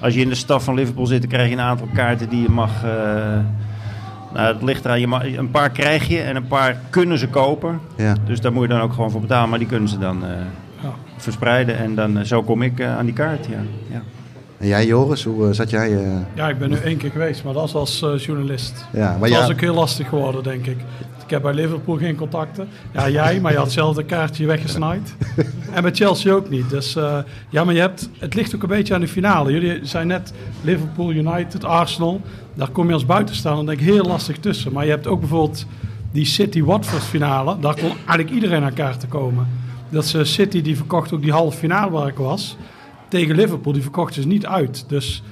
als 0.00 0.14
je 0.14 0.20
in 0.20 0.28
de 0.28 0.34
staf 0.34 0.64
van 0.64 0.74
Liverpool 0.74 1.06
zit, 1.06 1.20
dan 1.20 1.30
krijg 1.30 1.48
je 1.48 1.54
een 1.54 1.60
aantal 1.60 1.88
kaarten 1.94 2.28
die 2.28 2.42
je 2.42 2.48
mag. 2.48 2.70
eh, 2.84 2.90
nou, 4.34 4.54
het 4.54 4.62
ligt 4.62 4.84
eraan. 4.84 5.00
Je 5.00 5.06
mag, 5.06 5.36
een 5.36 5.50
paar 5.50 5.70
krijg 5.70 6.08
je 6.08 6.20
en 6.20 6.36
een 6.36 6.46
paar 6.46 6.76
kunnen 6.90 7.18
ze 7.18 7.28
kopen. 7.28 7.80
ja. 7.96 8.14
Dus 8.26 8.40
daar 8.40 8.52
moet 8.52 8.62
je 8.62 8.68
dan 8.68 8.80
ook 8.80 8.92
gewoon 8.92 9.10
voor 9.10 9.20
betalen. 9.20 9.48
Maar 9.50 9.58
die 9.58 9.68
kunnen 9.68 9.88
ze 9.88 9.98
dan 9.98 10.24
eh, 10.24 10.30
verspreiden. 11.16 11.78
En 11.78 11.94
dan, 11.94 12.26
zo 12.26 12.42
kom 12.42 12.62
ik 12.62 12.82
aan 12.82 13.04
die 13.04 13.14
kaart. 13.14 13.46
Ja. 13.46 13.58
Ja. 13.90 14.02
En 14.58 14.66
jij 14.68 14.86
Joris, 14.86 15.24
hoe 15.24 15.54
zat 15.54 15.70
jij? 15.70 15.92
eh, 16.04 16.10
Ja, 16.34 16.48
ik 16.48 16.58
ben 16.58 16.70
nu 16.70 16.76
één 16.76 16.96
keer 16.96 17.10
geweest, 17.10 17.44
maar 17.44 17.52
dat 17.54 17.72
was 17.72 18.02
als 18.02 18.24
journalist. 18.24 18.86
ja, 18.92 19.10
maar 19.10 19.18
Dat 19.20 19.28
ja, 19.28 19.38
was 19.40 19.50
ook 19.50 19.60
heel 19.60 19.74
lastig 19.74 20.08
geworden, 20.08 20.42
denk 20.42 20.66
ik. 20.66 20.76
Ik 21.24 21.30
heb 21.30 21.42
bij 21.42 21.54
Liverpool 21.54 21.96
geen 21.96 22.16
contacten. 22.16 22.68
Ja, 22.92 23.08
jij, 23.08 23.40
maar 23.40 23.52
je 23.52 23.58
had 23.58 23.72
zelf 23.72 23.96
een 23.96 24.06
kaartje 24.06 24.46
weggesnaaid. 24.46 25.14
en 25.74 25.82
bij 25.82 25.92
Chelsea 25.94 26.32
ook 26.32 26.50
niet. 26.50 26.70
Dus 26.70 26.96
eh, 26.96 27.18
ja, 27.48 27.64
maar 27.64 27.74
je 27.74 27.80
hebt, 27.80 28.08
het 28.18 28.34
ligt 28.34 28.54
ook 28.54 28.62
een 28.62 28.68
beetje 28.68 28.94
aan 28.94 29.00
de 29.00 29.08
finale. 29.08 29.52
Jullie 29.52 29.80
zijn 29.82 30.06
net 30.06 30.32
Liverpool, 30.62 31.12
United, 31.12 31.64
Arsenal. 31.64 32.20
Daar 32.54 32.70
kom 32.70 32.86
je 32.86 32.92
als 32.92 33.06
buitenstaander 33.06 33.66
denk 33.66 33.80
ik 33.80 33.94
heel 33.94 34.04
lastig 34.04 34.38
tussen. 34.38 34.72
Maar 34.72 34.84
je 34.84 34.90
hebt 34.90 35.06
ook 35.06 35.20
bijvoorbeeld 35.20 35.66
die 36.12 36.24
City-Watford 36.24 37.02
finale. 37.02 37.56
Daar 37.60 37.74
kon 37.74 37.90
eigenlijk 37.90 38.30
iedereen 38.30 38.62
aan 38.62 38.74
kaarten 38.74 39.08
komen. 39.08 39.48
Dat 39.88 40.14
eh, 40.14 40.24
City 40.24 40.62
die 40.62 40.76
verkocht 40.76 41.12
ook 41.12 41.22
die 41.22 41.32
halve 41.32 41.58
finale 41.58 41.90
waar 41.90 42.08
ik 42.08 42.16
was. 42.16 42.56
Tegen 43.08 43.34
Liverpool, 43.34 43.72
die 43.72 43.82
verkocht 43.82 44.14
dus 44.14 44.24
niet 44.24 44.46
uit. 44.46 44.84
Dus 44.88 45.22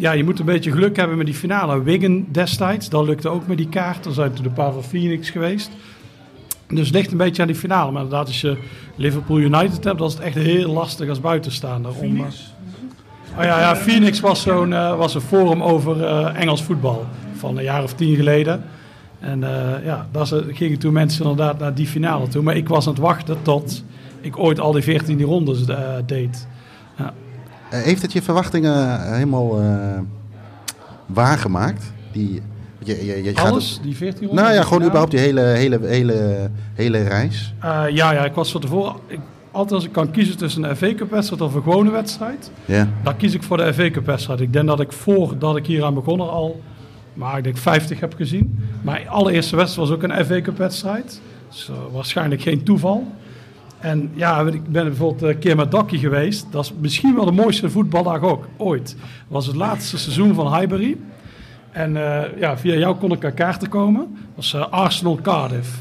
ja, 0.00 0.12
je 0.12 0.24
moet 0.24 0.38
een 0.38 0.44
beetje 0.44 0.70
geluk 0.70 0.96
hebben 0.96 1.16
met 1.16 1.26
die 1.26 1.34
finale. 1.34 1.82
Wigan 1.82 2.26
destijds, 2.28 2.88
dat 2.88 3.06
lukte 3.06 3.28
ook 3.28 3.46
met 3.46 3.56
die 3.56 3.68
kaart. 3.68 4.06
Er 4.06 4.12
zijn 4.12 4.32
toen 4.32 4.44
een 4.44 4.52
paar 4.52 4.72
van 4.72 4.82
Phoenix 4.82 5.30
geweest. 5.30 5.70
Dus 6.68 6.86
het 6.86 6.94
ligt 6.94 7.10
een 7.10 7.16
beetje 7.16 7.42
aan 7.42 7.48
die 7.48 7.56
finale. 7.56 7.92
Maar 7.92 8.02
inderdaad, 8.02 8.26
als 8.26 8.40
je 8.40 8.56
Liverpool 8.96 9.38
United 9.38 9.84
hebt, 9.84 9.98
dan 9.98 10.06
is 10.06 10.12
het 10.12 10.22
echt 10.22 10.34
heel 10.34 10.72
lastig 10.72 11.08
als 11.08 11.20
buitenstaander. 11.20 11.92
Om, 11.94 12.16
eh, 12.16 12.22
oh 13.38 13.44
ja, 13.44 13.60
ja, 13.60 13.76
Phoenix 13.76 14.20
was, 14.20 14.42
zo'n, 14.42 14.72
eh, 14.72 14.96
was 14.96 15.14
een 15.14 15.20
forum 15.20 15.62
over 15.62 16.04
eh, 16.04 16.40
Engels 16.40 16.62
voetbal 16.62 17.06
van 17.34 17.56
een 17.56 17.64
jaar 17.64 17.82
of 17.82 17.94
tien 17.94 18.16
geleden. 18.16 18.64
En 19.18 19.44
eh, 19.44 19.84
ja, 19.84 20.08
daar 20.12 20.26
gingen 20.50 20.78
toen 20.78 20.92
mensen 20.92 21.22
inderdaad 21.22 21.58
naar 21.58 21.74
die 21.74 21.86
finale 21.86 22.28
toe. 22.28 22.42
Maar 22.42 22.56
ik 22.56 22.68
was 22.68 22.86
aan 22.86 22.92
het 22.92 23.02
wachten 23.02 23.36
tot 23.42 23.84
ik 24.20 24.38
ooit 24.38 24.60
al 24.60 24.72
die 24.72 24.82
14 24.82 25.22
rondes 25.22 25.64
deed. 26.06 26.46
Eh, 27.70 27.80
heeft 27.80 28.02
het 28.02 28.12
je 28.12 28.22
verwachtingen 28.22 29.12
helemaal 29.14 29.60
eh, 29.60 29.98
waargemaakt? 31.06 31.92
Die, 32.12 32.42
je, 32.78 33.06
je, 33.06 33.22
je 33.22 33.36
gaat 33.36 33.50
Alles, 33.50 33.80
die 33.82 33.96
14 33.96 34.26
rondes. 34.26 34.44
nou 34.44 34.54
ja, 34.54 34.62
gewoon 34.62 34.78
Ja. 34.78 34.84
überhaupt 34.84 35.10
die 35.10 35.20
hele, 35.20 35.40
hele, 35.40 35.78
hele, 35.86 36.50
hele 36.74 37.02
reis. 37.02 37.54
Eh, 37.60 37.82
ja, 37.90 38.12
ja, 38.12 38.24
ik 38.24 38.34
was 38.34 38.50
van 38.52 38.60
tevoren. 38.60 38.94
Ik, 39.06 39.18
altijd 39.50 39.72
als 39.72 39.84
ik 39.84 39.92
kan 39.92 40.10
kiezen 40.10 40.36
tussen 40.36 40.62
een 40.62 40.76
FA 40.76 40.94
Cup 40.94 41.10
wedstrijd 41.10 41.42
of 41.42 41.54
een 41.54 41.62
gewone 41.62 41.90
wedstrijd, 41.90 42.50
Ja. 42.64 42.88
dan 43.02 43.16
kies 43.16 43.34
ik 43.34 43.42
voor 43.42 43.56
de 43.56 43.74
FA 43.74 43.90
Cup 43.90 44.06
wedstrijd. 44.06 44.40
Ik 44.40 44.52
denk 44.52 44.66
dat 44.66 44.80
ik 44.80 44.92
voordat 44.92 45.56
ik 45.56 45.66
hier 45.66 45.84
aan 45.84 45.94
begonnen 45.94 46.30
al, 46.30 46.60
maar 47.14 47.38
ik 47.38 47.44
denk 47.44 47.56
50 47.56 48.00
heb 48.00 48.14
gezien. 48.14 48.58
Mijn 48.82 49.08
allereerste 49.08 49.56
wedstrijd 49.56 49.88
was 49.88 49.96
ook 49.96 50.02
een 50.02 50.24
FA 50.24 50.40
Cup 50.40 50.58
wedstrijd. 50.58 51.20
Dus 51.50 51.68
eh, 51.68 51.74
waarschijnlijk 51.92 52.42
geen 52.42 52.62
toeval. 52.62 53.06
En 53.80 54.10
ja, 54.14 54.40
ik 54.40 54.68
ben 54.68 54.84
bijvoorbeeld 54.84 55.22
een 55.22 55.38
keer 55.38 55.56
met 55.56 55.70
Dokkie 55.70 55.98
geweest. 55.98 56.46
Dat 56.50 56.64
is 56.64 56.72
misschien 56.80 57.14
wel 57.14 57.24
de 57.24 57.32
mooiste 57.32 57.70
voetbaldag 57.70 58.22
ook, 58.22 58.48
ooit. 58.56 58.96
Dat 58.98 59.04
was 59.28 59.46
het 59.46 59.56
laatste 59.56 59.98
seizoen 59.98 60.34
van 60.34 60.54
Highbury. 60.56 60.96
En 61.70 61.96
eh, 61.96 62.38
ja, 62.38 62.58
via 62.58 62.74
jou 62.74 62.96
kon 62.96 63.12
ik 63.12 63.24
aan 63.24 63.34
kaarten 63.34 63.68
komen. 63.68 64.00
Dat 64.12 64.34
was 64.34 64.54
eh, 64.54 64.68
Arsenal 64.70 65.18
Cardiff. 65.22 65.80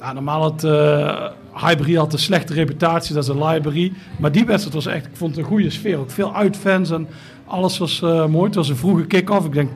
Nou, 0.00 0.14
normaal 0.14 0.40
had 0.40 0.64
uh, 0.64 1.26
Highbury 1.54 1.96
had 1.96 2.12
een 2.12 2.18
slechte 2.18 2.54
reputatie, 2.54 3.14
dat 3.14 3.22
is 3.22 3.28
een 3.28 3.44
library. 3.44 3.92
Maar 4.18 4.32
die 4.32 4.44
wedstrijd 4.44 4.74
was 4.74 4.86
echt, 4.86 5.06
ik 5.06 5.16
vond 5.16 5.30
het 5.30 5.44
een 5.44 5.50
goede 5.50 5.70
sfeer. 5.70 5.98
Ook 5.98 6.10
veel 6.10 6.34
uitfans 6.34 6.90
en 6.90 7.08
alles 7.46 7.78
was 7.78 8.02
eh, 8.02 8.26
mooi. 8.26 8.46
Het 8.46 8.54
was 8.54 8.68
een 8.68 8.76
vroege 8.76 9.06
kick-off, 9.06 9.46
ik 9.46 9.52
denk 9.52 9.70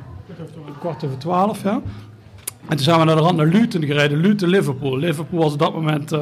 kwart 0.79 1.05
over 1.05 1.19
twaalf. 1.19 1.63
Ja. 1.63 1.81
En 2.69 2.77
toen 2.77 2.79
zijn 2.79 2.99
we 2.99 3.05
naar 3.05 3.17
de 3.17 3.23
rand 3.23 3.37
naar 3.37 3.47
Luton 3.47 3.85
gereden. 3.85 4.19
Luton, 4.19 4.49
Liverpool. 4.49 4.97
Liverpool 4.97 5.41
was 5.41 5.53
op 5.53 5.59
dat 5.59 5.75
moment, 5.75 6.13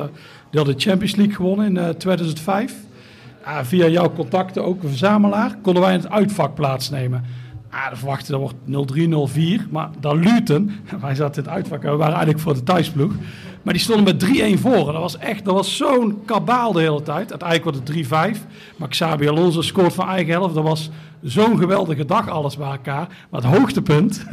die 0.50 0.60
had 0.60 0.66
de 0.66 0.74
Champions 0.76 1.16
League 1.16 1.34
gewonnen 1.34 1.66
in 1.66 1.76
uh, 1.76 1.88
2005. 1.88 2.74
Uh, 3.42 3.58
via 3.62 3.86
jouw 3.86 4.12
contacten, 4.12 4.64
ook 4.64 4.82
een 4.82 4.88
verzamelaar, 4.88 5.56
konden 5.62 5.82
wij 5.82 5.94
in 5.94 6.00
het 6.00 6.10
uitvak 6.10 6.54
plaatsnemen. 6.54 7.24
Ah, 7.70 7.90
de 7.90 7.96
verwachting 7.96 8.28
dat 8.28 8.40
wordt 8.40 8.90
0-3, 8.92 9.66
0-4. 9.66 9.70
Maar 9.70 9.90
dan 10.00 10.18
Luton, 10.18 10.70
wij 11.00 11.14
zaten 11.14 11.42
in 11.42 11.48
het 11.48 11.58
uitvak 11.58 11.82
we 11.82 11.88
waren 11.88 12.14
eigenlijk 12.14 12.40
voor 12.40 12.54
de 12.54 12.62
thuisploeg. 12.62 13.12
Maar 13.62 13.74
die 13.74 13.82
stonden 13.82 14.04
met 14.04 14.24
3-1 14.56 14.60
voor. 14.60 14.86
En 14.86 14.92
dat 14.92 15.02
was 15.02 15.18
echt, 15.18 15.44
dat 15.44 15.54
was 15.54 15.76
zo'n 15.76 16.22
kabaal 16.24 16.72
de 16.72 16.80
hele 16.80 17.02
tijd. 17.02 17.30
Uiteindelijk 17.30 17.62
wordt 17.76 17.88
het 17.88 18.36
3-5. 18.36 18.40
Maar 18.76 18.88
Xabi 18.88 19.28
Alonso 19.28 19.60
scoort 19.62 19.92
van 19.94 20.08
eigen 20.08 20.32
helft. 20.32 20.54
Dat 20.54 20.64
was 20.64 20.90
zo'n 21.22 21.58
geweldige 21.58 22.04
dag 22.04 22.28
alles 22.28 22.56
bij 22.56 22.70
elkaar. 22.70 23.08
Maar 23.30 23.40
het 23.42 23.50
hoogtepunt, 23.58 24.24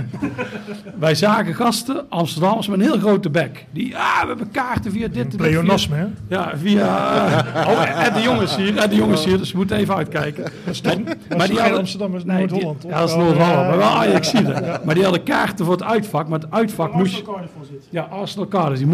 wij 1.00 1.16
zagen 1.16 1.54
gasten, 1.56 2.06
Amsterdammers 2.10 2.68
met 2.68 2.80
een 2.80 2.86
heel 2.86 2.98
grote 3.00 3.30
bek. 3.30 3.66
Die, 3.72 3.98
ah, 3.98 4.22
we 4.22 4.28
hebben 4.28 4.52
kaarten 4.52 4.92
via 4.92 5.08
dit 5.08 5.24
en 5.24 5.30
dit. 5.30 5.42
via- 5.42 5.50
Pleonasme, 5.50 5.96
hè? 5.96 6.06
Ja, 6.28 6.52
via... 6.58 6.86
eh, 7.54 7.68
oh, 7.70 8.06
en 8.06 8.14
de 8.14 8.22
jongens 8.22 8.56
hier, 8.56 8.78
en 8.78 8.90
de 8.90 8.96
jongens 8.96 9.26
hier, 9.26 9.38
dus 9.38 9.52
we 9.52 9.58
moeten 9.58 9.78
even 9.78 9.96
uitkijken. 9.96 10.52
Maar 11.38 11.48
die 11.48 11.60
hadden- 11.60 11.80
Amsterdam 11.80 12.16
is 12.16 12.24
Nee, 12.24 12.38
Noord-Holland? 12.38 12.84
Ja, 12.88 13.00
dat 13.00 13.10
is 13.10 13.16
Noord-Holland, 13.16 13.56
maar 13.56 13.78
wel 13.78 13.88
ja, 13.88 13.94
Ajax. 13.96 14.32
Maar 14.86 14.96
die 14.96 15.04
hadden 15.04 15.24
kaarten 15.24 15.66
voor 15.66 15.74
het 15.74 15.84
uitvak, 15.84 16.28
maar 16.28 16.40
het 16.40 16.52
uitvak 16.52 16.94
moest... 16.94 17.24
Ja, 17.90 18.02
Arsenal 18.02 18.48
Cardiff. 18.48 18.78
Die 18.78 18.88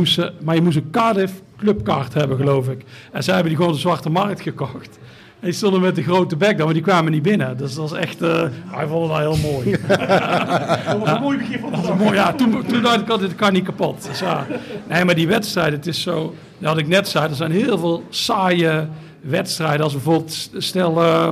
maar 0.43 0.55
je 0.55 0.61
moest 0.61 0.77
een 0.77 0.89
Cardiff 0.91 1.33
clubkaart 1.57 2.13
hebben, 2.13 2.37
geloof 2.37 2.67
ik. 2.67 2.83
En 3.11 3.23
zij 3.23 3.33
hebben 3.33 3.51
die 3.51 3.61
gewoon 3.61 3.75
de 3.75 3.79
zwarte 3.81 4.09
markt 4.09 4.41
gekocht. 4.41 4.99
En 5.39 5.47
die 5.47 5.55
stonden 5.55 5.81
met 5.81 5.95
de 5.95 6.03
grote 6.03 6.35
bek 6.35 6.57
dan, 6.57 6.65
maar 6.65 6.73
die 6.73 6.83
kwamen 6.83 7.11
niet 7.11 7.21
binnen. 7.21 7.57
Dus 7.57 7.75
dat 7.75 7.89
was 7.89 7.99
echt... 7.99 8.21
eh 8.21 8.43
hij 8.67 8.87
vond 8.87 9.09
het 9.09 9.17
wel 9.17 9.33
heel 9.33 9.51
mooi. 9.51 9.71
Dat 10.85 10.99
was 10.99 11.09
een 11.09 11.21
mooi 11.21 11.37
begin 11.37 11.59
van 11.59 11.71
de 11.71 11.81
dag. 11.81 11.97
mooi. 11.97 12.13
Ja, 12.13 12.33
toen, 12.33 12.65
toen 12.65 12.81
dacht 12.81 12.99
ik 13.01 13.09
altijd, 13.09 13.29
dit 13.29 13.39
kan 13.39 13.53
niet 13.53 13.63
kapot. 13.65 14.07
Dus 14.07 14.19
ja. 14.19 14.47
Nee, 14.89 15.05
maar 15.05 15.15
die 15.15 15.27
wedstrijden, 15.27 15.73
het 15.73 15.87
is 15.87 16.01
zo... 16.01 16.35
Dat 16.57 16.69
had 16.69 16.77
ik 16.77 16.87
net 16.87 17.07
zei, 17.07 17.29
er 17.29 17.35
zijn 17.35 17.51
heel 17.51 17.77
veel 17.77 18.03
saaie 18.09 18.87
wedstrijden. 19.21 19.83
Als 19.83 19.93
bijvoorbeeld, 19.93 20.49
stel... 20.57 21.01
eh, 21.03 21.27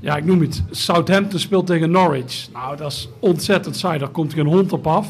ja, 0.00 0.16
ik 0.16 0.24
noem 0.24 0.40
het. 0.40 0.62
Southampton 0.70 1.38
speelt 1.40 1.66
tegen 1.66 1.90
Norwich. 1.90 2.48
Nou, 2.52 2.76
dat 2.76 2.92
is 2.92 3.08
ontzettend 3.18 3.76
saai. 3.76 3.98
Daar 3.98 4.08
komt 4.08 4.32
geen 4.32 4.46
hond 4.46 4.72
op 4.72 4.86
af. 4.86 5.06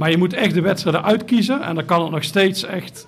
Maar 0.00 0.10
je 0.10 0.18
moet 0.18 0.32
echt 0.32 0.54
de 0.54 0.60
wedstrijden 0.60 1.04
uitkiezen. 1.04 1.62
En 1.62 1.74
dan 1.74 1.84
kan 1.84 2.02
het 2.02 2.10
nog 2.10 2.24
steeds 2.24 2.64
echt 2.64 3.06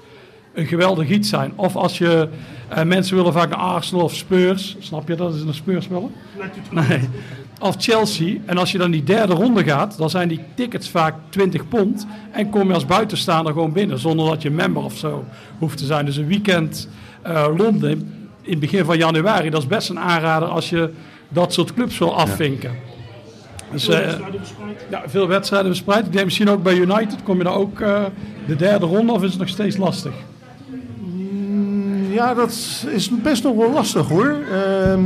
een 0.55 0.67
geweldig 0.67 1.09
iets 1.09 1.29
zijn. 1.29 1.53
Of 1.57 1.77
als 1.77 1.99
je... 1.99 2.29
eh, 2.69 2.85
mensen 2.85 3.17
willen 3.17 3.33
vaak 3.33 3.49
naar 3.51 3.59
Arsenal 3.59 4.05
of 4.05 4.15
Spurs. 4.15 4.77
Snap 4.79 5.09
je 5.09 5.15
dat? 5.15 5.35
Is 5.35 5.41
een 5.41 5.55
Spurs 5.55 5.89
willen? 5.89 6.11
Nee. 6.71 7.09
Of 7.61 7.75
Chelsea. 7.79 8.37
En 8.47 8.59
als 8.59 8.73
je 8.73 8.79
dan 8.79 8.91
die 8.91 9.05
derde 9.05 9.33
ronde 9.33 9.65
gaat, 9.65 9.99
dan 9.99 10.11
zijn 10.11 10.29
die 10.29 10.41
tickets 10.55 10.89
vaak 10.89 11.15
20 11.29 11.69
pond. 11.69 12.07
En 12.33 12.51
kom 12.51 12.69
je 12.69 12.75
als 12.75 12.87
buitenstaander 12.87 13.53
gewoon 13.53 13.73
binnen, 13.73 13.99
zonder 13.99 14.27
dat 14.27 14.43
je 14.43 14.51
member 14.51 14.83
of 14.85 14.97
zo 14.97 15.25
hoeft 15.59 15.79
te 15.79 15.85
zijn. 15.85 16.05
Dus 16.05 16.17
een 16.17 16.27
weekend 16.27 16.89
eh, 17.23 17.47
Londen 17.57 17.91
in 18.43 18.51
het 18.51 18.61
begin 18.61 18.85
van 18.85 18.99
januari, 18.99 19.51
dat 19.51 19.63
is 19.63 19.69
best 19.69 19.89
een 19.89 19.99
aanrader 19.99 20.49
als 20.49 20.71
je 20.71 20.91
dat 21.29 21.53
soort 21.53 21.75
clubs 21.75 21.99
wil 21.99 22.17
afvinken. 22.17 22.71
Dus, 23.73 23.89
eh, 23.89 24.13
ja, 24.91 25.03
veel 25.07 25.29
wedstrijden 25.29 25.69
verspreid. 25.71 26.07
Ik 26.07 26.13
denk 26.13 26.25
misschien 26.25 26.49
ook 26.51 26.63
bij 26.63 26.75
United. 26.77 27.23
Kom 27.23 27.39
je 27.39 27.45
dan 27.45 27.55
ook 27.55 27.81
eh, 27.81 28.03
de 28.47 28.57
derde 28.57 28.87
ronde 28.87 29.13
of 29.13 29.23
is 29.23 29.31
het 29.31 29.39
nog 29.39 29.49
steeds 29.49 29.77
lastig? 29.77 30.13
Ja, 32.11 32.35
dat 32.35 32.49
is 32.93 33.11
best 33.23 33.43
nog 33.43 33.57
wel 33.57 33.73
lastig 33.73 34.09
hoor. 34.09 34.37
Ehm, 34.53 35.01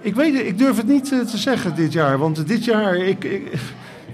ik, 0.00 0.14
weet, 0.14 0.34
ik 0.34 0.58
durf 0.58 0.76
het 0.76 0.86
niet 0.88 1.12
eh, 1.12 1.18
te 1.20 1.36
zeggen 1.38 1.74
dit 1.74 1.92
jaar. 1.92 2.18
Want 2.18 2.46
dit 2.48 2.64
jaar, 2.64 2.96
ik, 2.96 3.24
ik- 3.24 3.52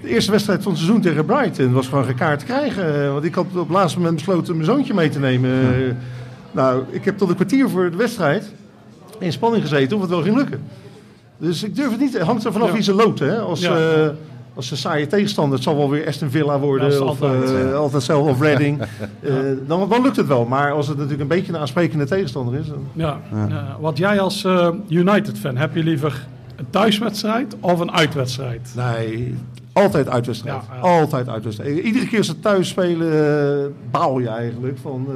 de 0.01 0.07
eerste 0.07 0.31
wedstrijd 0.31 0.63
van 0.63 0.71
het 0.71 0.81
seizoen 0.81 1.01
tegen 1.01 1.25
Brighton 1.25 1.71
was 1.73 1.87
gewoon 1.87 2.03
geen 2.05 2.15
kaart 2.15 2.39
te 2.39 2.45
krijgen. 2.45 3.11
Want 3.13 3.23
ik 3.25 3.35
had 3.35 3.45
op 3.53 3.67
het 3.67 3.69
laatste 3.69 3.97
moment 3.99 4.15
besloten 4.17 4.53
mijn 4.53 4.65
zoontje 4.65 4.93
mee 4.93 5.09
te 5.09 5.19
nemen. 5.19 5.51
Nou, 6.51 6.83
ik 6.89 7.05
heb 7.05 7.17
tot 7.17 7.29
een 7.29 7.35
kwartier 7.35 7.69
voor 7.69 7.91
de 7.91 7.97
wedstrijd 7.97 8.53
in 9.19 9.31
spanning 9.31 9.63
gezeten 9.63 9.95
of 9.95 10.01
het 10.01 10.11
wel 10.11 10.21
ging 10.21 10.35
lukken. 10.35 10.61
Dus 11.39 11.63
ik 11.63 11.75
durf 11.75 11.89
het 11.91 11.99
niet. 11.99 12.13
Het 12.13 12.21
hangt 12.21 12.43
er 12.45 12.51
vanaf 12.51 12.67
Ja. 12.67 12.73
wie 12.73 12.81
ze 12.83 12.93
loopt. 12.93 13.19
Hè? 13.19 13.39
Als, 13.39 13.59
Ja. 13.61 13.77
eh, 13.77 14.07
als 14.53 14.71
een 14.71 14.77
saaie 14.77 15.07
tegenstander, 15.07 15.53
het 15.53 15.63
zal 15.63 15.75
wel 15.77 15.89
weer 15.89 16.07
Aston 16.07 16.29
Villa 16.29 16.59
worden. 16.59 16.87
Of 17.07 17.21
altijd, 17.21 17.43
eh, 17.51 17.59
ja. 17.69 17.71
altijd 17.71 18.03
zelf 18.03 18.27
of 18.29 18.41
Reading. 18.41 18.79
Eh, 19.21 19.33
dan, 19.67 19.89
dan 19.89 20.01
lukt 20.01 20.15
het 20.15 20.27
wel. 20.27 20.45
Maar 20.45 20.71
als 20.71 20.87
het 20.87 20.95
natuurlijk 20.95 21.21
een 21.21 21.37
beetje 21.37 21.53
een 21.53 21.59
aansprekende 21.59 22.05
tegenstander 22.05 22.59
is. 22.59 22.67
Dan... 22.67 22.87
Ja. 22.93 23.17
ja. 23.31 23.77
wat 23.79 23.97
jij 23.97 24.19
als 24.19 24.43
eh, 24.43 24.69
United-fan, 24.89 25.57
heb 25.57 25.75
je 25.75 25.83
liever 25.83 26.27
een 26.55 26.65
thuiswedstrijd 26.69 27.55
of 27.59 27.79
een 27.79 27.91
uitwedstrijd? 27.91 28.73
Nee, 28.75 29.35
altijd 29.73 30.09
uitwedstrijd. 30.09 30.61
Ja, 30.69 30.75
ja. 30.75 30.81
Altijd 30.81 31.29
uitwedstrijd. 31.29 31.77
Iedere 31.79 32.07
keer 32.07 32.17
als 32.17 32.27
ze 32.27 32.39
thuis 32.39 32.67
spelen, 32.69 33.73
baal 33.91 34.19
je 34.19 34.27
eigenlijk 34.29 34.77
van. 34.81 35.05
eh, 35.09 35.13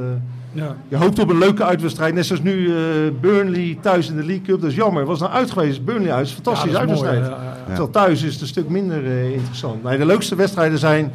Ja. 0.54 0.76
je 0.88 0.96
hoopt 0.98 1.20
op 1.20 1.30
een 1.30 1.38
leuke 1.38 1.64
uitwedstrijd. 1.64 2.14
Net 2.14 2.26
zoals 2.26 2.42
nu 2.42 2.68
eh, 2.76 2.82
Burnley 3.22 3.78
thuis 3.82 4.10
in 4.10 4.16
de 4.16 4.26
League 4.26 4.42
Cup. 4.46 4.62
Dat 4.62 4.70
is 4.70 4.76
jammer. 4.76 5.06
Was 5.06 5.20
nou 5.20 5.32
uit 5.32 5.52
geweest. 5.52 5.86
Burnley 5.86 6.12
uit. 6.14 6.32
Fantastische 6.32 6.78
Ja, 6.80 6.86
mooi, 6.86 6.90
uitwedstrijd. 7.00 7.26
ja. 7.42 7.54
Terwijl 7.66 7.90
thuis 7.90 8.24
is 8.24 8.32
het 8.34 8.42
een 8.42 8.48
stuk 8.48 8.70
minder 8.70 9.06
eh, 9.06 9.32
interessant. 9.34 9.84
Nee, 9.84 9.98
de 9.98 10.06
leukste 10.06 10.36
wedstrijden 10.36 10.78
zijn 10.80 11.12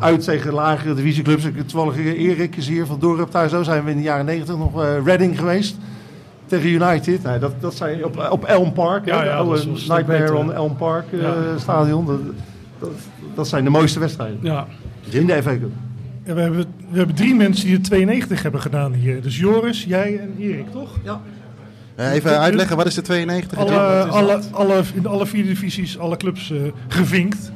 uit 0.00 0.24
tegen 0.24 0.52
lagere 0.52 0.94
divisieclubs. 0.94 1.44
Ik- 1.44 1.68
Toevallig 1.68 1.96
eh, 1.96 2.06
Erik 2.28 2.56
is 2.56 2.68
hier 2.68 2.86
van 2.86 2.98
Dorp 2.98 3.30
thuis. 3.30 3.50
Zo 3.50 3.62
zijn 3.62 3.84
we 3.84 3.90
in 3.90 3.96
de 3.96 4.02
jaren 4.02 4.24
90 4.24 4.56
nog 4.56 4.82
eh 4.82 4.88
Reading 5.04 5.38
geweest. 5.38 5.76
Tegen 6.46 6.68
United. 6.68 7.22
Nee, 7.22 7.38
dat, 7.38 7.52
dat 7.60 7.74
zijn 7.74 8.04
op, 8.04 8.28
op 8.30 8.44
Elm 8.44 8.72
Park. 8.72 9.06
Ja, 9.06 9.22
hè, 9.22 9.32
oude 9.32 9.66
Nightmare 9.66 10.04
beter. 10.06 10.34
on 10.34 10.52
Elm 10.52 10.76
Park 10.76 11.04
stadion. 11.56 12.06
Dat, 12.06 12.18
dat, 12.78 12.90
dat 13.34 13.48
zijn 13.48 13.64
de 13.64 13.70
mooiste 13.70 13.98
wedstrijden. 14.00 14.38
Ja. 14.42 14.66
In 15.10 15.26
de 15.26 15.42
FA 15.42 15.50
Cup. 15.50 15.70
Ja, 16.24 16.34
we, 16.34 16.40
hebben, 16.40 16.64
we 16.90 16.96
hebben 16.98 17.16
drie 17.16 17.34
mensen 17.34 17.66
die 17.66 17.74
de 17.76 17.80
92 17.88 18.42
hebben 18.42 18.60
gedaan 18.60 18.92
hier. 18.92 19.22
Dus 19.22 19.38
Joris, 19.38 19.84
jij 19.84 20.18
en 20.18 20.34
Erik, 20.38 20.70
toch? 20.70 20.98
Eh, 21.94 22.12
Even 22.12 22.38
uitleggen, 22.40 22.76
wat 22.76 22.86
is 22.86 22.94
de 22.94 23.02
92? 23.02 23.58
Alle, 23.58 24.04
is 24.06 24.12
alle, 24.12 24.40
alle, 24.50 24.82
in 24.94 25.06
alle 25.06 25.26
vier 25.26 25.44
divisies, 25.44 25.98
alle 25.98 26.16
clubs 26.16 26.50
eh, 26.50 26.58
gevinkt. 26.88 27.52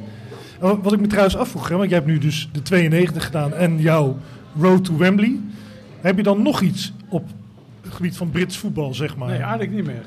En 0.59 0.67
wat- 0.67 0.79
Wat 0.81 0.93
ik 0.93 0.99
me 0.99 1.07
trouwens 1.07 1.37
afvroeg, 1.37 1.69
hè, 1.69 1.75
want 1.77 1.89
jij 1.89 1.97
hebt 1.97 2.09
nu 2.11 2.17
dus 2.17 2.49
de 2.51 2.61
92 2.61 3.25
gedaan 3.25 3.53
en 3.53 3.79
jouw 3.81 4.17
Road 4.59 4.85
to 4.85 4.97
Wembley. 4.97 5.39
Heb 6.01 6.17
je 6.17 6.23
dan 6.23 6.41
nog 6.41 6.61
iets 6.61 6.93
op 7.09 7.27
het 7.81 7.93
gebied 7.93 8.17
van 8.17 8.29
Brits 8.29 8.57
voetbal, 8.57 8.93
zeg 8.93 9.15
maar? 9.17 9.27
Nee, 9.27 9.37
eigenlijk 9.37 9.71
niet 9.71 9.85
meer. 9.85 10.05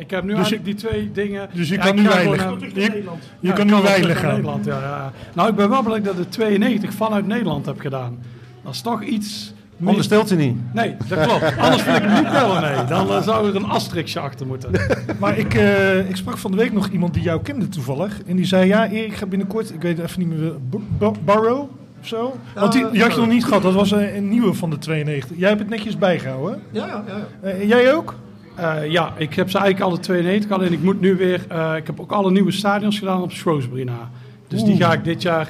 Ik 0.00 0.10
heb 0.10 0.22
nu 0.22 0.28
Dus 0.28 0.36
eigenlijk 0.36 0.64
die 0.64 0.74
twee 0.74 1.10
dingen. 1.12 1.48
dus 1.52 1.68
je 1.68 1.74
Ja, 1.74 1.80
kan 1.84 1.94
nu 1.96 2.02
ga 2.02 2.14
weinig. 2.14 2.36
naar- 2.44 2.58
Je, 2.60 2.80
je 2.80 3.02
Ja, 3.40 3.52
kan 3.52 3.66
nu 3.66 3.74
weinig 3.74 4.18
gaan. 4.20 4.30
Nederland, 4.30 4.64
ja, 4.64 4.78
ja. 4.80 5.12
Nou, 5.34 5.48
ik 5.48 5.54
ben 5.54 5.68
wel 5.70 5.82
blij 5.82 6.00
dat 6.00 6.12
ik 6.12 6.18
de 6.22 6.28
92 6.28 6.92
vanuit 6.92 7.26
Nederland 7.26 7.66
heb 7.66 7.80
gedaan. 7.80 8.18
Dat 8.64 8.72
is 8.74 8.80
toch 8.80 9.02
iets. 9.02 9.52
meer- 9.76 9.88
Anders 9.88 10.06
stelt 10.06 10.28
hij 10.28 10.38
niet. 10.38 10.56
Nee, 10.74 10.96
dat 11.08 11.20
klopt. 11.26 11.56
Anders 11.64 11.82
vind 11.82 11.96
ik 11.96 12.02
hem 12.02 12.22
niet 12.22 12.32
bellen, 12.32 12.60
nee. 12.62 12.84
Dan 12.84 13.08
eh, 13.10 13.22
zou 13.22 13.48
er 13.48 13.56
een 13.56 13.64
asterixje 13.64 14.20
achter 14.20 14.46
moeten. 14.46 14.70
Maar 15.20 15.38
ik, 15.38 15.54
eh, 15.54 16.08
ik 16.08 16.16
sprak 16.16 16.38
van 16.38 16.50
de 16.50 16.56
week 16.56 16.72
nog 16.72 16.88
iemand 16.88 17.14
die 17.14 17.22
jou 17.22 17.42
kende 17.42 17.68
toevallig. 17.68 18.20
En 18.26 18.36
die 18.36 18.44
zei, 18.46 18.66
ja 18.66 18.88
Erik 18.88 19.14
gaat 19.14 19.28
binnenkort, 19.28 19.72
ik 19.74 19.82
weet 19.82 19.98
even 19.98 20.18
niet 20.28 20.28
meer, 20.38 20.52
Bar- 20.98 21.12
Barrow 21.24 21.60
of 22.00 22.06
zo? 22.06 22.36
Want 22.54 22.72
die, 22.72 22.90
die 22.90 23.02
had 23.02 23.12
je 23.14 23.18
nog 23.20 23.28
niet 23.28 23.44
gehad, 23.44 23.62
dat 23.62 23.74
was 23.74 23.90
een, 23.90 24.16
een 24.16 24.28
nieuwe 24.28 24.54
van 24.54 24.70
de 24.70 24.78
92. 24.78 25.36
Jij 25.38 25.48
hebt 25.48 25.60
het 25.60 25.68
netjes 25.70 25.98
bijgehouden. 25.98 26.60
Ja, 26.70 26.86
ja, 26.86 27.04
ja. 27.42 27.48
Eh, 27.48 27.68
jij 27.68 27.94
ook? 27.94 28.14
Eh, 28.60 28.90
ja, 28.90 29.12
ik 29.16 29.34
heb 29.34 29.50
ze 29.50 29.58
eigenlijk 29.58 29.90
alle 29.90 30.00
92. 30.00 30.50
Alleen 30.50 30.72
ik 30.72 30.82
moet 30.82 31.00
nu 31.00 31.16
weer. 31.16 31.44
eh, 31.48 31.72
ik 31.76 31.86
heb 31.86 32.00
ook 32.00 32.12
alle 32.12 32.30
nieuwe 32.30 32.50
stadions 32.50 32.98
gedaan 32.98 33.22
op 33.22 33.32
Shrewsbury 33.32 33.82
na. 33.82 34.10
Dus 34.48 34.64
die 34.64 34.76
ga 34.76 34.92
ik 34.92 35.04
dit 35.04 35.22
jaar 35.22 35.48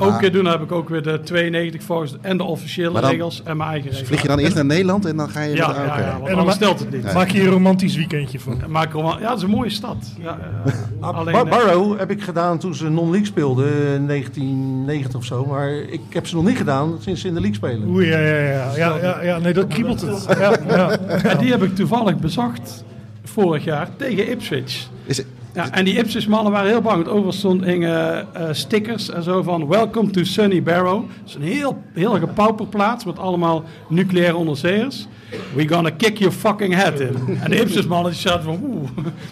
ook 0.00 0.10
Ah. 0.12 0.20
weer 0.20 0.32
doen. 0.32 0.44
Heb 0.44 0.60
ik 0.62 0.72
ook 0.72 0.88
weer 0.88 1.02
de 1.02 1.20
92 1.24 1.82
volgens 1.82 2.14
en 2.20 2.36
de 2.36 2.42
officiële 2.44 3.00
dan- 3.00 3.10
regels 3.10 3.42
en 3.44 3.56
mijn 3.56 3.70
eigen 3.70 3.90
regels. 3.90 4.08
Vlieg 4.08 4.22
je 4.22 4.28
dan 4.28 4.38
eerst 4.38 4.54
naar 4.54 4.64
Nederland 4.64 5.04
en 5.06 5.16
dan 5.16 5.28
ga 5.30 5.42
je... 5.42 5.56
Ja, 5.56 6.18
want 6.20 6.34
dan 6.34 6.52
stelt 6.52 6.78
het 6.78 6.90
niet. 6.90 7.12
Maak 7.12 7.28
je 7.30 7.40
een 7.42 7.48
romantisch 7.48 7.96
weekendje 7.96 8.40
van. 8.40 8.60
Maak 8.68 8.92
wel- 8.92 9.20
ja, 9.20 9.28
het 9.28 9.36
is 9.36 9.42
een 9.42 9.50
mooie 9.50 9.70
stad. 9.70 9.96
Ja, 10.20 10.38
eh, 10.66 10.72
alleen, 11.16 11.32
Bar- 11.32 11.44
eh, 11.44 11.50
Barrow 11.50 11.98
heb 11.98 12.10
ik 12.10 12.22
gedaan 12.22 12.58
toen 12.58 12.74
ze 12.74 12.88
non-league 12.88 13.26
speelden 13.26 13.66
in 13.94 14.06
1990 14.06 15.14
of 15.18 15.24
zo. 15.24 15.44
Maar 15.46 15.70
ik 15.70 16.00
heb 16.10 16.26
ze 16.26 16.34
nog 16.34 16.44
niet 16.44 16.56
gedaan 16.56 16.96
sinds 17.00 17.20
ze 17.20 17.26
in 17.28 17.34
de 17.34 17.40
league 17.40 17.56
spelen. 17.58 17.88
Oeh, 17.88 18.08
ja, 18.08 18.18
ja, 18.18 18.36
ja. 18.38 18.76
Ja, 18.76 18.96
ja, 19.02 19.22
ja 19.22 19.38
nee, 19.38 19.52
dat 19.52 19.66
kriebelt 19.66 20.00
het. 20.00 20.26
Ja, 20.38 20.56
ja. 20.68 20.98
en 20.98 21.38
die 21.38 21.50
heb 21.50 21.62
ik 21.62 21.74
toevallig 21.74 22.16
bezocht 22.16 22.84
vorig 23.24 23.64
jaar 23.64 23.88
tegen 23.96 24.30
Ipswich. 24.30 24.86
Is 25.06 25.16
het- 25.16 25.26
Ja, 25.58 25.70
en 25.70 25.84
die 25.84 25.98
Ipswich 25.98 26.28
mannen 26.28 26.52
waren 26.52 26.68
heel 26.68 26.80
bang. 26.80 26.96
Want 26.96 27.08
overal 27.08 27.32
stonden 27.32 27.68
hingen, 27.68 28.34
eh, 28.34 28.48
stickers 28.52 29.10
en 29.10 29.22
zo 29.22 29.42
van 29.42 29.66
Welcome 29.66 30.10
to 30.10 30.24
Sunny 30.24 30.62
Barrow. 30.62 31.02
Dat 31.08 31.28
is 31.28 31.34
een 31.34 31.42
heel, 31.42 31.82
heel 31.92 32.18
gepauperplaats 32.18 33.04
met 33.04 33.18
allemaal 33.18 33.64
nucleaire 33.88 34.36
onderzeeërs. 34.36 35.06
We 35.54 35.68
gonna 35.68 35.90
kick 35.90 36.18
your 36.18 36.34
fucking 36.34 36.74
head 36.74 37.00
in. 37.00 37.38
En 37.42 37.50
de 37.50 37.60
Ipswich 37.60 37.88
mannen 37.88 38.12
die 38.12 38.20
zaten 38.20 38.42
van 38.42 38.60
oeh, 38.62 38.88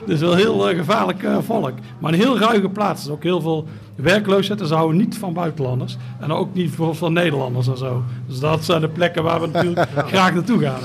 dit 0.06 0.14
is 0.14 0.20
wel 0.20 0.34
heel 0.34 0.68
eh, 0.68 0.76
gevaarlijk 0.76 1.22
eh, 1.22 1.36
volk. 1.40 1.72
Maar 1.98 2.12
een 2.12 2.18
heel 2.18 2.38
ruige 2.38 2.68
plaats. 2.68 3.02
Er 3.02 3.08
is 3.08 3.14
ook 3.14 3.22
heel 3.22 3.40
veel 3.40 3.66
werkloosheid. 3.94 4.60
En 4.60 4.66
ze 4.66 4.74
houden 4.74 4.96
niet 4.96 5.18
van 5.18 5.32
buitenlanders. 5.32 5.96
En 6.20 6.32
ook 6.32 6.54
niet 6.54 6.74
van 6.90 7.12
Nederlanders 7.12 7.68
en 7.68 7.78
zo. 7.78 8.02
Dus 8.26 8.38
dat 8.38 8.64
zijn 8.64 8.80
de 8.80 8.88
plekken 8.88 9.22
waar 9.22 9.40
we 9.40 9.46
natuurlijk 9.46 9.88
graag 10.12 10.34
naartoe 10.34 10.60
gaan. 10.60 10.80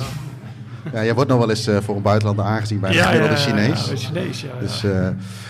Ja, 0.94 1.04
jij 1.04 1.14
wordt 1.14 1.30
nog 1.30 1.40
wel 1.40 1.50
eens 1.50 1.68
eh, 1.68 1.78
voor 1.82 1.96
een 1.96 2.02
buitenlander 2.02 2.46
aangezien 2.46 2.80
bij 2.80 2.90
een 2.98 3.04
gemiddelde 3.04 3.36
Chinees. 3.36 3.90
Ja, 3.90 3.96
Chinees, 3.96 4.42
ja. 4.42 4.48
ja. 4.54 4.60
Dus, 4.60 4.84
eh, 4.84 5.08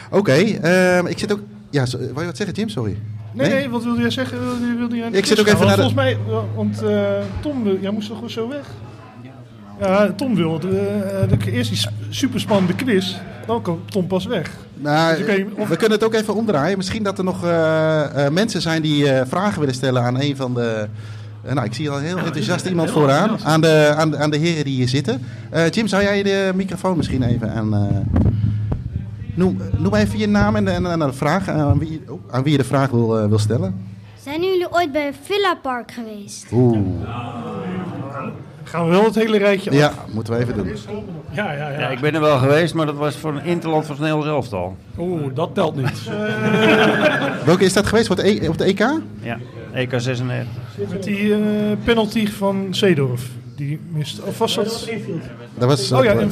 oké. 0.09 0.31
ehm, 0.31 1.05
ik 1.05 1.19
zit 1.19 1.31
ook... 1.31 1.39
Ja, 1.69 1.85
zo- 1.85 1.97
wou 1.97 2.19
je 2.19 2.25
wat 2.25 2.37
zeggen, 2.37 2.55
Jim? 2.55 2.69
Sorry. 2.69 2.97
Nee, 3.33 3.49
nee, 3.49 3.69
wat 3.69 3.83
wilde 3.83 4.01
jij 4.01 4.09
zeggen? 4.09 4.39
Wilde, 4.39 4.75
wilde 4.77 4.95
jij 4.95 5.09
Ik 5.11 5.25
zit 5.25 5.39
ook 5.39 5.45
gaan? 5.47 5.55
even 5.55 5.67
naar 5.67 5.75
de- 5.75 5.81
Volgens 5.81 6.03
mij, 6.03 6.17
eh, 6.27 6.39
want 6.55 6.81
eh, 6.83 7.01
Tom, 7.41 7.63
wil- 7.63 7.77
jij 7.81 7.91
moest 7.91 8.07
toch 8.07 8.31
zo 8.31 8.47
weg? 8.47 8.65
Ja, 9.79 10.11
Tom 10.15 10.35
wilde 10.35 10.67
eh, 10.67 11.29
de, 11.39 11.51
eerst 11.51 11.69
die 11.69 11.79
sp- 11.79 11.91
superspannende 12.09 12.75
quiz. 12.75 13.15
Dan 13.45 13.61
komt 13.61 13.91
Tom 13.91 14.07
pas 14.07 14.25
weg. 14.25 14.51
Nou, 14.73 15.17
Dus 15.23 15.43
of- 15.55 15.67
we 15.67 15.75
kunnen 15.75 15.97
het 15.97 16.03
ook 16.07 16.13
even 16.13 16.35
omdraaien. 16.35 16.77
Misschien 16.77 17.03
dat 17.03 17.17
er 17.17 17.23
nog 17.23 17.43
eh, 17.45 18.25
eh, 18.25 18.31
mensen 18.31 18.61
zijn 18.61 18.81
die 18.81 19.09
eh, 19.11 19.21
vragen 19.27 19.59
willen 19.59 19.75
stellen 19.75 20.01
aan 20.03 20.21
een 20.21 20.35
van 20.35 20.53
de 20.53 20.87
nou, 21.49 21.63
ik 21.65 21.73
zie 21.73 21.89
al 21.89 21.97
heel 21.97 22.17
enthousiast 22.17 22.65
iemand 22.65 22.91
vooraan. 22.91 23.37
Aan 23.43 23.61
de, 23.61 23.93
aan, 23.97 24.11
de, 24.11 24.17
aan 24.17 24.29
de 24.29 24.37
heren 24.37 24.63
die 24.63 24.75
hier 24.75 24.87
zitten. 24.89 25.21
Eh, 25.49 25.69
Jim, 25.69 25.87
zou 25.87 26.03
jij 26.03 26.23
de 26.23 26.51
microfoon 26.55 26.97
misschien 26.97 27.23
even 27.23 27.51
aan... 27.53 27.73
eh, 27.73 28.19
noem, 29.35 29.57
noem 29.77 29.95
even 29.95 30.19
je 30.19 30.27
naam 30.27 30.55
en, 30.55 30.67
en, 30.67 30.85
en 30.85 30.99
de 30.99 31.13
vraag 31.13 31.47
eh, 31.47 31.55
aan 31.61 31.79
wie, 31.79 32.01
oh, 32.07 32.19
aan 32.31 32.43
wie 32.43 32.51
je 32.51 32.57
de 32.57 32.63
vraag 32.63 32.89
wil, 32.89 33.19
eh, 33.19 33.27
wil 33.27 33.39
stellen. 33.39 33.75
Zijn 34.23 34.41
jullie 34.41 34.67
ooit 34.71 34.91
bij 34.91 35.11
Villa 35.23 35.55
Park 35.61 35.91
geweest? 35.91 36.45
Oeh, 36.51 36.77
Gaan 38.63 38.85
we 38.85 38.91
wel 38.91 39.03
het 39.03 39.15
hele 39.15 39.37
rijtje 39.37 39.69
af? 39.69 39.75
ja, 39.75 39.91
moeten 40.13 40.33
we 40.33 40.39
even 40.39 40.55
doen. 40.55 40.67
Ja, 41.31 41.51
ja, 41.51 41.69
Ja, 41.69 41.79
ja. 41.79 41.87
ik 41.89 41.99
ben 41.99 42.13
er 42.13 42.21
wel 42.21 42.37
geweest, 42.37 42.73
maar 42.73 42.85
dat 42.85 42.95
was 42.95 43.15
voor 43.15 43.33
een 43.35 43.43
interland 43.45 43.85
van 43.85 43.95
Nederlands 43.99 44.27
elftal. 44.27 44.75
Oeh, 44.97 45.21
dat 45.35 45.49
telt 45.55 45.75
niet. 45.75 46.01
Welke 47.45 47.63
is 47.65 47.73
dat 47.73 47.85
geweest? 47.87 48.09
Op 48.09 48.15
de, 48.17 48.43
E- 48.43 48.47
op 48.47 48.57
de 48.57 48.63
EK? 48.63 48.79
Ja, 49.19 49.37
EK 49.73 49.89
96. 49.97 50.47
Met 50.89 51.03
die 51.03 51.33
eh, 51.33 51.39
penalty 51.83 52.27
van 52.27 52.67
Zeedorf. 52.71 53.27
Die 53.55 53.79
mist. 53.91 54.21
Of 54.21 54.37
was 54.37 54.55
dat? 54.55 54.89
Dat 55.57 55.67
was... 55.67 55.91
Oh 55.91 56.03
ja, 56.03 56.13
eh, 56.13 56.25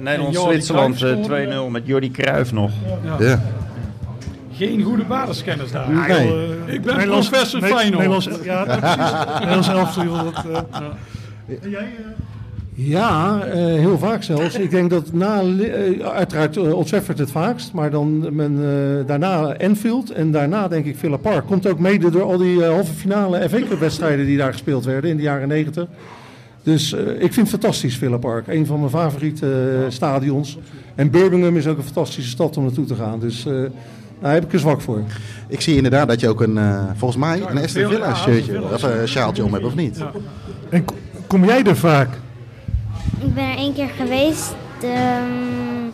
Nederland-Zwitserland 0.00 0.98
Jordi 0.98 1.20
eh, 1.20 1.26
Cruijff 1.26 1.52
2-0 1.68 1.70
met 1.70 1.82
Jordi 1.86 2.10
Cruijff 2.10 2.52
nog. 2.52 2.70
ja. 3.18 3.42
Geen 4.56 4.82
goede 4.82 5.04
basiskennis 5.04 5.70
daar. 5.72 5.90
Nee. 5.90 6.08
eh, 6.08 6.74
Ik 6.74 6.82
ben 6.82 6.94
Nederlands- 6.96 7.28
professor 7.28 7.60
Ne- 7.60 7.66
Feyenoord. 7.66 7.92
Nederlands, 8.08 8.28
ja, 8.44 8.64
precies. 8.64 9.38
Nederlands 9.38 9.68
elftal. 9.68 10.24
Dat, 10.24 10.44
eh, 10.44 11.56
En 11.62 11.70
jij, 11.70 11.86
Ja, 12.76 13.40
eh, 13.44 13.56
heel 13.64 13.98
vaak 13.98 14.22
zelfs. 14.22 14.54
Ik 14.58 14.70
denk 14.70 14.90
dat 14.90 15.12
na, 15.12 15.40
eh, 15.40 16.06
uiteraard 16.06 16.56
uh, 16.56 16.74
Old 16.76 16.86
Trafford 16.88 17.18
het 17.18 17.30
vaakst, 17.30 17.72
maar 17.72 17.90
dan 17.90 18.34
men, 18.34 18.52
eh, 18.60 19.06
daarna 19.06 19.52
Enfield 19.52 20.10
en 20.10 20.30
daarna 20.30 20.68
denk 20.68 20.84
ik 20.84 20.96
Villa 20.96 21.16
Park. 21.16 21.46
Komt 21.46 21.66
ook 21.66 21.78
mede 21.78 22.10
door 22.10 22.22
al 22.22 22.36
die 22.38 22.64
halve 22.64 22.92
finale 22.92 23.48
FA 23.48 23.58
Cup 23.68 23.78
wedstrijden 23.78 24.26
die 24.26 24.36
daar 24.36 24.52
gespeeld 24.52 24.84
werden 24.84 25.10
in 25.10 25.16
de 25.16 25.22
jaren 25.22 25.48
negentig. 25.48 25.86
Dus 26.62 26.92
eh, 26.92 27.00
ik 27.08 27.32
vind 27.32 27.36
het 27.36 27.48
fantastisch 27.48 27.96
Villa 27.96 28.16
Park. 28.16 28.46
Een 28.48 28.66
van 28.66 28.78
mijn 28.78 28.90
favoriete 28.90 29.46
stadions. 29.88 30.58
En 30.94 31.10
Birmingham 31.10 31.56
is 31.56 31.66
ook 31.66 31.76
een 31.76 31.84
fantastische 31.84 32.30
stad 32.30 32.56
om 32.56 32.64
naartoe 32.64 32.84
te 32.86 32.94
gaan. 32.94 33.20
Dus 33.20 33.46
eh, 33.46 33.52
daar 34.20 34.32
heb 34.32 34.44
ik 34.44 34.52
er 34.52 34.58
zwak 34.58 34.80
voor. 34.80 35.02
Ik 35.48 35.60
zie 35.60 35.76
inderdaad 35.76 36.08
dat 36.08 36.20
je 36.20 36.28
ook 36.28 36.40
een, 36.40 36.58
eh, 36.58 36.82
volgens 36.96 37.20
mij, 37.20 37.42
een 37.48 37.58
Aston 37.58 37.88
Villa 37.88 38.14
shirtje 38.14 38.62
of 38.72 38.82
een 38.82 39.08
sjaaltje 39.08 39.44
om 39.44 39.52
hebt, 39.52 39.64
of 39.64 39.74
niet? 39.74 39.98
en 40.70 40.84
ko- 40.84 40.94
kom 41.26 41.44
jij 41.44 41.62
er 41.64 41.76
vaak? 41.76 42.08
Ik 43.20 43.34
ben 43.34 43.44
er 43.44 43.56
één 43.56 43.74
keer 43.74 43.88
geweest. 43.88 44.54
ehm, 44.82 45.90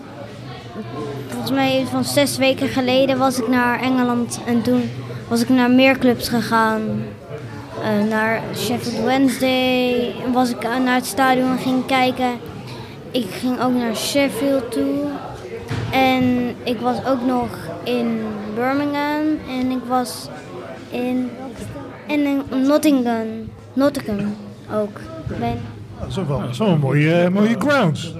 volgens 1.28 1.50
mij 1.50 1.84
van 1.90 2.04
zes 2.04 2.36
weken 2.36 2.68
geleden 2.68 3.18
was 3.18 3.38
ik 3.38 3.48
naar 3.48 3.80
Engeland 3.80 4.40
en 4.46 4.62
toen 4.62 4.90
was 5.28 5.42
ik 5.42 5.48
naar 5.48 5.70
meer 5.70 5.98
clubs 5.98 6.28
gegaan. 6.28 7.02
Eh, 7.82 8.08
naar 8.08 8.42
Sheffield 8.56 9.04
Wednesday 9.04 10.14
was 10.32 10.50
ik 10.50 10.62
naar 10.62 10.94
het 10.94 11.06
stadion 11.06 11.58
ging 11.58 11.86
kijken. 11.86 12.30
Ik 13.11 13.26
ging 13.30 13.61
ook 13.61 13.72
naar 13.72 13.96
Sheffield 13.96 14.72
toe. 14.72 14.94
En 15.92 16.54
ik 16.62 16.80
was 16.80 17.04
ook 17.06 17.26
nog 17.26 17.48
in 17.84 18.20
Birmingham 18.54 19.38
en 19.48 19.70
ik 19.70 19.82
was 19.88 20.28
in, 20.90 21.30
en 22.06 22.20
in 22.26 22.42
Nottingham. 22.66 23.26
Nottingham 23.72 24.36
ook. 24.74 25.00
Dat 26.01 26.09
is 26.51 26.59
wel, 26.59 26.68
een 26.68 26.78
mooie, 26.78 27.12
eh, 27.12 27.28
mooie 27.30 27.57
grounds. 27.59 28.14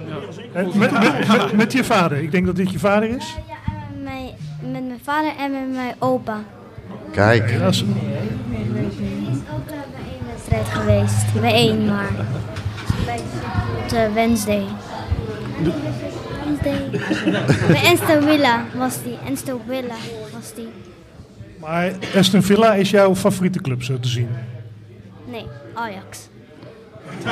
En 0.53 0.65
met, 0.77 0.91
met, 0.91 1.27
met, 1.27 1.51
met 1.53 1.73
je 1.73 1.83
vader. 1.83 2.17
Ik 2.17 2.31
denk 2.31 2.45
dat 2.45 2.55
dit 2.55 2.71
je 2.71 2.79
vader 2.79 3.09
is. 3.09 3.35
Ja, 3.47 3.55
met 3.93 4.03
mijn, 4.03 4.29
met 4.71 4.87
mijn 4.87 4.99
vader 5.03 5.31
en 5.39 5.51
met 5.51 5.71
mijn 5.71 5.93
opa. 5.99 6.39
Kijk, 7.11 7.59
Dat 7.59 7.73
is, 7.73 7.83
Die 7.83 7.87
is 9.31 9.37
ook 9.53 9.69
eh, 9.69 9.77
bij 9.91 10.11
één 10.11 10.25
wedstrijd 10.31 10.67
geweest. 10.67 11.41
Bij 11.41 11.53
één 11.53 11.85
maar. 11.85 12.11
Bij 13.05 13.19
de 13.89 14.13
Wednesday. 14.13 14.63
Wednesday. 16.43 16.89
bij 17.67 17.91
Aston 17.91 18.21
Villa 18.21 18.65
was 18.75 19.03
die. 19.03 19.17
Aston 19.31 19.59
Villa 19.67 19.95
was 20.33 20.53
die. 20.55 20.67
maar 21.59 21.91
Aston 22.15 22.41
Villa 22.43 22.73
is 22.73 22.89
jouw 22.89 23.15
favoriete 23.15 23.61
club, 23.61 23.83
zo 23.83 23.99
te 23.99 24.07
zien. 24.07 24.29
Nee, 25.25 25.45
Ajax. 25.73 26.29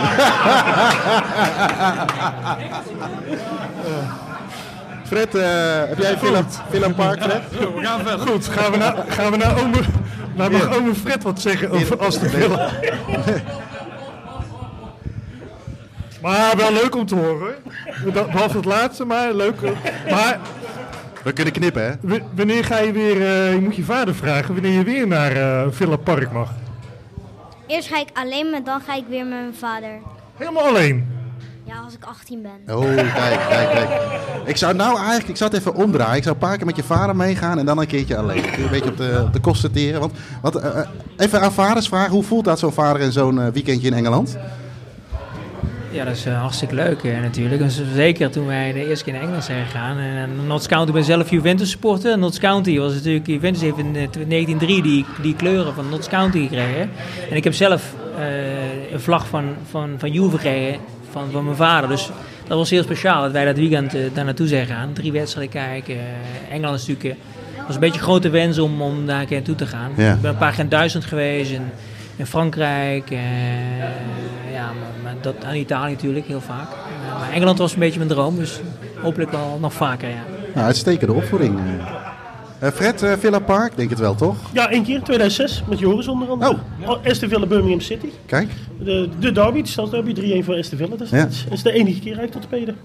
Fred, 5.07 5.35
eh, 5.35 5.43
heb 5.87 5.97
jij 5.97 6.17
Villa, 6.17 6.43
Villa 6.69 6.89
Park, 6.89 7.21
Fred? 7.23 7.41
We 7.49 7.81
gaan 7.81 7.99
verder. 7.99 8.27
Goed, 8.27 8.47
gaan 8.47 8.71
we 8.71 8.77
naar, 8.77 8.95
gaan 9.07 9.31
we 9.31 9.37
naar 9.37 9.59
ome, 9.59 9.77
nou 10.35 10.51
mag 10.51 10.75
ome 10.77 10.95
Fred 10.95 11.23
wat 11.23 11.41
zeggen 11.41 11.69
over 11.71 11.97
Aston 11.97 12.29
Villa. 12.29 12.69
Maar 16.21 16.57
wel 16.57 16.73
leuk 16.73 16.95
om 16.95 17.05
te 17.05 17.15
horen 17.15 17.55
Behalve 18.13 18.57
het 18.57 18.65
laatste, 18.65 19.05
maar 19.05 19.33
leuk. 19.33 19.61
Maar 20.09 20.39
We 21.23 21.33
kunnen 21.33 21.53
knippen, 21.53 21.83
hè? 21.83 22.17
wanneer 22.35 22.65
ga 22.65 22.77
je 22.77 22.91
weer, 22.91 23.21
eh, 23.21 23.53
je 23.53 23.59
moet 23.61 23.75
je 23.75 23.83
vader 23.83 24.15
vragen, 24.15 24.53
wanneer 24.53 24.71
je 24.71 24.83
weer 24.83 25.07
naar 25.07 25.31
eh, 25.31 25.67
Villa 25.69 25.95
Park 25.95 26.31
mag? 26.31 26.51
Eerst 27.69 27.87
ga 27.87 27.99
ik 27.99 28.09
alleen, 28.13 28.49
maar 28.49 28.63
dan 28.63 28.81
ga 28.81 28.95
ik 28.95 29.03
weer 29.09 29.25
met 29.25 29.39
mijn 29.39 29.55
vader. 29.55 29.99
Helemaal 30.35 30.63
alleen. 30.63 31.07
Ja, 31.63 31.79
als 31.79 31.93
ik 31.93 32.03
18 32.03 32.41
ben. 32.41 32.75
Oh, 32.75 32.95
kijk, 32.95 33.39
kijk, 33.49 33.69
kijk. 33.71 33.89
Ik 34.45 34.57
zou 34.57 34.75
nou 34.75 34.97
eigenlijk, 34.97 35.29
ik 35.29 35.37
zou 35.37 35.49
het 35.49 35.59
even 35.59 35.75
omdraaien. 35.75 36.17
Ik 36.17 36.23
zou 36.23 36.35
een 36.35 36.41
paar 36.41 36.57
keer 36.57 36.65
met 36.65 36.75
je 36.75 36.83
vader 36.83 37.15
meegaan 37.15 37.59
en 37.59 37.65
dan 37.65 37.77
een 37.77 37.87
keertje 37.87 38.17
alleen. 38.17 38.43
Een 38.43 38.69
beetje 38.69 38.89
op 38.89 38.97
de, 38.97 39.21
op 39.25 39.33
de 39.33 39.39
kosten 39.39 39.71
teren. 39.71 39.99
Want, 39.99 40.13
want 40.41 40.55
eh, 40.55 40.79
eh, 40.79 40.87
even 41.17 41.41
aan 41.41 41.51
vaders 41.51 41.87
vragen, 41.87 42.11
hoe 42.11 42.23
voelt 42.23 42.45
dat 42.45 42.59
zo'n 42.59 42.71
vader 42.71 43.01
in 43.01 43.11
zo'n 43.11 43.41
eh, 43.41 43.47
weekendje 43.47 43.87
in 43.87 43.93
Engeland? 43.93 44.37
Ja, 45.91 46.05
dat 46.05 46.15
is 46.15 46.25
eh, 46.25 46.39
hartstikke 46.39 46.75
leuk 46.75 47.03
eh, 47.03 47.21
natuurlijk. 47.21 47.61
En 47.61 47.71
zeker 47.95 48.31
toen 48.31 48.45
wij 48.45 48.73
de 48.73 48.87
eerste 48.87 49.03
keer 49.03 49.13
naar 49.13 49.21
Engeland 49.21 49.43
zijn 49.43 49.65
gegaan. 49.65 49.97
En 49.97 50.29
uh, 50.41 50.47
Notts 50.47 50.67
County, 50.67 50.87
ik 50.87 50.93
ben 50.93 51.03
zelf 51.03 51.29
Juventus 51.29 51.69
supporter. 51.69 52.17
Notts 52.17 52.39
County 52.39 52.77
was 52.77 52.93
natuurlijk, 52.93 53.27
Juventus 53.27 53.61
heeft 53.61 53.77
in 53.77 53.95
eh, 53.95 54.07
1903 54.11 54.81
die, 54.81 55.05
die 55.21 55.35
kleuren 55.35 55.73
van 55.73 55.89
Notts 55.89 56.07
County 56.07 56.41
gekregen. 56.41 56.89
En 57.29 57.35
ik 57.35 57.43
heb 57.43 57.53
zelf 57.53 57.93
eh, 58.17 58.91
een 58.93 58.99
vlag 58.99 59.27
van, 59.27 59.55
van, 59.69 59.95
van 59.97 60.11
Juve 60.11 60.35
gekregen 60.35 60.79
van, 61.11 61.31
van 61.31 61.43
mijn 61.43 61.55
vader. 61.55 61.89
Dus 61.89 62.09
dat 62.49 62.57
was 62.57 62.69
heel 62.69 62.83
speciaal 62.83 63.21
dat 63.21 63.31
wij 63.31 63.45
dat 63.45 63.57
weekend 63.57 63.95
eh, 63.95 64.01
daar 64.13 64.25
naartoe 64.25 64.47
zijn 64.47 64.65
gegaan. 64.65 64.93
Drie 64.93 65.11
wedstrijden 65.11 65.53
kijken. 65.53 65.95
Eh, 65.95 66.53
Engeland 66.53 66.79
is 66.79 66.87
natuurlijk... 66.87 67.19
eh, 67.19 67.65
was 67.65 67.75
een 67.75 67.81
beetje 67.81 67.97
een 67.99 68.05
grote 68.05 68.29
wens 68.29 68.59
om, 68.59 68.81
om 68.81 69.05
daar 69.05 69.19
een 69.19 69.27
keer 69.27 69.37
naartoe 69.37 69.55
te 69.55 69.65
gaan. 69.65 69.91
Ja. 69.97 70.13
Ik 70.13 70.21
ben 70.21 70.31
een 70.31 70.37
paar 70.37 70.51
keer 70.51 70.59
in 70.59 70.69
Duitsland 70.69 71.05
geweest. 71.05 71.53
En, 71.53 71.71
in 72.19 72.25
Frankrijk, 72.25 73.11
eh, 73.11 73.79
ja, 74.53 74.65
maar, 74.65 74.91
maar 75.03 75.13
dat, 75.21 75.35
en 75.43 75.55
Italië 75.55 75.91
natuurlijk 75.91 76.25
heel 76.27 76.41
vaak. 76.41 76.67
Maar 77.19 77.31
Engeland 77.31 77.57
was 77.57 77.73
een 77.73 77.79
beetje 77.79 77.97
mijn 77.99 78.11
droom, 78.11 78.35
dus 78.35 78.59
hopelijk 79.01 79.31
wel 79.31 79.57
nog 79.61 79.73
vaker, 79.73 80.09
ja. 80.09 80.23
Nou, 80.53 80.65
uitstekende 80.65 81.13
opvoeding. 81.13 81.57
eh. 81.59 82.67
Eh, 82.67 82.73
Fred, 82.73 83.01
eh, 83.03 83.13
Villa 83.19 83.39
Park, 83.39 83.77
denk 83.77 83.89
het 83.89 83.99
wel, 83.99 84.15
toch? 84.15 84.35
Ja, 84.53 84.69
één 84.69 84.83
keer, 84.83 85.01
2006, 85.01 85.63
met 85.69 85.79
Joris 85.79 86.07
onder 86.07 86.29
andere. 86.29 86.57
Oh. 86.85 87.05
Aston 87.05 87.29
Villa, 87.29 87.45
Birmingham 87.45 87.79
City. 87.81 88.07
Kijk. 88.25 88.49
De, 88.79 89.09
de 89.19 89.31
derby, 89.31 89.61
de 89.61 89.67
stadsderby, 89.67 90.13
3-1 90.41 90.45
voor 90.45 90.55
Aston 90.55 90.77
Villa. 90.77 90.95
Dus 90.95 91.09
Ja. 91.09 91.17
dat 91.23 91.31
is- 91.31 91.45
is 91.51 91.63
de 91.63 91.71
enige 91.71 91.99
keer 91.99 92.17
eigenlijk 92.17 92.31
tot 92.31 92.43
spelen. 92.43 92.75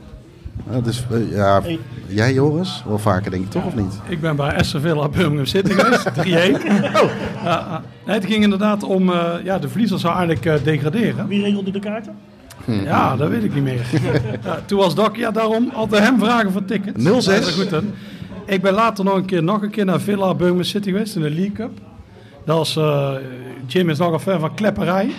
Dus, 0.82 1.04
eh, 1.10 1.30
ja, 1.30 1.60
Hey. 1.62 1.78
jij 2.06 2.32
Joris? 2.32 2.82
Wel 2.86 2.98
vaker 2.98 3.30
denk 3.30 3.44
ik 3.44 3.50
toch, 3.50 3.64
of 3.66 3.74
niet? 3.74 4.00
Ik 4.08 4.20
ben 4.20 4.36
bij 4.36 4.56
Aston 4.58 4.80
Villa 4.80 5.08
Birmingham 5.08 5.46
City 5.46 5.72
geweest, 5.72 6.04
3-1. 6.18 6.94
Oh. 7.02 7.10
Ja, 7.44 7.82
nee, 8.06 8.14
het 8.14 8.24
ging 8.26 8.42
inderdaad 8.42 8.82
om, 8.82 9.10
eh, 9.10 9.30
ja, 9.44 9.58
de 9.58 9.68
verliezer 9.68 9.98
zou 9.98 10.16
eigenlijk 10.16 10.46
eh, 10.46 10.54
degraderen. 10.64 11.26
Wie 11.28 11.42
regelde 11.42 11.70
de 11.70 11.78
kaarten? 11.78 12.14
Ja, 12.66 13.16
dat 13.16 13.28
weet 13.28 13.44
ik 13.44 13.54
niet 13.54 13.62
meer. 13.62 13.80
ja, 14.44 14.60
toen 14.66 14.78
was 14.78 14.94
Doc, 14.94 15.16
ja 15.16 15.30
daarom 15.30 15.70
altijd 15.74 16.02
hem 16.02 16.18
vragen 16.18 16.52
voor 16.52 16.64
tickets. 16.64 17.02
06? 17.04 17.24
Dat 17.24 17.46
is 17.48 17.54
goed, 17.54 17.70
hè. 17.70 17.78
Ik 18.46 18.62
ben 18.62 18.72
later 18.72 19.04
nog 19.04 19.14
een 19.16 19.24
keer, 19.24 19.42
nog 19.42 19.62
een 19.62 19.70
keer 19.70 19.84
naar 19.84 20.00
Villa 20.00 20.34
Birmingham 20.34 20.64
City 20.64 20.90
geweest 20.90 21.16
in 21.16 21.22
de 21.22 21.30
League 21.30 21.52
Cup. 21.52 21.70
Dat 22.44 22.56
was, 22.56 22.76
eh, 22.76 23.10
Jim 23.66 23.88
is 23.90 23.98
nogal 23.98 24.18
fan 24.18 24.40
van 24.40 24.54
klepperij. 24.54 25.10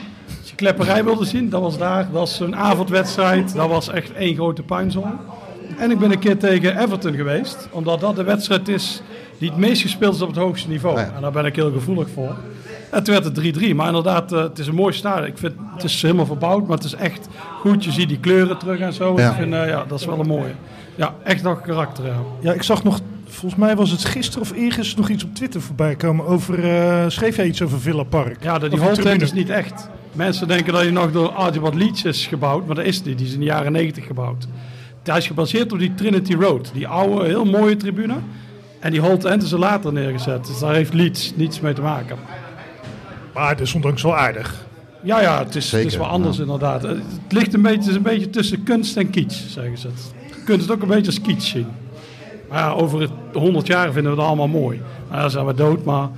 Klepperij 0.56 1.04
wilde 1.04 1.26
zien, 1.26 1.50
dat 1.50 1.62
was 1.62 1.78
daar. 1.78 2.04
Dat 2.04 2.12
was 2.12 2.40
een 2.40 2.56
avondwedstrijd. 2.56 3.54
Dat 3.56 3.70
was 3.70 3.90
echt 3.90 4.14
één 4.14 4.36
grote 4.36 4.64
puinzone. 4.64 5.14
En 5.78 5.92
ik 5.92 6.00
ben 6.00 6.12
een 6.12 6.20
keer 6.20 6.38
tegen 6.38 6.82
Everton 6.82 7.14
geweest. 7.14 7.68
Omdat 7.72 8.00
dat 8.00 8.16
de 8.16 8.24
wedstrijd 8.24 8.68
is 8.68 9.02
die 9.38 9.50
het 9.50 9.58
meest 9.58 9.82
gespeeld 9.82 10.16
is 10.16 10.22
op 10.22 10.28
het 10.28 10.38
hoogste 10.38 10.70
niveau. 10.70 11.00
Ja. 11.00 11.12
En 11.16 11.22
daar 11.22 11.32
ben 11.32 11.46
ik 11.46 11.56
heel 11.56 11.72
gevoelig 11.72 12.10
voor. 12.10 12.36
En 12.92 13.04
toen 13.04 13.14
werd 13.14 13.26
het 13.26 13.58
3-3. 13.58 13.76
Maar 13.76 13.88
inderdaad, 13.88 14.32
eh, 14.32 14.42
het 14.42 14.60
is 14.60 14.68
een 14.68 14.76
mooi 14.76 14.94
stadion. 14.94 15.28
Ik 15.28 15.38
vind, 15.38 15.54
het 15.74 15.84
is 15.84 16.02
helemaal 16.02 16.26
verbouwd, 16.26 16.68
maar 16.68 16.78
het 16.78 16.86
is 16.86 16.94
echt 16.94 17.28
goed. 17.60 17.84
Je 17.84 17.92
ziet 17.92 18.08
die 18.08 18.20
kleuren 18.20 18.58
terug 18.58 18.80
en 18.80 18.94
zo. 18.94 19.18
Ja. 19.18 19.30
Ik 19.30 19.36
vind, 19.36 19.54
eh, 19.54 19.68
ja, 19.68 19.86
dat 19.88 20.00
is 20.00 20.06
wel 20.06 20.20
een 20.20 20.28
mooie. 20.28 20.54
Ja, 20.96 21.14
echt 21.24 21.44
nog 21.44 21.62
karakter. 21.62 22.06
Ja. 22.06 22.16
Ja, 22.40 22.54
ik 22.54 22.64
zag 22.64 22.84
nog, 22.84 23.00
volgens 23.28 23.62
mij 23.62 23.76
was 23.76 23.92
het 23.92 24.06
gisteren 24.06 24.42
of 24.42 24.52
eergisteren 24.52 25.02
nog 25.02 25.12
iets 25.12 25.24
op 25.24 25.36
Twitter 25.36 25.62
voorbij 25.62 25.96
komen 25.96 26.26
over, 26.26 26.64
eh, 26.64 27.06
schreef 27.08 27.36
jij 27.36 27.46
iets 27.46 27.62
over 27.62 27.80
Villa 27.80 28.04
Park? 28.04 28.44
Ja, 28.44 28.60
de, 28.60 28.70
die 28.70 29.22
is 29.22 29.34
niet 29.34 29.50
echt. 29.50 29.90
Mensen 30.16 30.48
denken 30.48 30.74
dat 30.74 30.84
je 30.84 30.92
nog 30.92 31.12
door 31.12 31.30
Archibald 31.30 31.76
Leach 31.76 32.04
is 32.04 32.26
gebouwd, 32.26 32.66
maar 32.66 32.76
dat 32.76 32.86
is 32.86 33.04
niet. 33.04 33.18
Die 33.18 33.28
is 33.28 33.34
in 33.34 33.40
de 33.40 33.46
jaren 33.46 33.72
90 33.72 34.06
gebouwd. 34.06 34.48
Hij 35.04 35.18
is 35.18 35.28
gebaseerd 35.28 35.72
op 35.72 35.80
die 35.80 35.94
Trinity 35.94 36.34
Road, 36.34 36.72
die 36.74 36.88
oude, 36.88 37.26
heel 37.26 37.46
mooie 37.46 37.76
tribune. 37.76 38.16
En 38.80 38.92
die 38.92 39.02
Holt 39.02 39.26
End 39.26 39.44
is 39.44 39.52
er 39.52 39.60
later 39.60 39.94
neergezet. 39.94 40.46
Dus 40.46 40.60
daar 40.60 40.74
heeft 40.74 40.94
Leach 40.94 41.36
niets 41.36 41.60
mee 41.60 41.74
te 41.74 41.82
maken. 41.82 42.18
Maar 43.34 43.58
desondanks 43.58 44.02
wel 44.02 44.16
aardig. 44.16 44.66
Ja, 45.04 45.22
ja, 45.22 45.44
het 45.44 45.56
is, 45.56 45.72
het 45.72 45.86
is 45.86 45.98
wel 45.98 46.06
anders 46.06 46.38
ja. 46.38 46.44
inderdaad. 46.44 46.82
Het 46.82 47.02
ligt 47.30 47.54
een 47.54 47.62
beetje, 47.62 47.78
het 47.78 47.88
is 47.88 47.96
een 47.96 48.02
beetje 48.02 48.30
tussen 48.30 48.64
kunst 48.64 48.98
en 48.98 49.10
kitsch, 49.10 49.50
zeggen 49.50 49.78
ze 49.78 49.88
het. 49.88 50.14
Je 50.28 50.44
kunt 50.44 50.62
het 50.62 50.72
ook 50.72 50.82
een 50.82 50.88
beetje 50.88 51.06
als 51.06 51.22
kitsch 51.22 51.52
zien. 51.52 51.68
Maar 52.50 52.60
ja, 52.60 52.72
over 52.72 53.02
het 53.02 53.12
100 53.34 53.68
jaar 53.68 53.92
vinden 53.92 54.12
we 54.12 54.18
het 54.18 54.28
allemaal 54.28 54.48
mooi. 54.48 54.82
Nou, 55.10 55.22
dan 55.22 55.32
zijn 55.32 55.46
we 55.46 55.54
dood, 55.54 55.84
maar 55.84 56.10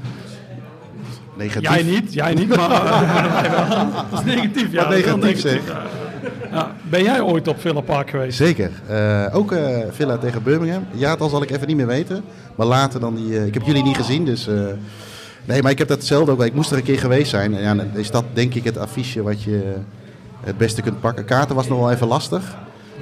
Negatief. 1.38 1.70
jij 1.70 1.84
niet, 1.84 2.14
jij 2.14 2.34
niet, 2.34 2.56
maar 2.56 2.72
eh. 2.86 3.82
Dat 4.12 4.20
is 4.20 4.26
negatief, 4.36 4.72
ja. 4.72 4.84
Wat 4.84 4.90
negatief, 4.90 5.40
zeg. 5.40 5.62
ja. 6.52 6.72
Ben 6.90 7.04
jij 7.04 7.22
ooit 7.22 7.48
op 7.48 7.62
Villa 7.62 7.82
Park 7.82 8.10
geweest? 8.10 8.38
Zeker. 8.38 8.72
Eh, 8.88 9.26
ook 9.36 9.52
eh, 9.52 9.78
Villa 9.90 10.18
tegen 10.18 10.44
Birmingham. 10.44 10.86
Ja, 10.92 11.16
dat 11.16 11.30
zal 11.30 11.42
ik 11.42 11.50
even 11.50 11.68
niet 11.68 11.76
meer 11.76 11.88
weten. 11.88 12.24
Maar 12.56 12.68
later 12.68 13.00
dan 13.00 13.16
die... 13.16 13.46
ik 13.46 13.54
heb 13.54 13.64
jullie 13.64 13.84
niet 13.84 13.96
gezien, 13.96 14.26
dus... 14.26 14.50
nee, 15.46 15.62
maar 15.62 15.72
ik 15.72 15.78
heb 15.78 15.88
dat 15.88 15.98
hetzelfde 15.98 16.32
ook. 16.32 16.44
Ik 16.44 16.54
moest 16.54 16.72
er 16.72 16.78
een 16.78 16.84
keer 16.84 17.00
geweest 17.00 17.30
zijn. 17.30 17.56
En 17.56 17.62
ja, 17.62 17.76
dan 17.76 17.88
is 17.94 18.12
dat 18.12 18.24
denk 18.34 18.54
ik 18.54 18.64
het 18.64 18.78
affiche 18.78 19.22
wat 19.22 19.44
je 19.44 19.74
het 20.40 20.58
beste 20.58 20.82
kunt 20.82 21.00
pakken. 21.00 21.26
Kaarten 21.26 21.56
was 21.56 21.68
nog 21.68 21.80
wel 21.80 21.92
even 21.92 22.08
lastig. 22.08 22.56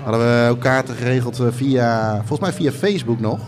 Hadden 0.04 0.22
we 0.22 0.50
ook 0.50 0.60
kaarten 0.60 0.96
geregeld 0.96 1.44
via... 1.50 2.16
Volgens 2.16 2.40
mij 2.40 2.54
via 2.54 2.72
Facebook 2.72 3.20
nog. 3.20 3.40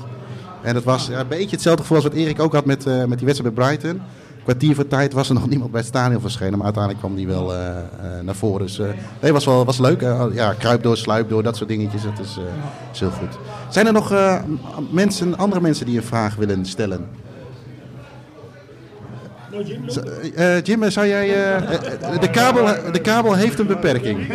En 0.61 0.73
dat 0.73 0.83
was 0.83 1.07
ja, 1.07 1.19
een 1.19 1.27
beetje 1.27 1.55
hetzelfde 1.55 1.81
gevoel 1.81 1.97
als 1.97 2.05
wat 2.05 2.15
Erik 2.15 2.39
ook 2.39 2.53
had 2.53 2.65
met, 2.65 2.85
met 2.85 3.17
die 3.17 3.25
wedstrijd 3.27 3.55
bij 3.55 3.65
Brighton. 3.65 4.01
Kwartier 4.47 4.75
voor 4.75 4.87
tijd 4.87 5.13
was 5.13 5.27
er 5.27 5.33
nog 5.33 5.49
niemand 5.49 5.71
bij 5.71 5.79
het 5.79 5.89
stadion 5.89 6.21
verschenen. 6.21 6.53
Maar 6.53 6.63
uiteindelijk 6.63 7.03
kwam 7.03 7.15
die 7.15 7.27
wel 7.27 7.53
eh, 7.53 7.77
eh, 7.77 7.83
naar 8.23 8.35
voren. 8.35 8.65
Dus 8.65 8.79
eh, 8.79 8.87
nee, 9.21 9.33
was 9.33 9.45
wel 9.45 9.65
was 9.65 9.77
leuk. 9.77 10.01
Ja, 10.33 10.53
kruip 10.53 10.83
door, 10.83 10.97
sluip 10.97 11.29
door, 11.29 11.43
dat 11.43 11.55
soort 11.57 11.69
dingetjes. 11.69 12.03
Dat 12.03 12.19
is, 12.19 12.37
heel 12.99 13.09
goed. 13.09 13.37
Zijn 13.69 13.87
er 13.87 13.93
nog 13.93 14.13
mensen, 14.91 15.37
andere 15.37 15.61
mensen 15.61 15.85
die 15.85 15.97
een 15.97 16.03
vraag 16.03 16.35
willen 16.35 16.65
stellen? 16.65 17.07
Jim, 20.63 20.89
zou 20.89 21.07
jij... 21.07 21.27
de, 22.19 22.29
kabel, 22.29 22.91
de 22.91 23.01
kabel 23.01 23.33
heeft 23.33 23.59
een 23.59 23.67
beperking. 23.67 24.27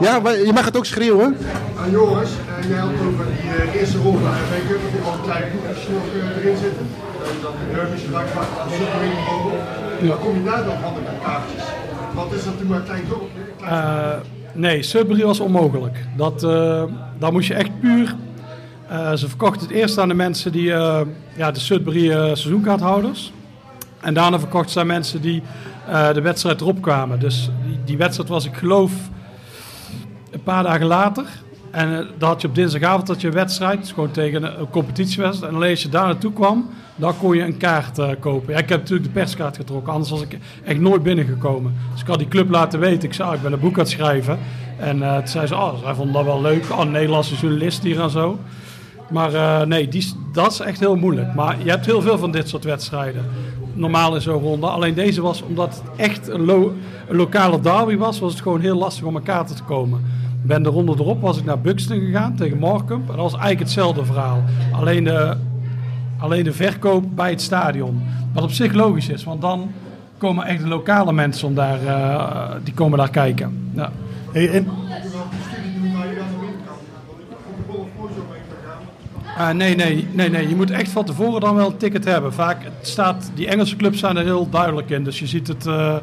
Ja, 0.00 0.30
je 0.30 0.50
mag 0.54 0.64
het 0.64 0.76
ook 0.76 0.86
schreeuwen. 0.86 1.36
Ah, 1.76 1.86
eh, 1.86 2.68
jij 2.68 2.78
had 2.78 2.90
over 3.08 3.24
die 3.26 3.80
eerste 3.80 3.98
ronde 3.98 4.28
al 5.04 5.18
kleine 5.24 5.46
voetjes 5.50 5.88
nog 5.88 6.02
eh, 6.14 6.44
erin 6.44 6.56
zitten. 6.56 6.86
En 7.30 7.42
dan 7.42 7.52
de 7.52 7.74
aan. 8.60 8.68
Dan 10.08 10.18
kom 10.18 10.34
je 10.34 10.44
daar 10.44 10.64
kaartjes. 11.22 11.62
Wat 12.14 12.32
is 12.32 12.44
dat 12.44 12.58
toen 12.58 12.66
maar 12.66 12.78
een 12.78 12.84
klein 12.84 13.04
dorpje? 13.08 13.40
Klein 13.56 13.72
Eh, 13.72 14.18
nee, 14.52 14.82
Sudbury 14.82 15.22
was 15.24 15.40
onmogelijk. 15.40 16.04
Dat, 16.16 16.42
eh, 16.44 16.82
daar 17.18 17.32
moest 17.32 17.48
je 17.48 17.54
echt 17.54 17.80
puur... 17.80 18.14
eh, 18.88 19.12
ze 19.12 19.28
verkochten 19.28 19.66
het 19.66 19.76
eerst 19.76 19.98
aan 19.98 20.08
de 20.08 20.14
mensen 20.14 20.52
die... 20.52 20.72
eh, 20.72 21.00
ja, 21.36 21.50
de 21.50 21.60
Sudbury 21.60 22.10
eh, 22.10 22.16
seizoenkaarthouders. 22.24 23.32
En 24.00 24.14
daarna 24.14 24.38
verkochten 24.38 24.70
ze 24.72 24.80
aan 24.80 24.86
mensen 24.86 25.20
die 25.20 25.42
eh, 25.88 26.12
de 26.12 26.20
wedstrijd 26.20 26.60
erop 26.60 26.82
kwamen. 26.82 27.18
Dus 27.20 27.50
die, 27.66 27.78
die 27.84 27.96
wedstrijd 27.96 28.28
was, 28.28 28.44
ik 28.44 28.54
geloof, 28.54 28.92
een 30.30 30.42
paar 30.42 30.62
dagen 30.62 30.86
later. 30.86 31.24
En 31.76 31.98
eh, 31.98 32.06
dan 32.18 32.28
had 32.28 32.40
je 32.40 32.48
op 32.48 32.54
dinsdagavond 32.54 33.08
had 33.08 33.20
je 33.20 33.26
een 33.26 33.32
wedstrijd, 33.32 33.88
gewoon 33.94 34.10
tegen 34.10 34.42
een, 34.42 34.60
een 34.60 34.70
competitiewedstrijd. 34.70 35.52
En 35.52 35.58
alleen 35.58 35.70
als 35.70 35.82
je 35.82 35.88
daar 35.88 36.06
naartoe 36.06 36.32
kwam, 36.32 36.68
dan 36.96 37.18
kon 37.18 37.36
je 37.36 37.42
een 37.42 37.56
kaart 37.56 37.98
eh, 37.98 38.08
kopen. 38.20 38.52
Ja, 38.52 38.58
ik 38.58 38.68
heb 38.68 38.78
natuurlijk 38.80 39.06
de 39.06 39.20
perskaart 39.20 39.56
getrokken, 39.56 39.92
anders 39.92 40.10
was 40.10 40.22
ik 40.22 40.38
echt 40.64 40.80
nooit 40.80 41.02
binnengekomen. 41.02 41.74
Dus 41.92 42.00
ik 42.00 42.06
had 42.06 42.18
die 42.18 42.28
club 42.28 42.50
laten 42.50 42.80
weten, 42.80 43.08
ik 43.08 43.14
zei, 43.14 43.28
ah, 43.28 43.34
ik 43.34 43.42
ben 43.42 43.52
een 43.52 43.60
boek 43.60 43.72
aan 43.72 43.78
het 43.78 43.88
schrijven. 43.88 44.38
En 44.78 45.02
eh 45.02 45.16
toen 45.16 45.28
zei 45.28 45.46
ze, 45.46 45.54
oh, 45.54 45.78
zij 45.82 45.94
vonden 45.94 46.14
dat 46.14 46.24
wel 46.24 46.40
leuk. 46.40 46.64
Oh, 46.72 46.80
een 46.80 46.90
Nederlandse 46.90 47.34
journalist 47.34 47.82
hier 47.82 48.00
en 48.00 48.10
zo. 48.10 48.38
Maar 49.10 49.66
nee, 49.68 49.88
die, 49.88 50.12
dat 50.32 50.52
is 50.52 50.60
echt 50.60 50.80
heel 50.80 50.96
moeilijk. 50.96 51.34
Maar 51.34 51.56
je 51.64 51.70
hebt 51.70 51.86
heel 51.86 52.02
veel 52.02 52.18
van 52.18 52.30
dit 52.30 52.48
soort 52.48 52.64
wedstrijden. 52.64 53.24
Normaal 53.72 54.14
in 54.14 54.20
zo'n 54.20 54.42
ronde. 54.42 54.66
Alleen 54.66 54.94
deze 54.94 55.22
was, 55.22 55.42
omdat 55.42 55.82
het 55.82 56.00
echt 56.00 56.28
een, 56.28 56.44
lo- 56.44 56.74
een 57.08 57.16
lokale 57.16 57.60
derby 57.60 57.96
was, 57.96 58.18
was 58.18 58.32
het 58.32 58.42
gewoon 58.42 58.60
heel 58.60 58.76
lastig 58.76 59.04
om 59.04 59.16
aan 59.16 59.22
kaarten 59.22 59.56
te 59.56 59.62
komen. 59.62 60.04
Ben 60.46 60.62
de 60.62 60.68
ronde 60.68 60.92
erop 60.92 61.20
was 61.20 61.38
ik 61.38 61.44
naar 61.44 61.60
Buxton 61.60 62.00
gegaan 62.00 62.36
tegen 62.36 62.58
Morecambe. 62.58 63.12
En 63.12 63.16
dat 63.18 63.30
was 63.30 63.32
eigenlijk 63.32 63.60
hetzelfde 63.60 64.04
verhaal. 64.04 64.42
Alleen 64.72 65.04
de, 65.04 65.36
alleen 66.18 66.44
de 66.44 66.52
verkoop 66.52 67.04
bij 67.14 67.30
het 67.30 67.42
stadion. 67.42 68.02
Wat 68.32 68.42
op 68.42 68.50
zich 68.50 68.72
logisch 68.72 69.08
is, 69.08 69.24
want 69.24 69.40
dan 69.40 69.70
komen 70.18 70.44
echt 70.44 70.62
de 70.62 70.68
lokale 70.68 71.12
mensen 71.12 71.48
om 71.48 71.54
daar, 71.54 71.86
eh, 71.86 72.54
die 72.64 72.74
komen 72.74 72.98
daar 72.98 73.10
kijken. 73.10 73.70
Ja. 73.74 73.92
Hey, 74.32 74.50
en. 74.50 74.68
Ah, 79.36 79.54
nee, 79.54 79.74
nee, 79.76 80.08
nee, 80.12 80.30
nee. 80.30 80.48
Je 80.48 80.56
moet 80.56 80.70
echt 80.70 80.90
van 80.90 81.04
tevoren 81.04 81.40
dan 81.40 81.54
wel 81.54 81.70
een 81.70 81.76
ticket 81.76 82.04
hebben. 82.04 82.32
Vaak 82.32 82.58
staat, 82.80 83.30
die 83.34 83.48
Engelse 83.48 83.76
clubs 83.76 83.98
zijn 83.98 84.16
er 84.16 84.24
heel 84.24 84.50
duidelijk 84.50 84.90
in. 84.90 85.04
Dus 85.04 85.18
je 85.18 85.26
ziet 85.26 85.48
het 85.48 85.66
eh, 85.66 85.96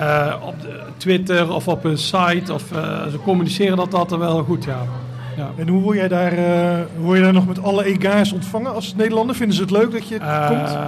eh, 0.00 0.34
op 0.46 0.54
Twitter 0.96 1.52
of 1.52 1.68
op 1.68 1.82
hun 1.82 1.98
site. 1.98 2.52
Of, 2.52 2.72
eh, 2.72 3.06
ze 3.06 3.18
communiceren 3.24 3.76
dat 3.76 3.94
altijd 3.94 4.20
wel 4.20 4.42
goed, 4.42 4.64
ja. 4.64 4.78
ja. 5.36 5.50
En 5.56 5.68
hoe 5.68 5.82
word 5.82 5.96
jij 5.96 6.08
daar, 6.08 6.32
eh, 6.32 6.84
word 7.00 7.16
je 7.18 7.24
daar 7.24 7.32
nog 7.32 7.46
met 7.46 7.62
alle 7.62 7.84
ega's 7.84 8.32
ontvangen 8.32 8.74
als 8.74 8.94
Nederlander? 8.94 9.36
Vinden 9.36 9.56
ze 9.56 9.62
het 9.62 9.70
leuk 9.70 9.92
dat 9.92 10.08
je 10.08 10.18
komt? 10.18 10.78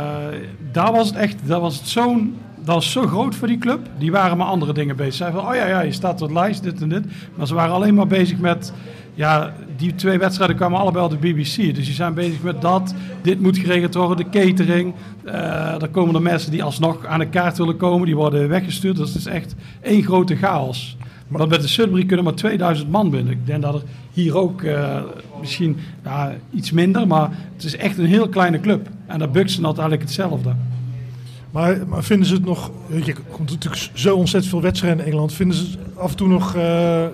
daar 0.73 0.93
was 0.93 1.07
het 1.07 1.17
echt, 1.17 1.37
daar 1.45 1.61
was 1.61 1.79
het 1.79 1.89
zo'n, 1.89 2.37
dat 2.57 2.75
was 2.75 2.93
zo 2.93 3.07
groot 3.07 3.35
voor 3.35 3.49
die 3.49 3.59
club. 3.59 3.81
Die 3.99 4.11
waren 4.11 4.37
maar 4.37 4.47
andere 4.47 4.73
dingen 4.73 4.97
bezig. 4.97 5.13
Ze 5.13 5.19
zeiden 5.19 5.41
van, 5.41 5.51
oh 5.51 5.57
ja, 5.57 5.67
ja, 5.67 5.81
je 5.81 5.93
staat 5.93 6.23
op 6.23 6.31
lijst, 6.31 6.63
dit 6.63 6.81
en 6.83 6.89
dit. 6.89 7.05
Maar 7.35 7.47
ze 7.47 7.55
waren 7.55 7.75
alleen 7.75 7.95
maar 7.95 8.07
bezig 8.07 8.39
met, 8.39 8.73
ja, 9.19 9.53
die 9.77 9.95
twee 9.95 10.19
wedstrijden 10.19 10.57
kwamen 10.57 10.79
allebei 10.79 11.05
op 11.05 11.11
de 11.11 11.17
BBC. 11.17 11.57
Dus 11.75 11.85
die 11.85 11.95
zijn 11.95 12.15
bezig 12.15 12.43
met 12.43 12.61
dat, 12.61 12.95
dit 13.23 13.41
moet 13.41 13.59
geregeld 13.59 13.95
worden, 13.95 14.17
de 14.17 14.39
catering. 14.39 14.95
Eh 15.25 15.83
er 15.83 15.89
komen 15.89 16.15
er 16.15 16.23
mensen 16.23 16.51
die 16.51 16.63
alsnog 16.63 17.07
aan 17.07 17.19
de 17.19 17.29
kaart 17.29 17.59
willen 17.59 17.77
komen, 17.77 18.07
die 18.07 18.17
worden 18.17 18.49
weggestuurd. 18.49 18.97
Dus 18.97 19.09
het 19.09 19.19
is 19.19 19.27
echt 19.27 19.55
één 19.81 20.03
grote 20.03 20.37
chaos. 20.37 20.97
Maar 21.29 21.49
met 21.49 21.61
de 21.61 21.69
Sudbury 21.69 22.05
kunnen 22.05 22.25
maar 22.25 22.35
2000 22.35 22.91
man 22.91 23.11
binnen. 23.11 23.33
Ik 23.33 23.47
denk 23.47 23.63
dat 23.63 23.75
er 23.75 23.83
hier 24.13 24.37
ook 24.37 24.63
eh, 24.63 25.03
misschien 25.41 25.77
ja, 26.05 26.35
iets 26.51 26.71
minder, 26.71 27.07
maar 27.07 27.31
het 27.55 27.65
is 27.65 27.77
echt 27.77 27.99
een 27.99 28.07
heel 28.07 28.29
kleine 28.29 28.61
club. 28.61 28.89
En 29.07 29.19
dat 29.19 29.33
Buxton 29.33 29.65
had 29.65 29.79
eigenlijk 29.79 30.09
hetzelfde. 30.09 30.55
Maar, 31.51 31.79
maar 31.87 32.05
vinden 32.05 32.27
ze 32.27 32.35
het 32.35 32.45
nog... 32.45 32.71
Je 33.05 33.15
komt 33.31 33.51
natuurlijk 33.51 33.91
zo 33.93 34.17
ontzettend 34.17 34.53
veel 34.53 34.63
wedstrijden 34.63 35.01
in 35.01 35.07
Engeland. 35.07 35.33
Vinden 35.33 35.57
ze 35.57 35.65
het 35.65 35.79
af 35.97 36.11
en 36.11 36.17
toe 36.17 36.29
nog... 36.29 36.55
eh, 36.55 37.07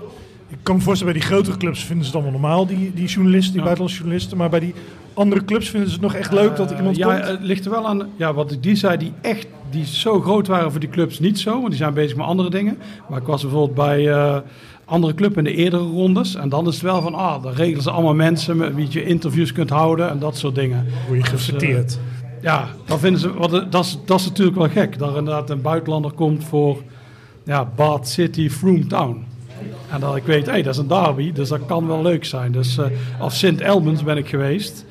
ik 0.58 0.60
kan 0.62 0.76
me 0.76 0.82
voorstellen, 0.82 1.12
bij 1.12 1.22
die 1.22 1.30
grotere 1.32 1.56
clubs 1.56 1.84
vinden 1.84 2.04
ze 2.06 2.10
het 2.12 2.22
allemaal 2.22 2.40
normaal, 2.40 2.66
die, 2.66 2.92
die 2.94 3.06
journalisten, 3.06 3.50
die 3.52 3.60
Ja. 3.60 3.64
buitenlandse 3.64 3.96
journalisten. 3.98 4.36
Maar 4.36 4.48
bij 4.50 4.60
die 4.60 4.74
andere 5.14 5.44
clubs 5.44 5.68
vinden 5.70 5.88
ze 5.88 5.94
het 5.94 6.02
nog 6.04 6.14
echt 6.14 6.32
leuk 6.32 6.56
dat 6.56 6.70
iemand 6.70 6.98
Eh, 6.98 7.06
ja, 7.06 7.14
komt? 7.14 7.26
het 7.28 7.40
ligt 7.40 7.64
er 7.64 7.70
wel 7.70 7.86
aan. 7.88 8.08
Ja, 8.16 8.34
wat 8.34 8.52
ik 8.52 8.62
die 8.62 8.74
zei, 8.76 8.96
die 8.96 9.12
echt 9.22 9.46
die 9.70 9.86
zo 9.86 10.20
groot 10.20 10.46
waren 10.46 10.70
voor 10.70 10.80
die 10.80 10.88
clubs 10.88 11.18
niet 11.18 11.38
zo, 11.38 11.52
want 11.52 11.68
die 11.68 11.76
zijn 11.76 11.94
bezig 11.94 12.16
met 12.16 12.26
andere 12.26 12.50
dingen. 12.50 12.78
Maar 13.08 13.20
ik 13.20 13.26
was 13.26 13.42
bijvoorbeeld 13.42 13.74
bij 13.74 14.10
eh, 14.12 14.36
andere 14.84 15.14
club 15.14 15.38
in 15.38 15.44
de 15.44 15.54
eerdere 15.54 15.82
rondes. 15.82 16.34
En 16.34 16.48
dan 16.48 16.66
is 16.66 16.74
het 16.74 16.82
wel 16.82 17.02
van, 17.02 17.14
ah, 17.14 17.42
dan 17.42 17.52
regelen 17.52 17.82
ze 17.82 17.90
allemaal 17.90 18.14
mensen 18.14 18.56
met 18.56 18.74
wie 18.74 18.86
je 18.90 19.04
interviews 19.04 19.52
kunt 19.52 19.70
houden 19.70 20.10
en 20.10 20.18
dat 20.18 20.36
soort 20.36 20.54
dingen. 20.54 20.86
Word 21.08 21.24
je 21.24 21.30
Dus, 21.30 21.48
eh, 21.48 21.54
gefeteerd? 21.54 21.98
Ja, 22.42 22.68
dan 22.86 22.98
vinden 22.98 23.20
ze, 23.20 23.32
wat, 23.34 23.50
dat, 23.72 23.84
is, 23.84 23.98
dat 24.06 24.20
is 24.20 24.26
natuurlijk 24.26 24.56
wel 24.56 24.68
gek. 24.68 24.98
Dat 24.98 25.10
er 25.10 25.16
inderdaad 25.18 25.50
een 25.50 25.62
buitenlander 25.62 26.12
komt 26.12 26.44
voor 26.44 26.82
ja, 27.44 27.68
Bath 27.76 28.08
City, 28.08 28.48
Froome 28.50 28.86
Town. 28.86 29.24
En 29.90 30.00
dat 30.00 30.16
ik 30.16 30.24
weet, 30.24 30.46
hé, 30.46 30.62
dat 30.62 30.74
is 30.74 30.80
een 30.80 30.88
derby, 30.88 31.32
dus 31.32 31.48
dat 31.48 31.66
kan 31.66 31.86
wel 31.86 32.02
leuk 32.02 32.24
zijn. 32.24 32.52
Dus, 32.52 32.78
eh 32.78 32.86
of 33.20 33.32
Sint 33.34 33.62
Albans 33.62 34.02
ben 34.02 34.16
ik 34.16 34.28
geweest. 34.28 34.84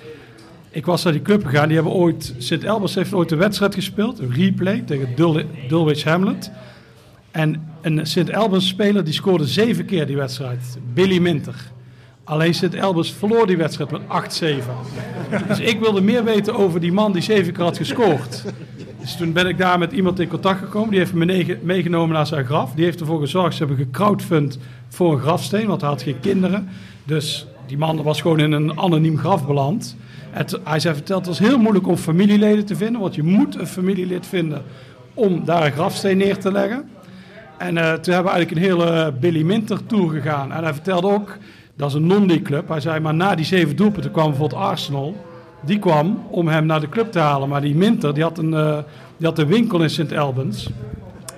Ik 0.70 0.86
was 0.86 1.04
naar 1.04 1.14
die 1.14 1.22
club 1.22 1.46
gegaan, 1.46 1.68
die 1.68 1.76
hebben 1.76 1.94
ooit, 1.94 2.34
Sint 2.38 2.66
Albans 2.66 2.96
heeft 2.96 3.14
ooit 3.14 3.32
een 3.32 3.38
wedstrijd 3.38 3.76
gespeeld, 3.76 4.20
een 4.20 4.34
replay 4.34 4.84
tegen 4.86 5.08
Dul 5.16 5.42
Dulwich 5.68 6.04
Hamlet. 6.04 6.52
En 7.32 7.68
een 7.82 8.08
Sint 8.08 8.34
Albans 8.34 8.68
speler 8.68 9.04
die 9.04 9.14
scoorde 9.14 9.48
zeven 9.48 9.86
keer 9.86 10.06
die 10.06 10.18
wedstrijd, 10.18 10.78
Billy 10.94 11.18
Minter. 11.18 11.72
Alleen 12.24 12.54
Sint 12.54 12.80
Albans 12.80 13.14
verloor 13.14 13.48
die 13.48 13.58
wedstrijd 13.58 13.92
met 13.92 14.02
8-7. 14.02 14.08
Dus 15.48 15.60
ik 15.60 15.80
wilde 15.80 16.02
meer 16.02 16.24
weten 16.24 16.56
over 16.56 16.80
die 16.80 16.92
man 16.92 17.12
die 17.14 17.22
zeven 17.22 17.54
keer 17.54 17.64
had 17.64 17.78
gescoord. 17.78 18.44
Dus 19.04 19.16
toen 19.16 19.34
ben 19.34 19.48
ik 19.48 19.58
daar 19.58 19.80
met 19.80 19.92
iemand 19.92 20.20
in 20.20 20.28
contact 20.28 20.60
gekomen. 20.60 20.90
Die 20.90 21.00
heeft 21.00 21.14
me 21.14 21.58
meegenomen 21.62 22.16
naar 22.16 22.28
zijn 22.28 22.46
graf. 22.46 22.74
Die 22.74 22.84
heeft 22.86 23.00
ervoor 23.00 23.20
gezorgd, 23.20 23.56
ze 23.56 23.66
hebben 23.66 23.86
gecrowdfund 23.86 24.60
voor 24.88 25.14
een 25.14 25.20
grafsteen, 25.20 25.68
want 25.68 25.82
hij 25.82 25.90
had 25.90 26.02
geen 26.02 26.20
kinderen. 26.20 26.70
Dus 27.04 27.48
die 27.68 27.78
man 27.78 28.04
was 28.04 28.22
gewoon 28.22 28.40
in 28.40 28.52
een 28.52 28.80
anoniem 28.80 29.18
graf 29.18 29.48
beland. 29.48 29.96
En 30.32 30.46
t- 30.46 30.60
hij 30.64 30.80
zei 30.80 30.96
verteld, 30.96 31.26
het 31.26 31.38
was 31.38 31.48
heel 31.48 31.58
moeilijk 31.58 31.88
om 31.88 31.98
familieleden 31.98 32.66
te 32.66 32.76
vinden, 32.76 33.02
want 33.02 33.16
je 33.16 33.24
moet 33.24 33.60
een 33.60 33.68
familielid 33.68 34.28
vinden 34.28 34.62
om 35.14 35.46
daar 35.46 35.66
een 35.66 35.72
grafsteen 35.72 36.18
neer 36.18 36.38
te 36.38 36.52
leggen. 36.52 36.90
En 37.58 37.78
eh, 37.78 37.94
toen 37.94 38.14
hebben 38.14 38.32
we 38.32 38.38
eigenlijk 38.38 38.52
een 38.52 38.78
hele 38.78 39.14
Billy 39.20 39.42
Minter 39.44 39.86
tour 39.86 40.10
gegaan. 40.10 40.52
En 40.52 40.64
hij 40.64 40.74
vertelde 40.74 41.08
ook, 41.08 41.38
dat 41.78 41.90
is 41.90 41.96
een 41.96 42.08
non-league 42.08 42.42
club. 42.42 42.68
Hij 42.68 42.80
zei, 42.80 43.00
maar 43.00 43.14
na 43.14 43.36
die 43.36 43.46
zeven 43.46 43.76
doelpunten 43.76 44.12
kwam 44.12 44.30
bijvoorbeeld 44.30 44.62
Arsenal. 44.62 45.16
Die 45.66 45.80
kwam 45.80 46.24
om 46.30 46.48
hem 46.48 46.66
naar 46.66 46.80
de 46.80 46.90
club 46.90 47.12
te 47.12 47.20
halen. 47.20 47.50
Maar 47.50 47.62
die 47.62 47.76
Minter, 47.76 48.14
die 48.14 48.24
had 48.24 48.38
een, 48.38 48.54
eh, 48.54 48.78
die 49.18 49.28
had 49.28 49.40
een 49.40 49.48
winkel 49.48 49.82
in 49.82 49.90
St. 49.90 50.14
Albans. 50.14 50.70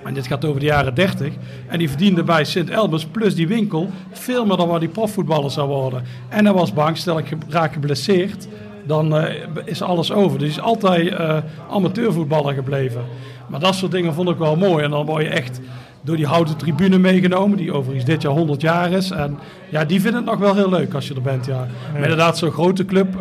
En 0.04 0.14
dit 0.14 0.26
gaat 0.26 0.44
over 0.44 0.60
de 0.60 0.66
jaren 0.66 0.94
30. 0.94 1.32
En 1.66 1.78
die 1.78 1.88
verdiende 1.88 2.22
bij 2.22 2.44
St. 2.44 2.74
Albans 2.74 3.04
plus 3.06 3.34
die 3.34 3.48
winkel 3.48 3.90
veel 4.12 4.46
meer 4.46 4.56
dan 4.56 4.68
wat 4.68 4.80
die 4.80 4.88
profvoetballer 4.88 5.50
zou 5.50 5.68
worden. 5.68 6.02
En 6.28 6.44
hij 6.44 6.54
was 6.54 6.72
bang, 6.72 6.96
stel 6.96 7.18
ik 7.18 7.36
raak 7.48 7.72
geblesseerd, 7.72 8.48
dan 8.84 9.16
eh, 9.16 9.34
is 9.64 9.82
alles 9.82 10.12
over. 10.12 10.38
Dus 10.38 10.48
hij 10.48 10.56
is 10.56 10.68
altijd 10.68 11.08
eh, 11.08 11.36
amateurvoetballer 11.70 12.54
gebleven. 12.54 13.04
Maar 13.46 13.60
dat 13.60 13.74
soort 13.74 13.92
dingen 13.92 14.14
vond 14.14 14.28
ik 14.28 14.36
wel 14.36 14.56
mooi. 14.56 14.84
En 14.84 14.90
dan 14.90 15.06
word 15.06 15.22
je 15.22 15.28
echt 15.28 15.60
door 16.02 16.16
die 16.16 16.26
houten 16.26 16.56
tribune 16.56 16.98
meegenomen, 16.98 17.56
die 17.56 17.72
overigens 17.72 18.04
dit 18.04 18.22
jaar 18.22 18.32
100 18.32 18.60
jaar 18.60 18.90
is. 18.92 19.10
En 19.10 19.38
ja, 19.70 19.84
die 19.84 20.00
vinden 20.00 20.20
het 20.20 20.30
nog 20.30 20.40
wel 20.40 20.54
heel 20.54 20.70
leuk 20.70 20.94
als 20.94 21.08
je 21.08 21.14
er 21.14 21.22
bent, 21.22 21.46
ja. 21.46 21.66
Maar 21.92 22.02
inderdaad, 22.02 22.38
zo'n 22.38 22.50
grote 22.50 22.84
club, 22.84 23.16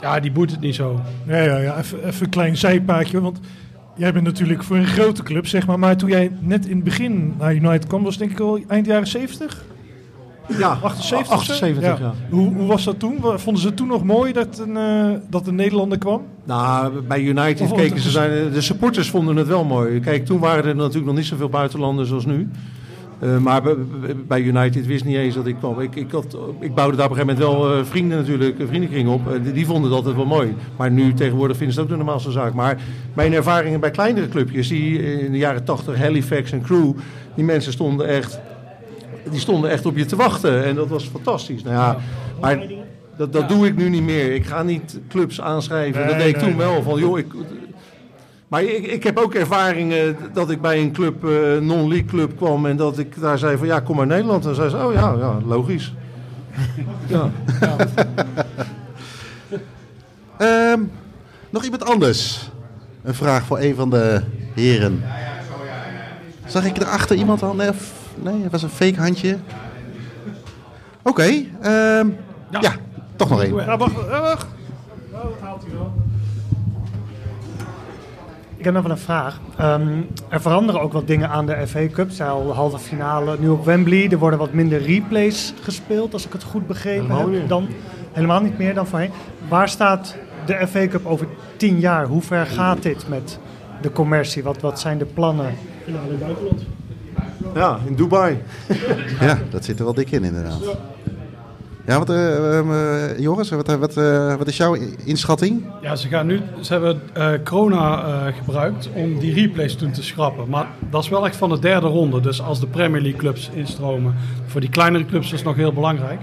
ja, 0.00 0.20
die 0.20 0.32
boet 0.32 0.50
het 0.50 0.60
niet 0.60 0.74
zo. 0.74 1.00
Ja, 1.26 1.36
ja, 1.42 1.56
ja. 1.56 1.78
Even, 1.78 2.04
even 2.06 2.24
een 2.24 2.30
klein 2.30 2.56
zijpaadje, 2.56 3.20
want 3.20 3.40
jij 3.96 4.12
bent 4.12 4.24
natuurlijk 4.24 4.62
voor 4.62 4.76
een 4.76 4.86
grote 4.86 5.22
club, 5.22 5.46
zeg 5.46 5.66
maar. 5.66 5.78
Maar 5.78 5.96
toen 5.96 6.08
jij 6.08 6.30
net 6.40 6.66
in 6.66 6.74
het 6.74 6.84
begin 6.84 7.34
naar 7.38 7.54
United 7.54 7.86
kwam, 7.86 8.02
was 8.02 8.18
denk 8.18 8.30
ik 8.30 8.40
al 8.40 8.60
eind 8.68 8.86
jaren 8.86 9.06
70? 9.06 9.64
Ja, 10.58 10.78
78? 10.82 11.36
of 11.36 11.44
zo? 11.44 11.52
78, 11.52 11.98
ja. 11.98 12.14
Hoe, 12.30 12.54
hoe 12.54 12.66
was 12.66 12.84
dat 12.84 12.98
toen? 12.98 13.16
Vonden 13.36 13.62
ze 13.62 13.68
het 13.68 13.76
toen 13.76 13.86
nog 13.86 14.04
mooi 14.04 14.32
dat 14.32 14.58
een, 14.58 14.76
eh, 14.76 15.10
dat 15.28 15.46
een 15.46 15.54
Nederlander 15.54 15.98
kwam? 15.98 16.22
Nou, 16.44 17.00
bij 17.00 17.20
United 17.22 17.60
Of- 17.60 17.72
keken 17.76 18.00
ze, 18.00 18.10
zijn, 18.10 18.52
de 18.52 18.60
supporters 18.60 19.10
vonden 19.10 19.36
het 19.36 19.46
wel 19.46 19.64
mooi. 19.64 20.00
Kijk, 20.00 20.24
toen 20.26 20.38
waren 20.38 20.64
er 20.64 20.76
natuurlijk 20.76 21.06
nog 21.06 21.14
niet 21.14 21.26
zoveel 21.26 21.48
buitenlanders 21.48 22.12
als 22.12 22.26
nu. 22.26 22.48
Eh, 23.20 23.38
maar 23.38 23.62
bij- 24.26 24.42
United 24.42 24.86
wist 24.86 25.04
niet 25.04 25.16
eens 25.16 25.34
dat 25.34 25.46
ik 25.46 25.56
kwam. 25.56 25.80
Ik, 25.80 25.94
ik, 25.96 26.10
had, 26.10 26.36
ik 26.60 26.74
bouwde 26.74 26.96
daar 26.96 27.06
op 27.06 27.10
een 27.10 27.16
gegeven 27.16 27.44
moment 27.44 27.62
wel 27.62 27.78
eh, 27.78 27.84
vrienden 27.84 28.18
natuurlijk, 28.18 28.56
vriendenkring 28.66 29.08
op. 29.08 29.32
Eh, 29.32 29.42
die, 29.42 29.52
die 29.52 29.66
vonden 29.66 29.90
dat 29.90 29.98
altijd 29.98 30.16
wel 30.16 30.26
mooi. 30.26 30.54
Maar 30.76 30.90
nu 30.90 31.14
tegenwoordig 31.14 31.56
vinden 31.56 31.74
ze 31.74 31.80
het 31.80 31.90
ook 31.90 31.96
de 31.96 32.02
normaalste 32.04 32.30
zaak. 32.30 32.54
Maar 32.54 32.80
mijn 33.14 33.32
ervaringen 33.32 33.80
bij 33.80 33.90
kleinere 33.90 34.28
clubjes, 34.28 34.68
die 34.68 35.20
in 35.22 35.32
de 35.32 35.38
jaren 35.38 35.64
80, 35.64 35.98
Halifax 35.98 36.52
en 36.52 36.62
Crew, 36.62 36.92
die 37.34 37.44
mensen 37.44 37.72
stonden 37.72 38.08
echt, 38.08 38.40
die 39.30 39.40
stonden 39.40 39.70
echt 39.70 39.86
op 39.86 39.96
je 39.96 40.04
te 40.04 40.16
wachten. 40.16 40.64
En 40.64 40.74
dat 40.74 40.88
was 40.88 41.04
fantastisch. 41.04 41.62
Nou 41.62 41.74
ja, 41.74 41.96
maar 42.40 42.62
dat, 43.16 43.32
dat 43.32 43.48
doe 43.48 43.66
ik 43.66 43.76
nu 43.76 43.88
niet 43.88 44.02
meer. 44.02 44.34
Ik 44.34 44.46
ga 44.46 44.62
niet 44.62 45.00
clubs 45.08 45.40
aanschrijven. 45.40 46.06
dat 46.06 46.18
deed 46.18 46.28
ik 46.28 46.40
nee, 46.40 46.48
toen 46.48 46.56
wel. 46.56 46.82
Van, 46.82 47.00
joh, 47.00 47.18
ik, 47.18 47.26
maar 48.50 48.62
ik, 48.62 48.86
ik 48.86 49.02
heb 49.02 49.18
ook 49.18 49.34
ervaringen 49.34 50.16
dat 50.32 50.50
ik 50.50 50.60
bij 50.60 50.80
een 50.80 50.92
club, 50.92 51.24
eh, 51.24 51.58
non-league 51.60 52.04
club 52.04 52.36
kwam 52.36 52.66
en 52.66 52.76
dat 52.76 52.98
ik 52.98 53.20
daar 53.20 53.38
zei 53.38 53.56
van 53.56 53.66
ja, 53.66 53.80
kom 53.80 53.96
maar 53.96 54.06
Nederland. 54.06 54.46
En 54.46 54.54
zei 54.54 54.68
ze, 54.68 54.76
oh 54.76 54.92
ja, 54.92 55.14
ja 55.18 55.38
logisch. 55.46 55.94
ja. 57.06 57.30
Ehm, 60.38 60.80
nog 61.50 61.64
iemand 61.64 61.84
anders? 61.84 62.50
Een 63.02 63.14
vraag 63.14 63.44
voor 63.44 63.58
een 63.58 63.74
van 63.74 63.90
de 63.90 64.22
heren. 64.54 65.02
Zag 66.46 66.64
ik 66.64 66.76
erachter 66.76 67.16
iemand 67.16 67.42
al? 67.42 67.54
Nee, 67.54 67.70
nee 68.22 68.42
het 68.42 68.52
was 68.52 68.62
een 68.62 68.68
fake 68.68 69.00
handje. 69.00 69.36
Oké, 71.02 71.44
ehm, 71.60 72.08
ja. 72.50 72.72
toch 73.16 73.30
nog 73.30 73.42
één. 73.42 73.54
Ja, 73.54 73.76
wacht. 73.76 73.94
ja, 74.08 74.20
wacht. 74.20 74.46
Oh, 75.12 75.22
dat 75.22 75.32
haalt 75.40 75.62
hij 75.62 75.72
wel. 75.72 75.92
Ik 78.60 78.66
heb 78.66 78.74
nog 78.74 78.82
wel 78.82 78.92
een 78.92 78.98
vraag. 78.98 79.40
Ehm, 79.56 80.00
er 80.28 80.40
veranderen 80.40 80.80
ook 80.80 80.92
wat 80.92 81.06
dingen 81.06 81.28
aan 81.28 81.46
de 81.46 81.66
FA 81.66 81.86
Cup. 81.86 82.10
Zij 82.10 82.28
al 82.28 82.54
halve 82.54 82.78
finale 82.78 83.36
nu 83.38 83.48
op 83.48 83.64
Wembley. 83.64 84.08
Er 84.10 84.18
worden 84.18 84.38
wat 84.38 84.52
minder 84.52 84.82
replays 84.82 85.54
gespeeld, 85.62 86.12
als 86.12 86.26
ik 86.26 86.32
het 86.32 86.42
goed 86.42 86.66
begrepen 86.66 87.02
Helemaal 87.02 87.30
heb. 87.30 87.48
Dan, 87.48 87.68
helemaal 88.12 88.40
niet 88.40 88.58
meer 88.58 88.74
dan 88.74 88.86
voorheen. 88.86 89.10
Waar 89.48 89.68
staat 89.68 90.16
de 90.46 90.66
FA 90.66 90.86
Cup 90.86 91.06
over 91.06 91.26
tien 91.56 91.78
jaar? 91.78 92.06
Hoe 92.06 92.22
ver 92.22 92.46
gaat 92.46 92.82
dit 92.82 93.08
met 93.08 93.38
de 93.82 93.92
commercie? 93.92 94.42
Wat, 94.42 94.60
wat 94.60 94.80
zijn 94.80 94.98
de 94.98 95.04
plannen? 95.04 95.54
Finale 95.84 96.04
in 96.04 96.10
het 96.10 96.20
buitenland. 96.20 96.62
ja, 97.54 97.78
in 97.86 97.94
Dubai. 97.94 98.42
Ja, 99.20 99.38
dat 99.50 99.64
zit 99.64 99.78
er 99.78 99.84
wel 99.84 99.94
dik 99.94 100.10
in 100.10 100.24
inderdaad. 100.24 100.60
Ja, 101.86 101.98
wat, 101.98 102.10
eh, 102.10 102.58
ehm, 102.58 102.72
eh, 102.72 103.18
Joris, 103.18 103.50
wat, 103.50 103.68
eh, 103.68 103.74
wat, 103.74 103.94
wat 104.38 104.46
is 104.46 104.56
jouw 104.56 104.76
inschatting? 105.04 105.62
Ja, 105.82 105.96
ze, 105.96 106.08
gaan 106.08 106.26
nu, 106.26 106.40
ze 106.60 106.72
hebben 106.72 107.00
corona 107.44 108.30
gebruikt 108.30 108.88
om 108.94 109.18
die 109.18 109.34
replays 109.34 109.74
toen 109.76 109.90
te 109.90 110.02
schrappen. 110.02 110.48
Maar 110.48 110.66
dat 110.90 111.02
is 111.02 111.08
wel 111.08 111.26
echt 111.26 111.36
van 111.36 111.48
de 111.48 111.58
derde 111.58 111.86
ronde. 111.86 112.20
Dus 112.20 112.42
als 112.42 112.60
de 112.60 112.66
Premier 112.66 113.00
League 113.00 113.20
clubs 113.20 113.50
instromen. 113.54 114.14
Voor 114.46 114.60
die 114.60 114.70
kleinere 114.70 115.06
clubs 115.06 115.26
is 115.26 115.32
het 115.38 115.44
nog 115.44 115.56
heel 115.56 115.72
belangrijk. 115.72 116.20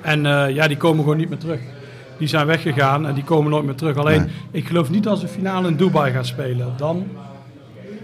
En 0.00 0.22
ja, 0.54 0.68
die 0.68 0.76
komen 0.76 1.02
gewoon 1.02 1.18
niet 1.18 1.28
meer 1.28 1.38
terug. 1.38 1.60
Die 2.18 2.28
zijn 2.28 2.46
weggegaan 2.46 3.06
en 3.06 3.14
die 3.14 3.24
komen 3.24 3.50
nooit 3.50 3.64
meer 3.64 3.74
terug. 3.74 3.96
Alleen, 3.96 4.20
Nee. 4.20 4.30
ik 4.50 4.66
geloof 4.66 4.90
niet 4.90 5.02
dat 5.02 5.18
ze 5.18 5.28
finale 5.28 5.68
in 5.68 5.76
Dubai 5.76 6.12
gaan 6.12 6.24
spelen. 6.24 6.72
Dan, 6.76 7.04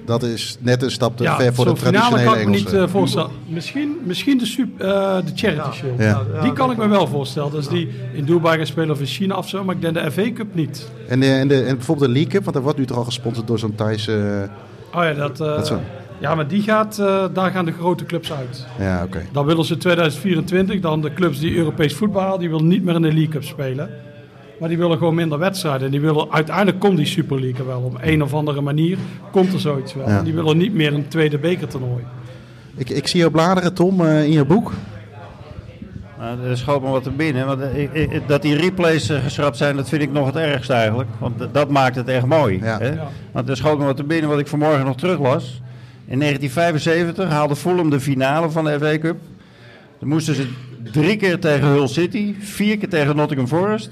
Dat 0.09 0.23
is 0.23 0.57
net 0.61 0.83
een 0.83 0.91
stap 0.91 1.17
te 1.17 1.23
ja, 1.23 1.37
ver 1.37 1.55
voor 1.55 1.65
de 1.65 1.73
traditionele 1.73 2.25
kan 2.25 2.39
ik 2.39 2.45
me 2.45 2.51
niet 2.51 2.73
eh, 2.73 2.89
voorstellen. 2.89 3.31
Misschien, 3.47 3.97
misschien 4.05 4.39
de, 4.39 4.47
super, 4.47 4.87
eh, 4.87 5.17
de 5.25 5.33
Charity 5.35 5.77
Shield. 5.77 5.99
Ja. 5.99 6.23
Die 6.43 6.53
kan 6.53 6.71
ik 6.71 6.77
me 6.77 6.89
wel 6.89 7.07
voorstellen. 7.07 7.51
Dus 7.51 7.69
die 7.69 7.89
in 8.13 8.25
Dubai 8.25 8.57
gaan 8.57 8.67
spelen 8.67 8.91
of 8.91 9.01
in 9.01 9.07
China 9.07 9.37
of 9.37 9.49
zo. 9.49 9.65
Maar 9.65 9.75
ik 9.75 9.81
denk 9.81 9.95
de 9.95 10.11
FA 10.11 10.33
Cup 10.33 10.55
niet. 10.55 10.91
En, 11.09 11.21
de, 11.21 11.27
en, 11.27 11.49
de, 11.49 11.63
en 11.63 11.77
bijvoorbeeld 11.77 12.07
de 12.07 12.13
League 12.13 12.33
Cup, 12.33 12.43
want 12.43 12.55
dat 12.55 12.63
wordt 12.63 12.79
nu 12.79 12.87
toch 12.87 12.97
al 12.97 13.05
gesponsord 13.05 13.47
door 13.47 13.59
zo'n 13.59 13.75
Thaise... 13.75 14.49
Oh 14.95 15.03
ja, 15.03 15.13
dat, 15.13 15.41
eh, 15.41 15.47
Dat 15.47 15.67
zo. 15.67 15.81
ja 16.19 16.35
maar 16.35 16.49
die 16.49 16.63
gaat, 16.63 16.99
eh, 16.99 17.25
daar 17.33 17.51
gaan 17.51 17.65
de 17.65 17.73
grote 17.73 18.05
clubs 18.05 18.33
uit. 18.33 18.67
ja, 18.79 19.03
oké. 19.03 19.23
Dan 19.33 19.47
willen 19.47 19.65
ze 19.65 19.77
2024, 19.77 20.81
dan 20.81 21.01
de 21.01 21.13
clubs 21.13 21.39
die 21.39 21.57
Europees 21.57 21.95
voetbal 21.95 22.23
halen, 22.23 22.39
die 22.39 22.49
willen 22.51 22.67
niet 22.67 22.85
meer 22.85 22.95
in 22.95 23.03
de 23.03 23.09
League 23.13 23.29
Cup 23.29 23.45
spelen. 23.45 23.91
Maar 24.61 24.69
die 24.69 24.79
willen 24.79 24.99
gewoon 24.99 25.15
minder 25.15 25.39
wedstrijden. 25.39 25.83
En 25.87 25.91
die 25.91 26.01
willen, 26.01 26.27
uiteindelijk 26.33 26.79
komt 26.79 26.97
die 26.97 27.07
Super 27.07 27.41
League 27.41 27.59
er 27.61 27.67
wel. 27.67 27.81
Op 27.81 27.99
een 28.01 28.23
of 28.23 28.35
andere 28.35 28.61
manier 28.61 28.99
komt 29.31 29.53
er 29.53 29.61
zoiets 29.61 29.95
wel. 29.95 30.09
Ja. 30.09 30.23
Die 30.23 30.35
willen 30.35 30.57
niet 30.57 30.75
meer 30.75 30.93
een 30.95 31.09
tweede 31.09 31.39
bekertoernooi. 31.39 32.03
Ik, 32.77 32.91
ik 32.91 33.07
zie 33.07 33.19
jou 33.21 33.33
bladeren, 33.33 33.75
Tom, 33.75 34.01
eh, 34.07 34.25
in 34.25 34.33
je 34.33 34.45
boek. 34.45 34.73
Nou, 36.19 36.43
er 36.49 36.57
schoot 36.57 36.83
me 36.83 36.89
wat 36.89 37.03
te 37.03 37.11
binnen. 37.11 37.47
Want 37.47 37.61
eh, 37.61 37.83
ik- 37.83 37.93
ik- 37.95 38.29
dat 38.29 38.43
die 38.43 38.57
replays 38.57 39.09
eh, 39.09 39.23
geschrapt 39.23 39.57
zijn, 39.57 39.77
dat 39.77 39.89
vind 39.89 40.03
ik 40.03 40.13
nog 40.13 40.27
het 40.27 40.37
ergste 40.37 40.73
eigenlijk. 40.73 41.09
Want 41.19 41.35
dat 41.53 41.71
maakt 41.71 41.97
het 41.97 42.09
echt 42.09 42.27
mooi. 42.27 42.59
Ja. 42.63 42.79
Hè? 42.79 42.89
Ja. 42.89 43.09
Want 43.33 43.49
er 43.49 43.57
schoot 43.57 43.79
me 43.79 43.85
wat 43.85 43.97
te 43.97 44.05
binnen 44.05 44.31
wat 44.31 44.39
ik 44.39 44.47
vanmorgen 44.47 44.85
nog 44.85 44.97
teruglas. 44.97 45.61
In 46.07 46.19
1975 46.19 47.29
haalde 47.29 47.57
Fulham 47.57 47.91
de 47.91 48.01
finale 48.01 48.51
van 48.51 48.65
de 48.65 48.79
FA 48.81 48.99
Cup. 48.99 49.17
Dan 49.99 50.09
moesten 50.09 50.35
ze 50.35 50.49
drie 50.93 51.17
keer 51.17 51.39
tegen 51.39 51.67
Hull 51.69 51.87
City, 51.87 52.35
vier 52.39 52.79
keer 52.79 52.89
tegen 52.89 53.17
Nottingham 53.17 53.49
Forest, 53.49 53.91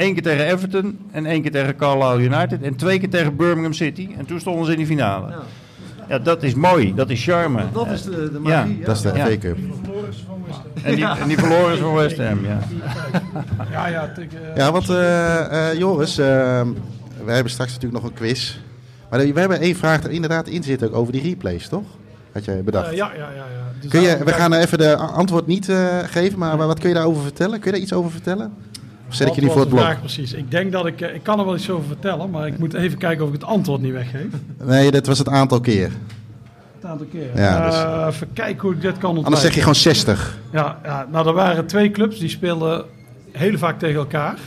één 0.00 0.12
keer 0.12 0.22
tegen 0.22 0.46
Everton 0.46 0.98
en 1.10 1.26
één 1.26 1.42
keer 1.42 1.50
tegen 1.50 1.76
Carlisle 1.76 2.22
United 2.22 2.62
en 2.62 2.76
twee 2.76 2.98
keer 2.98 3.10
tegen 3.10 3.36
Birmingham 3.36 3.72
City. 3.72 4.08
En 4.18 4.26
toen 4.26 4.40
stonden 4.40 4.64
ze 4.66 4.70
in 4.72 4.76
die 4.78 4.86
finale. 4.86 5.32
Ja, 6.08 6.18
dat 6.18 6.42
is 6.42 6.54
mooi, 6.54 6.94
dat 6.94 7.10
is 7.10 7.24
charme. 7.24 7.62
Dat 7.72 7.86
is 7.86 8.02
de, 8.02 8.10
de 8.10 8.40
Ja. 8.44 8.60
magie. 8.60 8.80
Dat 8.84 8.96
is 8.96 9.02
de 9.02 9.12
Ja. 9.14 9.26
FA 9.26 9.36
Cup. 9.38 9.56
En 10.82 10.94
die, 10.94 11.06
en 11.06 11.28
die 11.28 11.38
verloren 11.38 11.72
is 11.74 11.78
van 11.80 11.94
West 11.94 12.16
Ham, 12.18 12.44
ja. 12.44 12.58
Ja, 13.70 13.86
ja. 13.86 14.12
eh, 14.16 14.56
Ja, 14.56 14.72
want 14.72 14.88
eh, 14.88 15.70
eh, 15.70 15.78
Joris, 15.78 16.18
eh, 16.18 16.26
wij 17.24 17.34
hebben 17.34 17.52
straks 17.52 17.72
natuurlijk 17.72 18.02
nog 18.02 18.10
een 18.10 18.16
quiz. 18.16 18.56
Maar 19.10 19.20
we 19.32 19.40
hebben 19.40 19.60
één 19.60 19.76
vraag 19.76 20.02
er 20.04 20.10
inderdaad 20.10 20.48
in 20.48 20.62
zitten 20.62 20.88
ook 20.88 20.94
over 20.96 21.12
die 21.12 21.22
replays, 21.22 21.68
toch? 21.68 21.84
Had 22.32 22.44
jij 22.44 22.62
bedacht. 22.64 22.94
ja, 22.94 23.10
ja, 23.16 23.18
ja. 23.18 23.26
ja. 23.34 23.44
Dus 23.80 23.90
kun 23.90 24.00
je, 24.00 24.18
we 24.24 24.32
gaan 24.32 24.52
even 24.52 24.78
de 24.78 24.96
antwoord 24.96 25.46
niet 25.46 25.68
eh, 25.68 25.98
geven, 26.04 26.38
maar 26.38 26.56
wat 26.56 26.78
kun 26.78 26.88
je 26.88 26.94
daarover 26.94 27.22
vertellen? 27.22 27.58
Kun 27.58 27.64
je 27.64 27.70
daar 27.72 27.80
iets 27.80 27.92
over 27.92 28.10
vertellen? 28.10 28.52
Of 29.10 29.16
zet 29.16 29.28
ik 29.28 29.34
je 29.34 29.46
voor 29.50 29.60
het 29.60 29.68
blok? 29.68 29.80
vraag 29.80 29.98
precies? 30.00 30.32
Ik 30.32 30.50
denk 30.50 30.72
dat 30.72 30.86
ik... 30.86 31.00
eh, 31.00 31.14
Ik 31.14 31.22
kan 31.22 31.38
er 31.38 31.44
wel 31.44 31.54
iets 31.54 31.70
over 31.70 31.86
vertellen, 31.86 32.30
maar 32.30 32.46
ik 32.46 32.58
moet 32.58 32.74
even 32.74 32.98
kijken 32.98 33.22
of 33.24 33.28
ik 33.34 33.40
het 33.40 33.44
antwoord 33.44 33.80
niet 33.80 33.92
weggeef. 33.92 34.26
Nee, 34.64 34.90
dat 34.90 35.06
was 35.06 35.18
het 35.18 35.28
aantal 35.28 35.60
keer. 35.60 35.90
Een 36.80 36.88
aantal 36.88 37.06
keer. 37.10 37.28
Ja, 37.36 37.66
dus- 37.66 37.74
Eh, 37.74 38.06
even 38.08 38.32
kijken 38.32 38.60
hoe 38.62 38.72
ik 38.72 38.80
dit 38.80 38.90
kan 38.98 39.16
ontwijken. 39.16 39.24
Anders 39.24 39.42
zeg 39.42 39.54
je 39.54 39.60
gewoon 39.60 39.74
60. 39.74 40.38
Ja, 40.52 40.78
ja, 40.84 41.06
nou 41.12 41.26
er 41.28 41.32
waren 41.34 41.66
twee 41.66 41.90
clubs 41.90 42.18
die 42.18 42.28
speelden 42.28 42.84
heel 43.32 43.58
vaak 43.58 43.78
tegen 43.78 43.96
elkaar. 43.98 44.38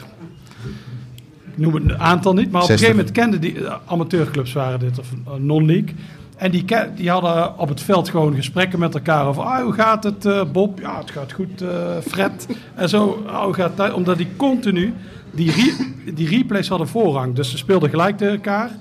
Ik 1.55 1.57
noem 1.59 1.74
het 1.74 1.97
aantal 1.97 2.34
niet, 2.34 2.51
maar 2.51 2.61
op 2.64 2.70
een 2.70 2.78
60. 2.78 2.88
gegeven 2.88 2.95
moment 2.95 3.11
kenden 3.11 3.41
die 3.41 3.66
eh, 3.68 3.76
amateurclubs 3.86 4.54
waren 4.54 4.79
dit 4.79 5.00
of 5.00 5.08
non-league. 5.38 5.96
En 6.38 6.51
die, 6.51 6.66
die 6.96 7.10
hadden 7.10 7.60
op 7.60 7.70
het 7.70 7.82
veld 7.82 8.10
gewoon 8.10 8.36
gesprekken 8.36 8.80
met 8.80 8.93
elkaar 8.93 9.28
over 9.28 9.43
ah, 9.43 9.64
hoe 9.64 9.74
gaat 9.74 10.04
het 10.04 10.26
eh, 10.26 10.43
Bob? 10.51 10.80
Ja, 10.80 10.97
het 10.97 11.12
gaat 11.12 11.32
goed 11.32 11.62
eh, 11.62 11.97
Fred. 12.08 12.47
En 12.76 12.89
zo, 12.89 13.24
ah, 13.28 13.43
hoe 13.43 13.54
gaat 13.54 13.78
het? 13.78 13.93
Omdat 13.93 14.18
die 14.18 14.28
continu, 14.38 14.93
die, 15.32 15.76
die 16.14 16.28
replays 16.28 16.68
hadden 16.68 16.88
voorrang. 16.88 17.36
Dus 17.36 17.51
ze 17.51 17.58
speelden 17.58 17.89
gelijk 17.89 18.18
tegen 18.18 18.34
elkaar. 18.34 18.72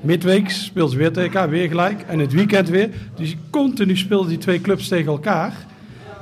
Midweek 0.00 0.50
speelden 0.50 0.92
ze 0.92 0.98
weer 0.98 1.12
tegen 1.12 1.32
elkaar, 1.32 1.50
weer 1.50 1.68
gelijk. 1.68 2.02
En 2.06 2.18
het 2.18 2.32
weekend 2.32 2.68
weer. 2.68 2.90
Dus 3.14 3.36
continu 3.50 3.96
speelden 3.96 4.28
die 4.28 4.38
twee 4.38 4.60
clubs 4.60 4.88
tegen 4.88 5.12
elkaar. 5.12 5.52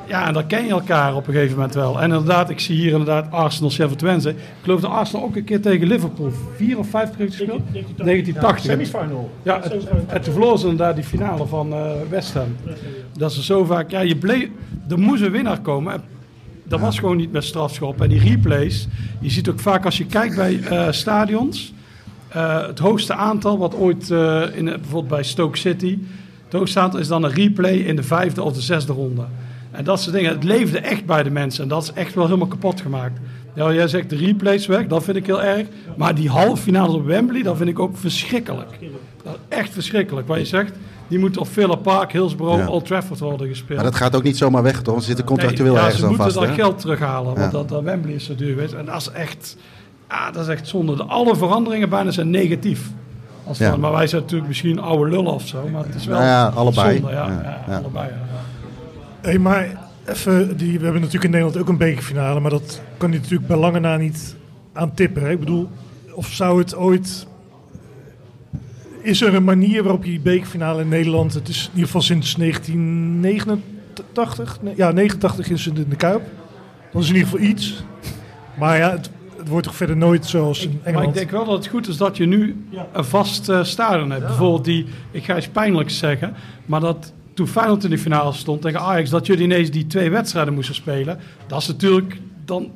Ja, 0.08 0.26
en 0.26 0.32
dan 0.32 0.46
ken 0.46 0.64
je 0.64 0.70
elkaar 0.70 1.14
op 1.16 1.26
een 1.26 1.32
gegeven 1.34 1.56
moment 1.56 1.74
wel. 1.74 1.96
En 2.00 2.04
inderdaad, 2.04 2.50
ik 2.50 2.60
zie 2.60 2.76
hier 2.76 2.90
inderdaad 2.90 3.30
Arsenal, 3.30 3.70
Sheffield 3.70 4.00
Wednesday. 4.00 4.32
Ik 4.32 4.38
geloof 4.62 4.80
dat 4.80 4.90
Arsenal 4.90 5.24
ook 5.24 5.36
een 5.36 5.44
keer 5.44 5.60
tegen 5.60 5.86
Liverpool 5.86 6.32
vier 6.56 6.78
of 6.78 6.88
vijf 6.88 7.08
keer 7.10 7.18
heeft 7.18 7.34
gespeeld. 7.36 7.60
1980. 7.96 8.64
Semifinal. 8.64 9.30
Ja, 9.42 9.60
het- 9.62 9.84
en 10.06 10.20
toen 10.22 10.32
verloren 10.32 10.58
ze 10.58 10.68
inderdaad 10.68 10.94
die 10.94 11.04
finale 11.04 11.46
van 11.46 11.72
eh 11.72 11.90
West 12.08 12.34
Ham. 12.34 12.56
Dat 13.18 13.32
ze 13.32 13.42
zo 13.42 13.64
vaak... 13.64 13.90
Ja, 13.90 14.00
je 14.00 14.16
bleef, 14.16 14.48
er 14.88 14.98
moest 14.98 15.22
een 15.22 15.30
winnaar 15.30 15.60
komen. 15.60 15.92
En 15.92 16.02
Dat 16.64 16.80
was 16.80 16.98
gewoon 16.98 17.16
niet 17.16 17.32
met 17.32 17.44
strafschop. 17.44 18.00
En 18.00 18.08
die 18.08 18.20
replays, 18.20 18.88
je 19.20 19.30
ziet 19.30 19.48
ook 19.48 19.60
vaak 19.60 19.84
als 19.84 19.98
je 19.98 20.06
kijkt 20.06 20.36
bij 20.36 20.60
eh, 20.60 20.86
stadions... 20.90 21.72
eh, 22.28 22.66
het 22.66 22.78
hoogste 22.78 23.14
aantal 23.14 23.58
wat 23.58 23.74
ooit, 23.74 24.10
eh, 24.10 24.42
in, 24.54 24.64
bijvoorbeeld 24.64 25.08
bij 25.08 25.22
Stoke 25.22 25.58
City... 25.58 25.98
Het 26.44 26.56
hoogste 26.58 26.80
aantal 26.80 27.00
is 27.00 27.08
dan 27.08 27.22
een 27.24 27.30
replay 27.32 27.74
in 27.74 27.96
de 27.96 28.02
vijfde 28.02 28.42
of 28.42 28.52
de 28.52 28.60
zesde 28.60 28.92
ronde. 28.92 29.24
En 29.70 29.84
dat 29.84 30.00
soort 30.00 30.14
dingen. 30.14 30.30
Het 30.32 30.44
leefde 30.44 30.78
echt 30.78 31.04
bij 31.04 31.22
de 31.22 31.30
mensen. 31.30 31.62
En 31.62 31.68
dat 31.68 31.82
is 31.82 31.92
echt 31.92 32.14
wel 32.14 32.24
helemaal 32.24 32.46
kapot 32.46 32.80
gemaakt. 32.80 33.18
Ja, 33.54 33.72
jij 33.72 33.88
zegt 33.88 34.10
de 34.10 34.16
replays 34.16 34.66
weg, 34.66 34.86
dat 34.86 35.04
vind 35.04 35.16
ik 35.16 35.26
heel 35.26 35.42
erg. 35.42 35.66
Maar 35.96 36.14
die 36.14 36.28
halve 36.28 36.62
finales 36.62 36.94
op 36.94 37.04
Wembley, 37.06 37.42
dat 37.42 37.56
vind 37.56 37.68
ik 37.68 37.78
ook 37.78 37.96
verschrikkelijk. 37.96 38.68
Dat 39.24 39.34
is 39.48 39.56
echt 39.58 39.72
verschrikkelijk. 39.72 40.26
Wat 40.28 40.38
je 40.38 40.44
zegt, 40.44 40.72
die 41.08 41.18
moet 41.18 41.36
op 41.36 41.48
Villa 41.48 41.74
Park, 41.74 42.12
Hillsborough, 42.12 42.58
Ja. 42.58 42.68
Old 42.68 42.84
Trafford 42.86 43.18
worden 43.20 43.48
gespeeld. 43.48 43.80
Maar 43.80 43.90
dat 43.90 43.94
gaat 44.00 44.16
ook 44.16 44.22
niet 44.22 44.36
zomaar 44.36 44.62
weg, 44.62 44.76
toch? 44.76 44.86
Want 44.86 45.00
ze 45.00 45.06
zitten 45.06 45.24
contractueel 45.24 45.64
Nee, 45.72 45.74
ja, 45.74 45.78
ergens 45.80 45.98
ze 45.98 46.02
aan 46.02 46.08
moeten 46.08 46.32
vast, 46.32 46.46
dat 46.46 46.56
hè? 46.56 46.62
geld 46.62 46.80
terughalen, 46.80 47.24
want 47.34 47.38
Ja. 47.38 47.58
dat, 47.58 47.68
dat 47.68 47.82
Wembley 47.82 48.14
is 48.14 48.24
zo 48.24 48.34
duur 48.34 48.48
geweest. 48.54 48.72
En 48.72 48.84
dat 48.84 48.96
is 49.00 49.10
echt, 49.10 49.56
ah, 50.06 50.32
dat 50.32 50.42
is 50.42 50.48
echt 50.48 50.68
zonde. 50.68 50.96
De, 50.96 51.02
alle 51.04 51.36
veranderingen 51.36 51.88
bijna 51.88 52.10
zijn 52.10 52.30
negatief. 52.30 52.90
Als 53.44 53.58
van, 53.58 53.80
maar 53.80 53.92
wij 53.92 54.06
zijn 54.06 54.20
natuurlijk 54.22 54.48
misschien 54.48 54.80
oude 54.80 55.10
lullen 55.10 55.32
of 55.32 55.46
zo, 55.46 55.68
maar 55.72 55.84
het 55.84 55.94
is 55.94 56.06
wel 56.06 56.16
Nou 56.18 56.28
ja, 56.28 56.46
allebei. 56.54 56.96
zonde. 56.98 57.12
Ja, 57.14 57.26
Ja, 57.26 57.40
ja, 57.42 57.64
ja. 57.68 57.76
allebei. 57.78 58.08
Hey, 59.20 59.38
maar 59.38 59.78
even, 60.06 60.56
die, 60.56 60.78
we 60.78 60.84
hebben 60.84 61.02
natuurlijk 61.02 61.24
in 61.24 61.30
Nederland 61.30 61.58
ook 61.58 61.68
een 61.68 61.76
bekerfinale, 61.76 62.40
maar 62.40 62.50
dat 62.50 62.80
kan 62.96 63.10
hij 63.10 63.18
natuurlijk 63.18 63.46
bij 63.48 63.56
lange 63.56 63.80
na 63.80 63.96
niet 63.96 64.36
aan 64.72 64.94
tippen. 64.94 65.22
Hè? 65.22 65.30
Ik 65.30 65.38
bedoel, 65.38 65.68
of 66.12 66.32
zou 66.32 66.58
het 66.58 66.76
ooit... 66.76 67.26
Is 69.02 69.22
er 69.22 69.34
een 69.34 69.44
manier 69.44 69.82
waarop 69.82 70.04
je 70.04 70.10
die 70.10 70.20
bekerfinale 70.20 70.82
in 70.82 70.88
Nederland, 70.88 71.34
het 71.34 71.48
is 71.48 71.62
in 71.64 71.70
ieder 71.70 71.84
geval 71.86 72.00
sinds 72.02 72.34
1989, 72.34 74.58
nee, 74.62 74.74
ja 74.76 74.90
89 74.90 75.50
is 75.50 75.64
het 75.64 75.78
in 75.78 75.88
de 75.88 75.96
Kuip. 75.96 76.22
Dat 76.92 77.02
is 77.02 77.08
in 77.08 77.14
ieder 77.14 77.30
geval 77.30 77.46
iets. 77.46 77.84
Maar 78.58 78.78
ja, 78.78 78.90
het, 78.90 79.10
het 79.36 79.48
wordt 79.48 79.66
toch 79.66 79.76
verder 79.76 79.96
nooit 79.96 80.26
zoals 80.26 80.64
in 80.64 80.70
Maar 80.70 80.78
ik 80.80 80.86
Engeland. 80.86 81.14
denk 81.14 81.30
wel 81.30 81.44
dat 81.44 81.54
het 81.54 81.66
goed 81.66 81.88
is 81.88 81.96
dat 81.96 82.16
je 82.16 82.26
nu 82.26 82.64
een 82.92 83.04
vast 83.04 83.50
stadion 83.62 84.10
hebt. 84.10 84.26
Bijvoorbeeld 84.26 84.64
die, 84.64 84.86
ik 85.10 85.24
ga 85.24 85.36
iets 85.36 85.48
pijnlijks 85.48 85.98
zeggen, 85.98 86.34
maar 86.66 86.80
dat 86.80 87.12
toen 87.38 87.48
Feyenoord 87.48 87.84
in 87.84 87.90
de 87.90 87.98
finale 87.98 88.32
stond 88.32 88.62
tegen 88.62 88.80
Ajax, 88.80 89.10
dat 89.10 89.26
jullie 89.26 89.44
ineens 89.44 89.70
die 89.70 89.86
twee 89.86 90.10
wedstrijden 90.10 90.54
moesten 90.54 90.74
spelen. 90.74 91.18
Dat 91.46 91.60
is 91.60 91.66
natuurlijk 91.66 92.20
dan... 92.44 92.70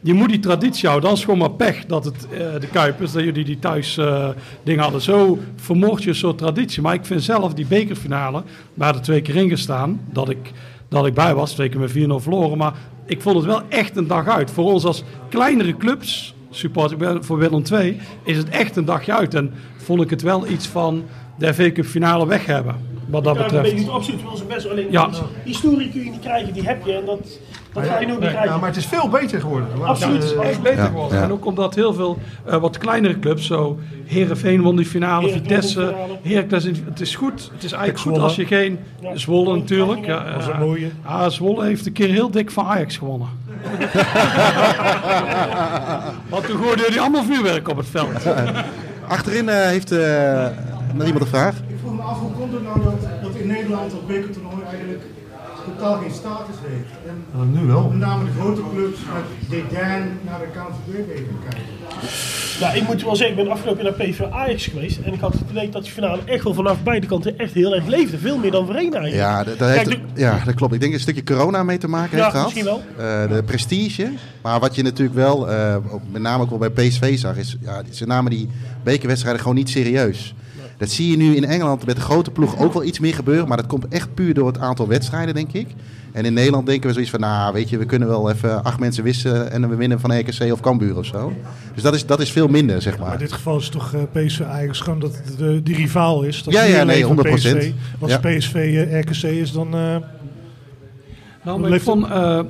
Je 0.00 0.12
moet 0.12 0.28
die 0.28 0.38
traditie 0.38 0.88
houden. 0.88 1.08
Dan 1.08 1.18
is 1.18 1.24
gewoon 1.24 1.38
maar 1.38 1.50
pech 1.50 1.86
dat 1.86 2.04
het 2.04 2.26
eh, 2.30 2.38
de 2.60 2.66
Kuip 2.72 3.00
is, 3.00 3.12
dat 3.12 3.22
jullie 3.22 3.44
die 3.44 3.58
thuis 3.58 3.96
eh, 3.96 4.28
dingen 4.62 4.82
hadden. 4.82 5.00
Zo 5.00 5.38
vermoord 5.56 6.02
je 6.02 6.08
een 6.08 6.14
soort 6.14 6.38
traditie. 6.38 6.82
Maar 6.82 6.94
ik 6.94 7.04
vind 7.04 7.22
zelf 7.22 7.54
die 7.54 7.66
bekerfinale, 7.66 8.42
waar 8.74 8.94
er 8.94 9.02
twee 9.02 9.22
keer 9.22 9.36
in 9.36 9.48
gestaan, 9.48 10.00
dat 10.12 10.28
ik, 10.28 10.52
dat 10.88 11.06
ik 11.06 11.14
bij 11.14 11.34
was, 11.34 11.52
twee 11.52 11.68
keer 11.68 11.80
met 11.80 11.90
4-0 11.90 11.94
verloren. 11.94 12.58
Maar 12.58 12.74
ik 13.06 13.20
vond 13.20 13.36
het 13.36 13.44
wel 13.44 13.62
echt 13.68 13.96
een 13.96 14.06
dag 14.06 14.28
uit. 14.28 14.50
Voor 14.50 14.72
ons 14.72 14.84
als 14.84 15.04
kleinere 15.28 15.76
clubs, 15.76 16.34
support 16.50 16.90
ik 16.90 16.98
ben 16.98 17.24
voor 17.24 17.38
Willem 17.38 17.62
II, 17.72 18.00
is 18.24 18.36
het 18.36 18.48
echt 18.48 18.76
een 18.76 18.84
dagje 18.84 19.16
uit. 19.16 19.34
En 19.34 19.52
vond 19.76 20.02
ik 20.02 20.10
het 20.10 20.22
wel 20.22 20.48
iets 20.48 20.66
van 20.66 21.04
de 21.38 21.54
FA 21.54 21.72
Cup 21.72 21.86
finale 21.86 22.26
weg 22.26 22.46
hebben, 22.46 22.91
wat 23.06 23.24
dat 23.24 23.34
Ja, 23.34 23.40
dat 23.42 23.50
betreft. 23.52 23.74
weet 23.74 23.82
ik 23.84 23.88
absoluut 23.92 24.22
wel 24.22 24.36
zijn 24.36 24.48
best. 24.48 24.70
Alleen 24.70 24.86
Ja. 24.90 25.06
die 25.08 25.18
historie 25.44 25.88
kun 25.90 26.04
je 26.04 26.10
niet 26.10 26.20
krijgen, 26.20 26.52
die 26.52 26.62
heb 26.62 26.86
je. 26.86 26.92
En 26.92 27.04
dat, 27.04 27.38
dat 27.72 27.84
ga 27.86 27.98
je 28.00 28.06
nooit 28.06 28.20
meer 28.20 28.28
krijgen. 28.28 28.50
ja, 28.50 28.56
maar 28.58 28.68
het 28.68 28.76
is 28.76 28.86
veel 28.86 29.08
beter 29.08 29.40
geworden. 29.40 29.68
Absoluut. 29.84 30.34
Eh, 30.36 30.48
echt 30.48 30.62
beter 30.62 30.84
geworden. 30.84 31.18
ja. 31.18 31.24
En 31.24 31.32
ook 31.32 31.46
omdat 31.46 31.74
heel 31.74 31.94
veel 31.94 32.18
eh, 32.46 32.56
wat 32.56 32.78
kleinere 32.78 33.18
clubs, 33.18 33.46
zo 33.46 33.78
Herenveen 34.04 34.62
won 34.62 34.76
die 34.76 34.86
finale, 34.86 35.28
Vitesse. 35.28 35.94
Heracles, 36.22 36.64
het 36.64 37.00
is 37.00 37.14
goed. 37.14 37.50
Het 37.54 37.64
is 37.64 37.72
eigenlijk 37.72 38.02
goed 38.02 38.18
als 38.18 38.36
je 38.36 38.46
geen 38.46 38.78
Ja. 39.00 39.16
Zwolle 39.16 39.56
natuurlijk. 39.56 40.06
Ja, 40.06 40.24
Dat 40.32 40.40
is 40.42 40.46
een 40.46 40.58
mooie. 40.58 40.90
Zwolle 41.28 41.64
heeft 41.64 41.86
een 41.86 41.92
keer 41.92 42.08
heel 42.08 42.30
dik 42.30 42.50
van 42.50 42.64
Ajax 42.66 42.96
gewonnen. 42.96 43.28
Want 46.28 46.46
toen 46.46 46.56
gooiden 46.58 46.84
jullie 46.84 47.00
allemaal 47.00 47.24
vuurwerk 47.24 47.68
op 47.68 47.76
het 47.76 47.86
veld. 47.90 48.08
Achterin 49.08 49.48
eh, 49.48 49.66
heeft 49.66 49.92
eh, 49.92 50.46
nog 50.94 51.04
iemand 51.06 51.20
een 51.24 51.30
vraag. 51.30 51.54
Vroeg 51.92 52.04
me 52.04 52.10
af, 52.10 52.18
hoe 52.20 52.30
komt 52.32 52.52
het 52.52 52.62
nou 52.62 52.82
dat, 52.82 53.00
dat 53.22 53.34
in 53.34 53.46
Nederland 53.46 53.90
dat 53.90 54.06
bekertoernooi 54.06 54.62
eigenlijk 54.70 55.02
totaal 55.66 55.96
geen 56.00 56.10
status 56.10 56.54
heeft? 56.66 56.90
En 57.08 57.16
Nou, 57.34 57.46
nu 57.46 57.66
wel. 57.66 57.88
met 57.88 57.98
name 57.98 58.24
de 58.24 58.30
grote 58.40 58.60
clubs 58.74 58.98
met 59.14 59.24
dédain 59.50 60.02
naar 60.24 60.38
de 60.38 60.46
KNVB-beker 60.56 61.24
kijken. 61.48 61.70
Nou, 62.60 62.76
ik 62.76 62.86
moet 62.86 63.02
wel 63.02 63.16
zeggen, 63.16 63.38
ik 63.38 63.44
ben 63.44 63.52
afgelopen 63.52 63.84
jaar 63.84 63.94
naar 63.98 64.06
PV 64.08 64.20
Ajax 64.22 64.66
geweest. 64.66 64.98
En 65.00 65.12
ik 65.12 65.20
had 65.20 65.32
het 65.32 65.42
idee 65.50 65.68
dat 65.68 65.82
die 65.82 65.92
finale 65.92 66.20
echt 66.24 66.44
wel 66.44 66.54
vanaf 66.54 66.82
beide 66.82 67.06
kanten 67.06 67.38
echt 67.38 67.52
heel 67.52 67.74
erg 67.74 67.86
leefde. 67.86 68.18
Veel 68.18 68.38
meer 68.38 68.50
dan 68.50 68.66
voorheen 68.66 68.94
eigenlijk. 68.94 69.14
Ja, 69.14 69.44
dat, 69.44 69.58
dat 69.58 69.72
Kijk, 69.74 69.88
heeft, 69.88 70.00
de- 70.14 70.20
ja, 70.20 70.42
dat 70.44 70.54
klopt. 70.54 70.74
Ik 70.74 70.80
denk 70.80 70.92
dat 70.92 71.00
een 71.06 71.12
stukje 71.14 71.34
corona 71.34 71.62
mee 71.62 71.78
te 71.78 71.88
maken 71.88 72.16
Ja, 72.16 72.22
heeft 72.22 72.36
gehad. 72.36 72.54
misschien 72.54 72.64
wel. 72.64 72.82
Eh, 73.06 73.28
de 73.36 73.42
prestige. 73.42 74.10
Maar 74.42 74.60
wat 74.60 74.74
je 74.74 74.82
natuurlijk 74.82 75.16
wel, 75.16 75.50
eh, 75.50 75.76
ook 75.90 76.00
met 76.10 76.22
name 76.22 76.42
ook 76.42 76.50
wel 76.50 76.58
bij 76.58 76.70
PSV 76.70 77.18
zag, 77.18 77.36
is 77.36 77.56
ja, 77.60 77.82
ze 77.90 78.06
namen 78.06 78.30
die 78.30 78.48
bekerwedstrijden 78.84 79.40
gewoon 79.40 79.56
niet 79.56 79.68
serieus. 79.70 80.34
Dat 80.82 80.90
zie 80.90 81.10
je 81.10 81.16
nu 81.16 81.36
in 81.36 81.44
Engeland 81.44 81.86
met 81.86 81.96
de 81.96 82.02
grote 82.02 82.30
ploeg 82.30 82.58
ook 82.58 82.72
wel 82.72 82.84
iets 82.84 82.98
meer 82.98 83.14
gebeuren. 83.14 83.48
Maar 83.48 83.56
dat 83.56 83.66
komt 83.66 83.88
echt 83.88 84.14
puur 84.14 84.34
door 84.34 84.46
het 84.46 84.58
aantal 84.58 84.88
wedstrijden, 84.88 85.34
denk 85.34 85.52
ik. 85.52 85.66
En 86.12 86.24
in 86.24 86.32
Nederland 86.32 86.66
denken 86.66 86.86
we 86.86 86.92
zoiets 86.92 87.10
van, 87.10 87.20
nou 87.20 87.52
weet 87.52 87.68
je, 87.68 87.78
we 87.78 87.84
kunnen 87.84 88.08
wel 88.08 88.30
even 88.30 88.64
acht 88.64 88.78
mensen 88.80 89.04
wisselen 89.04 89.50
en 89.50 89.68
we 89.68 89.76
winnen 89.76 90.00
van 90.00 90.18
RKC 90.18 90.52
of 90.52 90.60
Cambuur 90.60 90.96
of 90.96 91.04
zo. 91.04 91.32
Dus 91.74 91.82
dat 91.82 91.94
is, 91.94 92.06
dat 92.06 92.20
is 92.20 92.32
veel 92.32 92.48
minder, 92.48 92.82
zeg 92.82 92.92
Maar 92.98 93.06
maar. 93.06 93.12
in 93.12 93.18
dit 93.18 93.32
geval 93.32 93.56
is 93.58 93.64
het 93.64 93.72
toch 93.72 93.94
eh, 93.94 94.00
PSV 94.12 94.40
eigenlijk 94.40 94.76
gewoon 94.76 94.98
dat 94.98 95.16
het 95.24 95.38
de, 95.38 95.62
die 95.62 95.74
rivaal 95.76 96.22
is. 96.22 96.42
Dat 96.42 96.54
Ja, 96.54 96.62
ja, 96.62 96.80
alleen 96.80 96.86
nee, 96.86 97.06
van 97.06 97.26
100%. 97.26 97.34
PSV. 97.34 97.70
Als 98.00 98.10
Ja. 98.10 98.18
PSV 98.18 98.54
eh, 98.54 99.00
RKC 99.00 99.22
is, 99.22 99.52
dan... 99.52 99.74
eh, 99.74 99.96
Nou, 101.44 101.60
maar 101.60 101.70
ik 101.72 101.80
vond 101.82 102.04
eh, 102.06 102.40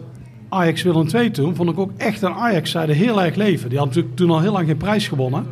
Ajax 0.48 0.82
Willem 0.82 1.08
II 1.14 1.30
toen, 1.30 1.54
vond 1.56 1.70
ik 1.70 1.78
ook 1.78 1.90
echt 1.96 2.24
aan 2.24 2.34
Ajax-zijde 2.34 2.92
heel 2.92 3.22
erg 3.22 3.34
leven. 3.34 3.68
Die 3.68 3.78
hadden 3.78 3.96
natuurlijk 3.96 4.16
toen 4.16 4.30
al 4.30 4.40
heel 4.40 4.52
lang 4.52 4.66
geen 4.66 4.76
prijs 4.76 5.08
gewonnen. 5.08 5.46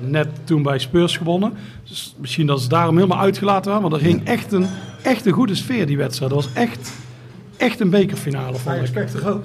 Net 0.00 0.28
toen 0.44 0.62
bij 0.62 0.78
Spurs 0.78 1.16
gewonnen. 1.16 1.52
Dus 1.88 2.14
misschien 2.18 2.46
dat 2.46 2.60
ze 2.60 2.68
daarom 2.68 2.96
helemaal 2.96 3.18
uitgelaten 3.18 3.72
waren. 3.72 3.90
Maar 3.90 4.00
er 4.00 4.06
ging 4.06 4.24
echt 4.24 4.52
een, 4.52 4.66
echt 5.02 5.26
een 5.26 5.32
goede 5.32 5.54
sfeer 5.54 5.86
die 5.86 5.96
wedstrijd. 5.96 6.30
Dat 6.32 6.44
was 6.44 6.52
echt, 6.54 6.92
echt 7.56 7.80
een 7.80 7.90
bekerfinale, 7.90 8.56
vond 8.56 8.74
Ajax 8.74 8.88
ik. 8.88 8.94
Pack 8.94 9.06
toch 9.08 9.26
ook? 9.26 9.44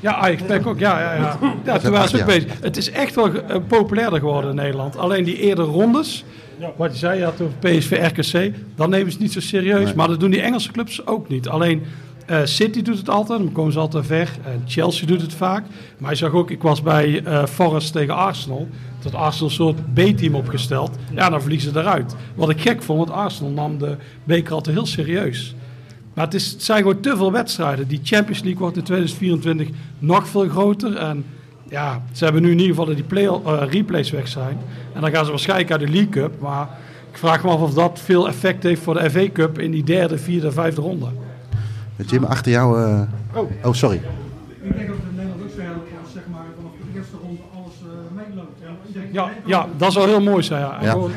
Ja, 0.00 0.14
Ajax 0.14 0.42
Pack 0.42 0.66
ook. 0.66 0.78
Ja, 0.78 1.00
ja, 1.00 1.14
ja. 1.14 1.38
ja 1.64 1.78
toen 1.78 1.90
waren 1.90 2.08
ze 2.08 2.20
ook 2.20 2.26
bezig. 2.26 2.52
Het 2.60 2.76
is 2.76 2.90
echt 2.90 3.14
wel 3.14 3.32
eh, 3.34 3.56
populairder 3.68 4.18
geworden 4.18 4.50
in 4.50 4.56
Nederland. 4.56 4.96
Alleen 4.96 5.24
die 5.24 5.38
eerdere 5.38 5.68
rondes, 5.68 6.24
wat 6.76 6.92
je 6.92 6.98
zei, 6.98 7.18
je 7.18 7.24
had 7.24 7.40
over 7.40 7.54
PSV, 7.60 8.10
RKC, 8.12 8.54
dan 8.74 8.90
nemen 8.90 9.06
ze 9.06 9.12
het 9.12 9.20
niet 9.20 9.32
zo 9.32 9.40
serieus. 9.40 9.84
Nee. 9.84 9.94
Maar 9.94 10.08
dat 10.08 10.20
doen 10.20 10.30
die 10.30 10.40
Engelse 10.40 10.72
clubs 10.72 11.06
ook 11.06 11.28
niet. 11.28 11.48
Alleen 11.48 11.82
eh, 12.26 12.40
City 12.44 12.82
doet 12.82 12.98
het 12.98 13.08
altijd, 13.08 13.38
dan 13.38 13.52
komen 13.52 13.72
ze 13.72 13.78
altijd 13.78 14.06
ver. 14.06 14.30
En 14.44 14.62
Chelsea 14.66 15.06
doet 15.06 15.20
het 15.20 15.34
vaak. 15.34 15.64
Maar 15.98 16.10
je 16.10 16.16
zag 16.16 16.32
ook, 16.32 16.50
ik 16.50 16.62
was 16.62 16.82
bij 16.82 17.22
eh 17.24 17.46
Forest 17.46 17.92
tegen 17.92 18.14
Arsenal. 18.14 18.68
Dat 19.02 19.14
Arsenal 19.14 19.48
een 19.48 19.54
soort 19.54 19.92
B-team 19.94 20.34
opgesteld. 20.34 20.96
Ja, 21.14 21.30
dan 21.30 21.40
verliezen 21.40 21.72
ze 21.72 21.78
eruit. 21.78 22.14
Wat 22.34 22.50
ik 22.50 22.60
gek 22.60 22.82
vond, 22.82 22.98
want 22.98 23.10
Arsenal 23.10 23.52
nam 23.52 23.78
de 23.78 23.96
beker 24.24 24.52
altijd 24.52 24.76
heel 24.76 24.86
serieus. 24.86 25.54
Maar 26.14 26.24
het, 26.24 26.34
is, 26.34 26.50
het 26.50 26.62
zijn 26.62 26.82
gewoon 26.82 27.00
te 27.00 27.16
veel 27.16 27.32
wedstrijden. 27.32 27.88
Die 27.88 28.00
Champions 28.02 28.42
League 28.42 28.60
wordt 28.60 28.76
in 28.76 28.82
2024 28.82 29.68
nog 29.98 30.28
veel 30.28 30.48
groter. 30.48 30.96
En 30.96 31.24
ja, 31.68 32.02
ze 32.12 32.24
hebben 32.24 32.42
nu 32.42 32.50
in 32.50 32.58
ieder 32.58 32.70
geval 32.70 32.86
dat 32.86 32.96
die 32.96 33.04
play, 33.04 33.26
eh, 33.26 33.62
replays 33.70 34.10
weg 34.10 34.28
zijn. 34.28 34.58
En 34.92 35.00
dan 35.00 35.10
gaan 35.10 35.24
ze 35.24 35.30
waarschijnlijk 35.30 35.70
uit 35.70 35.80
de 35.80 35.88
League 35.88 36.08
Cup. 36.08 36.40
Maar 36.40 36.68
ik 37.10 37.18
vraag 37.18 37.44
me 37.44 37.50
af 37.50 37.60
of 37.60 37.74
dat 37.74 38.00
veel 38.00 38.28
effect 38.28 38.62
heeft 38.62 38.82
voor 38.82 38.94
de 38.94 39.10
FA 39.10 39.28
Cup 39.32 39.58
in 39.58 39.70
die 39.70 39.84
derde, 39.84 40.18
vierde, 40.18 40.52
vijfde 40.52 40.80
ronde. 40.80 41.08
Jim, 41.96 42.24
achter 42.24 42.52
jou... 42.52 42.82
eh, 42.82 43.00
Oh, 43.62 43.72
sorry. 43.72 43.96
Ik 44.62 44.76
denk 44.76 44.86
dat 44.88 44.96
het 44.96 45.06
in 45.10 45.16
Nederland 45.16 45.42
ook 45.42 45.50
zo 45.56 45.62
als 46.02 46.12
zeg 46.12 46.22
maar 46.32 46.44
vanaf 46.56 46.70
de 46.92 46.98
eerste 46.98 47.16
ronde 47.22 47.40
alles 47.54 47.74
uh, 47.84 48.26
meeloopt. 48.28 49.12
Ja, 49.12 49.30
ja, 49.46 49.66
dat 49.76 49.92
zou 49.92 50.08
heel 50.08 50.22
mooi 50.22 50.42
zijn. 50.42 50.60
Ja. 50.60 50.78
En 50.78 50.84
Ja. 50.84 50.90
Gewoon, 50.90 51.10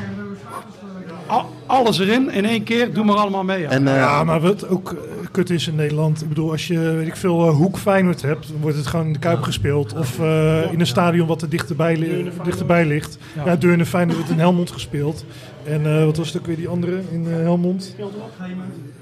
a- 1.30 1.44
alles 1.66 1.98
erin 1.98 2.30
in 2.30 2.44
één 2.44 2.62
keer, 2.62 2.92
doe 2.92 3.04
maar 3.04 3.16
allemaal 3.16 3.44
mee. 3.44 3.60
Ja. 3.60 3.68
En, 3.68 3.88
eh, 3.88 3.94
ja, 3.94 4.24
maar 4.24 4.40
wat 4.40 4.68
ook 4.68 4.92
eh, 4.92 4.98
kut 5.32 5.50
is 5.50 5.68
in 5.68 5.74
Nederland. 5.74 6.22
Ik 6.22 6.28
bedoel, 6.28 6.50
als 6.50 6.66
je 6.66 6.78
weet 6.78 7.06
ik 7.06 7.16
veel 7.16 7.46
eh, 7.48 7.54
hoek 7.54 7.76
Feyenoord 7.78 8.22
hebt, 8.22 8.48
dan 8.48 8.60
wordt 8.60 8.76
het 8.76 8.86
gewoon 8.86 9.06
in 9.06 9.12
de 9.12 9.18
Kuip 9.18 9.42
gespeeld. 9.42 9.94
Of 9.94 10.20
eh, 10.20 10.72
in 10.72 10.80
een 10.80 10.86
stadion 10.86 11.26
wat 11.26 11.42
er 11.42 11.48
dichterbij, 11.48 11.96
li- 11.96 12.30
dichterbij 12.44 12.86
ligt. 12.86 13.18
Ja. 13.36 13.44
Ja, 13.44 13.56
Deurne 13.56 13.86
Feyenoord 13.86 14.16
wordt 14.16 14.32
in 14.32 14.38
Helmond 14.38 14.70
gespeeld. 14.70 15.24
En 15.68 15.98
eh, 15.98 16.04
wat 16.04 16.16
was 16.16 16.26
het 16.28 16.38
ook 16.38 16.46
weer 16.46 16.56
die 16.56 16.68
andere 16.68 17.00
in 17.10 17.26
eh, 17.26 17.36
Helmond? 17.36 17.94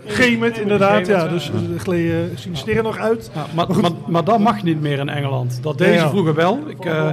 Gemert, 0.06 0.58
inderdaad. 0.58 1.06
Ja, 1.06 1.28
dus 1.28 1.50
uh, 1.50 1.80
gleden 1.80 2.30
Sinisteren 2.34 2.84
nog 2.84 2.98
uit. 2.98 3.30
Ja, 3.34 3.46
maar, 3.54 3.66
maar, 3.80 3.90
maar 4.06 4.24
dat 4.24 4.38
mag 4.38 4.62
niet 4.62 4.80
meer 4.80 4.98
in 4.98 5.08
Engeland. 5.08 5.58
Dat 5.62 5.78
deden 5.78 5.92
Ja, 5.94 5.98
ze 5.98 6.04
ja. 6.04 6.10
vroeger 6.10 6.34
wel. 6.34 6.58
Ik, 6.68 6.84
eh, 6.84 7.08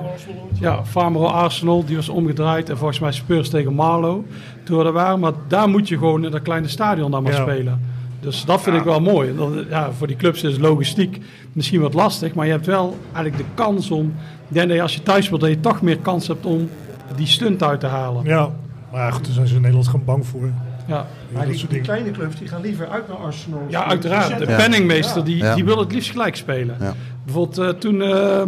ja, 0.60 0.86
Farmero 0.86 1.26
Arsenal, 1.26 1.86
die 1.86 1.96
was 1.96 2.10
omgedraaid. 2.10 2.70
En 2.70 2.78
volgens 2.78 3.00
mij 3.00 3.12
Spurs 3.12 3.50
tegen 3.50 3.74
Marlow. 3.74 4.26
Toen 4.64 4.78
we 4.78 4.84
er 4.86 4.92
waren. 4.92 5.20
Maar 5.20 5.32
daar 5.48 5.70
moet 5.70 5.88
je 5.88 5.98
gewoon 5.98 6.26
in 6.26 6.32
dat 6.32 6.42
kleine 6.42 6.68
stadion 6.68 7.12
dan 7.12 7.24
maar 7.24 7.34
Ja. 7.34 7.42
spelen. 7.42 7.82
Dus 8.20 8.46
dat 8.46 8.62
vind 8.62 8.76
ik 8.76 8.84
wel 8.84 9.00
mooi. 9.02 9.36
Dat, 9.36 9.50
ja, 9.70 9.92
voor 9.92 10.08
die 10.08 10.16
clubs 10.16 10.44
is 10.44 10.58
logistiek 10.58 11.20
misschien 11.54 11.82
wat 11.82 11.94
lastig. 11.94 12.34
Maar 12.34 12.46
je 12.46 12.52
hebt 12.52 12.66
wel 12.66 12.98
eigenlijk 13.14 13.38
de 13.38 13.44
kans 13.54 13.92
om... 13.92 14.14
Ik 14.48 14.54
denk 14.54 14.68
dat 14.68 14.76
je 14.76 14.82
als 14.82 14.94
je 14.94 15.04
thuis 15.04 15.26
speelt, 15.26 15.42
dat 15.42 15.50
je 15.50 15.60
toch 15.60 15.82
meer 15.82 15.98
kans 15.98 16.28
hebt 16.28 16.46
om 16.46 16.70
die 17.16 17.28
stunt 17.28 17.64
uit 17.64 17.80
te 17.80 17.86
halen. 17.88 18.24
Ja, 18.26 18.50
maar 18.94 19.14
goed, 19.14 19.26
daar 19.26 19.34
zijn 19.34 19.48
ze 19.48 19.56
in 19.56 19.62
Nederland 19.62 19.88
gewoon 19.88 20.06
bang 20.06 20.26
voor. 20.28 20.50
Ja, 20.88 21.08
Maar 21.34 21.48
die, 21.48 21.82
kleine 21.82 22.12
clubs 22.12 22.36
die 22.36 22.48
gaan 22.48 22.62
liever 22.62 22.88
uit 22.88 23.08
naar 23.08 23.18
Arsenal. 23.18 23.62
Ja, 23.70 23.86
uiteraard. 23.88 24.38
De 24.40 24.46
Ja. 24.46 24.56
penningmeester 24.58 25.24
die, 25.24 25.38
Ja. 25.38 25.56
die 25.56 25.66
wil 25.66 25.80
het 25.80 25.92
liefst 25.92 26.12
gelijk 26.12 26.36
spelen. 26.36 26.76
Ja. 26.80 26.94
Bijvoorbeeld 27.26 27.58
eh, 27.58 27.80
toen... 27.80 28.02
eh, 28.02 28.42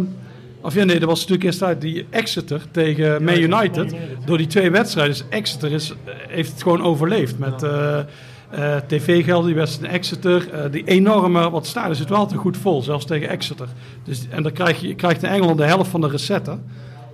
of 0.60 0.74
ja, 0.74 0.84
nee, 0.84 0.98
dat 0.98 1.08
was 1.08 1.18
natuurlijk 1.18 1.44
eerst 1.44 1.62
uit 1.62 1.80
die 1.80 2.06
Exeter 2.10 2.60
tegen 2.70 3.24
Man 3.24 3.36
United. 3.38 3.94
Door 4.24 4.38
die 4.38 4.46
twee 4.46 4.70
wedstrijden. 4.70 5.12
Dus 5.16 5.24
Exeter 5.28 5.72
is, 5.72 5.94
heeft 6.28 6.52
het 6.52 6.62
gewoon 6.62 6.82
overleefd. 6.82 7.38
Met, 7.38 7.62
eh, 7.62 7.98
eh, 7.98 8.76
tv-gelden, 8.86 9.46
die 9.46 9.54
wedstrijd 9.54 9.88
in 9.92 9.98
Exeter. 9.98 10.50
eh, 10.52 10.70
die 10.70 10.84
enorme, 10.84 11.50
het 11.54 11.66
stadion 11.66 11.94
zit 11.94 12.08
wel 12.08 12.18
altijd 12.18 12.40
goed 12.40 12.56
vol, 12.56 12.82
zelfs 12.82 13.04
tegen 13.04 13.28
Exeter. 13.28 13.68
Dus, 14.04 14.26
en 14.30 14.42
dan 14.42 14.52
krijg 14.52 14.80
je, 14.80 14.88
je 14.88 14.94
krijgt 14.94 15.22
in 15.22 15.28
Engeland 15.28 15.58
de 15.58 15.64
helft 15.64 15.90
van 15.90 16.00
de 16.00 16.08
recetten. 16.08 16.62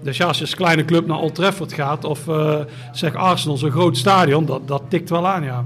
Dus 0.02 0.16
ja, 0.16 0.26
als 0.26 0.36
je 0.38 0.44
als 0.44 0.54
kleine 0.54 0.84
club 0.84 1.06
naar 1.06 1.18
Old 1.18 1.34
Trafford 1.34 1.72
gaat 1.72 2.04
of 2.04 2.28
eh, 2.28 2.54
zeg 2.92 3.14
Arsenal, 3.14 3.56
zo'n 3.56 3.70
groot 3.70 3.96
stadion, 3.96 4.44
dat, 4.46 4.60
dat 4.68 4.82
tikt 4.88 5.10
wel 5.10 5.28
aan, 5.28 5.42
ja. 5.44 5.64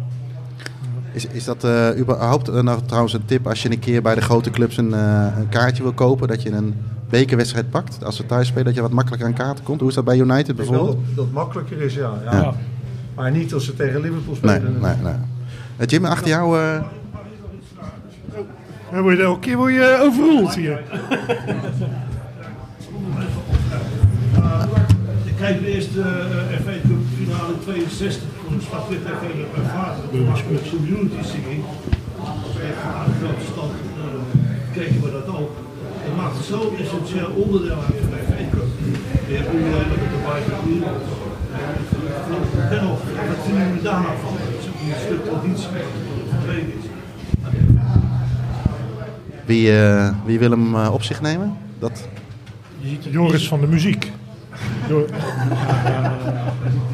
Is, 1.12 1.26
is 1.26 1.44
dat 1.44 1.64
eh, 1.64 1.88
überhaupt 1.98 2.48
eh, 2.48 2.60
nou, 2.62 2.80
trouwens 2.86 3.12
een 3.12 3.24
tip 3.24 3.46
als 3.46 3.62
je 3.62 3.70
een 3.70 3.78
keer 3.78 4.02
bij 4.02 4.14
de 4.14 4.20
grote 4.20 4.50
clubs 4.50 4.76
een, 4.76 4.94
eh, 4.94 5.26
een 5.38 5.48
kaartje 5.48 5.82
wil 5.82 5.92
kopen, 5.92 6.28
dat 6.28 6.42
je 6.42 6.50
een 6.50 6.74
bekerwedstrijd 7.08 7.70
pakt? 7.70 8.04
Als 8.04 8.16
ze 8.16 8.26
thuis 8.26 8.46
spelen, 8.46 8.64
dat 8.64 8.74
je 8.74 8.80
wat 8.80 8.90
makkelijker 8.92 9.28
aan 9.28 9.34
kaarten 9.34 9.64
komt. 9.64 9.80
Hoe 9.80 9.88
is 9.88 9.94
dat 9.94 10.04
bij 10.04 10.16
United 10.18 10.48
Ik 10.48 10.56
bijvoorbeeld? 10.56 10.98
dat 11.14 11.32
makkelijker 11.32 11.80
is, 11.80 11.94
ja. 11.94 12.12
ja. 12.24 12.32
Ja. 12.36 12.54
Maar 13.14 13.30
niet 13.30 13.54
als 13.54 13.64
ze 13.64 13.74
tegen 13.76 14.00
Liverpool 14.00 14.36
Nee, 14.42 14.54
spelen. 14.56 14.80
nee, 14.80 14.94
nee. 15.02 15.12
Eh, 15.76 15.86
Jim, 15.86 16.04
achter 16.04 16.28
jou... 16.28 16.58
eh, 16.60 16.82
Dan 18.92 19.02
word 19.02 19.16
je 19.16 19.22
elke 19.22 19.40
keer 19.40 19.56
word 19.56 19.72
je 19.74 19.98
overroeld 20.02 20.54
hier. 20.54 20.80
Ik 25.46 25.52
kijk 25.52 25.64
de 25.64 25.74
eerste 25.74 25.98
uh, 25.98 26.64
FA 26.64 26.76
Cup 26.88 27.02
finale 27.18 27.52
in 27.52 27.60
62 27.62 28.22
voor 28.42 28.52
een 28.52 28.64
zwart-wit 28.68 29.02
FA 29.18 29.28
met 29.42 29.52
mijn 29.56 29.68
vader. 29.76 30.02
Dat 30.12 30.24
was 30.30 30.42
met 30.50 30.70
community 30.74 31.22
singing. 31.32 31.62
Dat 32.42 32.54
een 32.68 32.78
aardig 32.98 33.16
grote 33.20 33.46
stand. 33.52 33.72
Nou, 33.98 34.08
dan 34.16 34.26
keken 34.76 35.00
we 35.04 35.10
dat 35.18 35.28
ook. 35.38 35.52
Dat 36.04 36.14
maakt 36.20 36.36
zo'n 36.50 36.72
essentieel 36.82 37.30
onderdeel 37.42 37.80
uit 37.86 37.98
van 38.04 38.12
de 38.14 38.20
FA 38.28 38.40
Cup. 38.52 38.70
Je 39.28 39.34
hebt 39.40 39.54
uh, 39.54 39.70
met 39.90 40.00
de 40.12 40.18
Bayern 40.26 40.82
En 42.76 42.84
of, 42.92 43.00
wat 43.30 43.40
vinden 43.44 43.66
jullie 43.66 43.82
daar 43.82 44.02
nou 44.06 44.16
van? 44.24 44.32
Dat 44.52 44.60
is 44.60 44.66
een 44.66 45.00
stuk 45.06 45.22
traditie 45.28 45.68
verdwenen 46.30 46.72
is. 46.78 46.86
wie, 49.50 49.64
eh, 49.78 50.08
wie 50.24 50.38
wil 50.38 50.50
hem 50.50 50.74
eh, 50.74 50.92
op 50.92 51.02
zich 51.02 51.20
nemen? 51.20 51.56
Dat... 51.78 52.08
Joris 53.10 53.48
van 53.48 53.60
de 53.60 53.66
muziek. 53.66 54.12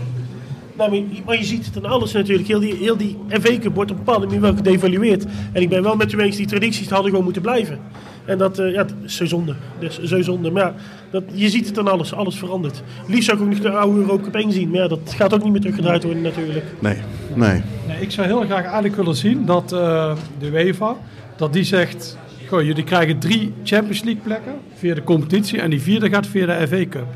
Nou, 0.77 0.91
maar, 0.91 0.99
je, 0.99 1.23
maar 1.27 1.37
je 1.37 1.45
ziet 1.45 1.67
het 1.67 1.77
aan 1.77 1.91
alles 1.91 2.13
natuurlijk. 2.13 2.49
Heel 2.49 2.61
die, 2.61 2.75
heel 2.75 2.97
die 2.97 3.19
FA 3.29 3.59
Cup 3.59 3.75
wordt 3.75 3.91
op 3.91 3.99
een 3.99 4.05
bepaalde 4.05 4.27
manier 4.27 4.41
wel 4.41 4.55
gedevalueerd. 4.55 5.25
En 5.53 5.63
ik 5.63 5.69
ben 5.69 5.83
wel 5.83 5.97
met 5.97 6.13
u 6.13 6.19
eens, 6.19 6.37
die 6.37 6.47
tradities 6.47 6.89
hadden 6.89 7.11
gewoon 7.11 7.25
moeten 7.25 7.43
blijven. 7.43 7.79
En 8.25 8.39
dat 8.39 8.59
eh, 8.59 8.73
ja, 8.73 8.79
het 8.79 8.95
is 9.05 9.17
zo 9.17 9.25
zonde. 9.25 9.55
Dat 9.79 9.99
is 9.99 10.09
zo 10.09 10.23
zonde. 10.23 10.51
Maar 10.51 10.63
ja, 10.63 10.75
dat, 11.11 11.23
je 11.33 11.49
ziet 11.49 11.67
het 11.67 11.79
aan 11.79 11.89
alles. 11.89 12.15
Alles 12.15 12.39
verandert. 12.39 12.83
Liefst 13.07 13.25
zou 13.25 13.37
ik 13.37 13.45
ook 13.45 13.51
nog 13.51 13.61
de 13.61 13.71
oude 13.71 14.01
Europa 14.01 14.23
Cup 14.23 14.35
1 14.35 14.53
zien. 14.53 14.71
Maar 14.71 14.81
ja, 14.81 14.89
dat 14.89 15.15
gaat 15.17 15.35
ook 15.35 15.43
niet 15.43 15.53
meer 15.53 15.61
teruggedraaid 15.61 16.03
worden 16.05 16.23
natuurlijk. 16.23 16.65
Nee, 16.79 16.97
nee. 17.35 17.63
Nee, 17.87 18.01
ik 18.01 18.11
zou 18.11 18.27
heel 18.27 18.41
graag 18.41 18.65
eigenlijk 18.65 18.97
willen 18.97 19.17
zien 19.17 19.47
dat 19.47 19.73
eh, 19.73 20.17
de 20.39 20.47
UEFA, 20.47 20.97
dat 21.37 21.53
die 21.53 21.65
zegt, 21.65 22.19
goh, 22.49 22.63
jullie 22.63 22.85
krijgen 22.85 23.19
drie 23.19 23.53
Champions 23.65 24.03
League 24.03 24.23
plekken 24.23 24.55
via 24.75 24.95
de 24.95 25.05
competitie 25.05 25.61
en 25.61 25.71
die 25.71 25.81
vierde 25.81 26.09
gaat 26.09 26.27
via 26.27 26.47
de 26.47 26.67
FA 26.67 26.85
Cup. 26.89 27.07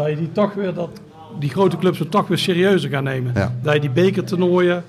Dat 0.00 0.10
je 0.10 0.16
die 0.16 0.32
toch 0.32 0.54
weer, 0.54 0.74
dat 0.74 1.00
die 1.38 1.50
grote 1.50 1.76
clubs 1.76 1.98
het 1.98 2.10
toch 2.10 2.28
weer 2.28 2.38
serieuzer 2.38 2.90
gaan 2.90 3.04
nemen. 3.04 3.32
Ja. 3.34 3.54
Dat 3.62 3.74
je 3.74 3.80
die 3.80 3.90
bekertoernooien 3.90 4.84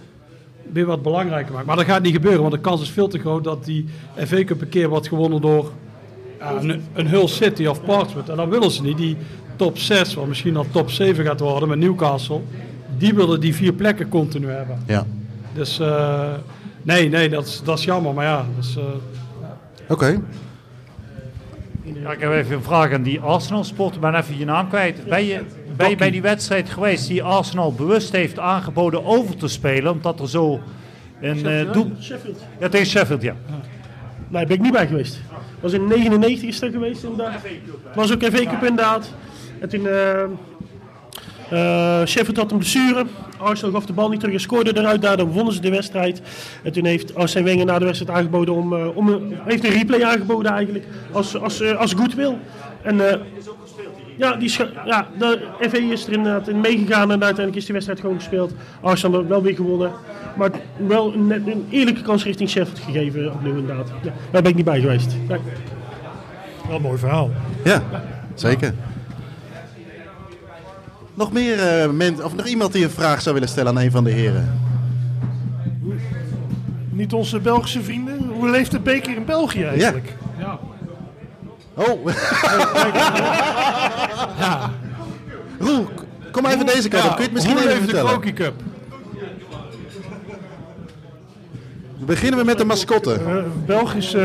weer 0.72 0.86
wat 0.86 1.02
belangrijker 1.02 1.54
maakt. 1.54 1.66
Maar 1.66 1.76
dat 1.76 1.86
gaat 1.86 2.02
niet 2.02 2.14
gebeuren, 2.14 2.42
want 2.42 2.54
de 2.54 2.60
kans 2.60 2.82
is 2.82 2.90
veel 2.90 3.08
te 3.08 3.20
groot 3.20 3.44
dat 3.44 3.66
die 3.66 3.86
FA 4.16 4.44
Cup 4.44 4.62
een 4.62 4.70
keer 4.70 4.90
wordt 4.90 5.08
gewonnen 5.08 5.42
door 5.42 5.72
ja, 6.40 6.62
een, 6.62 6.84
een 6.94 7.08
Hull 7.08 7.28
City 7.28 7.66
of 7.66 7.84
Portsmouth. 7.84 8.30
En 8.30 8.36
dan 8.36 8.50
willen 8.50 8.72
ze 8.72 8.82
niet. 8.82 8.98
Die 8.98 9.18
top 9.56 9.78
6, 9.78 10.14
wat 10.14 10.28
misschien 10.28 10.58
al 10.58 10.66
top 10.72 10.90
7 10.90 11.26
gaat 11.26 11.40
worden 11.40 11.70
met 11.70 11.80
Newcastle, 11.80 12.40
die 12.98 13.14
willen 13.14 13.40
die 13.40 13.56
vier 13.56 13.74
plekken 13.74 14.10
continu 14.10 14.48
hebben. 14.48 14.84
Ja. 14.88 15.06
Dus 15.54 15.80
eh, 15.80 16.34
nee, 16.82 17.10
nee, 17.10 17.30
dat 17.30 17.46
is, 17.46 17.62
dat 17.64 17.78
is 17.78 17.86
jammer. 17.86 18.14
Maar 18.14 18.26
ja, 18.26 18.46
dus, 18.56 18.78
eh, 18.78 18.84
Oké. 19.88 20.22
Ja, 21.94 22.12
ik 22.12 22.20
heb 22.20 22.32
even 22.32 22.56
een 22.56 22.64
vraag 22.64 22.94
aan 22.94 23.04
die 23.04 23.20
Arsenal-sport. 23.20 23.96
Ik 23.96 24.02
ben 24.02 24.16
even 24.16 24.38
je 24.38 24.46
naam 24.46 24.68
kwijt. 24.68 25.06
Ben 25.06 25.26
je, 25.26 25.42
ben 25.76 25.90
je 25.90 25.96
bij 25.96 26.12
die 26.12 26.22
wedstrijd 26.22 26.70
geweest 26.70 27.08
die 27.08 27.24
Arsenal 27.24 27.74
bewust 27.74 28.12
heeft 28.12 28.40
aangeboden 28.40 29.06
over 29.06 29.38
te 29.38 29.48
spelen? 29.48 29.92
Omdat 29.92 30.20
er 30.20 30.30
zo 30.30 30.60
een 31.22 31.46
eh, 31.46 31.74
doel... 31.74 31.92
Sheffield. 32.02 32.44
Ja, 32.60 32.70
tegen 32.70 32.88
Sheffield, 32.88 33.22
ja. 33.22 33.36
Nee, 33.48 33.60
daar 34.30 34.46
ben 34.46 34.56
ik 34.56 34.62
niet 34.62 34.72
bij 34.72 34.88
geweest. 34.88 35.22
was 35.60 35.74
in 35.74 35.88
99 35.88 36.48
is 36.48 36.60
dat 36.60 36.72
geweest 36.72 37.04
inderdaad. 37.04 37.34
Het 37.84 37.96
was 37.96 38.14
ook 38.14 38.24
FA 38.24 38.30
Cup 38.30 38.64
inderdaad. 38.64 39.14
En 39.60 39.70
toen... 39.70 39.88
eh 39.88 40.24
eh, 41.52 42.06
Sheffield 42.06 42.38
had 42.38 42.52
een 42.52 42.58
blessure. 42.58 43.06
Arsenal 43.38 43.74
gaf 43.74 43.86
de 43.86 43.94
bal 43.94 44.10
niet 44.10 44.20
terug 44.20 44.36
en 44.36 44.42
scoorde 44.42 44.78
eruit. 44.78 45.02
Daardoor 45.02 45.28
wonnen 45.28 45.54
ze 45.54 45.62
de 45.62 45.70
wedstrijd. 45.70 46.22
En 46.64 46.72
toen 46.72 46.86
heeft 46.86 47.16
Arsene 47.16 47.46
Wenger 47.46 47.66
na 47.66 47.80
de 47.80 47.86
wedstrijd 47.86 48.18
aangeboden 48.18 48.56
om... 48.56 48.74
eh, 48.74 48.98
om 48.98 49.08
een, 49.08 49.38
heeft 49.46 49.64
een 49.64 49.72
replay 49.72 50.04
aangeboden 50.04 50.52
eigenlijk. 50.52 50.86
Als, 51.12 51.38
als, 51.38 51.62
eh, 51.62 51.78
als 51.78 51.94
goodwill. 51.94 52.38
En... 52.82 53.10
eh, 53.10 53.20
ja, 54.18 54.36
die 54.36 54.52
ja, 54.86 55.08
de 55.18 55.40
FA 55.70 55.78
is 55.78 56.08
er 56.08 56.14
inderdaad 56.14 56.48
in 56.48 56.62
meegegaan 56.62 57.12
en 57.12 57.24
uiteindelijk 57.24 57.56
is 57.56 57.64
die 57.64 57.74
wedstrijd 57.74 58.00
gewoon 58.00 58.16
gespeeld. 58.16 58.54
Arsenal 58.82 59.28
wel 59.28 59.42
weer 59.42 59.56
gewonnen. 59.56 59.92
Maar 60.38 60.50
wel 60.88 61.14
een, 61.14 61.28
net 61.28 61.48
een 61.48 61.68
eerlijke 61.70 62.02
kans 62.02 62.24
richting 62.24 62.50
Sheffield 62.50 62.80
gegeven 62.80 63.34
opnieuw 63.34 63.58
inderdaad. 63.58 63.92
Ja, 64.04 64.12
daar 64.32 64.42
ben 64.42 64.52
ik 64.52 64.56
niet 64.56 64.66
bij 64.66 64.80
geweest. 64.80 65.16
Ja. 65.28 65.38
Wel 66.68 66.76
een 66.76 66.82
mooi 66.82 66.98
verhaal. 66.98 67.30
Ja, 67.64 67.82
zeker. 68.36 68.74
Nog 71.22 71.32
meer 71.32 71.60
eh 71.60 71.90
mensen, 71.90 72.26
of 72.26 72.36
nog 72.36 72.46
iemand 72.46 72.74
die 72.74 72.84
een 72.84 72.90
vraag 72.90 73.22
zou 73.22 73.34
willen 73.34 73.50
stellen 73.50 73.78
aan 73.78 73.84
een 73.84 73.92
van 73.92 74.04
de 74.04 74.12
heren? 74.12 74.60
Niet 76.90 77.14
onze 77.14 77.40
Belgische 77.40 77.82
vrienden. 77.82 78.30
Hoe 78.34 78.50
leeft 78.50 78.72
de 78.72 78.80
beker 78.80 79.16
in 79.16 79.26
België 79.26 79.64
eigenlijk? 79.64 80.14
ja. 80.40 80.60
Oh. 81.74 82.08
Roel, 85.66 85.88
kom 86.32 86.46
even 86.46 86.66
deze 86.66 86.88
kant 86.88 87.04
op. 87.04 87.10
Kun 87.10 87.18
je 87.18 87.24
het 87.24 87.34
misschien 87.34 87.58
hoe 87.58 87.64
even 87.64 87.76
de 87.76 87.84
vertellen? 87.84 88.10
Croaky 88.10 88.34
Cup? 88.34 88.54
Beginnen 91.98 92.40
we 92.40 92.46
met 92.46 92.58
de 92.58 92.66
mascotte. 92.66 93.14
Eh, 93.14 93.36
een 93.36 93.64
Belgische, 93.66 94.20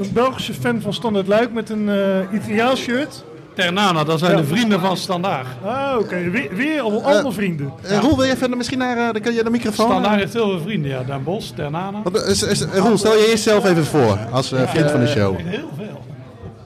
een 0.00 0.12
Belgische 0.12 0.54
fan 0.54 0.80
van 0.80 0.92
Standard 0.92 1.26
Luik 1.26 1.52
met 1.52 1.70
een 1.70 1.88
eh 1.88 2.34
Italiaans 2.34 2.80
shirt. 2.80 3.24
Ternana, 3.54 4.04
dat 4.04 4.18
zijn 4.18 4.36
de 4.36 4.44
vrienden 4.44 4.80
van 4.80 4.96
Standaard. 4.96 5.46
Ah, 5.64 5.96
oké. 5.98 6.30
Weer, 6.30 6.54
weer 6.54 6.80
allemaal, 6.80 7.02
allemaal 7.02 7.32
vrienden. 7.32 7.72
Eh, 7.82 7.98
Roel, 7.98 8.16
wil 8.16 8.24
je 8.24 8.32
even 8.32 8.56
misschien 8.56 8.78
naar 8.78 8.96
eh, 8.96 9.12
dan 9.12 9.22
kan 9.22 9.34
je 9.34 9.44
de 9.44 9.50
microfoon? 9.50 9.86
Standaard 9.86 10.18
heeft 10.20 10.32
heel 10.32 10.48
veel 10.50 10.60
vrienden, 10.60 10.90
ja. 10.90 11.02
Den 11.02 11.24
Bosch, 11.24 11.50
Ternana. 11.50 12.00
Wat, 12.02 12.22
eh, 12.22 12.30
is- 12.30 12.42
is- 12.42 12.64
Roel, 12.64 12.98
stel 12.98 13.12
je 13.16 13.26
eerst 13.30 13.42
zelf 13.42 13.64
even 13.64 13.84
voor 13.84 14.18
als 14.32 14.52
eh, 14.52 14.68
vriend 14.68 14.90
van 14.90 15.00
de 15.00 15.06
show. 15.06 15.36
Heel 15.38 15.68
veel. 15.76 16.04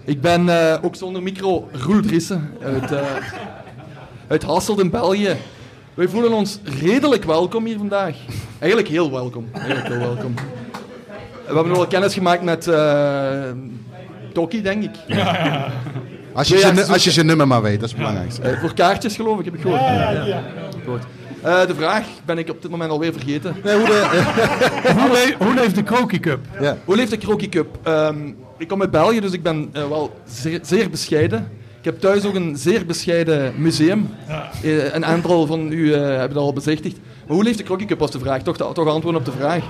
Ik 0.04 0.20
ben 0.20 0.48
eh, 0.48 0.78
ook 0.84 0.96
zonder 0.96 1.22
micro 1.22 1.68
Roel 1.72 2.00
Driessen 2.00 2.50
uit, 2.62 2.92
eh 2.92 3.00
uit 4.28 4.42
Hasselt 4.42 4.80
in 4.80 4.90
België. 4.90 5.36
Wij 5.94 6.08
voelen 6.08 6.32
ons 6.32 6.58
redelijk 6.80 7.24
welkom 7.24 7.64
hier 7.64 7.78
vandaag. 7.78 8.14
Eigenlijk 8.58 8.90
heel 8.90 9.10
welkom. 9.10 9.48
Eigenlijk 9.52 9.86
heel 9.86 9.98
welkom. 9.98 10.34
We 11.46 11.54
hebben 11.54 11.72
wel 11.72 11.86
kennis 11.86 12.14
gemaakt 12.14 12.42
met 12.42 12.64
Toki, 14.36 14.62
denk 14.62 14.82
ik. 14.84 14.90
Als 16.32 16.48
je, 16.48 16.58
zijn, 16.58 16.78
als 16.88 17.04
je 17.04 17.10
zijn 17.10 17.26
nummer 17.26 17.46
maar 17.46 17.62
weet, 17.62 17.74
dat 17.80 17.82
is 17.84 17.90
het 17.90 17.98
belangrijkste. 17.98 18.42
Eh, 18.42 18.60
voor 18.60 18.74
kaartjes 18.74 19.14
geloof 19.16 19.38
ik, 19.38 19.44
heb 19.44 19.54
ik 19.54 19.60
gehoord. 19.60 19.80
Ja, 19.80 20.10
ja, 20.10 20.24
ja. 20.24 20.42
Goed. 20.86 21.00
Eh, 21.42 21.66
de 21.66 21.74
vraag 21.74 22.04
ben 22.24 22.38
ik 22.38 22.50
op 22.50 22.62
dit 22.62 22.70
moment 22.70 22.90
alweer 22.90 23.12
vergeten. 23.12 23.56
Nee, 23.64 23.76
hoe 23.76 23.86
de, 23.86 24.22
hoe, 25.00 25.10
le- 25.10 25.44
hoe 25.44 25.54
leeft 25.54 25.74
de 25.74 25.82
Croaky 25.82 26.20
Cup? 26.20 26.38
ja. 26.60 26.76
Hoe 26.84 26.96
leeft 26.96 27.10
de 27.10 27.18
Croaky 27.18 27.48
Cup? 27.48 27.78
Ehm, 27.82 28.16
ik 28.58 28.68
kom 28.68 28.80
uit 28.80 28.90
België, 28.90 29.20
dus 29.20 29.32
ik 29.32 29.42
ben 29.42 29.68
eh, 29.72 29.88
wel 29.88 30.20
zeer, 30.28 30.58
zeer 30.62 30.90
bescheiden. 30.90 31.48
Ik 31.78 31.84
heb 31.84 32.00
thuis 32.00 32.24
ook 32.24 32.34
een 32.34 32.56
zeer 32.56 32.86
bescheiden 32.86 33.54
museum. 33.56 34.08
Een 34.92 35.04
aantal 35.04 35.46
van 35.46 35.72
u 35.72 35.94
hebben 35.94 36.34
dat 36.34 36.42
al 36.44 36.52
bezichtigd. 36.52 36.96
Maar 37.26 37.34
hoe 37.36 37.44
leeft 37.44 37.58
de 37.58 37.64
Croaky 37.64 37.84
Cup 37.84 37.98
was 37.98 38.10
de 38.10 38.18
vraag? 38.18 38.42
Toch, 38.42 38.56
toch 38.56 38.88
antwoorden 38.88 39.20
op 39.20 39.24
de 39.24 39.32
vraag. 39.38 39.62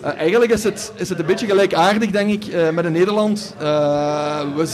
Eh, 0.00 0.10
eigenlijk 0.16 0.52
is 0.52 0.64
het, 0.64 0.92
is 0.94 1.08
het 1.08 1.18
een 1.18 1.26
beetje 1.26 1.46
gelijkaardig, 1.46 2.10
denk 2.10 2.30
ik, 2.30 2.52
eh, 2.52 2.70
met 2.70 2.84
in 2.84 2.92
Nederland. 2.92 3.54
Eh, 3.58 4.40
we 4.56 4.66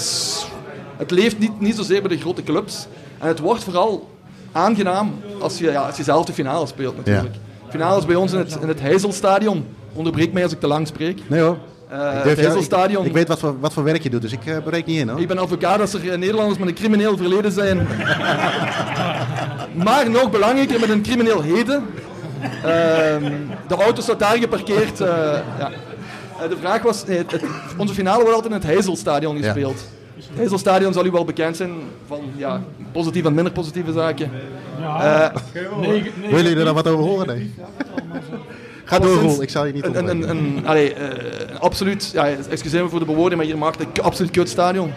het 0.97 1.11
leeft 1.11 1.39
niet, 1.39 1.61
niet 1.61 1.77
zozeer 1.77 2.01
bij 2.03 2.17
de 2.17 2.23
grote 2.23 2.43
clubs. 2.43 2.87
En 3.19 3.29
het 3.29 3.39
wordt 3.39 3.65
vooral 3.65 4.11
aangenaam 4.53 5.15
als 5.41 5.59
je, 5.59 5.71
ja, 5.71 5.81
als 5.81 5.97
je 5.97 6.03
zelf 6.03 6.25
de 6.25 6.33
finale 6.33 6.67
speelt, 6.67 6.97
natuurlijk. 6.97 7.35
Finale 7.69 7.99
is 7.99 8.07
bij 8.07 8.17
ons 8.17 8.33
in 8.33 8.39
het, 8.39 8.59
in 8.61 8.69
het 8.69 8.81
Heizelstadion. 8.81 9.65
Onderbreek 9.95 10.33
mij 10.33 10.43
als 10.43 10.53
ik 10.53 10.61
te 10.61 10.67
lang 10.67 10.87
spreek. 10.87 11.21
Nee 11.27 11.41
hoor. 11.41 11.59
Eh, 11.89 11.99
Ik, 12.25 12.37
jou- 12.39 13.13
weet 13.13 13.29
wat 13.29 13.39
voor, 13.39 13.61
wat 13.61 13.73
voor 13.73 13.85
werk 13.85 14.03
je 14.03 14.11
doet, 14.11 14.23
dus 14.23 14.33
ik 14.33 14.41
breek 14.65 14.87
niet 14.87 14.99
in 14.99 15.09
hoor. 15.09 15.21
Ik 15.21 15.29
ben 15.29 15.39
advocaat 15.39 15.81
als 15.81 15.95
er 15.95 16.19
Nederlanders 16.19 16.59
met 16.59 16.69
een 16.69 16.75
crimineel 16.75 17.17
verleden 17.17 17.53
zijn. 17.53 17.77
maar 19.85 20.11
nog 20.11 20.31
belangrijker, 20.31 20.81
met 20.81 20.89
een 20.89 21.03
crimineel 21.03 21.43
heden. 21.43 21.85
Ehm, 22.43 23.33
de 23.69 23.75
auto 23.75 24.03
staat 24.03 24.19
daar 24.19 24.37
geparkeerd. 24.37 25.01
eh, 25.01 25.07
ja. 25.59 25.71
Eh, 26.43 26.49
de 26.49 26.57
vraag 26.61 26.83
was, 26.83 27.05
nee, 27.07 27.19
het- 27.19 27.31
het- 27.31 27.45
onze 27.77 27.95
finale 27.95 28.19
wordt 28.21 28.35
altijd 28.35 28.53
in 28.53 28.59
het 28.61 28.69
Heizelstadion 28.69 29.37
Ja. 29.37 29.43
gespeeld. 29.43 29.77
Het 30.17 30.29
Heizelstadion 30.37 30.93
zal 30.93 31.05
u 31.07 31.11
wel 31.11 31.25
bekend 31.25 31.57
zijn 31.57 31.71
van 32.07 32.21
ja, 32.37 32.61
positieve 32.93 33.29
en 33.29 33.35
minder 33.35 33.53
positieve 33.53 33.93
zaken. 33.93 34.31
Ja, 34.81 35.31
Eh, 35.33 35.41
negen- 35.81 36.13
Willen 36.21 36.43
jullie 36.43 36.57
er 36.59 36.65
dan 36.65 36.75
wat 36.75 36.89
over 36.89 37.05
horen? 37.05 37.27
Nee. 37.27 37.55
Ga 38.85 38.99
door. 38.99 39.43
Ik 39.43 39.51
zal 39.51 39.65
je 39.67 39.73
niet 39.73 39.85
een, 39.97 40.29
een, 40.31 40.63
allee, 40.67 40.95
eh, 40.95 41.49
een 41.51 41.59
absoluut, 41.59 42.11
ja, 42.13 42.27
excuseer 42.51 42.83
me 42.83 42.89
voor 42.89 42.99
de 42.99 43.05
bewoording, 43.05 43.41
maar 43.41 43.51
je 43.51 43.57
maakt 43.57 43.81
een 43.81 44.03
absoluut 44.03 44.31
kut 44.31 44.49
stadion. 44.49 44.93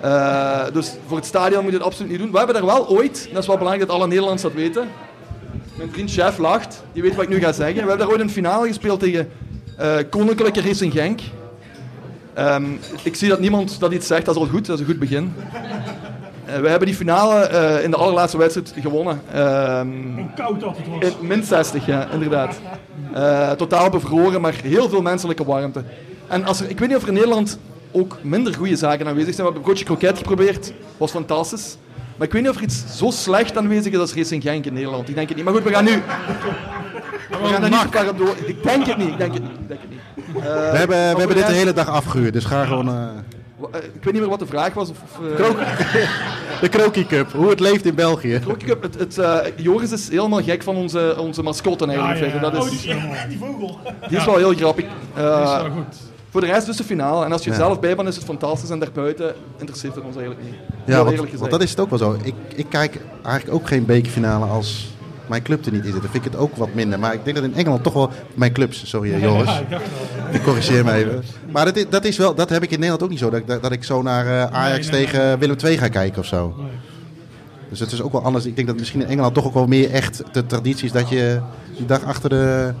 Eh, 0.00 0.60
dus 0.72 0.92
voor 1.06 1.16
het 1.16 1.26
stadion 1.26 1.62
moet 1.62 1.70
je 1.72 1.76
het 1.78 1.86
absoluut 1.86 2.10
niet 2.10 2.20
doen. 2.20 2.30
We 2.30 2.36
hebben 2.36 2.54
daar 2.54 2.64
wel 2.66 2.88
ooit, 2.88 3.28
dat 3.32 3.40
is 3.42 3.46
wel 3.46 3.56
belangrijk 3.58 3.86
dat 3.88 3.96
alle 3.96 4.06
Nederlanders 4.06 4.42
dat 4.42 4.52
weten. 4.52 4.88
Mijn 5.74 5.90
vriend 5.92 6.10
Chef 6.10 6.38
lacht, 6.38 6.82
die 6.92 7.02
weet 7.02 7.14
wat 7.14 7.24
ik 7.24 7.30
nu 7.30 7.40
ga 7.40 7.52
zeggen. 7.52 7.74
We 7.74 7.80
hebben 7.80 7.98
daar 7.98 8.08
ooit 8.08 8.20
een 8.20 8.30
finale 8.30 8.66
gespeeld 8.66 9.00
tegen 9.00 9.28
eh, 9.76 9.96
Koninklijke 10.10 10.60
Racing 10.60 10.92
Genk. 10.92 11.20
Ehm, 12.34 12.64
ik 13.02 13.14
zie 13.14 13.28
dat 13.28 13.40
niemand 13.40 13.80
dat 13.80 13.92
iets 13.92 14.06
zegt, 14.06 14.24
dat 14.24 14.34
is 14.34 14.40
al 14.40 14.46
goed, 14.46 14.66
dat 14.66 14.74
is 14.74 14.80
een 14.80 14.90
goed 14.90 14.98
begin. 14.98 15.32
Eh, 16.44 16.60
we 16.60 16.68
hebben 16.68 16.86
die 16.86 16.96
finale 16.96 17.40
eh, 17.40 17.84
in 17.84 17.90
de 17.90 17.96
allerlaatste 17.96 18.38
wedstrijd 18.38 18.74
gewonnen. 18.80 19.22
Ehm, 19.32 19.88
Koud 20.36 20.62
altijd 20.62 20.88
was. 20.88 21.16
in 21.20 21.26
min 21.26 21.42
60, 21.42 21.86
ja, 21.86 22.08
inderdaad. 22.12 22.60
Totaal 23.58 23.90
bevroren, 23.90 24.40
maar 24.40 24.54
heel 24.62 24.88
veel 24.88 25.02
menselijke 25.02 25.44
warmte. 25.44 25.84
En 26.28 26.44
als 26.44 26.60
er, 26.60 26.70
ik 26.70 26.78
weet 26.78 26.88
niet 26.88 26.96
of 26.96 27.02
er 27.02 27.08
in 27.08 27.14
Nederland 27.14 27.58
ook 27.92 28.18
minder 28.22 28.54
goede 28.54 28.76
zaken 28.76 29.06
aanwezig 29.06 29.34
zijn. 29.34 29.46
We 29.46 29.52
hebben 29.52 29.60
een 29.60 29.66
broodje 29.66 29.84
kroket 29.84 30.18
geprobeerd, 30.18 30.72
was 30.96 31.10
fantastisch. 31.10 31.76
Maar 32.16 32.26
ik 32.26 32.32
weet 32.32 32.42
niet 32.42 32.50
of 32.50 32.56
er 32.56 32.62
iets 32.62 32.84
zo 32.96 33.10
slecht 33.10 33.56
aanwezig 33.56 33.92
is 33.92 33.98
als 33.98 34.14
Racing 34.14 34.42
Genk 34.42 34.64
in 34.66 34.72
Nederland. 34.72 35.08
Ik 35.08 35.14
denk 35.14 35.28
het 35.28 35.36
niet. 35.36 35.44
Maar 35.46 35.54
goed, 35.54 35.62
we 35.64 35.70
gaan 35.70 35.84
nu... 35.84 35.90
We 37.30 37.46
gaan 37.50 37.60
daar 37.60 37.70
niet 37.70 38.08
op 38.10 38.18
door. 38.18 38.34
Ik 38.44 38.62
denk 38.62 38.86
het 38.86 38.96
niet, 38.96 39.08
ik 39.08 39.18
denk 39.18 39.32
het 39.32 39.42
niet. 39.42 39.50
Ik 39.60 39.68
denk 39.68 39.80
het 39.80 39.90
niet. 39.90 40.44
Eh, 40.44 40.70
we 40.70 40.76
hebben, 40.76 40.96
we 41.12 41.18
hebben 41.18 41.36
dit 41.36 41.46
de 41.46 41.52
hele 41.52 41.72
dag 41.72 41.88
afgehuurd, 41.88 42.32
dus 42.32 42.44
ga 42.44 42.64
gewoon... 42.64 42.88
eh, 42.88 42.94
Eh, 43.72 43.78
Ik 43.94 44.04
weet 44.04 44.12
niet 44.12 44.22
meer 44.22 44.30
wat 44.30 44.38
de 44.38 44.46
vraag 44.46 44.74
was. 44.74 44.90
Of, 44.90 44.96
of, 45.02 45.28
eh, 45.28 45.34
Krook- 45.34 45.58
de 46.60 46.68
Krokie 46.68 47.06
Cup, 47.06 47.32
hoe 47.32 47.50
het 47.50 47.60
leeft 47.60 47.84
in 47.84 47.94
België. 47.94 48.38
Krokie 48.44 48.68
Cup, 48.68 48.82
het, 48.82 48.98
het, 48.98 49.18
eh, 49.18 49.38
Joris 49.56 49.92
is 49.92 50.08
helemaal 50.08 50.42
gek 50.42 50.62
van 50.62 50.76
onze, 50.76 51.14
onze 51.18 51.42
mascotten 51.42 51.88
eigenlijk. 51.88 52.18
Ja, 52.18 52.24
ja, 52.26 52.30
verder. 52.30 52.50
ja. 52.50 52.56
Dat 52.58 52.66
Oh, 52.66 52.72
is, 52.72 52.80
die, 52.80 52.94
die 53.28 53.38
vogel. 53.38 53.78
Die 54.08 54.18
is 54.18 54.24
wel 54.24 54.36
heel 54.36 54.54
grappig. 54.54 54.84
Eh, 54.84 55.34
Die 55.36 55.42
is 55.44 55.50
wel 55.50 55.70
goed. 55.70 55.96
Voor 56.34 56.42
de 56.42 56.48
rest 56.52 56.66
dus 56.66 56.76
de 56.76 56.84
finale. 56.84 57.24
En 57.24 57.32
als 57.32 57.44
je 57.44 57.50
er 57.50 57.56
Ja. 57.56 57.62
zelf 57.64 57.80
bij 57.80 57.96
bent, 57.96 58.08
is 58.08 58.16
het 58.16 58.24
fantastisch. 58.24 58.70
En 58.70 58.78
daarbuiten 58.78 59.34
interesseert 59.58 59.94
het 59.94 60.04
ons 60.04 60.16
eigenlijk 60.16 60.46
niet. 60.46 60.54
Ja, 60.86 61.04
want, 61.04 61.50
dat 61.50 61.62
is 61.62 61.70
het 61.70 61.80
ook 61.80 61.90
wel 61.90 61.98
zo. 61.98 62.16
Ik, 62.22 62.34
ik 62.54 62.66
kijk 62.68 63.00
eigenlijk 63.22 63.56
ook 63.56 63.68
geen 63.68 63.84
bekerfinale 63.84 64.44
als 64.44 64.88
mijn 65.26 65.42
club 65.42 65.66
er 65.66 65.72
niet 65.72 65.84
in 65.84 65.92
zit. 65.92 66.02
Dan 66.02 66.10
vind 66.10 66.24
ik 66.26 66.32
het 66.32 66.40
ook 66.40 66.56
wat 66.56 66.74
minder. 66.74 66.98
Maar 66.98 67.14
ik 67.14 67.24
denk 67.24 67.36
dat 67.36 67.44
in 67.44 67.54
Engeland 67.54 67.82
toch 67.82 67.92
wel... 67.92 68.10
Mijn 68.34 68.52
clubs, 68.52 68.88
sorry 68.88 69.10
Joris. 69.20 69.60
Ja, 69.70 69.78
ik 70.32 70.42
corrigeer 70.42 70.84
me 70.84 70.92
even. 70.92 71.22
Maar 71.50 71.64
dat 71.64 71.76
is, 71.76 71.84
dat 71.88 72.04
is 72.04 72.16
wel, 72.16 72.34
dat 72.34 72.48
heb 72.48 72.62
ik 72.62 72.68
in 72.70 72.76
Nederland 72.78 73.02
ook 73.02 73.10
niet 73.10 73.18
zo. 73.18 73.30
Dat, 73.30 73.40
ik- 73.40 73.46
dat, 73.46 73.62
dat 73.62 73.72
ik 73.72 73.84
zo 73.84 74.02
naar 74.02 74.26
eh, 74.26 74.56
Ajax 74.56 74.90
Nee, 74.90 75.00
nee, 75.00 75.10
tegen 75.10 75.38
Willem 75.38 75.56
II 75.64 75.78
ga 75.78 75.88
kijken 75.88 76.18
of 76.20 76.26
zo. 76.26 76.54
Dus 77.70 77.80
het 77.80 77.92
is 77.92 78.02
ook 78.02 78.12
wel 78.12 78.22
anders. 78.22 78.44
Ik 78.46 78.56
denk 78.56 78.68
dat 78.68 78.76
misschien 78.76 79.00
in 79.00 79.06
Engeland 79.08 79.34
toch 79.34 79.46
ook 79.46 79.54
wel 79.54 79.66
meer 79.66 79.90
echt 79.90 80.22
de 80.32 80.46
traditie 80.46 80.84
is 80.84 80.92
dat 80.92 81.08
je 81.08 81.40
die 81.76 81.86
dag 81.86 82.04
achter 82.04 82.30
de... 82.30 82.72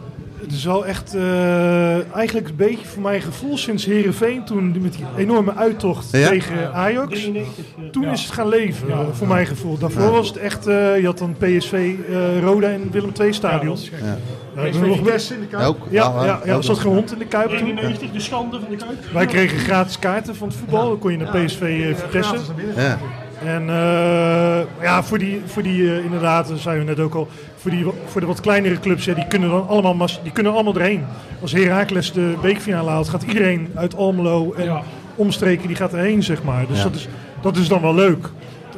Het 0.44 0.52
is 0.52 0.64
wel 0.64 0.86
echt 0.86 1.14
eh, 1.14 2.14
eigenlijk 2.14 2.48
een 2.48 2.56
beetje 2.56 2.86
voor 2.86 3.02
mijn 3.02 3.20
gevoel 3.22 3.56
sinds 3.58 3.84
Herenveen 3.84 4.44
toen 4.44 4.72
die- 4.72 4.82
met 4.82 4.92
die 4.92 5.04
enorme 5.16 5.54
uittocht 5.54 6.08
Ja? 6.12 6.28
tegen 6.28 6.72
Ajax. 6.74 7.08
93, 7.10 7.64
Toen 7.90 8.02
ja. 8.02 8.10
is 8.12 8.22
het 8.22 8.32
gaan 8.32 8.48
leven, 8.48 8.88
Ja. 8.88 9.04
voor 9.12 9.26
mijn 9.26 9.46
gevoel. 9.46 9.78
Daarvoor 9.78 10.02
Ja. 10.02 10.10
was 10.10 10.28
het 10.28 10.36
echt, 10.36 10.66
eh, 10.66 10.98
je 11.00 11.04
had 11.06 11.18
dan 11.18 11.36
PSV, 11.38 11.72
eh, 12.08 12.40
Roda 12.42 12.68
en 12.68 12.88
Willem 12.90 13.12
II 13.20 13.32
stadion. 13.32 13.76
Ja. 13.80 14.06
Ja. 14.06 14.18
Ja, 14.56 14.62
hebben 14.62 14.88
nog 14.88 14.96
Vitesse 14.96 15.34
in 15.34 15.40
de 15.40 15.46
Kuip. 15.46 15.66
Ook, 15.66 15.76
Ja, 15.90 16.12
wel, 16.14 16.24
ja, 16.24 16.34
ook 16.36 16.44
ja, 16.44 16.56
er 16.56 16.64
zat 16.64 16.78
geen 16.78 16.92
hond 16.92 17.12
in 17.12 17.18
de 17.18 17.26
Kuip 17.26 17.48
toen. 17.48 17.58
91, 17.58 18.10
de 18.12 18.20
schande 18.20 18.60
van 18.60 18.70
de 18.70 18.76
Kuip. 18.76 18.98
Wij 19.12 19.26
kregen 19.26 19.58
gratis 19.58 19.98
kaarten 19.98 20.36
van 20.36 20.48
het 20.48 20.56
voetbal. 20.56 20.88
Dan 20.88 20.98
kon 20.98 21.10
je 21.10 21.16
naar 21.18 21.44
PSV 21.44 21.94
Vitesse. 21.96 22.28
Gratis 22.28 22.46
naar 22.46 22.56
binnen. 22.56 22.82
Ja. 22.84 22.98
En 23.44 23.68
eh, 23.68 24.82
ja, 24.82 25.02
voor 25.02 25.18
die, 25.18 25.40
voor 25.46 25.62
die 25.62 26.02
inderdaad, 26.04 26.48
dat 26.48 26.58
zeiden 26.58 26.84
we 26.84 26.90
net 26.90 27.00
ook 27.00 27.14
al, 27.14 27.28
voor, 27.64 27.72
die, 27.72 27.86
voor 28.06 28.20
de 28.20 28.26
wat 28.26 28.40
kleinere 28.40 28.80
clubs, 28.80 29.04
ja, 29.04 29.14
die 29.14 29.26
kunnen 29.26 29.50
dan 29.50 29.68
allemaal, 29.68 29.94
mas- 29.94 30.20
die 30.22 30.32
kunnen 30.32 30.52
allemaal 30.52 30.74
erheen. 30.74 31.04
Als 31.40 31.52
Heracles 31.52 32.12
de 32.12 32.34
beekfinale 32.42 32.90
haalt, 32.90 33.08
gaat 33.08 33.22
iedereen 33.22 33.68
uit 33.74 33.96
Almelo 33.96 34.52
en 34.52 34.64
Ja. 34.64 34.82
omstreken, 35.14 35.66
die 35.66 35.76
gaat 35.76 35.92
erheen, 35.92 36.22
zeg 36.22 36.42
maar. 36.42 36.66
Dus 36.66 36.76
Ja. 36.76 36.82
dat, 36.82 36.94
is, 36.94 37.08
dat 37.42 37.56
is 37.56 37.68
dan 37.68 37.80
wel 37.80 37.94
leuk. 37.94 38.28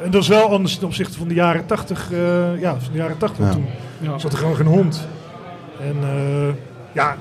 En 0.03 0.11
dat 0.11 0.21
is 0.21 0.27
wel 0.27 0.49
anders 0.49 0.75
ten 0.77 0.87
opzichte 0.87 1.17
van 1.17 1.27
de 1.27 1.33
jaren 1.33 1.65
80. 1.65 2.11
eh, 2.11 2.59
ja, 2.59 2.71
van 2.79 2.91
de 2.91 2.97
jaren 2.97 3.17
80 3.17 3.45
Ja. 3.45 3.51
toen. 3.51 3.65
Ja. 3.99 4.17
Zat 4.17 4.31
er 4.31 4.37
gewoon 4.37 4.55
geen 4.55 4.65
hond. 4.65 5.07
En 5.81 5.95
eh, 6.01 6.53
ja, 6.91 7.15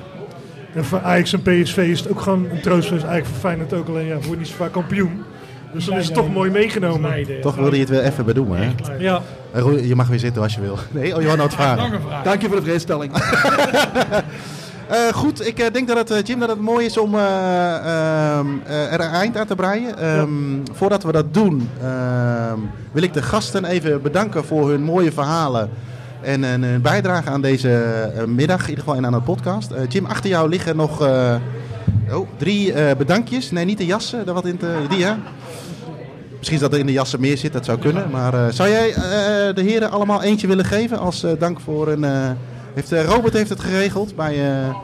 en 0.75 0.85
voor 0.85 1.01
Ajax 1.03 1.33
en 1.33 1.43
PSV 1.43 1.77
is 1.77 2.01
het 2.01 2.11
ook 2.11 2.21
gewoon 2.21 2.47
een 2.51 2.61
troostfeest. 2.61 3.05
Eigenlijk 3.05 3.27
voor 3.27 3.37
Feyenoord 3.51 3.73
ook 3.73 3.89
alleen, 3.89 4.07
ja, 4.07 4.15
wordt 4.15 4.39
niet 4.39 4.49
zo 4.49 4.55
vaak 4.57 4.73
kampioen. 4.73 5.23
Dus 5.73 5.85
dan 5.85 5.97
is 5.99 6.05
het 6.05 6.15
toch 6.15 6.33
mooi 6.33 6.51
meegenomen. 6.51 7.41
Toch 7.41 7.55
wilde 7.55 7.75
je 7.77 7.81
het 7.81 7.91
weer 7.91 8.03
even 8.03 8.25
benoemen, 8.25 8.59
hè? 8.59 8.95
Ja. 8.99 9.23
Je 9.83 9.95
mag 9.95 10.09
weer 10.09 10.19
zitten 10.19 10.43
als 10.43 10.55
je 10.55 10.61
wil. 10.61 10.79
Nee, 10.91 11.15
oh, 11.17 11.23
je 11.23 11.29
had 11.29 11.37
nou 11.37 11.49
het 11.49 11.59
vragen. 11.59 11.93
Een. 11.93 12.01
Dank 12.25 12.41
je 12.43 12.47
voor 12.47 12.57
de 12.57 12.63
vrijstelling. 12.63 13.13
Eh, 14.89 15.13
goed, 15.13 15.47
ik 15.47 15.59
eh, 15.59 15.73
denk 15.73 15.89
dat 15.89 15.97
het, 15.97 16.11
eh, 16.11 16.23
Jim, 16.23 16.39
dat 16.39 16.49
het 16.49 16.61
mooi 16.61 16.87
is 16.87 16.99
om 16.99 17.15
eh, 17.15 17.21
ehm, 17.77 18.47
eh, 18.67 18.93
er 18.93 19.01
een 19.01 19.11
eind 19.11 19.37
aan 19.37 19.47
te 19.47 19.55
breien. 19.55 19.99
Ehm, 19.99 20.29
Voordat 20.73 21.03
we 21.03 21.13
dat 21.13 21.35
doen, 21.35 21.69
ehm, 21.83 22.59
wil 22.93 23.03
ik 23.03 23.13
de 23.13 23.23
gasten 23.23 23.65
even 23.65 24.03
bedanken 24.03 24.45
voor 24.45 24.69
hun 24.71 24.83
mooie 24.83 25.13
verhalen. 25.13 25.71
En 26.21 26.45
eh, 26.45 26.51
hun 26.51 26.83
bijdrage 26.83 27.31
aan 27.31 27.41
deze 27.41 27.83
middag, 28.27 28.63
in 28.63 28.69
ieder 28.69 28.85
geval 28.85 28.99
en 28.99 29.07
aan 29.07 29.13
de 29.13 29.21
podcast. 29.21 29.71
Eh, 29.71 29.83
Jim, 29.89 30.05
achter 30.07 30.31
jou 30.31 30.49
liggen 30.49 30.77
nog 30.77 31.03
eh, 31.07 31.35
oh, 32.13 32.29
drie 32.37 32.73
eh, 32.73 32.97
bedankjes. 32.97 33.51
Nee, 33.51 33.65
niet 33.65 33.79
de 33.79 33.87
jassen, 33.87 34.25
daar 34.27 34.35
wat 34.35 34.47
in 34.47 34.57
te, 34.57 34.77
die 34.89 35.05
hè? 35.05 35.13
Misschien 36.49 36.69
dat 36.69 36.73
er 36.79 36.81
in 36.81 36.87
de 36.95 36.99
jassen 37.01 37.21
meer 37.21 37.37
zit, 37.39 37.53
dat 37.53 37.65
zou 37.65 37.79
kunnen. 37.79 38.11
Maar 38.11 38.35
eh, 38.35 38.41
zou 38.51 38.69
jij 38.71 38.89
eh, 38.95 39.01
de 39.55 39.63
heren 39.63 39.91
allemaal 39.91 40.23
eentje 40.23 40.47
willen 40.47 40.65
geven 40.65 40.99
als 40.99 41.23
eh, 41.23 41.31
dank 41.39 41.61
voor 41.61 41.89
een... 41.89 42.05
eh, 42.05 42.31
heeft, 42.75 42.93
eh, 42.93 43.05
Robert 43.05 43.35
heeft 43.35 43.49
het 43.51 43.61
geregeld 43.61 44.17
bij... 44.17 44.33
eh, 44.35 44.77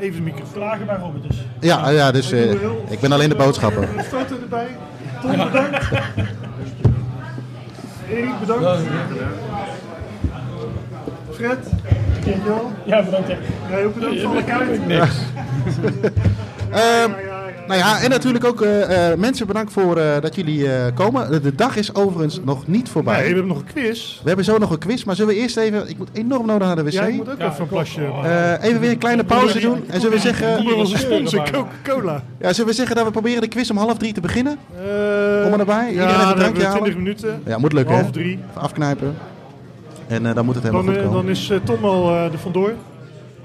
Even 0.00 0.16
de 0.16 0.22
microfoon. 0.22 0.52
Vragen 0.52 0.86
bij 0.86 0.96
Robert 0.96 1.22
dus. 1.28 1.46
ja, 1.60 1.88
ja, 1.88 2.10
dus 2.10 2.32
eh, 2.32 2.50
ik 2.88 3.00
ben 3.00 3.12
alleen 3.12 3.28
de 3.28 3.34
boodschapper. 3.34 3.82
Een 3.96 4.04
foto 4.04 4.34
erbij. 4.42 4.66
Tom, 5.20 5.30
bedankt. 5.30 5.88
Erik, 8.10 8.40
bedankt. 8.40 8.80
Fred. 11.30 11.58
Ja, 12.84 13.02
bedankt. 13.02 13.28
Jij 13.70 13.84
ook 13.84 13.94
bedankt 13.94 14.20
voor 14.20 14.30
alle 14.30 14.44
kaarten. 14.44 14.86
Niks. 14.86 15.14
Nou 17.66 17.78
ja, 17.80 18.00
en 18.00 18.10
natuurlijk 18.10 18.44
ook 18.44 18.60
eh, 18.62 19.10
eh, 19.12 19.18
mensen 19.18 19.46
bedankt 19.46 19.72
voor 19.72 19.96
eh, 19.96 20.20
dat 20.20 20.34
jullie 20.34 20.72
eh, 20.72 20.94
komen. 20.94 21.30
De, 21.30 21.40
de 21.40 21.54
dag 21.54 21.76
is 21.76 21.94
overigens 21.94 22.40
nog 22.44 22.66
niet 22.66 22.88
voorbij. 22.88 23.12
Nee, 23.14 23.22
we 23.28 23.28
hebben 23.34 23.46
nog 23.52 23.58
een 23.58 23.72
quiz. 23.74 24.14
We 24.22 24.26
hebben 24.26 24.44
zo 24.44 24.58
nog 24.58 24.70
een 24.70 24.78
quiz, 24.78 25.04
maar 25.04 25.14
zullen 25.16 25.34
we 25.34 25.40
eerst 25.40 25.56
even... 25.56 25.88
Ik 25.88 25.98
moet 25.98 26.08
enorm 26.12 26.46
nodig 26.46 26.66
naar 26.66 26.76
de 26.76 26.82
wc. 26.84 26.90
Ja, 26.92 27.02
ik 27.04 27.14
moet 27.14 27.30
ook 27.30 27.38
Ja, 27.38 27.48
even 27.50 27.60
een 27.62 27.68
plasje 27.68 28.00
maken. 28.00 28.30
Eh, 28.60 28.68
even 28.68 28.80
weer 28.80 28.90
een 28.90 28.98
kleine 28.98 29.24
pauze 29.24 29.60
doen. 29.60 29.84
En 29.88 30.00
zullen 30.00 30.16
we 30.16 30.22
zeggen... 30.22 30.56
Kom 30.56 30.64
maar 30.64 30.74
onze 30.74 30.96
sponsor. 30.98 31.50
Coca-Cola. 31.50 32.22
Ja, 32.40 32.52
zullen 32.52 32.70
we 32.70 32.76
zeggen 32.76 32.96
dat 32.96 33.04
we 33.04 33.10
proberen 33.10 33.40
de 33.40 33.48
quiz 33.48 33.70
om 33.70 33.76
half 33.76 33.98
drie 33.98 34.12
te 34.12 34.20
beginnen? 34.20 34.58
Eh, 34.76 35.40
Kom 35.42 35.50
maar 35.50 35.58
erbij. 35.60 35.90
Iedereen 35.90 36.08
Ja, 36.10 36.14
even 36.14 36.14
een 36.14 36.18
dan 36.18 36.26
hebben 36.26 36.36
drankje 36.36 36.60
we 36.60 36.66
halen. 36.66 36.82
20 36.82 36.96
minuten. 36.96 37.42
Ja, 37.46 37.58
moet 37.58 37.72
lukken 37.72 37.94
Half 37.94 38.06
hè? 38.06 38.12
drie. 38.12 38.38
Even 38.50 38.60
afknijpen. 38.62 39.14
En 40.06 40.26
eh, 40.26 40.34
dan 40.34 40.44
moet 40.44 40.54
het 40.54 40.64
helemaal 40.64 40.84
Dan, 40.84 40.94
goed 40.94 41.02
komen. 41.04 41.22
dan 41.22 41.30
is 41.30 41.52
Tom 41.64 41.84
al 41.84 42.08
eh, 42.10 42.24
er 42.32 42.38
vandoor. 42.38 42.72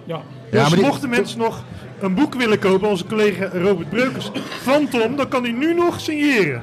Ja. 0.04 0.16
Ja, 0.16 0.22
Dus 0.52 0.62
maar 0.70 0.70
die- 0.80 0.88
mochten 0.88 1.10
mensen 1.10 1.40
nog 1.40 1.64
een 2.00 2.14
boek 2.14 2.36
willen 2.36 2.60
kopen, 2.60 2.88
onze 2.90 3.06
collega 3.06 3.50
Robert 3.54 3.90
Breukers 3.90 4.32
van 4.64 4.88
Tom, 4.90 5.16
dan 5.16 5.28
kan 5.28 5.44
hij 5.44 5.52
nu 5.52 5.74
nog 5.74 6.00
signeren. 6.00 6.62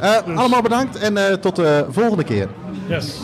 Eh, 0.00 0.16
Allemaal 0.36 0.62
bedankt 0.62 0.96
en 0.98 1.16
eh, 1.16 1.34
tot 1.34 1.56
de 1.56 1.86
volgende 1.90 2.24
keer. 2.24 2.48
Yes. 2.86 3.18